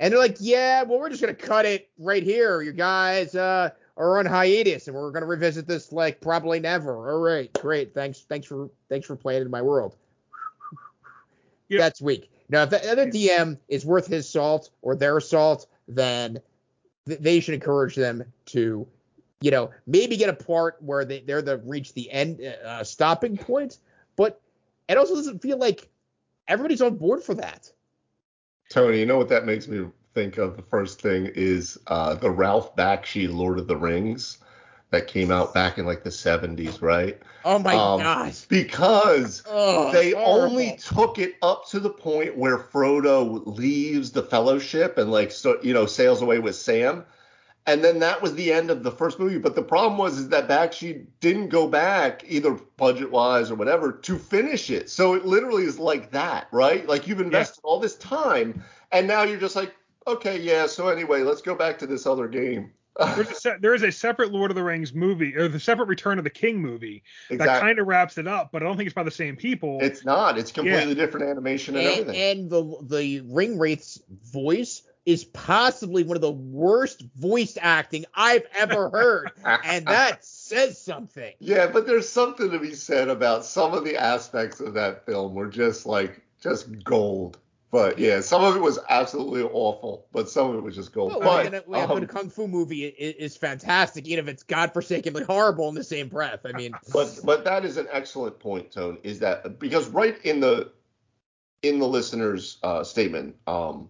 And 0.00 0.12
they're 0.12 0.20
like, 0.20 0.36
yeah, 0.40 0.82
well, 0.82 0.98
we're 0.98 1.08
just 1.08 1.22
gonna 1.22 1.34
cut 1.34 1.64
it 1.64 1.88
right 1.98 2.22
here. 2.22 2.60
You 2.60 2.72
guys 2.72 3.34
uh, 3.34 3.70
are 3.96 4.18
on 4.18 4.26
hiatus, 4.26 4.86
and 4.86 4.94
we're 4.94 5.12
gonna 5.12 5.26
revisit 5.26 5.66
this 5.66 5.92
like 5.92 6.20
probably 6.20 6.60
never. 6.60 7.10
All 7.10 7.20
right, 7.20 7.50
great. 7.54 7.94
Thanks, 7.94 8.20
thanks 8.28 8.46
for 8.46 8.70
thanks 8.90 9.06
for 9.06 9.16
playing 9.16 9.42
in 9.42 9.50
my 9.50 9.62
world. 9.62 9.96
Yep. 11.68 11.78
That's 11.78 12.02
weak. 12.02 12.29
Now, 12.50 12.64
if 12.64 12.70
the 12.70 12.90
other 12.90 13.06
DM 13.06 13.58
is 13.68 13.86
worth 13.86 14.08
his 14.08 14.28
salt 14.28 14.70
or 14.82 14.96
their 14.96 15.20
salt, 15.20 15.68
then 15.86 16.40
th- 17.06 17.20
they 17.20 17.38
should 17.38 17.54
encourage 17.54 17.94
them 17.94 18.24
to, 18.46 18.86
you 19.40 19.50
know, 19.52 19.70
maybe 19.86 20.16
get 20.16 20.28
a 20.28 20.34
part 20.34 20.76
where 20.82 21.04
they, 21.04 21.20
they're 21.20 21.42
the 21.42 21.58
reach 21.58 21.94
the 21.94 22.10
end 22.10 22.40
uh, 22.42 22.82
stopping 22.82 23.36
point. 23.36 23.78
But 24.16 24.40
it 24.88 24.98
also 24.98 25.14
doesn't 25.14 25.40
feel 25.40 25.58
like 25.58 25.88
everybody's 26.48 26.82
on 26.82 26.96
board 26.96 27.22
for 27.22 27.34
that. 27.34 27.70
Tony, 28.68 28.98
you 28.98 29.06
know 29.06 29.16
what 29.16 29.28
that 29.28 29.46
makes 29.46 29.68
me 29.68 29.86
think 30.14 30.36
of? 30.36 30.56
The 30.56 30.62
first 30.62 31.00
thing 31.00 31.30
is 31.34 31.78
uh, 31.86 32.14
the 32.14 32.30
Ralph 32.30 32.74
Bakshi 32.74 33.32
Lord 33.32 33.60
of 33.60 33.68
the 33.68 33.76
Rings 33.76 34.38
that 34.90 35.06
came 35.06 35.30
out 35.30 35.54
back 35.54 35.78
in 35.78 35.86
like 35.86 36.02
the 36.02 36.10
70s, 36.10 36.82
right? 36.82 37.20
Oh 37.44 37.58
my 37.58 37.74
um, 37.74 38.00
gosh. 38.00 38.44
Because 38.46 39.42
they 39.42 40.10
horrible. 40.10 40.22
only 40.24 40.76
took 40.76 41.18
it 41.18 41.36
up 41.42 41.68
to 41.68 41.80
the 41.80 41.90
point 41.90 42.36
where 42.36 42.58
Frodo 42.58 43.42
leaves 43.46 44.10
the 44.10 44.22
fellowship 44.22 44.98
and 44.98 45.10
like 45.10 45.30
so, 45.30 45.60
you 45.62 45.72
know 45.72 45.86
sails 45.86 46.22
away 46.22 46.38
with 46.38 46.56
Sam. 46.56 47.04
And 47.66 47.84
then 47.84 48.00
that 48.00 48.20
was 48.20 48.34
the 48.34 48.52
end 48.52 48.70
of 48.70 48.82
the 48.82 48.90
first 48.90 49.20
movie. 49.20 49.38
But 49.38 49.54
the 49.54 49.62
problem 49.62 49.98
was 49.98 50.18
is 50.18 50.28
that 50.30 50.48
Bakshi 50.48 51.06
didn't 51.20 51.50
go 51.50 51.68
back 51.68 52.24
either 52.26 52.58
budget 52.76 53.12
wise 53.12 53.50
or 53.50 53.54
whatever 53.54 53.92
to 53.92 54.18
finish 54.18 54.70
it. 54.70 54.90
So 54.90 55.14
it 55.14 55.24
literally 55.24 55.64
is 55.64 55.78
like 55.78 56.10
that, 56.10 56.48
right? 56.50 56.88
Like 56.88 57.06
you've 57.06 57.20
invested 57.20 57.60
yeah. 57.62 57.68
all 57.68 57.78
this 57.78 57.96
time 57.96 58.64
and 58.90 59.06
now 59.06 59.22
you're 59.22 59.38
just 59.38 59.56
like, 59.56 59.74
okay, 60.06 60.40
yeah, 60.40 60.66
so 60.66 60.88
anyway, 60.88 61.22
let's 61.22 61.42
go 61.42 61.54
back 61.54 61.78
to 61.78 61.86
this 61.86 62.06
other 62.06 62.26
game. 62.26 62.72
There's 62.98 63.30
a 63.30 63.34
se- 63.34 63.56
there 63.60 63.74
is 63.74 63.82
a 63.82 63.92
separate 63.92 64.32
Lord 64.32 64.50
of 64.50 64.54
the 64.54 64.62
Rings 64.62 64.92
movie, 64.92 65.36
or 65.36 65.48
the 65.48 65.60
separate 65.60 65.86
Return 65.86 66.18
of 66.18 66.24
the 66.24 66.30
King 66.30 66.60
movie 66.60 67.02
exactly. 67.30 67.46
that 67.46 67.60
kind 67.60 67.78
of 67.78 67.86
wraps 67.86 68.18
it 68.18 68.26
up, 68.26 68.50
but 68.52 68.62
I 68.62 68.66
don't 68.66 68.76
think 68.76 68.86
it's 68.88 68.94
by 68.94 69.02
the 69.02 69.10
same 69.10 69.36
people. 69.36 69.78
It's 69.80 70.04
not. 70.04 70.38
It's 70.38 70.52
completely 70.52 70.88
yeah. 70.88 70.94
different 70.94 71.28
animation 71.28 71.76
and, 71.76 71.86
and, 71.86 72.00
everything. 72.00 72.20
And 72.20 72.50
the 72.50 72.76
the 72.82 73.20
Ringwraith's 73.22 74.02
voice 74.32 74.82
is 75.06 75.24
possibly 75.24 76.04
one 76.04 76.16
of 76.16 76.20
the 76.20 76.30
worst 76.30 77.02
voice 77.16 77.56
acting 77.60 78.04
I've 78.14 78.44
ever 78.58 78.90
heard, 78.90 79.30
and 79.64 79.86
that 79.86 80.24
says 80.24 80.80
something. 80.80 81.32
Yeah, 81.38 81.68
but 81.68 81.86
there's 81.86 82.08
something 82.08 82.50
to 82.50 82.58
be 82.58 82.74
said 82.74 83.08
about 83.08 83.44
some 83.44 83.72
of 83.72 83.84
the 83.84 83.96
aspects 83.96 84.60
of 84.60 84.74
that 84.74 85.06
film 85.06 85.34
were 85.34 85.48
just 85.48 85.86
like 85.86 86.22
just 86.40 86.84
gold. 86.84 87.38
But 87.70 88.00
yeah, 88.00 88.20
some 88.20 88.42
of 88.42 88.56
it 88.56 88.60
was 88.60 88.80
absolutely 88.88 89.42
awful, 89.44 90.06
but 90.12 90.28
some 90.28 90.50
of 90.50 90.56
it 90.56 90.62
was 90.62 90.74
just 90.74 90.92
gold. 90.92 91.12
Well, 91.12 91.20
but, 91.20 91.46
I 91.46 91.50
mean, 91.50 91.90
um, 91.90 92.02
a 92.02 92.06
kung 92.06 92.28
fu 92.28 92.48
movie 92.48 92.86
is, 92.86 93.32
is, 93.32 93.36
fantastic, 93.36 94.08
even 94.08 94.24
if 94.24 94.32
it's 94.32 94.42
godforsakenly 94.42 95.22
horrible 95.22 95.68
in 95.68 95.76
the 95.76 95.84
same 95.84 96.08
breath. 96.08 96.40
I 96.44 96.50
mean, 96.52 96.72
but 96.92 97.20
but 97.22 97.44
that 97.44 97.64
is 97.64 97.76
an 97.76 97.86
excellent 97.92 98.40
point, 98.40 98.72
Tone. 98.72 98.98
Is 99.04 99.20
that 99.20 99.60
because 99.60 99.88
right 99.88 100.18
in 100.24 100.40
the 100.40 100.72
in 101.62 101.78
the 101.78 101.86
listener's 101.86 102.58
uh, 102.64 102.82
statement, 102.82 103.36
um, 103.46 103.88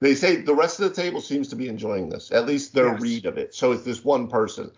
they 0.00 0.14
say 0.14 0.36
the 0.42 0.54
rest 0.54 0.78
of 0.80 0.94
the 0.94 1.02
table 1.02 1.22
seems 1.22 1.48
to 1.48 1.56
be 1.56 1.68
enjoying 1.68 2.10
this, 2.10 2.30
at 2.30 2.44
least 2.44 2.74
their 2.74 2.92
yes. 2.92 3.00
read 3.00 3.24
of 3.24 3.38
it. 3.38 3.54
So 3.54 3.72
it's 3.72 3.84
this 3.84 4.04
one 4.04 4.28
person. 4.28 4.70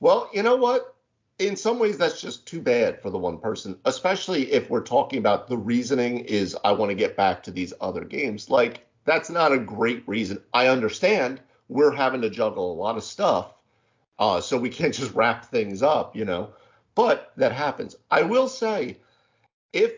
Well, 0.00 0.28
you 0.34 0.42
know 0.42 0.56
what? 0.56 0.93
In 1.38 1.56
some 1.56 1.78
ways 1.78 1.98
that's 1.98 2.20
just 2.20 2.46
too 2.46 2.60
bad 2.60 3.00
for 3.02 3.10
the 3.10 3.18
one 3.18 3.38
person 3.38 3.76
especially 3.84 4.52
if 4.52 4.70
we're 4.70 4.80
talking 4.80 5.18
about 5.18 5.48
the 5.48 5.56
reasoning 5.56 6.20
is 6.20 6.56
i 6.64 6.70
want 6.70 6.90
to 6.90 6.94
get 6.94 7.16
back 7.16 7.42
to 7.42 7.50
these 7.50 7.72
other 7.80 8.04
games. 8.04 8.50
Like 8.50 8.86
that's 9.04 9.28
not 9.28 9.52
a 9.52 9.58
great 9.58 10.06
reason. 10.08 10.40
I 10.54 10.68
understand 10.68 11.40
we're 11.68 11.90
having 11.90 12.22
to 12.22 12.30
juggle 12.30 12.72
a 12.72 12.80
lot 12.80 12.96
of 12.96 13.04
stuff 13.04 13.54
uh, 14.18 14.40
so 14.40 14.56
we 14.56 14.70
can't 14.70 14.94
just 15.00 15.14
wrap 15.14 15.46
things 15.46 15.82
up 15.82 16.14
you 16.14 16.24
know 16.24 16.50
but 16.94 17.32
that 17.36 17.52
happens. 17.52 17.96
I 18.10 18.22
will 18.22 18.48
say 18.48 18.98
if 19.72 19.92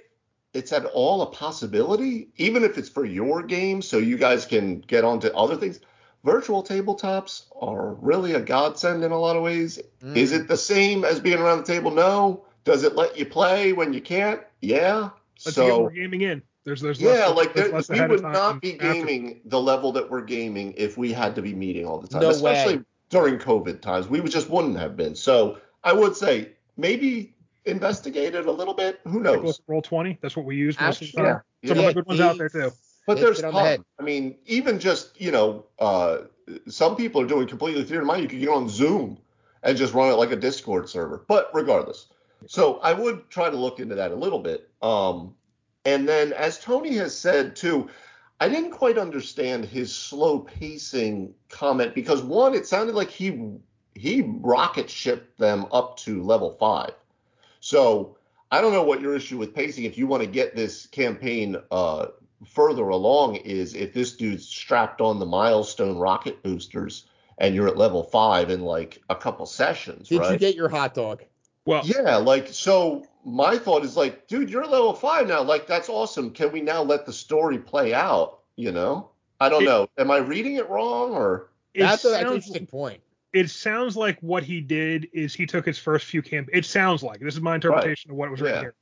it's 0.55 0.73
at 0.73 0.87
all 0.87 1.21
a 1.21 1.27
possibility 1.27 2.29
even 2.37 2.65
if 2.65 2.79
it's 2.79 2.89
for 2.89 3.05
your 3.05 3.43
game 3.43 3.83
so 3.83 3.99
you 3.99 4.17
guys 4.17 4.47
can 4.47 4.81
get 4.81 5.05
on 5.05 5.21
to 5.21 5.35
other 5.35 5.57
things 5.57 5.81
virtual 6.27 6.63
tabletops 6.63 7.45
are 7.59 7.95
really 7.95 8.35
a 8.35 8.41
godsend 8.41 9.05
in 9.05 9.13
a 9.13 9.19
lot 9.19 9.37
of 9.37 9.43
ways. 9.43 9.79
Mm. 10.03 10.17
Is 10.17 10.33
it 10.33 10.49
the 10.49 10.57
same 10.57 11.05
as 11.05 11.21
being 11.21 11.39
around 11.39 11.59
the 11.59 11.73
table? 11.73 11.93
No. 11.93 12.45
Does 12.65 12.83
it 12.83 12.97
let 12.97 13.17
you 13.17 13.25
play 13.25 13.73
when 13.73 13.93
you 13.95 14.03
can't? 14.03 14.41
Yeah. 14.61 15.11
Let's 15.45 15.55
so, 15.55 15.67
get 15.67 15.79
more 15.79 15.91
gaming 15.93 16.23
in. 16.23 16.43
There's, 16.65 16.81
there's 16.81 17.01
yeah, 17.01 17.29
less, 17.29 17.37
like 17.37 17.55
there, 17.55 17.71
we 17.71 18.15
would 18.17 18.23
not 18.25 18.61
be 18.61 18.73
gaming 18.73 19.37
after. 19.37 19.49
the 19.51 19.61
level 19.61 19.93
that 19.93 20.11
we're 20.11 20.23
gaming 20.23 20.75
if 20.77 20.99
we 20.99 21.13
had 21.13 21.37
to 21.37 21.43
be 21.43 21.55
meeting 21.55 21.87
all 21.87 22.01
the 22.01 22.09
time, 22.09 22.23
no 22.23 22.31
especially 22.31 22.79
way. 22.79 22.85
during 23.09 23.39
COVID 23.39 23.81
times. 23.81 24.09
We 24.09 24.21
just 24.23 24.51
wouldn't 24.51 24.77
have 24.77 24.97
been. 24.97 25.15
So 25.15 25.59
I 25.85 25.93
would 25.93 26.17
say 26.17 26.55
maybe 26.77 27.37
investigate 27.67 28.35
it 28.35 28.47
a 28.47 28.51
little 28.51 28.75
bit. 28.75 28.99
Who 29.05 29.21
knows? 29.21 29.61
Roll 29.69 29.81
twenty. 29.81 30.19
That's 30.21 30.37
what 30.37 30.45
we 30.45 30.57
use 30.57 30.81
most 30.81 31.03
of 31.03 31.13
the 31.13 31.17
time. 31.17 31.41
Yeah. 31.63 31.69
Some 31.69 31.79
yeah, 31.79 31.83
of 31.85 31.95
the 31.95 32.01
good 32.01 32.07
ones 32.09 32.21
out 32.21 32.37
there 32.37 32.49
too. 32.49 32.73
But 33.07 33.19
there's 33.19 33.41
the 33.41 33.85
I 33.99 34.03
mean, 34.03 34.37
even 34.47 34.79
just 34.81 35.21
you 35.21 35.31
know, 35.31 35.65
uh, 35.79 36.19
some 36.69 36.97
people 36.97 37.21
are 37.21 37.27
doing 37.27 37.47
completely 37.47 37.85
theater 37.85 38.05
mind. 38.05 38.23
You 38.23 38.29
can 38.29 38.41
get 38.41 38.49
on 38.49 38.69
Zoom 38.69 39.19
and 39.63 39.77
just 39.77 39.95
run 39.95 40.11
it 40.11 40.17
like 40.17 40.33
a 40.33 40.37
Discord 40.37 40.89
server. 40.89 41.25
But 41.29 41.51
regardless, 41.55 42.09
so 42.47 42.79
I 42.79 42.93
would 42.93 43.31
try 43.31 43.49
to 43.49 43.57
look 43.57 43.79
into 43.81 43.95
that 43.95 44.11
a 44.11 44.17
little 44.17 44.41
bit. 44.41 44.69
Um, 44.83 45.35
and 45.85 46.09
then, 46.09 46.33
as 46.33 46.59
Tony 46.59 46.95
has 46.97 47.17
said 47.17 47.55
too, 47.55 47.89
I 48.41 48.49
didn't 48.49 48.73
quite 48.73 48.99
understand 48.99 49.65
his 49.65 49.95
slow 49.95 50.41
pacing 50.41 51.33
comment 51.49 51.95
because 51.95 52.23
one, 52.23 52.55
it 52.55 52.67
sounded 52.67 52.95
like 52.97 53.11
he 53.11 53.53
he 53.95 54.23
rocket 54.41 54.91
shipped 54.91 55.39
them 55.39 55.67
up 55.73 55.97
to 55.99 56.23
level 56.23 56.57
five. 56.59 56.93
So 57.61 58.19
I 58.51 58.61
don't 58.61 58.73
know 58.73 58.83
what 58.83 59.01
your 59.01 59.15
issue 59.15 59.39
with 59.39 59.55
pacing. 59.55 59.85
If 59.85 59.97
you 59.97 60.07
want 60.07 60.23
to 60.23 60.29
get 60.29 60.55
this 60.55 60.87
campaign 60.87 61.57
uh, 61.71 62.09
further 62.49 62.89
along, 62.89 63.37
is 63.37 63.75
if 63.75 63.93
this 63.93 64.13
dude's 64.17 64.47
strapped 64.47 65.01
on 65.01 65.19
the 65.19 65.27
milestone 65.27 65.99
rocket 65.99 66.43
boosters 66.43 67.07
and 67.39 67.55
you're 67.55 67.69
at 67.69 67.77
level 67.77 68.03
five 68.03 68.51
in 68.51 68.63
like 68.63 69.03
a 69.11 69.15
couple 69.15 69.47
sessions, 69.47 70.09
Did 70.09 70.21
right? 70.21 70.33
you 70.33 70.39
get 70.39 70.55
your 70.55 70.69
hot 70.69 70.95
dog? 70.95 71.23
Well, 71.65 71.83
Yeah, 71.85 72.17
like 72.17 72.49
so 72.49 73.05
my 73.25 73.59
thought 73.59 73.85
is 73.85 73.97
like, 73.97 74.27
dude, 74.29 74.49
you're 74.51 74.65
level 74.67 74.95
five 74.95 75.27
now. 75.27 75.43
Like 75.43 75.67
that's 75.67 75.89
awesome. 75.89 76.31
Can 76.31 76.53
we 76.53 76.61
now 76.61 76.83
let 76.83 77.07
the 77.07 77.13
story 77.13 77.59
play 77.59 77.93
out? 77.93 78.39
You 78.57 78.73
know? 78.73 79.11
I 79.41 79.49
don't 79.49 79.63
It- 79.63 79.67
know. 79.67 79.89
Am 79.99 80.11
I 80.11 80.19
reading 80.19 80.55
it 80.57 80.69
wrong 80.71 81.13
or 81.13 81.51
it 81.75 81.81
That's 81.81 82.05
a, 82.05 82.09
that's 82.09 82.23
an 82.23 82.35
interesting 82.37 82.67
point. 82.67 83.01
it 83.35 83.51
sounds 83.51 83.97
like 83.97 84.19
what 84.21 84.43
he 84.45 84.61
did 84.63 85.09
is 85.13 85.35
he 85.35 85.45
took 85.45 85.67
his 85.67 85.79
first 85.79 86.07
few 86.07 86.23
camp. 86.23 86.49
It 86.55 86.65
sounds 86.65 87.03
like 87.03 87.21
this 87.21 87.35
is 87.35 87.41
my 87.43 87.57
interpretation 87.57 88.11
of 88.13 88.17
what 88.17 88.31
was 88.31 88.41
written 88.41 88.57
Yeah. 88.57 88.61
here. 88.63 88.75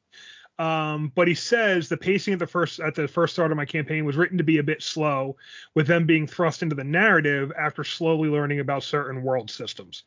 Um, 0.58 1.10
but 1.14 1.26
he 1.26 1.34
says 1.34 1.88
the 1.88 1.96
pacing 1.96 2.34
at 2.34 2.38
the 2.38 2.46
first 2.46 2.78
at 2.78 2.94
the 2.94 3.08
first 3.08 3.32
start 3.32 3.50
of 3.50 3.56
my 3.56 3.64
campaign 3.64 4.04
was 4.04 4.16
written 4.16 4.38
to 4.38 4.44
be 4.44 4.58
a 4.58 4.62
bit 4.62 4.82
slow, 4.82 5.36
with 5.74 5.86
them 5.86 6.06
being 6.06 6.26
thrust 6.26 6.62
into 6.62 6.76
the 6.76 6.84
narrative 6.84 7.52
after 7.58 7.82
slowly 7.82 8.28
learning 8.28 8.60
about 8.60 8.84
certain 8.84 9.22
world 9.22 9.50
systems. 9.50 10.04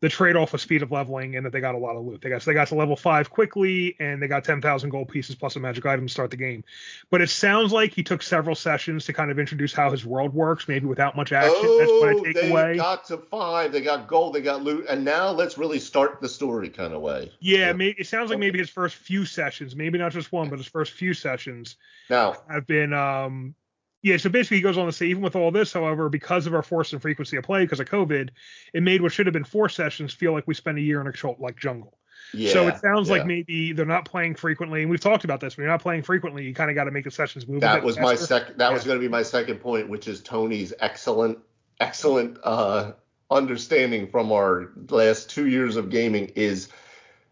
The 0.00 0.08
trade-off 0.08 0.54
of 0.54 0.62
speed 0.62 0.82
of 0.82 0.90
leveling 0.90 1.36
and 1.36 1.44
that 1.44 1.52
they 1.52 1.60
got 1.60 1.74
a 1.74 1.78
lot 1.78 1.94
of 1.94 2.04
loot. 2.06 2.22
They 2.22 2.30
got 2.30 2.42
they 2.42 2.54
got 2.54 2.68
to 2.68 2.74
level 2.74 2.96
five 2.96 3.28
quickly 3.28 3.96
and 4.00 4.22
they 4.22 4.28
got 4.28 4.44
ten 4.44 4.62
thousand 4.62 4.90
gold 4.90 5.08
pieces 5.08 5.34
plus 5.36 5.56
a 5.56 5.60
magic 5.60 5.84
item 5.84 6.06
to 6.06 6.12
start 6.12 6.30
the 6.30 6.38
game. 6.38 6.64
But 7.10 7.20
it 7.20 7.28
sounds 7.28 7.70
like 7.70 7.92
he 7.92 8.02
took 8.02 8.22
several 8.22 8.54
sessions 8.54 9.04
to 9.06 9.12
kind 9.12 9.30
of 9.30 9.38
introduce 9.38 9.74
how 9.74 9.90
his 9.90 10.04
world 10.06 10.32
works, 10.32 10.68
maybe 10.68 10.86
without 10.86 11.16
much 11.16 11.32
action. 11.32 11.74
That's 11.76 11.92
what 11.98 12.08
I 12.08 12.14
Oh, 12.14 12.22
take 12.24 12.36
they 12.36 12.48
away. 12.50 12.76
got 12.76 13.04
to 13.06 13.18
five, 13.18 13.72
they 13.72 13.82
got 13.82 14.08
gold, 14.08 14.34
they 14.34 14.40
got 14.40 14.62
loot, 14.62 14.86
and 14.88 15.04
now 15.04 15.30
let's 15.32 15.58
really 15.58 15.78
start 15.78 16.20
the 16.20 16.28
story 16.28 16.70
kind 16.70 16.94
of 16.94 17.02
way. 17.02 17.30
Yeah, 17.40 17.68
Yeah. 17.68 17.72
May, 17.72 17.88
it 17.88 18.06
sounds 18.06 18.30
like 18.30 18.38
maybe 18.38 18.58
his 18.58 18.70
first 18.70 18.96
few 18.96 19.24
sessions, 19.26 19.76
maybe 19.76 19.98
not 19.98 20.12
just 20.12 20.32
one, 20.32 20.48
but 20.48 20.58
his 20.58 20.66
first 20.68 20.92
few 20.92 21.14
sessions 21.14 21.76
Now, 22.08 22.42
have 22.48 22.66
been 22.66 22.92
um 22.92 23.54
yeah, 24.02 24.16
so 24.16 24.30
basically 24.30 24.58
he 24.58 24.62
goes 24.62 24.78
on 24.78 24.86
to 24.86 24.92
say 24.92 25.06
even 25.06 25.22
with 25.22 25.36
all 25.36 25.50
this, 25.50 25.72
however, 25.72 26.08
because 26.08 26.46
of 26.46 26.54
our 26.54 26.62
force 26.62 26.92
and 26.92 27.02
frequency 27.02 27.36
of 27.36 27.44
play 27.44 27.64
because 27.64 27.80
of 27.80 27.86
COVID, 27.86 28.30
it 28.72 28.82
made 28.82 29.02
what 29.02 29.12
should 29.12 29.26
have 29.26 29.34
been 29.34 29.44
four 29.44 29.68
sessions 29.68 30.14
feel 30.14 30.32
like 30.32 30.46
we 30.46 30.54
spent 30.54 30.78
a 30.78 30.80
year 30.80 31.00
in 31.00 31.06
a 31.06 31.12
like 31.38 31.56
jungle. 31.56 31.98
yeah. 32.32 32.52
so 32.52 32.66
it 32.66 32.78
sounds 32.78 33.10
like 33.10 33.26
maybe 33.26 33.72
they're 33.72 33.84
not 33.84 34.06
playing 34.06 34.34
frequently, 34.36 34.80
and 34.80 34.90
we've 34.90 35.00
talked 35.00 35.24
about 35.24 35.40
this. 35.40 35.56
When 35.56 35.64
you're 35.64 35.72
not 35.72 35.82
playing 35.82 36.02
frequently, 36.02 36.44
you 36.44 36.54
kind 36.54 36.70
of 36.70 36.76
got 36.76 36.84
to 36.84 36.90
make 36.90 37.04
the 37.04 37.10
sessions 37.10 37.46
move. 37.46 37.60
that 37.60 37.82
was 37.82 37.98
my 37.98 38.14
second 38.14 38.56
that 38.58 38.72
was 38.72 38.84
going 38.84 38.98
to 38.98 39.00
be 39.00 39.08
my 39.08 39.22
second 39.22 39.58
point 39.58 39.88
which 39.88 40.08
is 40.08 40.22
tony's 40.22 40.72
excellent 40.80 41.38
excellent 41.78 42.38
uh 42.42 42.92
understanding 43.30 44.08
from 44.08 44.32
our 44.32 44.70
last 44.88 45.30
two 45.30 45.46
years 45.46 45.76
of 45.76 45.90
gaming 45.90 46.26
is 46.34 46.68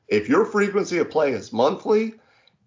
if 0.06 0.28
your 0.28 0.44
frequency 0.44 0.98
of 0.98 1.10
play 1.10 1.32
is 1.32 1.52
monthly 1.52 2.14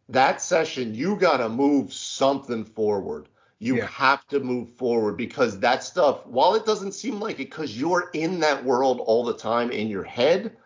that 0.10 0.42
session 0.42 0.94
you 0.94 1.16
got 1.16 1.38
to 1.38 1.48
move 1.48 1.94
something 1.94 2.66
forward 2.66 3.28
you 3.62 3.76
Yeah. 3.78 3.86
have 3.86 4.28
to 4.30 4.40
move 4.40 4.72
forward 4.72 5.16
because 5.18 5.60
that 5.60 5.84
stuff 5.84 6.26
while 6.26 6.56
it 6.56 6.66
doesn't 6.66 6.94
seem 6.94 7.20
like 7.20 7.36
it 7.40 7.50
because 7.50 7.78
you're 7.78 8.10
in 8.14 8.40
that 8.40 8.66
world 8.66 9.00
all 9.00 9.24
the 9.24 9.38
time 9.38 9.70
in 9.70 9.88
your 9.88 10.04
head 10.04 10.58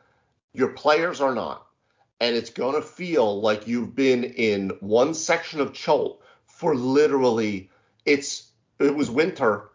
your 0.54 0.70
players 0.70 1.20
are 1.20 1.36
not 1.36 1.68
and 2.22 2.38
it's 2.38 2.50
going 2.50 2.74
to 2.74 2.82
feel 2.82 3.42
like 3.42 3.68
you've 3.68 3.94
been 3.96 4.24
in 4.24 4.70
one 4.80 5.14
section 5.14 5.60
of 5.60 5.74
Chult 5.74 6.22
for 6.48 6.74
literally 6.74 7.70
it's 8.06 8.50
it 8.80 8.96
was 8.96 9.12
winter 9.12 9.70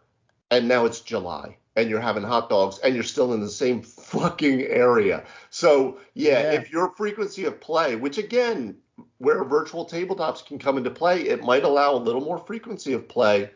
and 0.49 0.67
now 0.67 0.85
it's 0.85 1.01
July 1.01 1.57
and 1.75 1.89
you're 1.89 2.01
having 2.01 2.23
hot 2.23 2.49
dogs 2.49 2.79
and 2.79 2.93
you're 2.95 3.03
still 3.03 3.33
in 3.33 3.41
the 3.41 3.49
same 3.49 3.81
fucking 3.81 4.61
area. 4.63 5.23
So, 5.49 5.99
yeah, 6.13 6.41
Yeah. 6.41 6.51
if 6.59 6.71
your 6.71 6.93
frequency 6.95 7.45
of 7.45 7.59
play, 7.61 7.95
which 7.95 8.17
again, 8.17 8.77
where 9.17 9.43
virtual 9.43 9.85
tabletops 9.85 10.45
can 10.45 10.59
come 10.59 10.77
into 10.77 10.91
play, 10.91 11.21
it 11.21 11.43
might 11.43 11.63
allow 11.63 11.93
a 11.93 11.97
little 11.97 12.21
more 12.21 12.37
frequency 12.37 12.93
of 12.93 13.07
play 13.07 13.49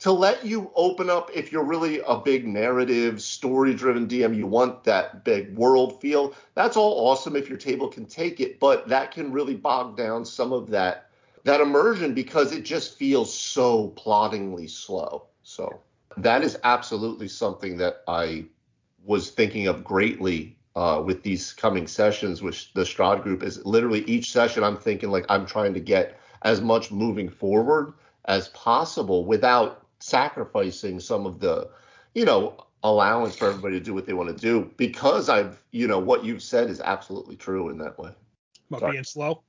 to 0.00 0.10
let 0.10 0.44
you 0.44 0.70
open 0.74 1.08
up 1.08 1.30
if 1.32 1.52
you're 1.52 1.62
really 1.64 2.00
a 2.06 2.16
big 2.16 2.46
narrative, 2.46 3.22
story 3.22 3.72
driven 3.72 4.08
DM, 4.08 4.36
you 4.36 4.46
want 4.48 4.82
that 4.82 5.24
big 5.24 5.56
world 5.56 6.00
feel. 6.00 6.34
That's 6.54 6.76
all 6.76 7.08
awesome 7.08 7.36
if 7.36 7.48
your 7.48 7.58
table 7.58 7.86
can 7.88 8.06
take 8.06 8.40
it, 8.40 8.58
but 8.58 8.88
that 8.88 9.12
can 9.12 9.30
really 9.32 9.54
bog 9.54 9.96
down 9.96 10.24
some 10.24 10.52
of 10.52 10.70
that 10.70 11.08
that 11.44 11.60
immersion 11.60 12.14
because 12.14 12.52
it 12.52 12.64
just 12.64 12.96
feels 12.98 13.32
so 13.32 13.88
ploddingly 13.96 14.68
slow. 14.68 15.26
So 15.42 15.80
that 16.18 16.42
is 16.42 16.58
absolutely 16.64 17.28
something 17.28 17.76
that 17.78 18.02
I 18.08 18.46
was 19.04 19.30
thinking 19.30 19.66
of 19.66 19.84
greatly 19.84 20.56
uh, 20.74 21.02
with 21.04 21.22
these 21.22 21.52
coming 21.52 21.86
sessions 21.86 22.42
with 22.42 22.72
the 22.74 22.82
Strahd 22.82 23.22
group 23.22 23.42
is 23.42 23.64
literally 23.66 24.04
each 24.04 24.32
session 24.32 24.64
I'm 24.64 24.76
thinking 24.76 25.10
like 25.10 25.26
I'm 25.28 25.44
trying 25.46 25.74
to 25.74 25.80
get 25.80 26.18
as 26.42 26.60
much 26.60 26.90
moving 26.90 27.28
forward 27.28 27.92
as 28.24 28.48
possible 28.48 29.24
without 29.24 29.86
sacrificing 29.98 30.98
some 30.98 31.26
of 31.26 31.40
the, 31.40 31.68
you 32.14 32.24
know, 32.24 32.66
allowance 32.84 33.36
for 33.36 33.48
everybody 33.48 33.78
to 33.78 33.84
do 33.84 33.94
what 33.94 34.06
they 34.06 34.12
want 34.12 34.28
to 34.28 34.34
do 34.34 34.70
because 34.76 35.28
I've, 35.28 35.62
you 35.70 35.86
know, 35.86 35.98
what 35.98 36.24
you've 36.24 36.42
said 36.42 36.70
is 36.70 36.80
absolutely 36.80 37.36
true 37.36 37.68
in 37.68 37.78
that 37.78 37.98
way. 37.98 38.10
About 38.68 38.80
Sorry. 38.80 38.92
being 38.92 39.04
slow. 39.04 39.42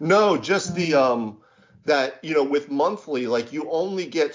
No, 0.00 0.36
just 0.36 0.74
the 0.74 0.94
um 0.94 1.38
that 1.84 2.18
you 2.22 2.34
know 2.34 2.44
with 2.44 2.70
monthly 2.70 3.26
like 3.26 3.52
you 3.52 3.70
only 3.70 4.06
get 4.06 4.34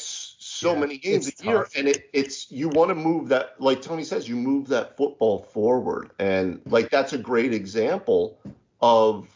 so 0.60 0.74
Yeah, 0.74 0.80
many 0.80 0.98
games 0.98 1.28
a 1.28 1.46
year 1.46 1.64
tough. 1.64 1.76
and 1.76 1.88
it 1.88 2.10
it's 2.14 2.52
you 2.52 2.70
want 2.70 2.90
to 2.90 2.96
move 2.96 3.30
that 3.30 3.56
like 3.60 3.82
Tony 3.82 4.04
says 4.04 4.28
you 4.28 4.36
move 4.36 4.68
that 4.68 4.98
football 4.98 5.40
forward 5.44 6.12
and 6.20 6.62
like 6.66 6.90
that's 6.90 7.14
a 7.14 7.18
great 7.18 7.54
example 7.54 8.40
of 8.82 9.28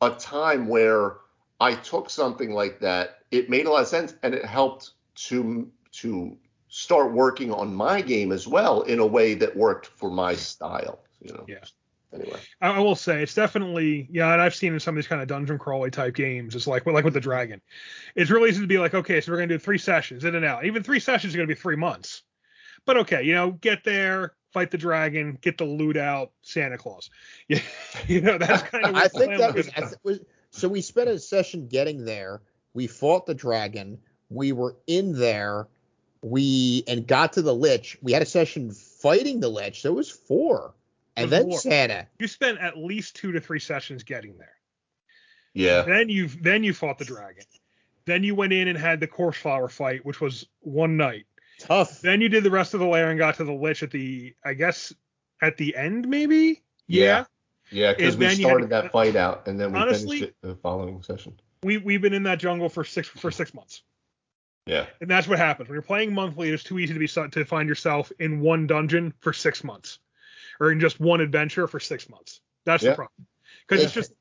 a 0.00 0.10
time 0.10 0.66
where 0.68 1.16
I 1.60 1.74
took 1.74 2.10
something 2.10 2.50
like 2.52 2.80
that 2.80 3.18
it 3.30 3.48
made 3.48 3.66
a 3.66 3.70
lot 3.70 3.82
of 3.82 3.88
sense 3.88 4.14
and 4.22 4.34
it 4.34 4.44
helped 4.44 4.92
to 5.28 5.70
to 5.92 6.36
start 6.68 7.12
working 7.12 7.52
on 7.52 7.74
my 7.74 8.00
game 8.00 8.32
as 8.32 8.48
well 8.48 8.82
in 8.82 8.98
a 8.98 9.06
way 9.06 9.34
that 9.34 9.56
worked 9.56 9.86
for 9.86 10.10
my 10.10 10.34
style 10.34 11.00
you 11.20 11.32
know 11.32 11.44
Yeah. 11.46 11.64
Anyway 12.14 12.40
I, 12.60 12.78
will 12.78 12.94
say 12.94 13.22
it's 13.22 13.34
definitely 13.34 14.08
yeah, 14.10 14.32
and 14.32 14.40
I've 14.40 14.54
seen 14.54 14.72
in 14.72 14.80
some 14.80 14.94
of 14.94 14.96
these 14.96 15.08
kind 15.08 15.20
of 15.20 15.28
dungeon 15.28 15.58
crawly 15.58 15.90
type 15.90 16.14
games, 16.14 16.54
it's 16.54 16.66
like 16.66 16.86
like 16.86 17.04
with 17.04 17.14
the 17.14 17.20
dragon. 17.20 17.60
It's 18.14 18.30
really 18.30 18.50
easy 18.50 18.60
to 18.60 18.66
be 18.66 18.78
like, 18.78 18.94
okay, 18.94 19.20
so 19.20 19.32
we're 19.32 19.38
gonna 19.38 19.48
do 19.48 19.58
three 19.58 19.78
sessions 19.78 20.24
in 20.24 20.34
and 20.34 20.44
out. 20.44 20.64
Even 20.64 20.82
three 20.82 21.00
sessions 21.00 21.34
are 21.34 21.38
gonna 21.38 21.48
be 21.48 21.54
three 21.54 21.76
months. 21.76 22.22
But 22.84 22.98
okay, 22.98 23.22
you 23.22 23.34
know, 23.34 23.52
get 23.52 23.84
there, 23.84 24.34
fight 24.52 24.70
the 24.70 24.78
dragon, 24.78 25.38
get 25.40 25.58
the 25.58 25.64
loot 25.64 25.96
out, 25.96 26.32
Santa 26.42 26.78
Claus. 26.78 27.10
Yeah, 27.48 27.60
you 28.06 28.20
know, 28.20 28.38
that's 28.38 28.62
kind 28.62 28.84
of 28.84 28.94
I 28.94 29.08
think 29.08 29.38
that 29.38 29.54
was. 29.54 29.66
was, 29.66 29.74
th- 29.74 29.94
was 30.02 30.20
so 30.50 30.68
we 30.68 30.82
spent 30.82 31.08
a 31.08 31.18
session 31.18 31.66
getting 31.66 32.04
there. 32.04 32.42
We 32.74 32.86
fought 32.86 33.26
the 33.26 33.34
dragon. 33.34 33.98
We 34.28 34.52
were 34.52 34.76
in 34.86 35.12
there. 35.12 35.68
We 36.22 36.84
and 36.86 37.06
got 37.06 37.32
to 37.34 37.42
the 37.42 37.54
lich. 37.54 37.98
We 38.02 38.12
had 38.12 38.22
a 38.22 38.26
session 38.26 38.70
fighting 38.70 39.40
the 39.40 39.48
lich. 39.48 39.82
So 39.82 39.90
it 39.90 39.96
was 39.96 40.10
four. 40.10 40.74
And 41.16 41.30
then 41.30 41.48
more. 41.48 41.58
Santa. 41.58 42.06
you 42.18 42.26
spent 42.26 42.58
at 42.58 42.76
least 42.78 43.16
two 43.16 43.32
to 43.32 43.40
three 43.40 43.60
sessions 43.60 44.02
getting 44.02 44.38
there. 44.38 44.54
yeah 45.54 45.82
Then 45.82 46.08
you 46.08 46.28
then 46.28 46.64
you 46.64 46.72
fought 46.72 46.98
the 46.98 47.04
dragon. 47.04 47.44
Then 48.04 48.24
you 48.24 48.34
went 48.34 48.52
in 48.52 48.66
and 48.68 48.76
had 48.78 48.98
the 49.00 49.06
corpse 49.06 49.38
flower 49.38 49.68
fight, 49.68 50.04
which 50.04 50.20
was 50.20 50.46
one 50.60 50.96
night. 50.96 51.26
Tough. 51.60 52.00
Then 52.00 52.20
you 52.20 52.28
did 52.28 52.42
the 52.44 52.50
rest 52.50 52.74
of 52.74 52.80
the 52.80 52.86
layer 52.86 53.08
and 53.10 53.18
got 53.18 53.36
to 53.36 53.44
the 53.44 53.52
lich 53.52 53.82
at 53.82 53.90
the 53.90 54.34
I 54.44 54.54
guess 54.54 54.92
at 55.40 55.56
the 55.56 55.76
end 55.76 56.08
maybe. 56.08 56.62
Yeah. 56.86 57.24
Yeah, 57.70 57.92
because 57.94 58.14
And 58.14 58.20
we 58.20 58.26
then 58.26 58.36
you 58.38 58.46
had- 58.46 58.50
started 58.50 58.70
that 58.70 58.92
fight 58.92 59.16
out 59.16 59.46
and 59.46 59.58
then 59.60 59.72
we 59.72 59.78
Honestly- 59.78 60.18
finished 60.20 60.34
it 60.42 60.46
the 60.46 60.56
following 60.56 61.02
session. 61.02 61.38
We 61.62 61.76
we've 61.78 62.00
been 62.02 62.12
in 62.14 62.24
that 62.24 62.38
jungle 62.40 62.68
for 62.68 62.84
six 62.84 63.06
for 63.08 63.30
six 63.30 63.54
months. 63.54 63.82
Yeah. 64.66 64.86
And 65.00 65.10
that's 65.10 65.26
what 65.28 65.38
happens 65.38 65.68
when 65.68 65.74
you're 65.74 65.82
playing 65.82 66.14
monthly. 66.14 66.50
It's 66.50 66.62
too 66.64 66.78
easy 66.78 66.94
to 66.94 66.98
be 67.00 67.08
to 67.08 67.44
find 67.44 67.68
yourself 67.68 68.10
in 68.18 68.40
one 68.40 68.66
dungeon 68.66 69.12
for 69.20 69.32
six 69.32 69.62
months, 69.64 69.98
or 70.60 70.72
in 70.72 70.80
just 70.80 71.00
one 71.00 71.20
adventure 71.20 71.66
for 71.66 71.80
six 71.80 72.08
months. 72.08 72.40
That's 72.64 72.82
Yeah. 72.82 72.90
the 72.90 72.96
problem. 72.96 73.26
Because 73.66 73.84
it's 73.84 73.94
just 73.94 74.12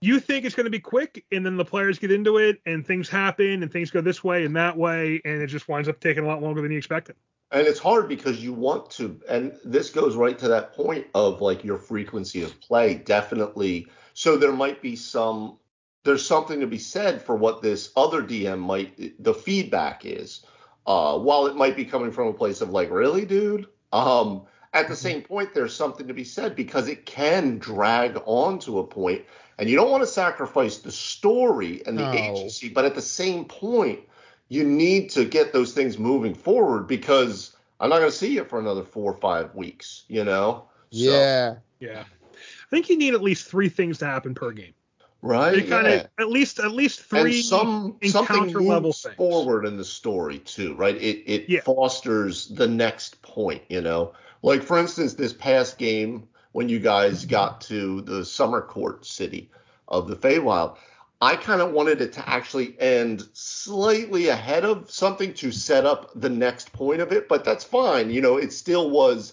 you 0.00 0.20
think 0.20 0.44
it's 0.44 0.54
going 0.54 0.64
to 0.64 0.70
be 0.70 0.80
quick, 0.80 1.24
and 1.32 1.46
then 1.46 1.56
the 1.56 1.64
players 1.64 1.98
get 1.98 2.10
into 2.10 2.36
it, 2.36 2.60
and 2.66 2.86
things 2.86 3.08
happen, 3.08 3.62
and 3.62 3.72
things 3.72 3.90
go 3.90 4.00
this 4.00 4.22
way 4.22 4.44
and 4.44 4.54
that 4.56 4.76
way, 4.76 5.20
and 5.24 5.40
it 5.40 5.46
just 5.46 5.68
winds 5.68 5.88
up 5.88 5.98
taking 6.00 6.24
a 6.24 6.26
lot 6.26 6.42
longer 6.42 6.60
than 6.60 6.70
you 6.70 6.78
expected. 6.78 7.16
And 7.50 7.66
it's 7.66 7.78
hard 7.78 8.08
because 8.08 8.42
you 8.42 8.52
want 8.52 8.90
to, 8.92 9.20
and 9.28 9.56
this 9.64 9.90
goes 9.90 10.16
right 10.16 10.38
to 10.40 10.48
that 10.48 10.74
point 10.74 11.06
of 11.14 11.40
like 11.40 11.64
your 11.64 11.78
frequency 11.78 12.42
of 12.42 12.60
play. 12.60 12.96
Definitely. 12.96 13.86
So 14.12 14.36
there 14.36 14.52
might 14.52 14.82
be 14.82 14.96
some, 14.96 15.58
there's 16.02 16.26
something 16.26 16.60
to 16.60 16.66
be 16.66 16.78
said 16.78 17.22
for 17.22 17.36
what 17.36 17.62
this 17.62 17.92
other 17.96 18.22
DM 18.22 18.58
might, 18.58 19.22
the 19.22 19.34
feedback 19.34 20.04
is. 20.04 20.44
Uh, 20.86 21.18
while 21.18 21.46
it 21.46 21.56
might 21.56 21.76
be 21.76 21.84
coming 21.84 22.10
from 22.10 22.28
a 22.28 22.32
place 22.32 22.60
of 22.60 22.70
like, 22.70 22.90
really, 22.90 23.24
dude? 23.24 23.68
Um, 23.92 24.42
at 24.74 24.88
the 24.88 24.94
mm-hmm. 24.94 25.02
same 25.02 25.22
point, 25.22 25.54
there's 25.54 25.74
something 25.74 26.08
to 26.08 26.14
be 26.14 26.24
said 26.24 26.54
because 26.56 26.88
it 26.88 27.06
can 27.06 27.58
drag 27.58 28.20
on 28.26 28.58
to 28.60 28.80
a 28.80 28.84
point, 28.86 29.22
and 29.58 29.70
you 29.70 29.76
don't 29.76 29.90
want 29.90 30.02
to 30.02 30.06
sacrifice 30.08 30.78
the 30.78 30.92
story 30.92 31.82
and 31.86 31.96
the 31.96 32.02
No. 32.02 32.12
agency, 32.12 32.68
but 32.68 32.84
at 32.84 32.94
the 32.94 33.02
same 33.02 33.44
point, 33.46 34.00
you 34.48 34.64
need 34.64 35.10
to 35.10 35.24
get 35.24 35.52
those 35.52 35.72
things 35.72 35.98
moving 35.98 36.34
forward 36.34 36.86
because 36.88 37.56
I'm 37.80 37.88
not 37.88 37.98
going 37.98 38.10
to 38.10 38.16
see 38.16 38.34
you 38.34 38.44
for 38.44 38.58
another 38.58 38.82
four 38.82 39.12
or 39.12 39.16
five 39.16 39.54
weeks, 39.54 40.04
you 40.08 40.24
know? 40.24 40.64
So, 40.90 40.98
Yeah. 40.98 41.56
Yeah. 41.80 42.04
I 42.32 42.70
think 42.70 42.88
you 42.90 42.96
need 42.98 43.14
at 43.14 43.22
least 43.22 43.48
three 43.48 43.68
things 43.68 43.98
to 43.98 44.06
happen 44.06 44.34
per 44.34 44.50
game. 44.52 44.74
right. 45.22 45.54
It 45.54 45.68
kind 45.68 45.86
of 45.86 45.92
yeah. 45.94 46.06
at 46.18 46.28
least 46.28 46.58
at 46.58 46.72
least 46.72 47.00
and 47.12 47.22
three 47.22 47.42
some 47.42 47.96
something 48.04 48.36
encounter 48.36 48.60
level 48.60 48.92
things. 48.92 49.14
forward 49.16 49.64
in 49.66 49.76
the 49.76 49.84
story 49.84 50.38
too, 50.40 50.74
right? 50.74 50.96
It 50.96 51.22
it 51.26 51.48
Yeah. 51.48 51.60
fosters 51.60 52.48
the 52.48 52.66
next 52.68 53.22
point, 53.22 53.62
you 53.68 53.80
know. 53.80 54.12
Like 54.44 54.62
for 54.62 54.78
instance, 54.78 55.14
this 55.14 55.32
past 55.32 55.78
game 55.78 56.28
when 56.52 56.68
you 56.68 56.78
guys 56.78 57.24
got 57.24 57.62
to 57.62 58.02
the 58.02 58.26
summer 58.26 58.60
court 58.60 59.06
city 59.06 59.50
of 59.88 60.06
the 60.06 60.16
Feywild, 60.16 60.76
I 61.22 61.36
kind 61.36 61.62
of 61.62 61.72
wanted 61.72 62.02
it 62.02 62.12
to 62.12 62.28
actually 62.28 62.78
end 62.78 63.26
slightly 63.32 64.28
ahead 64.28 64.66
of 64.66 64.90
something 64.90 65.32
to 65.34 65.50
set 65.50 65.86
up 65.86 66.10
the 66.14 66.28
next 66.28 66.74
point 66.74 67.00
of 67.00 67.10
it, 67.10 67.26
but 67.26 67.42
that's 67.42 67.64
fine. 67.64 68.10
You 68.10 68.20
know, 68.20 68.36
it 68.36 68.52
still 68.52 68.90
was 68.90 69.32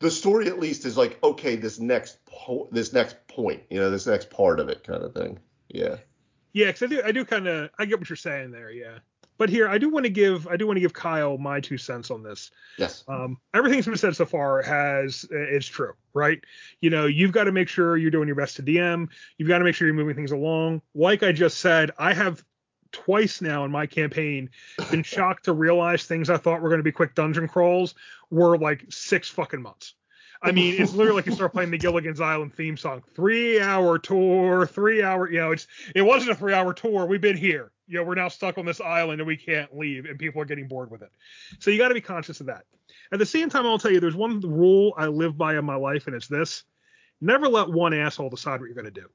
the 0.00 0.10
story 0.10 0.46
at 0.46 0.60
least 0.60 0.84
is 0.84 0.98
like 0.98 1.18
okay, 1.24 1.56
this 1.56 1.80
next 1.80 2.18
po- 2.26 2.68
this 2.70 2.92
next 2.92 3.26
point, 3.28 3.62
you 3.70 3.80
know, 3.80 3.90
this 3.90 4.06
next 4.06 4.28
part 4.28 4.60
of 4.60 4.68
it 4.68 4.84
kind 4.84 5.02
of 5.02 5.14
thing. 5.14 5.38
Yeah. 5.68 5.96
Yeah, 6.52 6.66
because 6.66 6.82
I 6.82 6.86
do 6.88 7.02
I 7.02 7.12
do 7.12 7.24
kind 7.24 7.48
of 7.48 7.70
I 7.78 7.86
get 7.86 7.98
what 7.98 8.10
you're 8.10 8.16
saying 8.16 8.50
there. 8.50 8.70
Yeah. 8.70 8.98
But 9.36 9.48
here 9.48 9.68
I 9.68 9.78
do 9.78 9.88
want 9.88 10.04
to 10.04 10.10
give 10.10 10.46
I 10.46 10.56
do 10.56 10.66
want 10.66 10.76
to 10.76 10.80
give 10.80 10.92
Kyle 10.92 11.38
my 11.38 11.60
two 11.60 11.78
cents 11.78 12.10
on 12.10 12.22
this. 12.22 12.50
Yes. 12.78 13.04
Um, 13.08 13.38
everything 13.52 13.78
that's 13.78 13.88
been 13.88 13.96
said 13.96 14.16
so 14.16 14.26
far 14.26 14.62
has 14.62 15.24
is 15.30 15.66
true, 15.66 15.94
right? 16.12 16.40
You 16.80 16.90
know, 16.90 17.06
you've 17.06 17.32
got 17.32 17.44
to 17.44 17.52
make 17.52 17.68
sure 17.68 17.96
you're 17.96 18.10
doing 18.10 18.28
your 18.28 18.36
best 18.36 18.56
to 18.56 18.62
DM. 18.62 19.08
You've 19.38 19.48
got 19.48 19.58
to 19.58 19.64
make 19.64 19.74
sure 19.74 19.86
you're 19.86 19.94
moving 19.94 20.14
things 20.14 20.32
along. 20.32 20.82
Like 20.94 21.22
I 21.22 21.32
just 21.32 21.58
said, 21.58 21.90
I 21.98 22.14
have 22.14 22.44
twice 22.92 23.40
now 23.40 23.64
in 23.64 23.70
my 23.70 23.86
campaign 23.86 24.48
been 24.90 25.02
shocked 25.04 25.46
to 25.46 25.52
realize 25.52 26.04
things 26.04 26.30
I 26.30 26.36
thought 26.36 26.62
were 26.62 26.68
going 26.68 26.78
to 26.78 26.84
be 26.84 26.92
quick 26.92 27.14
dungeon 27.14 27.48
crawls 27.48 27.94
were 28.30 28.56
like 28.56 28.84
six 28.88 29.28
fucking 29.28 29.60
months. 29.60 29.94
I 30.44 30.52
mean, 30.52 30.80
it's 30.80 30.92
literally 30.92 31.16
like 31.16 31.26
you 31.26 31.32
start 31.32 31.52
playing 31.52 31.70
the 31.70 31.78
Gilligan's 31.78 32.20
Island 32.20 32.54
theme 32.54 32.76
song. 32.76 33.02
Three 33.16 33.60
hour 33.60 33.98
tour, 33.98 34.66
three 34.66 35.02
hour, 35.02 35.30
you 35.30 35.38
know, 35.38 35.52
it's 35.52 35.66
it 35.94 36.02
wasn't 36.02 36.32
a 36.32 36.34
three 36.34 36.52
hour 36.52 36.74
tour. 36.74 37.06
We've 37.06 37.20
been 37.20 37.36
here. 37.36 37.72
You 37.86 37.98
know, 37.98 38.04
we're 38.04 38.14
now 38.14 38.28
stuck 38.28 38.58
on 38.58 38.64
this 38.64 38.80
island 38.80 39.20
and 39.20 39.26
we 39.26 39.36
can't 39.36 39.76
leave, 39.76 40.04
and 40.04 40.18
people 40.18 40.40
are 40.40 40.44
getting 40.46 40.68
bored 40.68 40.90
with 40.90 41.02
it. 41.02 41.10
So 41.58 41.70
you 41.70 41.78
got 41.78 41.88
to 41.88 41.94
be 41.94 42.00
conscious 42.00 42.40
of 42.40 42.46
that. 42.46 42.64
At 43.12 43.18
the 43.18 43.26
same 43.26 43.48
time, 43.50 43.66
I'll 43.66 43.78
tell 43.78 43.90
you, 43.90 44.00
there's 44.00 44.16
one 44.16 44.40
rule 44.40 44.94
I 44.96 45.06
live 45.06 45.36
by 45.36 45.56
in 45.56 45.64
my 45.64 45.76
life, 45.76 46.06
and 46.06 46.14
it's 46.14 46.28
this: 46.28 46.64
never 47.20 47.48
let 47.48 47.68
one 47.68 47.94
asshole 47.94 48.30
decide 48.30 48.60
what 48.60 48.66
you're 48.66 48.74
going 48.74 48.92
to 48.92 49.00
do. 49.00 49.08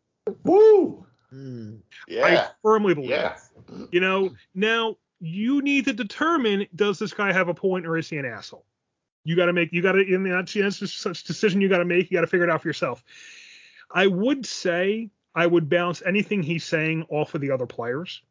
Woo! 0.43 1.05
Hmm. 1.29 1.75
Yeah. 2.07 2.25
I 2.25 2.47
firmly 2.63 2.95
believe. 2.95 3.11
yeah. 3.11 3.37
You 3.91 3.99
know, 3.99 4.31
now 4.55 4.95
you 5.19 5.61
need 5.61 5.85
to 5.85 5.93
determine 5.93 6.65
does 6.75 6.97
this 6.97 7.13
guy 7.13 7.31
have 7.31 7.49
a 7.49 7.53
point 7.53 7.85
or 7.85 7.97
is 7.97 8.09
he 8.09 8.17
an 8.17 8.25
asshole? 8.25 8.65
You 9.29 9.35
got 9.35 9.45
to 9.45 9.53
make, 9.53 9.71
you 9.71 9.83
got 9.83 9.91
to, 9.91 9.99
in 9.99 10.23
that 10.23 10.49
such 10.49 11.23
decision 11.23 11.61
you 11.61 11.69
got 11.69 11.77
to 11.77 11.85
make, 11.85 12.09
you 12.09 12.17
got 12.17 12.21
to 12.21 12.27
figure 12.27 12.45
it 12.45 12.49
out 12.49 12.63
for 12.63 12.67
yourself. 12.67 13.03
I 13.93 14.07
would 14.07 14.43
say 14.43 15.11
I 15.35 15.45
would 15.45 15.69
bounce 15.69 16.01
anything 16.03 16.41
he's 16.41 16.63
saying 16.63 17.05
off 17.09 17.35
of 17.35 17.41
the 17.41 17.51
other 17.51 17.67
players. 17.67 18.23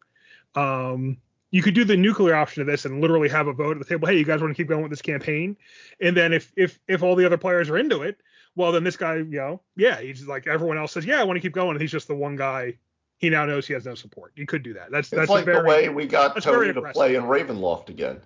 Um, 0.56 1.18
you 1.52 1.62
could 1.62 1.74
do 1.74 1.84
the 1.84 1.96
nuclear 1.96 2.34
option 2.34 2.62
of 2.62 2.66
this 2.66 2.84
and 2.84 3.00
literally 3.00 3.28
have 3.28 3.46
a 3.46 3.52
vote 3.52 3.76
at 3.76 3.78
the 3.78 3.84
table. 3.84 4.08
Hey, 4.08 4.18
you 4.18 4.24
guys 4.24 4.40
want 4.40 4.50
to 4.50 4.60
keep 4.60 4.66
going 4.66 4.82
with 4.82 4.90
this 4.90 5.00
campaign? 5.00 5.56
And 6.00 6.16
then 6.16 6.32
if 6.32 6.52
if 6.56 6.80
if 6.88 7.04
all 7.04 7.14
the 7.14 7.24
other 7.24 7.38
players 7.38 7.70
are 7.70 7.78
into 7.78 8.02
it, 8.02 8.18
well 8.56 8.72
then 8.72 8.82
this 8.82 8.96
guy, 8.96 9.18
you 9.18 9.24
know, 9.24 9.60
yeah, 9.76 10.00
he's 10.00 10.26
like 10.26 10.48
everyone 10.48 10.78
else 10.78 10.90
says, 10.90 11.06
yeah, 11.06 11.20
I 11.20 11.24
want 11.24 11.36
to 11.36 11.40
keep 11.40 11.54
going. 11.54 11.76
And 11.76 11.80
he's 11.80 11.92
just 11.92 12.08
the 12.08 12.16
one 12.16 12.34
guy. 12.34 12.76
He 13.18 13.30
now 13.30 13.44
knows 13.44 13.68
he 13.68 13.74
has 13.74 13.84
no 13.84 13.94
support. 13.94 14.32
You 14.34 14.46
could 14.46 14.64
do 14.64 14.74
that. 14.74 14.90
That's 14.90 15.12
It's 15.12 15.16
that's 15.16 15.30
like 15.30 15.44
very 15.44 15.58
the 15.58 15.64
way 15.64 15.88
we 15.90 16.06
got 16.06 16.40
Tony 16.42 16.72
to 16.72 16.78
aggressive. 16.78 16.94
play 16.94 17.14
in 17.14 17.22
Ravenloft 17.22 17.88
again. 17.88 18.20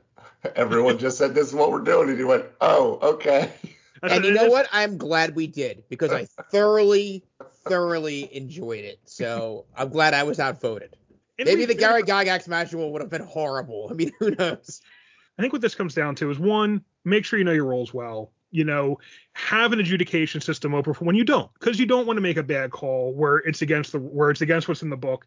Everyone 0.57 0.99
just 0.99 1.19
said 1.19 1.35
this 1.35 1.49
is 1.49 1.55
what 1.55 1.71
we're 1.71 1.81
doing, 1.81 2.09
and 2.09 2.19
he 2.19 2.25
went, 2.25 2.45
"Oh, 2.61 2.99
okay." 3.03 3.53
And 4.05 4.25
you 4.25 4.33
know 4.33 4.49
what? 4.49 4.69
I'm 4.73 4.99
glad 4.99 5.37
we 5.37 5.47
did 5.47 5.85
because 5.89 6.11
I 6.11 6.25
thoroughly, 6.51 7.23
thoroughly 7.69 8.35
enjoyed 8.35 8.85
it. 8.85 8.99
So 9.05 9.67
I'm 9.77 9.91
glad 9.91 10.13
I 10.13 10.25
was 10.25 10.41
outvoted. 10.41 10.97
and 11.39 11.47
Maybe 11.47 11.67
the 11.67 11.75
Gary 11.77 12.03
Gygax 12.03 12.49
manual 12.49 12.93
would 12.93 13.01
have 13.01 13.11
been 13.11 13.23
horrible. 13.23 13.87
I 13.89 13.95
mean, 13.95 14.11
who 14.19 14.33
knows? 14.33 14.81
I 15.39 15.43
think 15.43 15.53
what 15.53 15.63
this 15.63 15.77
comes 15.77 15.95
down 15.95 16.17
to 16.17 16.33
is 16.33 16.39
one, 16.41 16.85
make 17.05 17.25
sure 17.25 17.39
you 17.39 17.45
know 17.45 17.53
your 17.53 17.67
roles 17.67 17.95
well. 17.95 18.33
You 18.51 18.65
know, 18.65 18.99
have 19.35 19.73
an 19.73 19.79
adjudication 19.79 20.41
system 20.41 20.75
open 20.75 20.93
for 20.95 21.05
when 21.05 21.15
you 21.15 21.25
don't, 21.25 21.51
because 21.55 21.79
you 21.79 21.87
don't 21.87 22.05
want 22.05 22.17
to 22.17 22.21
make 22.21 22.37
a 22.37 22.43
bad 22.43 22.73
call 22.73 23.15
where 23.15 23.37
it's 23.39 23.63
against 23.63 23.93
the 23.93 23.99
where 24.01 24.31
it's 24.31 24.41
against 24.41 24.67
what's 24.67 24.83
in 24.83 24.91
the 24.91 24.97
book, 24.97 25.27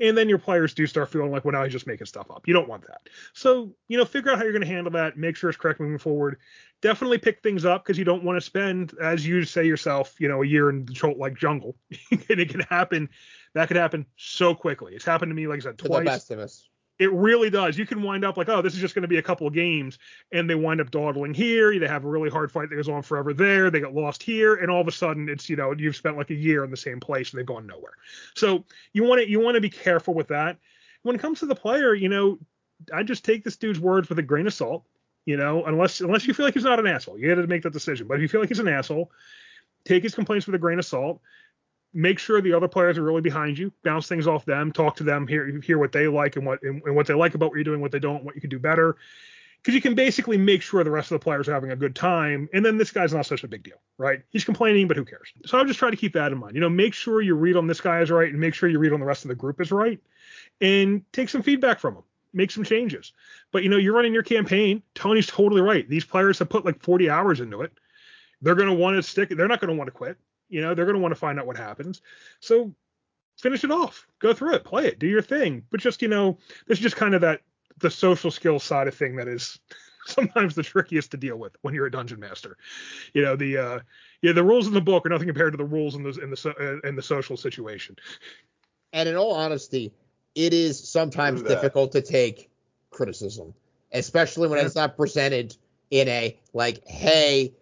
and 0.00 0.16
then 0.16 0.28
your 0.28 0.38
players 0.38 0.74
do 0.74 0.86
start 0.86 1.10
feeling 1.10 1.30
like, 1.30 1.44
well, 1.44 1.52
now 1.52 1.62
he's 1.64 1.72
just 1.72 1.86
making 1.86 2.06
stuff 2.06 2.30
up. 2.30 2.46
You 2.46 2.54
don't 2.54 2.68
want 2.68 2.86
that. 2.86 3.08
So, 3.34 3.74
you 3.88 3.98
know, 3.98 4.04
figure 4.04 4.32
out 4.32 4.38
how 4.38 4.44
you're 4.44 4.52
going 4.52 4.62
to 4.62 4.68
handle 4.68 4.92
that. 4.94 5.16
Make 5.16 5.36
sure 5.36 5.50
it's 5.50 5.58
correct 5.58 5.80
moving 5.80 5.98
forward. 5.98 6.38
Definitely 6.80 7.18
pick 7.18 7.42
things 7.42 7.64
up 7.64 7.84
because 7.84 7.98
you 7.98 8.04
don't 8.04 8.24
want 8.24 8.36
to 8.36 8.40
spend, 8.40 8.94
as 9.00 9.26
you 9.26 9.44
say 9.44 9.64
yourself, 9.64 10.14
you 10.18 10.28
know, 10.28 10.42
a 10.42 10.46
year 10.46 10.70
in 10.70 10.84
the 10.86 10.92
Chult 10.94 11.18
like 11.18 11.36
jungle, 11.36 11.76
and 12.10 12.40
it 12.40 12.48
can 12.48 12.60
happen. 12.60 13.08
That 13.54 13.68
could 13.68 13.76
happen 13.76 14.06
so 14.16 14.54
quickly. 14.54 14.94
It's 14.94 15.04
happened 15.04 15.30
to 15.30 15.34
me, 15.34 15.46
like 15.46 15.58
I 15.58 15.62
said, 15.62 15.78
To 15.78 15.84
the 15.84 15.88
twice. 15.90 16.04
best 16.04 16.30
of 16.30 16.38
us. 16.38 16.68
It 16.98 17.12
really 17.12 17.50
does. 17.50 17.78
You 17.78 17.86
can 17.86 18.02
wind 18.02 18.24
up 18.24 18.36
like, 18.36 18.48
oh, 18.48 18.62
this 18.62 18.74
is 18.74 18.80
just 18.80 18.94
going 18.94 19.02
to 19.02 19.08
be 19.08 19.18
a 19.18 19.22
couple 19.22 19.46
of 19.46 19.54
games, 19.54 19.98
and 20.30 20.48
they 20.48 20.54
wind 20.54 20.80
up 20.80 20.90
dawdling 20.90 21.34
here. 21.34 21.78
They 21.78 21.88
have 21.88 22.04
a 22.04 22.08
really 22.08 22.30
hard 22.30 22.52
fight 22.52 22.68
that 22.70 22.76
goes 22.76 22.88
on 22.88 23.02
forever 23.02 23.32
there. 23.32 23.70
They 23.70 23.80
get 23.80 23.94
lost 23.94 24.22
here, 24.22 24.54
and 24.54 24.70
all 24.70 24.80
of 24.80 24.88
a 24.88 24.92
sudden, 24.92 25.28
it's 25.28 25.48
you 25.48 25.56
know 25.56 25.74
you've 25.76 25.96
spent 25.96 26.16
like 26.16 26.30
a 26.30 26.34
year 26.34 26.64
in 26.64 26.70
the 26.70 26.76
same 26.76 27.00
place 27.00 27.30
and 27.30 27.38
they've 27.38 27.46
gone 27.46 27.66
nowhere. 27.66 27.94
So 28.34 28.64
you 28.92 29.04
want 29.04 29.22
to 29.22 29.28
you 29.28 29.40
want 29.40 29.54
to 29.56 29.60
be 29.60 29.70
careful 29.70 30.14
with 30.14 30.28
that. 30.28 30.58
When 31.02 31.16
it 31.16 31.20
comes 31.20 31.40
to 31.40 31.46
the 31.46 31.54
player, 31.54 31.94
you 31.94 32.08
know, 32.08 32.38
I 32.92 33.02
just 33.02 33.24
take 33.24 33.42
this 33.42 33.56
dude's 33.56 33.80
words 33.80 34.08
with 34.08 34.18
a 34.18 34.22
grain 34.22 34.46
of 34.46 34.54
salt. 34.54 34.84
You 35.24 35.36
know, 35.36 35.64
unless 35.64 36.00
unless 36.00 36.26
you 36.26 36.34
feel 36.34 36.44
like 36.44 36.54
he's 36.54 36.64
not 36.64 36.78
an 36.78 36.86
asshole, 36.86 37.18
you 37.18 37.28
got 37.28 37.40
to 37.40 37.46
make 37.46 37.62
that 37.62 37.72
decision. 37.72 38.06
But 38.06 38.14
if 38.14 38.22
you 38.22 38.28
feel 38.28 38.40
like 38.40 38.48
he's 38.48 38.58
an 38.58 38.68
asshole, 38.68 39.10
take 39.84 40.02
his 40.02 40.14
complaints 40.14 40.46
with 40.46 40.54
a 40.54 40.58
grain 40.58 40.78
of 40.78 40.84
salt 40.84 41.20
make 41.94 42.18
sure 42.18 42.40
the 42.40 42.52
other 42.52 42.68
players 42.68 42.98
are 42.98 43.02
really 43.02 43.20
behind 43.20 43.58
you. 43.58 43.72
Bounce 43.84 44.08
things 44.08 44.26
off 44.26 44.44
them. 44.44 44.72
Talk 44.72 44.96
to 44.96 45.04
them. 45.04 45.26
Hear 45.26 45.60
hear 45.60 45.78
what 45.78 45.92
they 45.92 46.06
like 46.06 46.36
and 46.36 46.46
what 46.46 46.62
and, 46.62 46.82
and 46.84 46.96
what 46.96 47.06
they 47.06 47.14
like 47.14 47.34
about 47.34 47.50
what 47.50 47.56
you're 47.56 47.64
doing, 47.64 47.80
what 47.80 47.92
they 47.92 47.98
don't, 47.98 48.24
what 48.24 48.34
you 48.34 48.40
can 48.40 48.50
do 48.50 48.58
better. 48.58 48.96
Because 49.60 49.76
you 49.76 49.80
can 49.80 49.94
basically 49.94 50.36
make 50.36 50.60
sure 50.60 50.82
the 50.82 50.90
rest 50.90 51.12
of 51.12 51.20
the 51.20 51.22
players 51.22 51.48
are 51.48 51.54
having 51.54 51.70
a 51.70 51.76
good 51.76 51.94
time, 51.94 52.48
and 52.52 52.64
then 52.64 52.78
this 52.78 52.90
guy's 52.90 53.12
not 53.12 53.26
such 53.26 53.44
a 53.44 53.48
big 53.48 53.62
deal, 53.62 53.80
right? 53.96 54.22
He's 54.30 54.42
complaining, 54.42 54.88
but 54.88 54.96
who 54.96 55.04
cares? 55.04 55.32
So 55.46 55.56
I 55.56 55.62
just 55.62 55.78
try 55.78 55.88
to 55.88 55.96
keep 55.96 56.14
that 56.14 56.32
in 56.32 56.38
mind. 56.38 56.56
You 56.56 56.60
know, 56.60 56.68
make 56.68 56.94
sure 56.94 57.22
you 57.22 57.36
read 57.36 57.56
on 57.56 57.68
this 57.68 57.80
guy 57.80 58.00
is 58.00 58.10
right, 58.10 58.28
and 58.28 58.40
make 58.40 58.54
sure 58.54 58.68
you 58.68 58.80
read 58.80 58.92
on 58.92 58.98
the 58.98 59.06
rest 59.06 59.24
of 59.24 59.28
the 59.28 59.36
group 59.36 59.60
is 59.60 59.70
right, 59.70 60.00
and 60.60 61.04
take 61.12 61.28
some 61.28 61.44
feedback 61.44 61.78
from 61.78 61.94
them. 61.94 62.02
Make 62.34 62.50
some 62.50 62.64
changes. 62.64 63.12
But 63.52 63.62
you 63.62 63.68
know, 63.68 63.76
you're 63.76 63.94
running 63.94 64.14
your 64.14 64.24
campaign. 64.24 64.82
Tony's 64.96 65.28
totally 65.28 65.60
right. 65.60 65.88
These 65.88 66.06
players 66.06 66.40
have 66.40 66.48
put 66.48 66.64
like 66.64 66.82
40 66.82 67.08
hours 67.08 67.38
into 67.38 67.62
it. 67.62 67.72
They're 68.40 68.56
going 68.56 68.68
to 68.68 68.74
want 68.74 68.96
to 68.96 69.02
stick. 69.02 69.28
They're 69.28 69.46
not 69.46 69.60
going 69.60 69.70
to 69.70 69.76
want 69.76 69.86
to 69.88 69.92
quit. 69.92 70.18
You 70.52 70.60
know, 70.60 70.74
they're 70.74 70.84
going 70.84 70.96
to 70.96 71.00
want 71.00 71.12
to 71.12 71.18
find 71.18 71.40
out 71.40 71.46
what 71.46 71.56
happens. 71.56 72.02
So 72.40 72.74
finish 73.38 73.64
it 73.64 73.70
off. 73.70 74.06
Go 74.18 74.34
through 74.34 74.54
it. 74.54 74.64
Play 74.64 74.86
it. 74.86 74.98
Do 74.98 75.06
your 75.06 75.22
thing. 75.22 75.64
But 75.70 75.80
just, 75.80 76.02
you 76.02 76.08
know, 76.08 76.36
there's 76.66 76.78
just 76.78 76.96
kind 76.96 77.14
of 77.14 77.22
that 77.22 77.40
the 77.78 77.90
social 77.90 78.30
skill 78.30 78.58
side 78.60 78.86
of 78.86 78.94
thing 78.94 79.16
that 79.16 79.28
is 79.28 79.58
sometimes 80.06 80.54
the 80.54 80.62
trickiest 80.62 81.10
to 81.12 81.16
deal 81.16 81.36
with 81.36 81.56
when 81.62 81.72
you're 81.72 81.86
a 81.86 81.90
dungeon 81.90 82.20
master. 82.20 82.58
You 83.14 83.22
know, 83.22 83.34
the 83.34 83.56
uh 83.56 83.80
yeah, 84.20 84.32
the 84.32 84.44
rules 84.44 84.66
in 84.66 84.74
the 84.74 84.80
book 84.80 85.06
are 85.06 85.08
nothing 85.08 85.26
compared 85.26 85.54
to 85.54 85.56
the 85.56 85.64
rules 85.64 85.94
in 85.94 86.02
the 86.02 86.10
in 86.22 86.30
the 86.30 86.36
so- 86.36 86.54
uh, 86.60 86.86
in 86.86 86.96
the 86.96 87.02
social 87.02 87.36
situation. 87.36 87.96
And 88.92 89.08
in 89.08 89.16
all 89.16 89.32
honesty, 89.32 89.90
it 90.34 90.52
is 90.52 90.78
sometimes 90.78 91.42
difficult 91.42 91.92
to 91.92 92.02
take 92.02 92.50
criticism, 92.90 93.54
especially 93.92 94.48
when 94.48 94.58
Yeah. 94.58 94.66
it's 94.66 94.74
not 94.74 94.98
presented 94.98 95.56
in 95.90 96.08
a 96.08 96.38
like, 96.52 96.86
hey, 96.86 97.54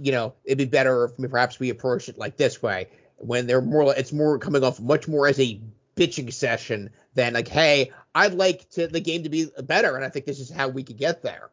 you 0.00 0.12
know, 0.12 0.34
it'd 0.44 0.58
be 0.58 0.64
better 0.64 1.04
if 1.04 1.30
perhaps 1.30 1.58
we 1.58 1.70
approach 1.70 2.08
it 2.08 2.18
like 2.18 2.36
this 2.36 2.62
way. 2.62 2.88
When 3.16 3.46
they're 3.46 3.62
more, 3.62 3.94
it's 3.94 4.12
more 4.12 4.38
coming 4.38 4.64
off 4.64 4.80
much 4.80 5.06
more 5.06 5.26
as 5.26 5.38
a 5.38 5.60
bitching 5.96 6.32
session 6.32 6.90
than 7.14 7.34
like, 7.34 7.48
hey, 7.48 7.92
I'd 8.14 8.34
like 8.34 8.68
to 8.70 8.86
the 8.86 9.00
game 9.00 9.22
to 9.22 9.28
be 9.28 9.48
better, 9.62 9.96
and 9.96 10.04
I 10.04 10.08
think 10.08 10.26
this 10.26 10.40
is 10.40 10.50
how 10.50 10.68
we 10.68 10.82
could 10.82 10.98
get 10.98 11.22
there. 11.22 11.50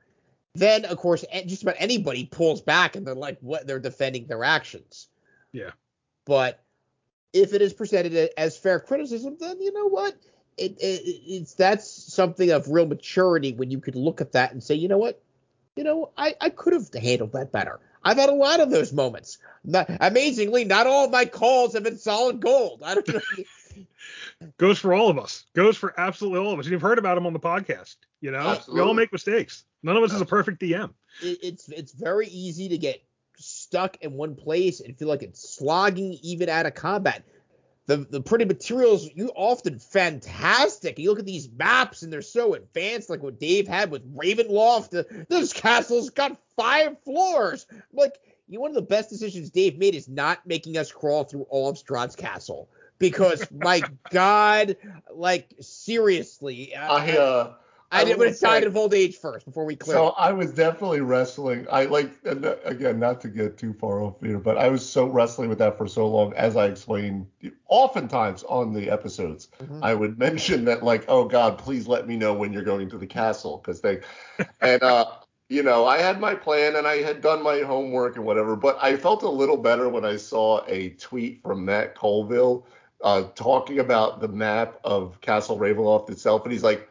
Then, 0.53 0.85
of 0.85 0.97
course, 0.97 1.23
just 1.45 1.63
about 1.63 1.75
anybody 1.79 2.25
pulls 2.25 2.61
back 2.61 2.95
and 2.95 3.07
they're 3.07 3.15
like, 3.15 3.37
what? 3.39 3.65
They're 3.67 3.79
defending 3.79 4.27
their 4.27 4.43
actions. 4.43 5.07
Yeah. 5.53 5.71
But 6.25 6.61
if 7.33 7.53
it 7.53 7.61
is 7.61 7.73
presented 7.73 8.31
as 8.37 8.57
fair 8.57 8.79
criticism, 8.79 9.37
then 9.39 9.61
you 9.61 9.71
know 9.71 9.87
what? 9.87 10.15
It, 10.57 10.77
it 10.81 11.01
it's 11.05 11.53
that's 11.53 11.89
something 11.89 12.51
of 12.51 12.67
real 12.67 12.85
maturity 12.85 13.53
when 13.53 13.71
you 13.71 13.79
could 13.79 13.95
look 13.95 14.19
at 14.19 14.33
that 14.33 14.51
and 14.51 14.61
say, 14.61 14.75
you 14.75 14.89
know 14.89 14.97
what, 14.97 15.21
you 15.77 15.83
know, 15.83 16.11
I 16.17 16.35
I 16.41 16.49
could 16.49 16.73
have 16.73 16.93
handled 16.93 17.31
that 17.31 17.53
better. 17.53 17.79
I've 18.03 18.17
had 18.17 18.29
a 18.29 18.33
lot 18.33 18.59
of 18.59 18.69
those 18.69 18.91
moments. 18.93 19.37
Not, 19.63 19.89
amazingly, 19.99 20.65
not 20.65 20.87
all 20.87 21.05
of 21.05 21.11
my 21.11 21.25
calls 21.25 21.73
have 21.73 21.83
been 21.83 21.97
solid 21.97 22.39
gold. 22.39 22.81
I 22.83 22.95
don't 22.95 23.07
know. 23.07 23.19
Goes 24.57 24.79
for 24.79 24.93
all 24.93 25.09
of 25.09 25.19
us. 25.19 25.45
Goes 25.53 25.77
for 25.77 25.93
absolutely 25.99 26.39
all 26.39 26.53
of 26.53 26.59
us. 26.59 26.65
You've 26.65 26.81
heard 26.81 26.97
about 26.97 27.17
him 27.17 27.27
on 27.27 27.33
the 27.33 27.39
podcast. 27.39 27.95
You 28.21 28.31
know, 28.31 28.59
we 28.71 28.79
all 28.81 28.93
make 28.93 29.11
mistakes. 29.11 29.63
None 29.83 29.95
of 29.95 30.03
us 30.03 30.13
is 30.13 30.21
a 30.21 30.25
perfect 30.25 30.61
DM. 30.61 30.91
it, 31.21 31.39
it's 31.43 31.69
it's 31.69 31.91
very 31.91 32.27
easy 32.27 32.69
to 32.69 32.77
get 32.77 33.03
stuck 33.37 33.97
in 34.01 34.13
one 34.13 34.35
place 34.35 34.79
and 34.79 34.97
feel 34.97 35.07
like 35.07 35.23
it's 35.23 35.57
slogging 35.57 36.17
even 36.21 36.49
out 36.49 36.65
of 36.65 36.73
combat. 36.73 37.23
The 37.91 38.07
the 38.09 38.21
printed 38.21 38.47
materials 38.47 39.09
you 39.13 39.31
often 39.35 39.77
fantastic. 39.79 40.97
You 40.97 41.09
look 41.09 41.19
at 41.19 41.25
these 41.25 41.49
maps 41.51 42.03
and 42.03 42.13
they're 42.13 42.21
so 42.21 42.53
advanced, 42.53 43.09
like 43.09 43.21
what 43.21 43.39
Dave 43.39 43.67
had 43.67 43.91
with 43.91 44.15
Ravenloft. 44.15 45.27
This 45.27 45.51
castle's 45.51 46.09
got 46.09 46.39
five 46.55 46.95
floors. 47.03 47.67
Like 47.91 48.19
you 48.47 48.61
one 48.61 48.71
of 48.71 48.75
the 48.75 48.81
best 48.81 49.09
decisions 49.09 49.49
Dave 49.49 49.77
made 49.77 49.95
is 49.95 50.07
not 50.07 50.45
making 50.47 50.77
us 50.77 50.91
crawl 50.91 51.25
through 51.25 51.43
all 51.49 51.69
of 51.69 51.75
Strahd's 51.75 52.15
castle 52.15 52.69
because 52.97 53.45
my 53.51 53.81
God, 54.09 54.77
like 55.13 55.53
seriously, 55.59 56.73
I 56.73 57.17
uh, 57.17 57.53
I, 57.93 58.03
did 58.05 58.11
will 58.13 58.19
would 58.19 58.27
have 58.29 58.39
died 58.39 58.63
say- 58.63 58.67
of 58.67 58.77
old 58.77 58.93
age 58.93 59.17
first 59.17 59.45
before 59.45 59.65
we 59.65 59.75
clear. 59.75 59.95
So 59.97 60.07
it. 60.09 60.13
I 60.17 60.31
was 60.31 60.51
definitely 60.53 61.01
wrestling. 61.01 61.67
I 61.71 61.85
like 61.85 62.11
and 62.23 62.45
again, 62.63 62.99
not 62.99 63.19
to 63.21 63.27
get 63.27 63.57
too 63.57 63.73
far 63.73 64.01
off 64.01 64.15
here, 64.21 64.39
but 64.39 64.57
I 64.57 64.69
was 64.69 64.87
so 64.87 65.07
wrestling 65.07 65.49
with 65.49 65.57
that 65.59 65.77
for 65.77 65.87
so 65.87 66.07
long, 66.07 66.33
as 66.35 66.55
I 66.55 66.67
explained, 66.67 67.27
oftentimes 67.67 68.43
on 68.43 68.73
the 68.73 68.89
episodes, 68.89 69.49
Mhm. 69.61 69.79
I 69.81 69.93
would 69.93 70.17
mention 70.19 70.65
that 70.65 70.83
like, 70.83 71.05
oh 71.07 71.25
God, 71.25 71.57
please 71.57 71.87
let 71.87 72.07
me 72.07 72.15
know 72.17 72.33
when 72.33 72.53
you're 72.53 72.63
going 72.63 72.89
to 72.89 72.97
the 72.97 73.07
castle, 73.07 73.57
because 73.57 73.81
they 73.81 73.99
and 74.61 74.81
uh, 74.83 75.05
you 75.49 75.63
know, 75.63 75.85
I 75.85 75.97
had 75.97 76.21
my 76.21 76.33
plan 76.33 76.77
and 76.77 76.87
I 76.87 77.01
had 77.01 77.21
done 77.21 77.43
my 77.43 77.59
homework 77.59 78.15
and 78.15 78.25
whatever, 78.25 78.55
but 78.55 78.77
I 78.81 78.95
felt 78.95 79.23
a 79.23 79.29
little 79.29 79.57
better 79.57 79.89
when 79.89 80.05
I 80.05 80.15
saw 80.15 80.63
a 80.67 80.91
tweet 80.91 81.41
from 81.41 81.65
Matt 81.65 81.93
Colville 81.95 82.65
uh, 83.03 83.23
talking 83.35 83.79
about 83.79 84.21
the 84.21 84.27
map 84.29 84.79
of 84.85 85.19
Castle 85.21 85.57
Ravenloft 85.57 86.09
itself, 86.09 86.43
and 86.43 86.53
he's 86.53 86.63
like, 86.63 86.87
"Wh- 86.87 86.90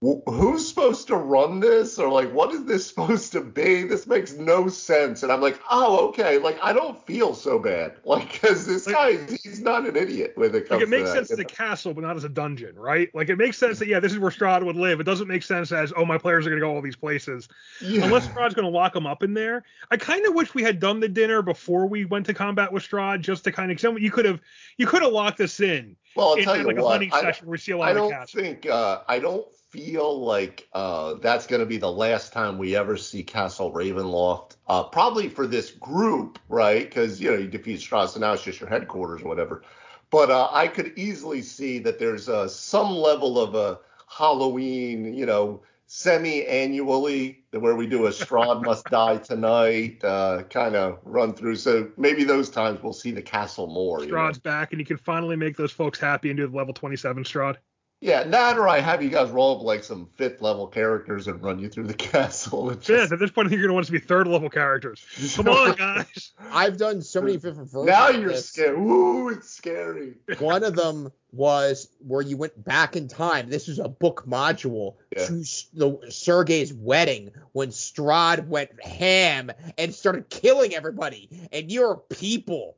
"Who's 0.00 0.68
supposed 0.68 1.06
to 1.08 1.16
run 1.16 1.60
this? 1.60 1.98
Or 1.98 2.08
like, 2.10 2.30
what 2.32 2.52
is 2.52 2.64
this 2.64 2.86
supposed 2.88 3.32
to 3.32 3.40
be? 3.40 3.84
This 3.84 4.06
makes 4.06 4.34
no 4.34 4.68
sense." 4.68 5.22
And 5.22 5.32
I'm 5.32 5.40
like, 5.40 5.58
"Oh, 5.70 6.08
okay. 6.08 6.38
Like, 6.38 6.58
I 6.62 6.72
don't 6.72 7.04
feel 7.06 7.34
so 7.34 7.58
bad, 7.58 7.96
like, 8.04 8.30
because 8.32 8.66
this 8.66 8.86
guy, 8.86 9.16
he's 9.26 9.60
not 9.60 9.86
an 9.86 9.96
idiot 9.96 10.32
when 10.36 10.54
it 10.54 10.68
comes 10.68 10.80
Like 10.80 10.82
it 10.82 10.88
makes 10.88 11.10
to 11.10 11.16
sense 11.16 11.30
as 11.30 11.38
a 11.38 11.44
castle, 11.44 11.94
but 11.94 12.02
not 12.02 12.16
as 12.16 12.24
a 12.24 12.28
dungeon, 12.28 12.76
right? 12.76 13.08
Like 13.14 13.28
it 13.28 13.36
makes 13.36 13.56
sense 13.58 13.78
that 13.78 13.88
yeah, 13.88 14.00
this 14.00 14.12
is 14.12 14.18
where 14.18 14.30
Strahd 14.30 14.64
would 14.64 14.76
live. 14.76 15.00
It 15.00 15.04
doesn't 15.04 15.28
make 15.28 15.42
sense 15.42 15.72
as 15.72 15.92
oh 15.96 16.04
my 16.04 16.18
players 16.18 16.46
are 16.46 16.50
gonna 16.50 16.60
go 16.60 16.74
all 16.74 16.82
these 16.82 16.96
places? 16.96 17.48
Yeah. 17.80 18.04
unless 18.04 18.28
Strahd's 18.28 18.54
gonna 18.54 18.68
lock 18.68 18.92
them 18.92 19.06
up 19.06 19.22
in 19.22 19.34
there. 19.34 19.64
I 19.90 19.96
kind 19.96 20.26
of 20.26 20.34
wish 20.34 20.54
we 20.54 20.62
had 20.62 20.78
done 20.78 21.00
the 21.00 21.08
dinner 21.08 21.42
before 21.42 21.86
we 21.86 22.04
went 22.04 22.26
to 22.26 22.34
combat 22.34 22.72
with 22.72 22.82
Strahd, 22.82 23.20
just 23.22 23.44
to 23.44 23.52
kind 23.52 23.72
of 23.72 23.82
you 24.00 24.10
could 24.10 24.24
have 24.24 24.40
you 24.76 24.86
could 24.86 25.02
have 25.02 25.12
locked 25.12 25.40
us 25.40 25.60
in 25.60 25.96
well, 26.16 26.30
I'll 26.30 26.36
tell 26.36 26.56
you 26.56 26.64
like 26.64 26.78
a 26.78 26.82
what, 26.82 26.92
hunting 26.92 27.12
I- 27.12 27.20
session 27.20 27.46
where 27.46 27.52
we 27.52 27.58
see 27.58 27.72
a 27.72 27.78
lot 27.78 27.90
I 27.90 27.92
don't 27.92 28.10
castle. 28.10 28.40
think 28.40 28.66
uh, 28.66 29.00
I 29.06 29.18
don't 29.18 29.46
feel 29.76 30.24
like 30.24 30.66
uh, 30.72 31.14
that's 31.14 31.46
going 31.46 31.60
to 31.60 31.66
be 31.66 31.76
the 31.76 31.90
last 31.90 32.32
time 32.32 32.56
we 32.56 32.74
ever 32.74 32.96
see 32.96 33.22
Castle 33.22 33.70
Ravenloft. 33.70 34.56
Uh, 34.66 34.84
probably 34.84 35.28
for 35.28 35.46
this 35.46 35.70
group, 35.72 36.38
right? 36.48 36.88
Because 36.88 37.20
you 37.20 37.30
know 37.30 37.36
you 37.36 37.46
defeat 37.46 37.80
Strahd, 37.80 38.14
and 38.14 38.22
now 38.22 38.32
it's 38.32 38.42
just 38.42 38.58
your 38.58 38.70
headquarters 38.70 39.22
or 39.22 39.28
whatever. 39.28 39.62
But 40.10 40.30
uh, 40.30 40.48
I 40.50 40.68
could 40.68 40.92
easily 40.96 41.42
see 41.42 41.78
that 41.80 41.98
there's 41.98 42.28
uh, 42.28 42.48
some 42.48 42.90
level 42.90 43.38
of 43.38 43.54
a 43.54 43.80
Halloween, 44.08 45.12
you 45.12 45.26
know, 45.26 45.62
semi-annually 45.88 47.44
where 47.50 47.76
we 47.76 47.86
do 47.86 48.06
a 48.06 48.10
Strahd 48.10 48.62
must 48.64 48.86
die 48.86 49.18
tonight 49.18 50.02
uh, 50.04 50.44
kind 50.44 50.74
of 50.74 51.00
run 51.04 51.34
through. 51.34 51.56
So 51.56 51.90
maybe 51.96 52.24
those 52.24 52.48
times 52.48 52.82
we'll 52.82 52.92
see 52.92 53.10
the 53.10 53.22
castle 53.22 53.66
more. 53.66 54.00
you 54.00 54.06
know? 54.06 54.16
Strahd's 54.16 54.38
back, 54.38 54.72
and 54.72 54.80
you 54.80 54.86
can 54.86 54.96
finally 54.96 55.36
make 55.36 55.56
those 55.56 55.72
folks 55.72 56.00
happy 56.00 56.30
and 56.30 56.36
do 56.36 56.46
the 56.46 56.56
level 56.56 56.72
27 56.72 57.24
Strahd. 57.24 57.56
Yeah, 58.02 58.24
that 58.24 58.58
or 58.58 58.68
I 58.68 58.80
have 58.80 59.02
you 59.02 59.08
guys 59.08 59.30
roll 59.30 59.56
up 59.56 59.62
like 59.64 59.82
some 59.82 60.06
fifth 60.16 60.42
level 60.42 60.66
characters 60.66 61.28
and 61.28 61.42
run 61.42 61.58
you 61.58 61.68
through 61.70 61.86
the 61.86 61.94
castle. 62.12 62.68
And 62.70 62.78
Yeah, 62.88 62.98
just, 62.98 63.12
at 63.12 63.18
this 63.18 63.30
point, 63.30 63.46
I 63.46 63.48
think 63.48 63.58
you're 63.58 63.68
gonna 63.68 63.74
want 63.74 63.84
us 63.84 63.88
to 63.88 63.92
be 63.92 63.98
third 64.00 64.28
level 64.28 64.50
characters. 64.50 65.02
Come 65.34 65.48
on, 65.48 65.74
guys. 65.76 66.32
I've 66.52 66.76
done 66.76 67.00
so 67.00 67.22
many 67.22 67.34
different 67.38 67.70
versions. 67.70 67.86
now 67.86 68.10
you're 68.10 68.28
this. 68.32 68.50
scared. 68.50 68.78
Ooh, 68.78 69.30
it's 69.30 69.48
scary. 69.50 70.14
One 70.38 70.62
of 70.62 70.76
them 70.76 71.10
was 71.32 71.88
where 72.06 72.22
you 72.22 72.36
went 72.36 72.62
back 72.62 72.96
in 72.96 73.08
time. 73.08 73.48
This 73.48 73.66
is 73.68 73.78
a 73.78 73.88
book 73.88 74.24
module 74.26 74.96
Yeah. 75.16 75.26
to 75.26 75.40
S- 75.40 75.66
the 75.72 75.98
Sergei's 76.10 76.72
wedding 76.74 77.30
when 77.52 77.70
Strahd 77.70 78.46
went 78.46 78.70
ham 78.84 79.50
and 79.78 79.94
started 79.94 80.28
killing 80.28 80.74
everybody. 80.74 81.48
And 81.50 81.72
you're 81.72 81.96
people. 82.10 82.76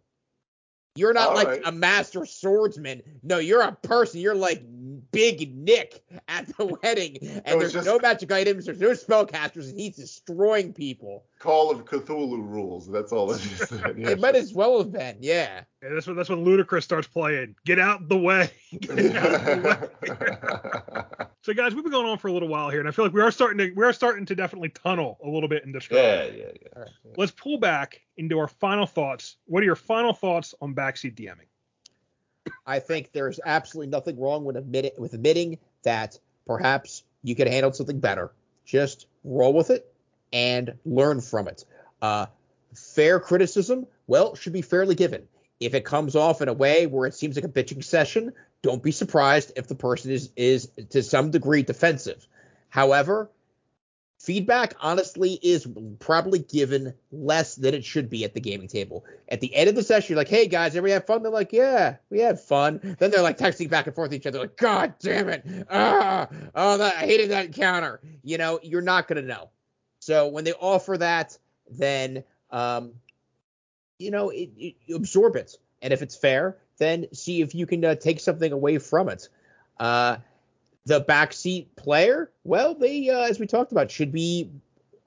You're 0.99 1.13
not 1.13 1.29
All 1.29 1.35
like 1.35 1.49
right. 1.49 1.63
a 1.65 1.73
master 1.73 2.27
swordsman. 2.27 3.03
No, 3.23 3.39
you're 3.39 3.63
a 3.63 3.73
person. 3.73 4.21
You're 4.21 4.35
like 4.35 4.63
Big 5.13 5.55
Nick 5.57 6.03
at 6.27 6.47
the 6.57 6.67
wedding. 6.83 7.19
And 7.45 7.61
there's 7.61 7.73
just- 7.73 7.87
no 7.87 7.99
magic 7.99 8.33
items. 8.33 8.67
There's 8.67 8.81
no 8.81 8.91
spellcasters, 8.91 9.71
and 9.71 9.79
he's 9.79 9.97
destroying 9.97 10.73
people. 10.73 11.25
Call 11.39 11.71
of 11.71 11.85
Cthulhu 11.85 12.39
rules. 12.47 12.91
That's 12.91 13.13
all 13.13 13.31
it 13.33 13.41
is. 13.45 13.71
Yeah. 13.97 14.09
It 14.11 14.21
might 14.21 14.35
as 14.35 14.53
well 14.53 14.79
have 14.79 14.91
been, 14.93 15.17
yeah. 15.21 15.63
Yeah, 15.83 15.91
that's 15.95 16.07
when 16.07 16.17
that's 16.17 16.29
when 16.29 16.45
Ludacris 16.45 16.83
starts 16.83 17.07
playing. 17.07 17.55
Get 17.65 17.79
out 17.79 18.09
the 18.09 18.19
way. 18.19 18.51
Get 18.81 19.17
out 19.17 20.01
the 20.01 20.17
way. 20.21 21.17
So 21.43 21.55
guys, 21.55 21.75
we've 21.75 21.83
been 21.85 21.93
going 21.93 22.07
on 22.07 22.19
for 22.19 22.29
a 22.29 22.33
little 22.33 22.49
while 22.49 22.69
here, 22.69 22.81
and 22.81 22.87
I 22.87 22.93
feel 22.93 23.07
like 23.07 23.15
we 23.15 23.23
are 23.23 23.31
starting 23.31 23.57
to 23.59 23.73
we 23.73 23.83
are 23.83 23.93
starting 23.93 24.27
to 24.27 24.35
definitely 24.35 24.69
tunnel 24.69 25.19
a 25.25 25.29
little 25.31 25.49
bit 25.49 25.65
in 25.65 25.73
Strahd. 25.73 25.93
yeah, 25.93 26.25
yeah, 26.25 26.45
yeah. 26.61 26.69
All 26.77 26.83
right. 26.83 26.91
Let's 27.17 27.33
pull 27.33 27.59
back 27.59 28.03
into 28.19 28.39
our 28.39 28.49
final 28.49 28.85
thoughts. 28.87 29.37
What 29.47 29.63
are 29.63 29.65
your 29.65 29.77
final 29.77 30.13
thoughts 30.13 30.55
on 30.61 30.75
backseat 30.75 31.15
DMing? 31.15 31.47
I 32.67 32.81
think 32.81 33.13
there's 33.13 33.41
absolutely 33.47 33.91
nothing 33.91 34.21
wrong 34.21 34.45
with 34.45 34.57
admitting 34.57 34.91
with 34.99 35.15
admitting 35.15 35.59
that 35.85 36.19
perhaps 36.47 37.05
you 37.23 37.35
could 37.35 37.47
handle 37.47 37.73
something 37.73 38.01
better. 38.01 38.33
Just 38.67 39.07
roll 39.25 39.55
with 39.55 39.71
it 39.71 39.91
and 40.35 40.75
learn 40.85 41.23
from 41.23 41.49
it. 41.49 41.65
Uh, 42.03 42.27
fair 42.75 43.21
criticism, 43.21 43.87
well, 44.07 44.35
should 44.35 44.53
be 44.53 44.61
fairly 44.61 44.97
given. 44.97 45.27
If 45.61 45.75
it 45.75 45.85
comes 45.85 46.15
off 46.15 46.41
in 46.41 46.49
a 46.49 46.53
way 46.53 46.87
where 46.87 47.07
it 47.07 47.15
seems 47.15 47.37
like 47.37 47.45
a 47.45 47.49
bitching 47.49 47.83
session, 47.83 48.33
don't 48.63 48.83
be 48.83 48.93
surprised 48.93 49.53
if 49.57 49.67
the 49.67 49.75
person 49.75 50.11
is 50.11 50.31
is 50.37 50.71
to 50.91 51.03
some 51.03 51.31
degree 51.31 51.63
defensive. 51.63 52.27
However, 52.69 53.31
feedback 54.21 54.75
honestly 54.81 55.33
is 55.43 55.67
probably 56.01 56.41
given 56.41 56.95
less 57.11 57.55
than 57.55 57.75
it 57.75 57.85
should 57.85 58.11
be 58.11 58.25
at 58.25 58.35
the 58.35 58.41
gaming 58.41 58.69
table. 58.69 59.05
At 59.29 59.41
the 59.41 59.55
end 59.55 59.69
of 59.69 59.75
the 59.75 59.83
session, 59.83 60.13
you're 60.13 60.19
like, 60.19 60.29
"Hey 60.29 60.47
guys, 60.47 60.77
everybody 60.77 60.93
have 60.93 61.07
fun?" 61.07 61.23
They're 61.23 61.33
like, 61.33 61.53
"Yeah, 61.53 61.97
we 62.11 62.21
had 62.21 62.41
fun." 62.41 62.97
Then 62.99 63.11
they're 63.11 63.23
like 63.23 63.39
texting 63.39 63.71
back 63.71 63.87
and 63.87 63.95
forth 63.95 64.11
to 64.11 64.17
each 64.17 64.27
other, 64.27 64.41
like, 64.41 64.57
"God 64.57 64.95
damn 64.99 65.29
it! 65.29 65.45
Ah, 65.71 66.29
oh, 66.55 66.79
that, 66.79 66.97
I 66.97 67.01
hated 67.07 67.31
that 67.31 67.47
encounter." 67.47 68.01
You 68.23 68.39
know, 68.39 68.61
you're 68.63 68.83
not 68.83 69.09
gonna 69.09 69.23
know. 69.23 69.51
So 70.01 70.29
when 70.29 70.45
they 70.45 70.53
offer 70.53 70.99
that, 70.99 71.37
then 71.71 72.25
um, 72.51 72.95
you 73.99 74.11
know, 74.11 74.31
it, 74.31 74.51
it, 74.57 74.75
absorb 74.95 75.37
it, 75.37 75.57
and 75.83 75.93
if 75.93 76.03
it's 76.03 76.17
fair, 76.17 76.57
then 76.79 77.07
see 77.13 77.43
if 77.43 77.55
you 77.55 77.67
can 77.67 77.85
uh, 77.85 77.95
take 77.95 78.21
something 78.21 78.53
away 78.53 78.79
from 78.79 79.09
it. 79.09 79.29
Uh, 79.79 80.17
the 80.87 81.05
backseat 81.05 81.67
player, 81.77 82.31
well, 82.45 82.75
they, 82.75 83.11
uh, 83.11 83.23
as 83.23 83.39
we 83.39 83.47
talked 83.47 83.73
about, 83.73 83.91
should 83.91 84.13
be 84.13 84.51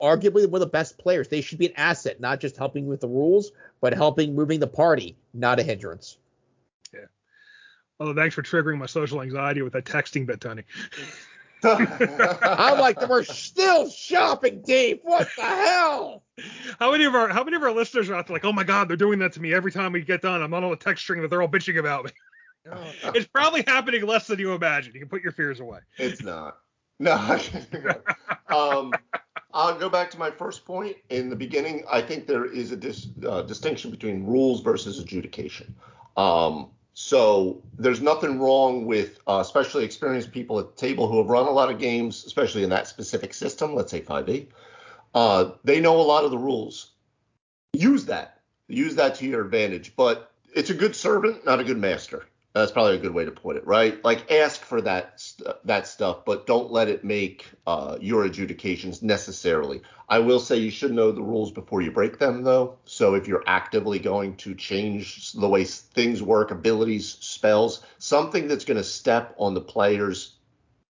arguably 0.00 0.46
one 0.46 0.54
of 0.54 0.60
the 0.60 0.66
best 0.66 0.98
players. 0.98 1.28
They 1.28 1.40
should 1.40 1.58
be 1.58 1.66
an 1.66 1.74
asset, 1.76 2.20
not 2.20 2.40
just 2.40 2.56
helping 2.56 2.86
with 2.86 3.00
the 3.00 3.08
rules, 3.08 3.52
but 3.80 3.94
helping 3.94 4.34
moving 4.34 4.60
the 4.60 4.66
party, 4.66 5.16
not 5.32 5.58
a 5.60 5.62
hindrance. 5.62 6.18
Yeah. 6.92 7.06
Although 7.98 8.14
thanks 8.14 8.34
for 8.34 8.42
triggering 8.42 8.78
my 8.78 8.86
social 8.86 9.22
anxiety 9.22 9.62
with 9.62 9.72
that 9.72 9.84
texting 9.84 10.26
bit, 10.26 10.40
Tony. 10.40 10.64
I'm 11.64 12.78
like, 12.78 13.08
we're 13.08 13.24
still 13.24 13.88
shopping, 13.88 14.62
Dave. 14.62 15.00
What 15.02 15.28
the 15.36 15.42
hell? 15.42 16.24
How 16.78 16.92
many 16.92 17.04
of 17.04 17.14
our 17.14 17.28
how 17.28 17.44
many 17.44 17.56
of 17.56 17.62
our 17.62 17.72
listeners 17.72 18.08
are 18.10 18.14
out 18.14 18.26
there 18.26 18.34
like, 18.34 18.44
oh 18.44 18.52
my 18.52 18.64
god, 18.64 18.88
they're 18.88 18.96
doing 18.96 19.18
that 19.20 19.32
to 19.34 19.40
me 19.40 19.54
every 19.54 19.70
time 19.70 19.92
we 19.92 20.02
get 20.02 20.22
done. 20.22 20.42
I'm 20.42 20.52
on 20.54 20.64
all 20.64 20.70
the 20.70 20.76
text 20.76 21.02
string 21.02 21.22
that 21.22 21.28
they're 21.28 21.42
all 21.42 21.48
bitching 21.48 21.78
about 21.78 22.06
me. 22.06 22.10
It's 23.14 23.26
probably 23.26 23.64
happening 23.66 24.06
less 24.06 24.26
than 24.26 24.38
you 24.38 24.52
imagine. 24.52 24.94
You 24.94 25.00
can 25.00 25.08
put 25.08 25.22
your 25.22 25.32
fears 25.32 25.60
away. 25.60 25.80
It's 25.98 26.22
not. 26.22 26.58
No. 26.98 27.16
um, 28.48 28.92
I'll 29.52 29.78
go 29.78 29.88
back 29.88 30.10
to 30.12 30.18
my 30.18 30.30
first 30.30 30.64
point. 30.64 30.96
In 31.10 31.28
the 31.28 31.36
beginning, 31.36 31.84
I 31.90 32.00
think 32.00 32.26
there 32.26 32.44
is 32.44 32.72
a 32.72 32.76
dis, 32.76 33.08
uh, 33.26 33.42
distinction 33.42 33.90
between 33.90 34.24
rules 34.24 34.62
versus 34.62 34.98
adjudication. 34.98 35.74
Um, 36.16 36.70
so 36.94 37.62
there's 37.78 38.02
nothing 38.02 38.38
wrong 38.38 38.86
with, 38.86 39.18
uh, 39.26 39.38
especially 39.40 39.84
experienced 39.84 40.30
people 40.30 40.58
at 40.58 40.76
the 40.76 40.80
table 40.80 41.08
who 41.08 41.18
have 41.18 41.28
run 41.28 41.46
a 41.46 41.50
lot 41.50 41.70
of 41.70 41.78
games, 41.78 42.24
especially 42.26 42.64
in 42.64 42.70
that 42.70 42.86
specific 42.86 43.32
system, 43.32 43.74
let's 43.74 43.90
say 43.90 44.02
5e. 44.02 44.48
Uh, 45.14 45.52
they 45.64 45.80
know 45.80 46.00
a 46.00 46.02
lot 46.02 46.24
of 46.24 46.30
the 46.30 46.38
rules. 46.38 46.90
Use 47.72 48.06
that. 48.06 48.40
Use 48.68 48.96
that 48.96 49.14
to 49.16 49.26
your 49.26 49.42
advantage. 49.42 49.94
But 49.96 50.30
it's 50.54 50.70
a 50.70 50.74
good 50.74 50.94
servant, 50.94 51.46
not 51.46 51.60
a 51.60 51.64
good 51.64 51.78
master. 51.78 52.26
That's 52.54 52.70
probably 52.70 52.96
a 52.96 53.00
good 53.00 53.14
way 53.14 53.24
to 53.24 53.30
put 53.30 53.56
it, 53.56 53.66
right? 53.66 54.02
Like 54.04 54.30
ask 54.30 54.60
for 54.60 54.82
that 54.82 55.18
st- 55.18 55.48
that 55.64 55.86
stuff, 55.86 56.26
but 56.26 56.46
don't 56.46 56.70
let 56.70 56.88
it 56.88 57.02
make 57.02 57.46
uh, 57.66 57.96
your 57.98 58.24
adjudications 58.24 59.02
necessarily. 59.02 59.80
I 60.06 60.18
will 60.18 60.38
say 60.38 60.58
you 60.58 60.70
should 60.70 60.92
know 60.92 61.12
the 61.12 61.22
rules 61.22 61.50
before 61.50 61.80
you 61.80 61.90
break 61.90 62.18
them, 62.18 62.42
though. 62.42 62.76
So 62.84 63.14
if 63.14 63.26
you're 63.26 63.44
actively 63.46 63.98
going 63.98 64.36
to 64.36 64.54
change 64.54 65.32
the 65.32 65.48
way 65.48 65.64
things 65.64 66.22
work, 66.22 66.50
abilities, 66.50 67.16
spells, 67.20 67.82
something 67.96 68.48
that's 68.48 68.66
going 68.66 68.76
to 68.76 68.84
step 68.84 69.34
on 69.38 69.54
the 69.54 69.60
players 69.62 70.34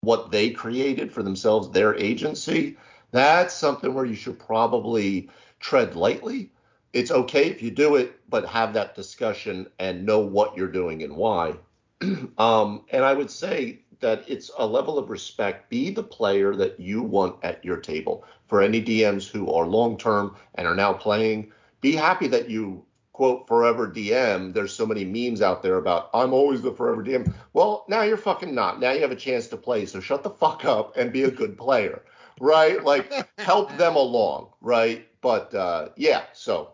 what 0.02 0.31
they 0.31 0.52
created 0.52 1.11
for 1.11 1.23
themselves, 1.23 1.69
their 1.72 1.94
agency, 1.95 2.77
that's 3.11 3.53
something 3.53 3.94
where 3.94 4.06
you 4.06 4.15
should 4.15 4.40
probably 4.40 5.30
tread 5.60 5.95
lightly 5.95 6.52
it's 6.94 7.11
okay 7.11 7.48
if 7.48 7.61
you 7.61 7.72
do 7.72 7.95
it, 7.95 8.20
but 8.30 8.45
have 8.45 8.74
that 8.74 8.95
discussion 8.95 9.68
and 9.80 10.06
know 10.06 10.20
what 10.20 10.57
you're 10.57 10.68
doing 10.68 11.03
and 11.03 11.16
why. 11.16 11.56
um, 12.38 12.86
and 12.90 13.03
I 13.03 13.14
would 13.14 13.30
say 13.30 13.82
that 13.99 14.24
it's 14.28 14.49
a 14.57 14.66
level 14.66 14.98
of 14.98 15.10
respect. 15.10 15.70
Be 15.70 15.91
the 15.91 16.03
player 16.03 16.56
that 16.56 16.80
you 16.80 17.02
want 17.02 17.36
at 17.44 17.64
your 17.64 17.78
table. 17.78 18.24
For 18.48 18.61
any 18.61 18.82
DMs 18.82 19.30
who 19.30 19.52
are 19.52 19.68
long 19.68 19.98
term 19.98 20.36
and 20.56 20.66
are 20.68 20.76
now 20.76 20.94
playing, 20.94 21.52
be 21.82 21.94
happy 21.94 22.28
that 22.28 22.49
you 22.49 22.84
quote 23.14 23.48
forever 23.48 23.88
DM. 23.88 24.53
There's 24.53 24.74
so 24.74 24.86
many 24.86 25.03
memes 25.03 25.41
out 25.41 25.61
there 25.61 25.76
about 25.76 26.10
I'm 26.14 26.34
always 26.34 26.61
the 26.61 26.72
forever 26.72 27.03
DM. 27.03 27.32
Well, 27.53 27.86
now 27.88 28.02
you're 28.02 28.18
fucking 28.18 28.56
not. 28.56 28.80
Now 28.80 28.91
you 28.91 29.02
have 29.02 29.11
a 29.11 29.16
chance 29.16 29.48
to 29.49 29.57
play. 29.57 29.86
So 29.86 29.99
shut 29.99 30.24
the 30.24 30.30
fuck 30.30 30.66
up 30.66 30.95
and 30.98 31.11
be 31.11 31.24
a 31.24 31.32
good 31.32 31.57
player. 31.57 32.02
Right? 32.40 32.84
Like 32.84 33.11
help 33.38 33.76
them 33.78 33.95
along, 33.95 34.48
right? 34.61 35.06
But 35.22 35.53
uh 35.53 35.90
yeah, 35.98 36.24
so 36.34 36.72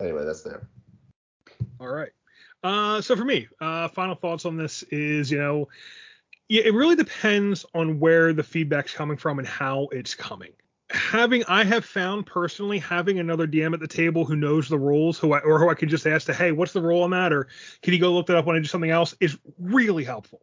anyway, 0.00 0.24
that's 0.24 0.42
there. 0.42 0.68
All 1.80 1.88
right. 1.88 2.10
Uh, 2.62 3.00
so 3.00 3.14
for 3.14 3.24
me, 3.24 3.46
uh, 3.60 3.88
final 3.88 4.14
thoughts 4.14 4.46
on 4.46 4.56
this 4.56 4.82
is, 4.84 5.30
you 5.30 5.38
know, 5.38 5.68
it 6.48 6.74
really 6.74 6.96
depends 6.96 7.64
on 7.74 7.98
where 8.00 8.32
the 8.32 8.42
feedback's 8.42 8.92
coming 8.92 9.16
from 9.16 9.38
and 9.38 9.48
how 9.48 9.88
it's 9.92 10.14
coming. 10.14 10.52
Having, 10.90 11.44
I 11.48 11.64
have 11.64 11.84
found 11.84 12.26
personally 12.26 12.78
having 12.78 13.18
another 13.18 13.46
DM 13.46 13.72
at 13.72 13.80
the 13.80 13.88
table 13.88 14.24
who 14.24 14.36
knows 14.36 14.68
the 14.68 14.78
rules, 14.78 15.18
who 15.18 15.32
I, 15.32 15.40
or 15.40 15.58
who 15.58 15.70
I 15.70 15.74
could 15.74 15.88
just 15.88 16.06
ask 16.06 16.26
to, 16.26 16.34
hey, 16.34 16.52
what's 16.52 16.72
the 16.72 16.82
rule 16.82 17.02
on 17.02 17.10
that, 17.10 17.32
or 17.32 17.48
can 17.82 17.94
you 17.94 17.98
go 17.98 18.12
look 18.12 18.26
that 18.26 18.36
up 18.36 18.44
when 18.44 18.56
I 18.56 18.60
do 18.60 18.66
something 18.66 18.90
else, 18.90 19.14
is 19.20 19.38
really 19.58 20.04
helpful. 20.04 20.42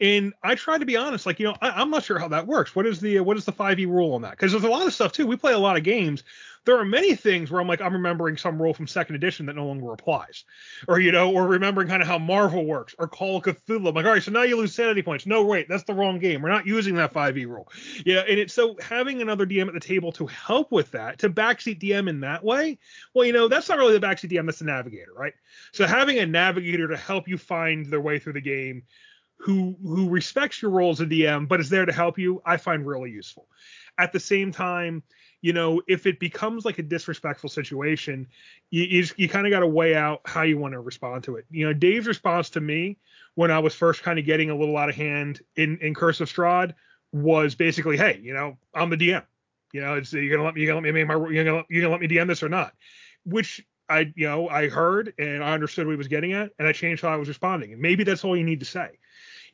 And 0.00 0.32
I 0.42 0.54
try 0.54 0.78
to 0.78 0.84
be 0.84 0.96
honest, 0.96 1.24
like 1.24 1.38
you 1.38 1.46
know, 1.46 1.54
I, 1.60 1.80
am 1.80 1.90
not 1.90 2.02
sure 2.02 2.18
how 2.18 2.28
that 2.28 2.46
works. 2.46 2.74
What 2.74 2.86
is 2.86 3.00
the 3.00 3.20
what 3.20 3.36
is 3.36 3.44
the 3.44 3.52
5e 3.52 3.86
rule 3.86 4.14
on 4.14 4.22
that? 4.22 4.32
Because 4.32 4.50
there's 4.50 4.64
a 4.64 4.68
lot 4.68 4.86
of 4.86 4.92
stuff 4.92 5.12
too. 5.12 5.26
We 5.26 5.36
play 5.36 5.52
a 5.52 5.58
lot 5.58 5.76
of 5.76 5.84
games 5.84 6.24
there 6.64 6.78
are 6.78 6.84
many 6.84 7.14
things 7.14 7.50
where 7.50 7.60
I'm 7.60 7.68
like, 7.68 7.80
I'm 7.80 7.92
remembering 7.92 8.36
some 8.36 8.60
rule 8.60 8.72
from 8.72 8.86
second 8.86 9.16
edition 9.16 9.46
that 9.46 9.56
no 9.56 9.66
longer 9.66 9.92
applies. 9.92 10.44
Or, 10.88 10.98
you 10.98 11.12
know, 11.12 11.32
or 11.32 11.46
remembering 11.46 11.88
kind 11.88 12.02
of 12.02 12.08
how 12.08 12.18
Marvel 12.18 12.64
works 12.64 12.94
or 12.98 13.06
Call 13.06 13.36
of 13.36 13.42
Cthulhu. 13.42 13.88
I'm 13.88 13.94
like, 13.94 14.06
all 14.06 14.12
right, 14.12 14.22
so 14.22 14.30
now 14.30 14.42
you 14.42 14.56
lose 14.56 14.74
sanity 14.74 15.02
points. 15.02 15.26
No, 15.26 15.44
wait, 15.44 15.68
that's 15.68 15.84
the 15.84 15.94
wrong 15.94 16.18
game. 16.18 16.42
We're 16.42 16.50
not 16.50 16.66
using 16.66 16.94
that 16.96 17.12
5e 17.12 17.46
rule. 17.46 17.68
Yeah, 18.04 18.20
and 18.20 18.38
it's 18.38 18.54
so 18.54 18.76
having 18.80 19.20
another 19.20 19.46
DM 19.46 19.68
at 19.68 19.74
the 19.74 19.80
table 19.80 20.12
to 20.12 20.26
help 20.26 20.72
with 20.72 20.90
that, 20.92 21.18
to 21.18 21.30
backseat 21.30 21.80
DM 21.80 22.08
in 22.08 22.20
that 22.20 22.42
way, 22.42 22.78
well, 23.12 23.26
you 23.26 23.32
know, 23.32 23.48
that's 23.48 23.68
not 23.68 23.78
really 23.78 23.98
the 23.98 24.06
backseat 24.06 24.30
DM, 24.30 24.46
that's 24.46 24.58
the 24.58 24.64
navigator, 24.64 25.12
right? 25.14 25.34
So 25.72 25.86
having 25.86 26.18
a 26.18 26.26
navigator 26.26 26.88
to 26.88 26.96
help 26.96 27.28
you 27.28 27.36
find 27.38 27.86
their 27.86 28.00
way 28.00 28.18
through 28.18 28.34
the 28.34 28.40
game 28.40 28.84
who 29.38 29.76
who 29.82 30.08
respects 30.08 30.62
your 30.62 30.70
role 30.70 30.90
as 30.90 31.00
a 31.00 31.06
DM, 31.06 31.46
but 31.48 31.60
is 31.60 31.68
there 31.68 31.84
to 31.84 31.92
help 31.92 32.18
you, 32.18 32.40
I 32.46 32.56
find 32.56 32.86
really 32.86 33.10
useful. 33.10 33.46
At 33.98 34.12
the 34.12 34.20
same 34.20 34.52
time, 34.52 35.02
you 35.44 35.52
know, 35.52 35.82
if 35.86 36.06
it 36.06 36.18
becomes 36.18 36.64
like 36.64 36.78
a 36.78 36.82
disrespectful 36.82 37.50
situation, 37.50 38.26
you 38.70 38.84
you, 38.84 39.04
you 39.18 39.28
kind 39.28 39.46
of 39.46 39.50
got 39.50 39.60
to 39.60 39.66
weigh 39.66 39.94
out 39.94 40.22
how 40.24 40.40
you 40.40 40.56
want 40.56 40.72
to 40.72 40.80
respond 40.80 41.22
to 41.24 41.36
it. 41.36 41.44
You 41.50 41.66
know, 41.66 41.74
Dave's 41.74 42.06
response 42.06 42.48
to 42.50 42.62
me 42.62 42.96
when 43.34 43.50
I 43.50 43.58
was 43.58 43.74
first 43.74 44.02
kind 44.02 44.18
of 44.18 44.24
getting 44.24 44.48
a 44.48 44.56
little 44.56 44.74
out 44.78 44.88
of 44.88 44.94
hand 44.94 45.42
in 45.54 45.76
in 45.82 45.94
Curse 45.94 46.22
of 46.22 46.32
Strahd 46.32 46.72
was 47.12 47.54
basically, 47.56 47.98
hey, 47.98 48.18
you 48.22 48.32
know, 48.32 48.56
I'm 48.74 48.88
the 48.88 48.96
DM. 48.96 49.22
You 49.74 49.82
know, 49.82 49.96
it's 49.96 50.14
you're 50.14 50.34
gonna 50.34 50.44
let 50.44 50.54
me 50.54 50.62
you're 50.62 50.68
gonna 50.68 50.80
let 50.80 50.94
me 50.94 51.04
make 51.04 51.06
my 51.06 51.28
you're 51.30 51.44
gonna 51.44 51.64
you're 51.68 51.82
gonna 51.82 51.92
let 51.92 52.00
me 52.00 52.08
DM 52.08 52.26
this 52.26 52.42
or 52.42 52.48
not, 52.48 52.72
which 53.26 53.62
I 53.86 54.14
you 54.16 54.26
know 54.26 54.48
I 54.48 54.70
heard 54.70 55.12
and 55.18 55.44
I 55.44 55.52
understood 55.52 55.84
what 55.86 55.92
he 55.92 55.98
was 55.98 56.08
getting 56.08 56.32
at, 56.32 56.52
and 56.58 56.66
I 56.66 56.72
changed 56.72 57.02
how 57.02 57.10
I 57.10 57.16
was 57.16 57.28
responding. 57.28 57.74
And 57.74 57.82
maybe 57.82 58.02
that's 58.02 58.24
all 58.24 58.34
you 58.34 58.44
need 58.44 58.60
to 58.60 58.66
say. 58.66 58.92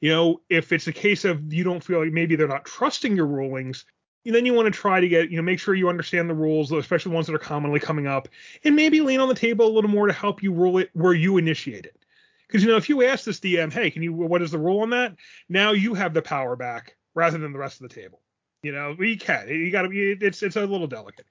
You 0.01 0.11
know, 0.11 0.41
if 0.49 0.71
it's 0.71 0.87
a 0.87 0.93
case 0.93 1.25
of 1.25 1.53
you 1.53 1.65
don't 1.65 1.83
feel 1.83 1.99
like 1.99 2.13
maybe 2.13 2.37
they're 2.37 2.47
not 2.47 2.65
trusting 2.65 3.17
your 3.17 3.27
rulings, 3.27 3.87
then 4.25 4.45
you 4.45 4.53
want 4.53 4.73
to 4.73 4.79
try 4.79 5.01
to 5.01 5.09
get, 5.09 5.31
you 5.31 5.37
know, 5.37 5.43
make 5.43 5.59
sure 5.59 5.75
you 5.75 5.89
understand 5.89 6.29
the 6.29 6.35
rules, 6.35 6.71
especially 6.73 7.13
ones 7.13 7.27
that 7.27 7.35
are 7.35 7.39
commonly 7.39 7.81
coming 7.81 8.07
up, 8.07 8.29
and 8.65 8.77
maybe 8.77 9.01
lean 9.01 9.21
on 9.21 9.29
the 9.29 9.35
table 9.35 9.67
a 9.67 9.73
little 9.73 9.91
more 9.91 10.07
to 10.07 10.13
help 10.13 10.43
you 10.43 10.53
rule 10.53 10.79
it 10.79 10.91
where 10.93 11.15
you 11.15 11.39
initiate 11.39 11.87
it. 11.87 11.97
Because 12.47 12.63
you 12.63 12.69
know, 12.69 12.77
if 12.77 12.89
you 12.89 13.05
ask 13.05 13.25
this 13.25 13.41
DM, 13.41 13.73
hey, 13.73 13.91
can 13.91 14.03
you, 14.03 14.13
what 14.13 14.43
is 14.43 14.51
the 14.51 14.59
rule 14.59 14.81
on 14.81 14.91
that? 14.91 15.15
Now 15.49 15.73
you 15.73 15.95
have 15.95 16.13
the 16.13 16.23
power 16.23 16.57
back 16.57 16.97
rather 17.15 17.39
than 17.39 17.53
the 17.53 17.59
rest 17.59 17.81
of 17.81 17.89
the 17.89 17.95
table. 17.95 18.21
You 18.63 18.73
know, 18.73 18.95
you 18.99 19.17
can. 19.17 19.49
You 19.49 19.71
got 19.71 19.83
to. 19.83 20.17
It's 20.21 20.43
it's 20.43 20.57
a 20.57 20.67
little 20.67 20.87
delicate. 20.87 21.27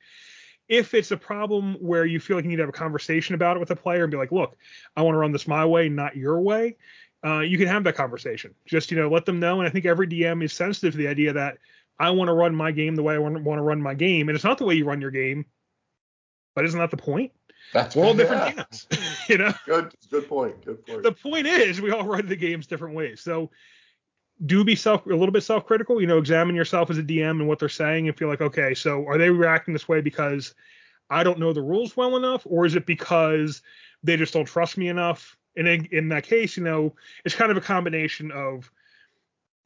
If 0.68 0.94
it's 0.94 1.12
a 1.12 1.18
problem 1.18 1.76
where 1.76 2.06
you 2.06 2.20
feel 2.20 2.38
like 2.38 2.44
you 2.44 2.50
need 2.50 2.58
to 2.58 2.64
have 2.64 2.70
a 2.70 2.74
conversation 2.74 3.36
about 3.36 3.58
it 3.58 3.60
with 3.60 3.72
a 3.72 3.76
player 3.76 4.04
and 4.04 4.12
be 4.12 4.18
like, 4.18 4.32
look, 4.32 4.56
I 4.96 5.02
want 5.02 5.16
to 5.16 5.20
run 5.20 5.32
this 5.32 5.48
my 5.48 5.66
way, 5.66 5.90
not 5.90 6.16
your 6.16 6.40
way. 6.40 6.78
Uh, 7.24 7.40
you 7.40 7.58
can 7.58 7.68
have 7.68 7.84
that 7.84 7.96
conversation. 7.96 8.56
Just 8.66 8.92
you 8.92 8.98
know, 8.98 9.10
let 9.10 9.26
them 9.26 9.40
know. 9.40 9.60
And 9.60 9.68
I 9.68 9.72
think 9.72 9.86
every 9.86 10.08
DM 10.08 10.44
is 10.44 10.54
sensitive 10.54 10.94
to 10.94 10.98
the 10.98 11.08
idea 11.08 11.34
that 11.34 11.58
I 12.00 12.12
want 12.12 12.30
to 12.30 12.34
run 12.34 12.56
my 12.56 12.72
game 12.72 12.96
the 12.96 13.04
way 13.04 13.16
I 13.16 13.18
want 13.18 13.36
to 13.44 13.62
run 13.62 13.82
my 13.82 13.94
game, 13.94 14.30
and 14.30 14.36
it's 14.36 14.46
not 14.46 14.58
the 14.58 14.66
way 14.66 14.76
you 14.76 14.86
run 14.86 15.02
your 15.02 15.12
game. 15.12 15.46
But 16.56 16.66
isn't 16.66 16.80
that 16.80 16.92
the 16.92 16.98
point? 16.98 17.32
That's 17.74 17.96
we're 17.96 18.06
all 18.06 18.14
different 18.14 18.56
yeah. 18.58 18.64
games, 18.64 18.88
you 19.30 19.38
know. 19.38 19.54
Good, 19.66 19.94
good 20.10 20.28
point. 20.28 20.66
Good 20.66 20.86
point. 20.86 21.04
The 21.04 21.12
point 21.12 21.46
is, 21.46 21.82
we 21.82 21.92
all 21.92 22.04
run 22.04 22.26
the 22.28 22.36
games 22.36 22.68
different 22.68 22.96
ways. 22.96 23.22
So 23.22 23.52
do 24.46 24.64
be 24.64 24.76
self 24.76 25.06
a 25.06 25.10
little 25.10 25.32
bit 25.32 25.44
self-critical. 25.44 26.02
You 26.02 26.08
know, 26.08 26.18
examine 26.18 26.56
yourself 26.56 26.90
as 26.90 26.98
a 26.98 27.04
DM 27.04 27.32
and 27.32 27.48
what 27.48 27.60
they're 27.60 27.70
saying, 27.70 28.08
and 28.08 28.18
feel 28.18 28.30
like, 28.30 28.42
okay, 28.42 28.74
so 28.74 29.06
are 29.08 29.18
they 29.18 29.30
reacting 29.30 29.74
this 29.74 29.88
way 29.88 30.02
because 30.02 30.56
I 31.10 31.24
don't 31.24 31.40
know 31.40 31.54
the 31.54 31.62
rules 31.62 31.98
well 31.98 32.16
enough, 32.16 32.44
or 32.46 32.66
is 32.66 32.76
it 32.76 32.86
because 32.86 33.62
they 34.04 34.16
just 34.18 34.34
don't 34.34 34.46
trust 34.46 34.78
me 34.78 34.88
enough? 34.88 35.36
And 35.56 35.68
in, 35.68 35.86
in 35.92 36.10
that 36.10 36.24
case, 36.24 36.56
you 36.56 36.64
know, 36.64 36.96
it's 37.26 37.36
kind 37.36 37.52
of 37.52 37.58
a 37.58 37.62
combination 37.62 38.32
of 38.32 38.72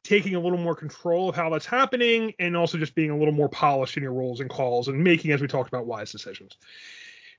taking 0.04 0.34
a 0.34 0.40
little 0.40 0.58
more 0.58 0.74
control 0.74 1.30
of 1.30 1.34
how 1.34 1.48
that's 1.48 1.66
happening 1.66 2.34
and 2.38 2.56
also 2.56 2.78
just 2.78 2.94
being 2.94 3.10
a 3.10 3.16
little 3.16 3.32
more 3.32 3.48
polished 3.48 3.96
in 3.96 4.02
your 4.02 4.12
roles 4.12 4.40
and 4.40 4.50
calls 4.50 4.88
and 4.88 5.02
making, 5.02 5.32
as 5.32 5.40
we 5.40 5.48
talked 5.48 5.68
about, 5.68 5.86
wise 5.86 6.12
decisions. 6.12 6.58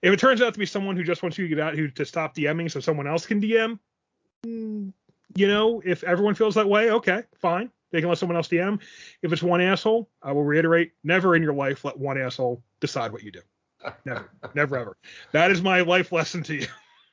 If 0.02 0.12
it 0.12 0.20
turns 0.20 0.42
out 0.42 0.54
to 0.54 0.60
be 0.60 0.66
someone 0.66 0.98
who 0.98 1.04
just 1.04 1.24
wants 1.24 1.38
you 1.38 1.48
to 1.48 1.56
get 1.56 1.64
out 1.64 1.76
who 1.76 1.88
to 1.90 2.06
stop 2.06 2.36
DMing 2.36 2.70
so 2.70 2.80
someone 2.80 3.08
else 3.08 3.26
can 3.26 3.40
DM, 3.40 3.80
mm, 4.46 4.92
you 5.36 5.48
know, 5.48 5.82
if 5.86 6.04
everyone 6.04 6.36
feels 6.36 6.56
that 6.56 6.68
way, 6.68 6.92
okay, 6.92 7.24
fine. 7.40 7.72
They 7.92 8.02
can 8.02 8.10
let 8.10 8.18
someone 8.18 8.36
else 8.36 8.50
DM. 8.50 8.82
If 9.22 9.32
it's 9.32 9.44
one 9.44 9.62
asshole, 9.62 10.10
I 10.22 10.32
will 10.32 10.44
reiterate, 10.44 10.92
never 11.04 11.36
in 11.36 11.44
your 11.44 11.54
life 11.54 11.86
let 11.86 11.98
one 11.98 12.18
asshole 12.18 12.62
decide 12.80 13.12
what 13.12 13.24
you 13.24 13.32
do. 13.32 13.42
Never, 14.04 14.32
never 14.56 14.78
ever. 14.78 14.98
That 15.32 15.52
is 15.52 15.62
my 15.62 15.82
life 15.82 16.12
lesson 16.12 16.42
to 16.44 16.56
you. 16.56 16.68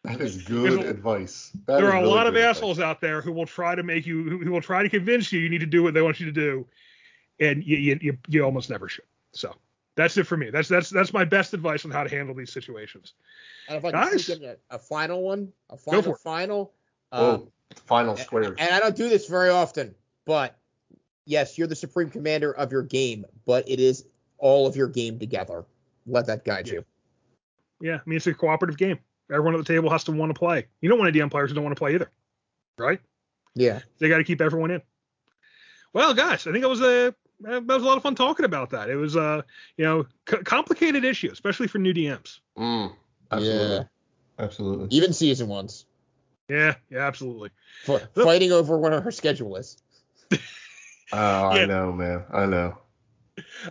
That 0.05 0.21
is 0.21 0.43
good 0.43 0.85
advice. 0.85 1.51
That 1.67 1.77
there 1.77 1.87
are 1.87 2.01
really 2.01 2.11
a 2.11 2.15
lot 2.15 2.27
of 2.27 2.37
assholes 2.37 2.79
advice. 2.79 2.91
out 2.91 3.01
there 3.01 3.21
who 3.21 3.33
will 3.33 3.47
try 3.47 3.75
to 3.75 3.85
make 3.85 4.05
you, 4.05 4.39
who 4.39 4.51
will 4.51 4.61
try 4.61 4.83
to 4.83 4.89
convince 4.89 5.33
you 5.33 5.41
you 5.41 5.49
need 5.49 5.61
to 5.61 5.67
do 5.67 5.83
what 5.83 5.95
they 5.95 6.03
want 6.03 6.19
you 6.19 6.27
to 6.27 6.33
do, 6.33 6.67
and 7.39 7.63
you 7.63 7.77
you, 7.77 7.99
you, 8.03 8.19
you 8.29 8.45
almost 8.45 8.69
never 8.69 8.89
should. 8.89 9.05
So 9.31 9.55
that's 9.95 10.17
it 10.17 10.25
for 10.25 10.37
me. 10.37 10.51
That's 10.51 10.69
that's 10.69 10.91
that's 10.91 11.13
my 11.13 11.25
best 11.25 11.55
advice 11.55 11.85
on 11.85 11.93
how 11.93 12.03
to 12.03 12.11
handle 12.11 12.35
these 12.35 12.53
situations. 12.53 13.15
And 13.69 13.79
if 13.79 13.85
I 13.85 13.93
can 13.93 14.11
Guys, 14.11 14.29
a, 14.29 14.57
a, 14.71 14.79
final 14.79 15.23
one, 15.23 15.53
a 15.71 15.77
final 15.77 16.15
final. 16.15 16.73
Oh, 17.13 17.35
um, 17.35 17.49
final 17.87 18.17
square. 18.17 18.43
And, 18.43 18.61
and 18.61 18.75
I 18.75 18.81
don't 18.81 18.97
do 18.97 19.09
this 19.09 19.29
very 19.29 19.51
often, 19.51 19.95
but 20.25 20.57
yes, 21.27 21.57
you're 21.57 21.69
the 21.69 21.77
supreme 21.77 22.11
commander 22.11 22.53
of 22.53 22.73
your 22.73 22.83
game, 22.83 23.25
but 23.47 23.69
it 23.69 23.79
is 23.79 24.07
all 24.39 24.67
of 24.67 24.75
your 24.75 24.89
game 24.89 25.19
together. 25.19 25.65
Let 26.07 26.27
that 26.27 26.45
guide 26.45 26.67
yeah. 26.67 26.75
you. 26.75 26.85
Yeah, 27.81 27.97
I 27.97 28.01
mean 28.07 28.17
it's 28.17 28.27
a 28.27 28.35
cooperative 28.35 28.79
game. 28.79 28.99
Everyone 29.33 29.55
at 29.55 29.59
the 29.59 29.73
table 29.73 29.91
has 29.91 30.05
to 30.05 30.13
want 30.13 30.31
to 30.31 30.39
play. 30.39 30.67
You 30.81 30.89
don't 30.89 30.99
want 30.99 31.13
to 31.13 31.19
DM 31.19 31.31
players 31.31 31.51
who 31.51 31.55
don't 31.55 31.65
want 31.65 31.77
to 31.77 31.81
play 31.81 31.95
either, 31.95 32.11
right? 32.79 33.01
Yeah. 33.55 33.81
They 33.99 34.09
got 34.09 34.19
to 34.19 34.25
keep 34.25 34.41
everyone 34.41 34.71
in. 34.71 34.83
Well, 35.93 36.15
guys, 36.15 36.47
I 36.47 36.53
think 36.53 36.65
it 36.65 36.69
was 36.69 36.81
a 36.81 37.15
that 37.41 37.67
was 37.67 37.83
a 37.83 37.87
lot 37.87 37.97
of 37.97 38.03
fun 38.03 38.15
talking 38.15 38.45
about 38.45 38.71
that. 38.71 38.89
It 38.89 38.97
was 38.97 39.17
uh 39.17 39.43
you 39.77 39.85
know 39.85 40.07
c- 40.29 40.39
complicated 40.39 41.05
issue, 41.05 41.31
especially 41.33 41.67
for 41.67 41.79
new 41.79 41.93
DMs. 41.93 42.41
Mm, 42.57 42.93
absolutely. 43.31 43.77
Yeah. 43.77 43.83
Absolutely. 44.39 44.89
Even 44.91 45.13
season 45.13 45.49
ones. 45.49 45.87
Yeah, 46.49 46.75
yeah, 46.91 47.07
absolutely. 47.07 47.51
For, 47.85 48.01
fighting 48.15 48.53
over 48.53 48.77
what 48.77 48.93
her 48.93 49.11
schedule 49.11 49.57
is. 49.57 49.77
oh, 50.33 50.39
I 51.13 51.65
know, 51.67 51.93
man. 51.93 52.25
I 52.33 52.47
know. 52.47 52.79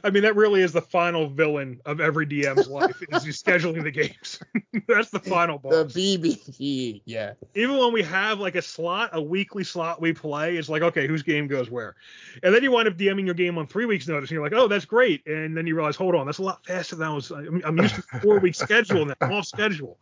I 0.03 0.09
mean, 0.09 0.23
that 0.23 0.35
really 0.35 0.61
is 0.61 0.71
the 0.71 0.81
final 0.81 1.27
villain 1.27 1.81
of 1.85 1.99
every 1.99 2.25
DM's 2.25 2.67
life 2.67 3.01
is 3.01 3.23
scheduling 3.41 3.83
the 3.83 3.91
games. 3.91 4.39
That's 4.87 5.09
the 5.09 5.19
final 5.19 5.57
boss. 5.57 5.93
The 5.93 6.17
BBE, 6.17 7.01
yeah. 7.05 7.33
Even 7.55 7.77
when 7.77 7.93
we 7.93 8.01
have 8.03 8.39
like 8.39 8.55
a 8.55 8.61
slot, 8.61 9.11
a 9.13 9.21
weekly 9.21 9.63
slot 9.63 10.01
we 10.01 10.13
play, 10.13 10.57
it's 10.57 10.69
like, 10.69 10.81
okay, 10.81 11.07
whose 11.07 11.23
game 11.23 11.47
goes 11.47 11.69
where? 11.69 11.95
And 12.43 12.53
then 12.53 12.63
you 12.63 12.71
wind 12.71 12.87
up 12.87 12.97
DMing 12.97 13.25
your 13.25 13.35
game 13.35 13.57
on 13.57 13.67
three 13.67 13.85
weeks 13.85 14.07
notice, 14.07 14.29
and 14.29 14.35
you're 14.35 14.43
like, 14.43 14.53
oh, 14.53 14.67
that's 14.67 14.85
great. 14.85 15.25
And 15.25 15.55
then 15.55 15.67
you 15.67 15.75
realize, 15.75 15.95
hold 15.95 16.15
on, 16.15 16.25
that's 16.25 16.39
a 16.39 16.43
lot 16.43 16.65
faster 16.65 16.95
than 16.95 17.07
I 17.07 17.13
was. 17.13 17.31
I'm, 17.31 17.77
used 17.77 17.95
to 17.95 18.01
four 18.19 18.39
week 18.39 18.55
schedule 18.55 19.05
now. 19.05 19.15
I'm 19.21 19.33
off 19.33 19.45
schedule. 19.45 19.97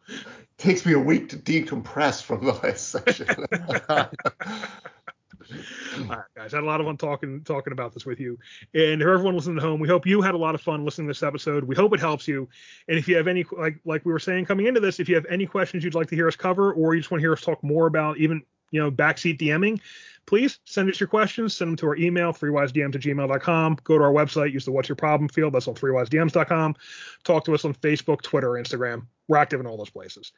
Takes 0.58 0.86
me 0.86 0.94
a 0.94 1.00
week 1.00 1.30
to 1.30 1.38
decompress 1.38 2.22
from 2.22 2.46
the 2.46 2.54
last 2.54 2.90
session. 2.90 3.28
All 5.52 6.06
right, 6.06 6.20
guys, 6.36 6.54
I 6.54 6.58
had 6.58 6.64
a 6.64 6.68
lot 6.68 6.80
of 6.80 6.86
fun 6.88 6.98
talking 6.98 7.42
talking 7.44 7.74
about 7.74 7.94
this 7.94 8.06
with 8.06 8.20
you, 8.20 8.38
and 8.74 9.02
for 9.02 9.14
everyone 9.14 9.36
listening 9.36 9.58
at 9.58 9.64
home, 9.64 9.80
we 9.80 9.88
hope 9.88 10.06
you 10.06 10.22
had 10.22 10.36
a 10.36 10.38
lot 10.38 10.56
of 10.56 10.62
fun 10.62 10.86
listening 10.86 11.08
to 11.08 11.12
this 11.12 11.24
episode. 11.24 11.64
We 11.64 11.76
hope 11.76 11.94
it 11.94 12.00
helps 12.00 12.28
you, 12.28 12.48
and 12.88 12.98
if 12.98 13.08
you 13.08 13.16
have 13.18 13.28
any 13.28 13.46
like 13.52 13.80
like 13.86 14.06
we 14.06 14.12
were 14.12 14.20
saying 14.20 14.46
coming 14.46 14.68
into 14.68 14.80
this, 14.80 15.00
if 15.00 15.10
you 15.10 15.16
have 15.16 15.26
any 15.30 15.46
questions 15.46 15.84
you'd 15.84 15.96
like 15.96 16.08
to 16.10 16.16
hear 16.16 16.28
us 16.28 16.36
cover, 16.36 16.74
or 16.74 16.94
you 16.94 17.02
just 17.02 17.12
want 17.12 17.20
to 17.20 17.24
hear 17.24 17.34
us 17.34 17.42
talk 17.42 17.64
more 17.64 17.88
about 17.88 18.18
even 18.18 18.44
you 18.72 18.82
know 18.82 18.92
backseat 18.92 19.40
DMing, 19.40 19.80
please 20.26 20.60
send 20.66 20.90
us 20.90 21.00
your 21.00 21.08
questions. 21.08 21.56
Send 21.56 21.70
them 21.70 21.78
to 21.78 21.88
our 21.88 21.96
email, 21.96 22.32
threewisedms 22.32 22.96
at 22.96 23.02
gmail.com. 23.02 23.78
Go 23.84 23.98
to 23.98 24.04
our 24.04 24.14
website, 24.14 24.54
use 24.54 24.66
the 24.66 24.72
What's 24.72 24.90
Your 24.90 24.96
Problem 24.96 25.28
field. 25.28 25.54
That's 25.54 25.68
on 25.68 25.76
threewisedms.com. 25.76 26.76
Talk 27.24 27.46
to 27.46 27.54
us 27.54 27.66
on 27.66 27.74
Facebook, 27.74 28.22
Twitter, 28.22 28.50
Instagram. 28.50 29.08
We're 29.30 29.38
active 29.38 29.60
in 29.60 29.68
all 29.68 29.78
those 29.78 29.92
places. 29.92 30.34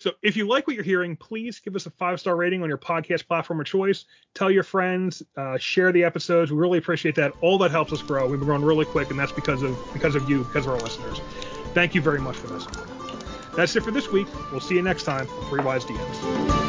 So 0.00 0.12
if 0.22 0.34
you 0.34 0.48
like 0.48 0.66
what 0.66 0.74
you're 0.74 0.82
hearing, 0.82 1.14
please 1.14 1.60
give 1.60 1.76
us 1.76 1.84
a 1.84 1.90
five 1.90 2.18
star 2.18 2.34
rating 2.34 2.62
on 2.62 2.68
your 2.70 2.78
podcast 2.78 3.28
platform 3.28 3.60
of 3.60 3.66
choice. 3.66 4.06
Tell 4.32 4.50
your 4.50 4.62
friends, 4.62 5.22
uh, 5.36 5.58
share 5.58 5.92
the 5.92 6.04
episodes. 6.04 6.50
We 6.50 6.56
really 6.56 6.78
appreciate 6.78 7.14
that. 7.16 7.34
All 7.42 7.58
that 7.58 7.70
helps 7.70 7.92
us 7.92 8.00
grow. 8.02 8.26
We've 8.26 8.40
been 8.40 8.46
growing 8.48 8.64
really 8.64 8.86
quick, 8.86 9.10
and 9.10 9.18
that's 9.18 9.32
because 9.32 9.62
of 9.62 9.78
because 9.92 10.14
of 10.14 10.28
you, 10.28 10.42
because 10.44 10.66
of 10.66 10.72
our 10.72 10.80
listeners. 10.80 11.20
Thank 11.74 11.94
you 11.94 12.00
very 12.00 12.20
much 12.20 12.36
for 12.36 12.48
listening. 12.48 12.80
That's 13.54 13.76
it 13.76 13.82
for 13.82 13.90
this 13.90 14.10
week. 14.10 14.26
We'll 14.50 14.60
see 14.60 14.76
you 14.76 14.82
next 14.82 15.04
time. 15.04 15.26
Three 15.50 15.62
Wise 15.62 15.84
DMs. 15.84 16.63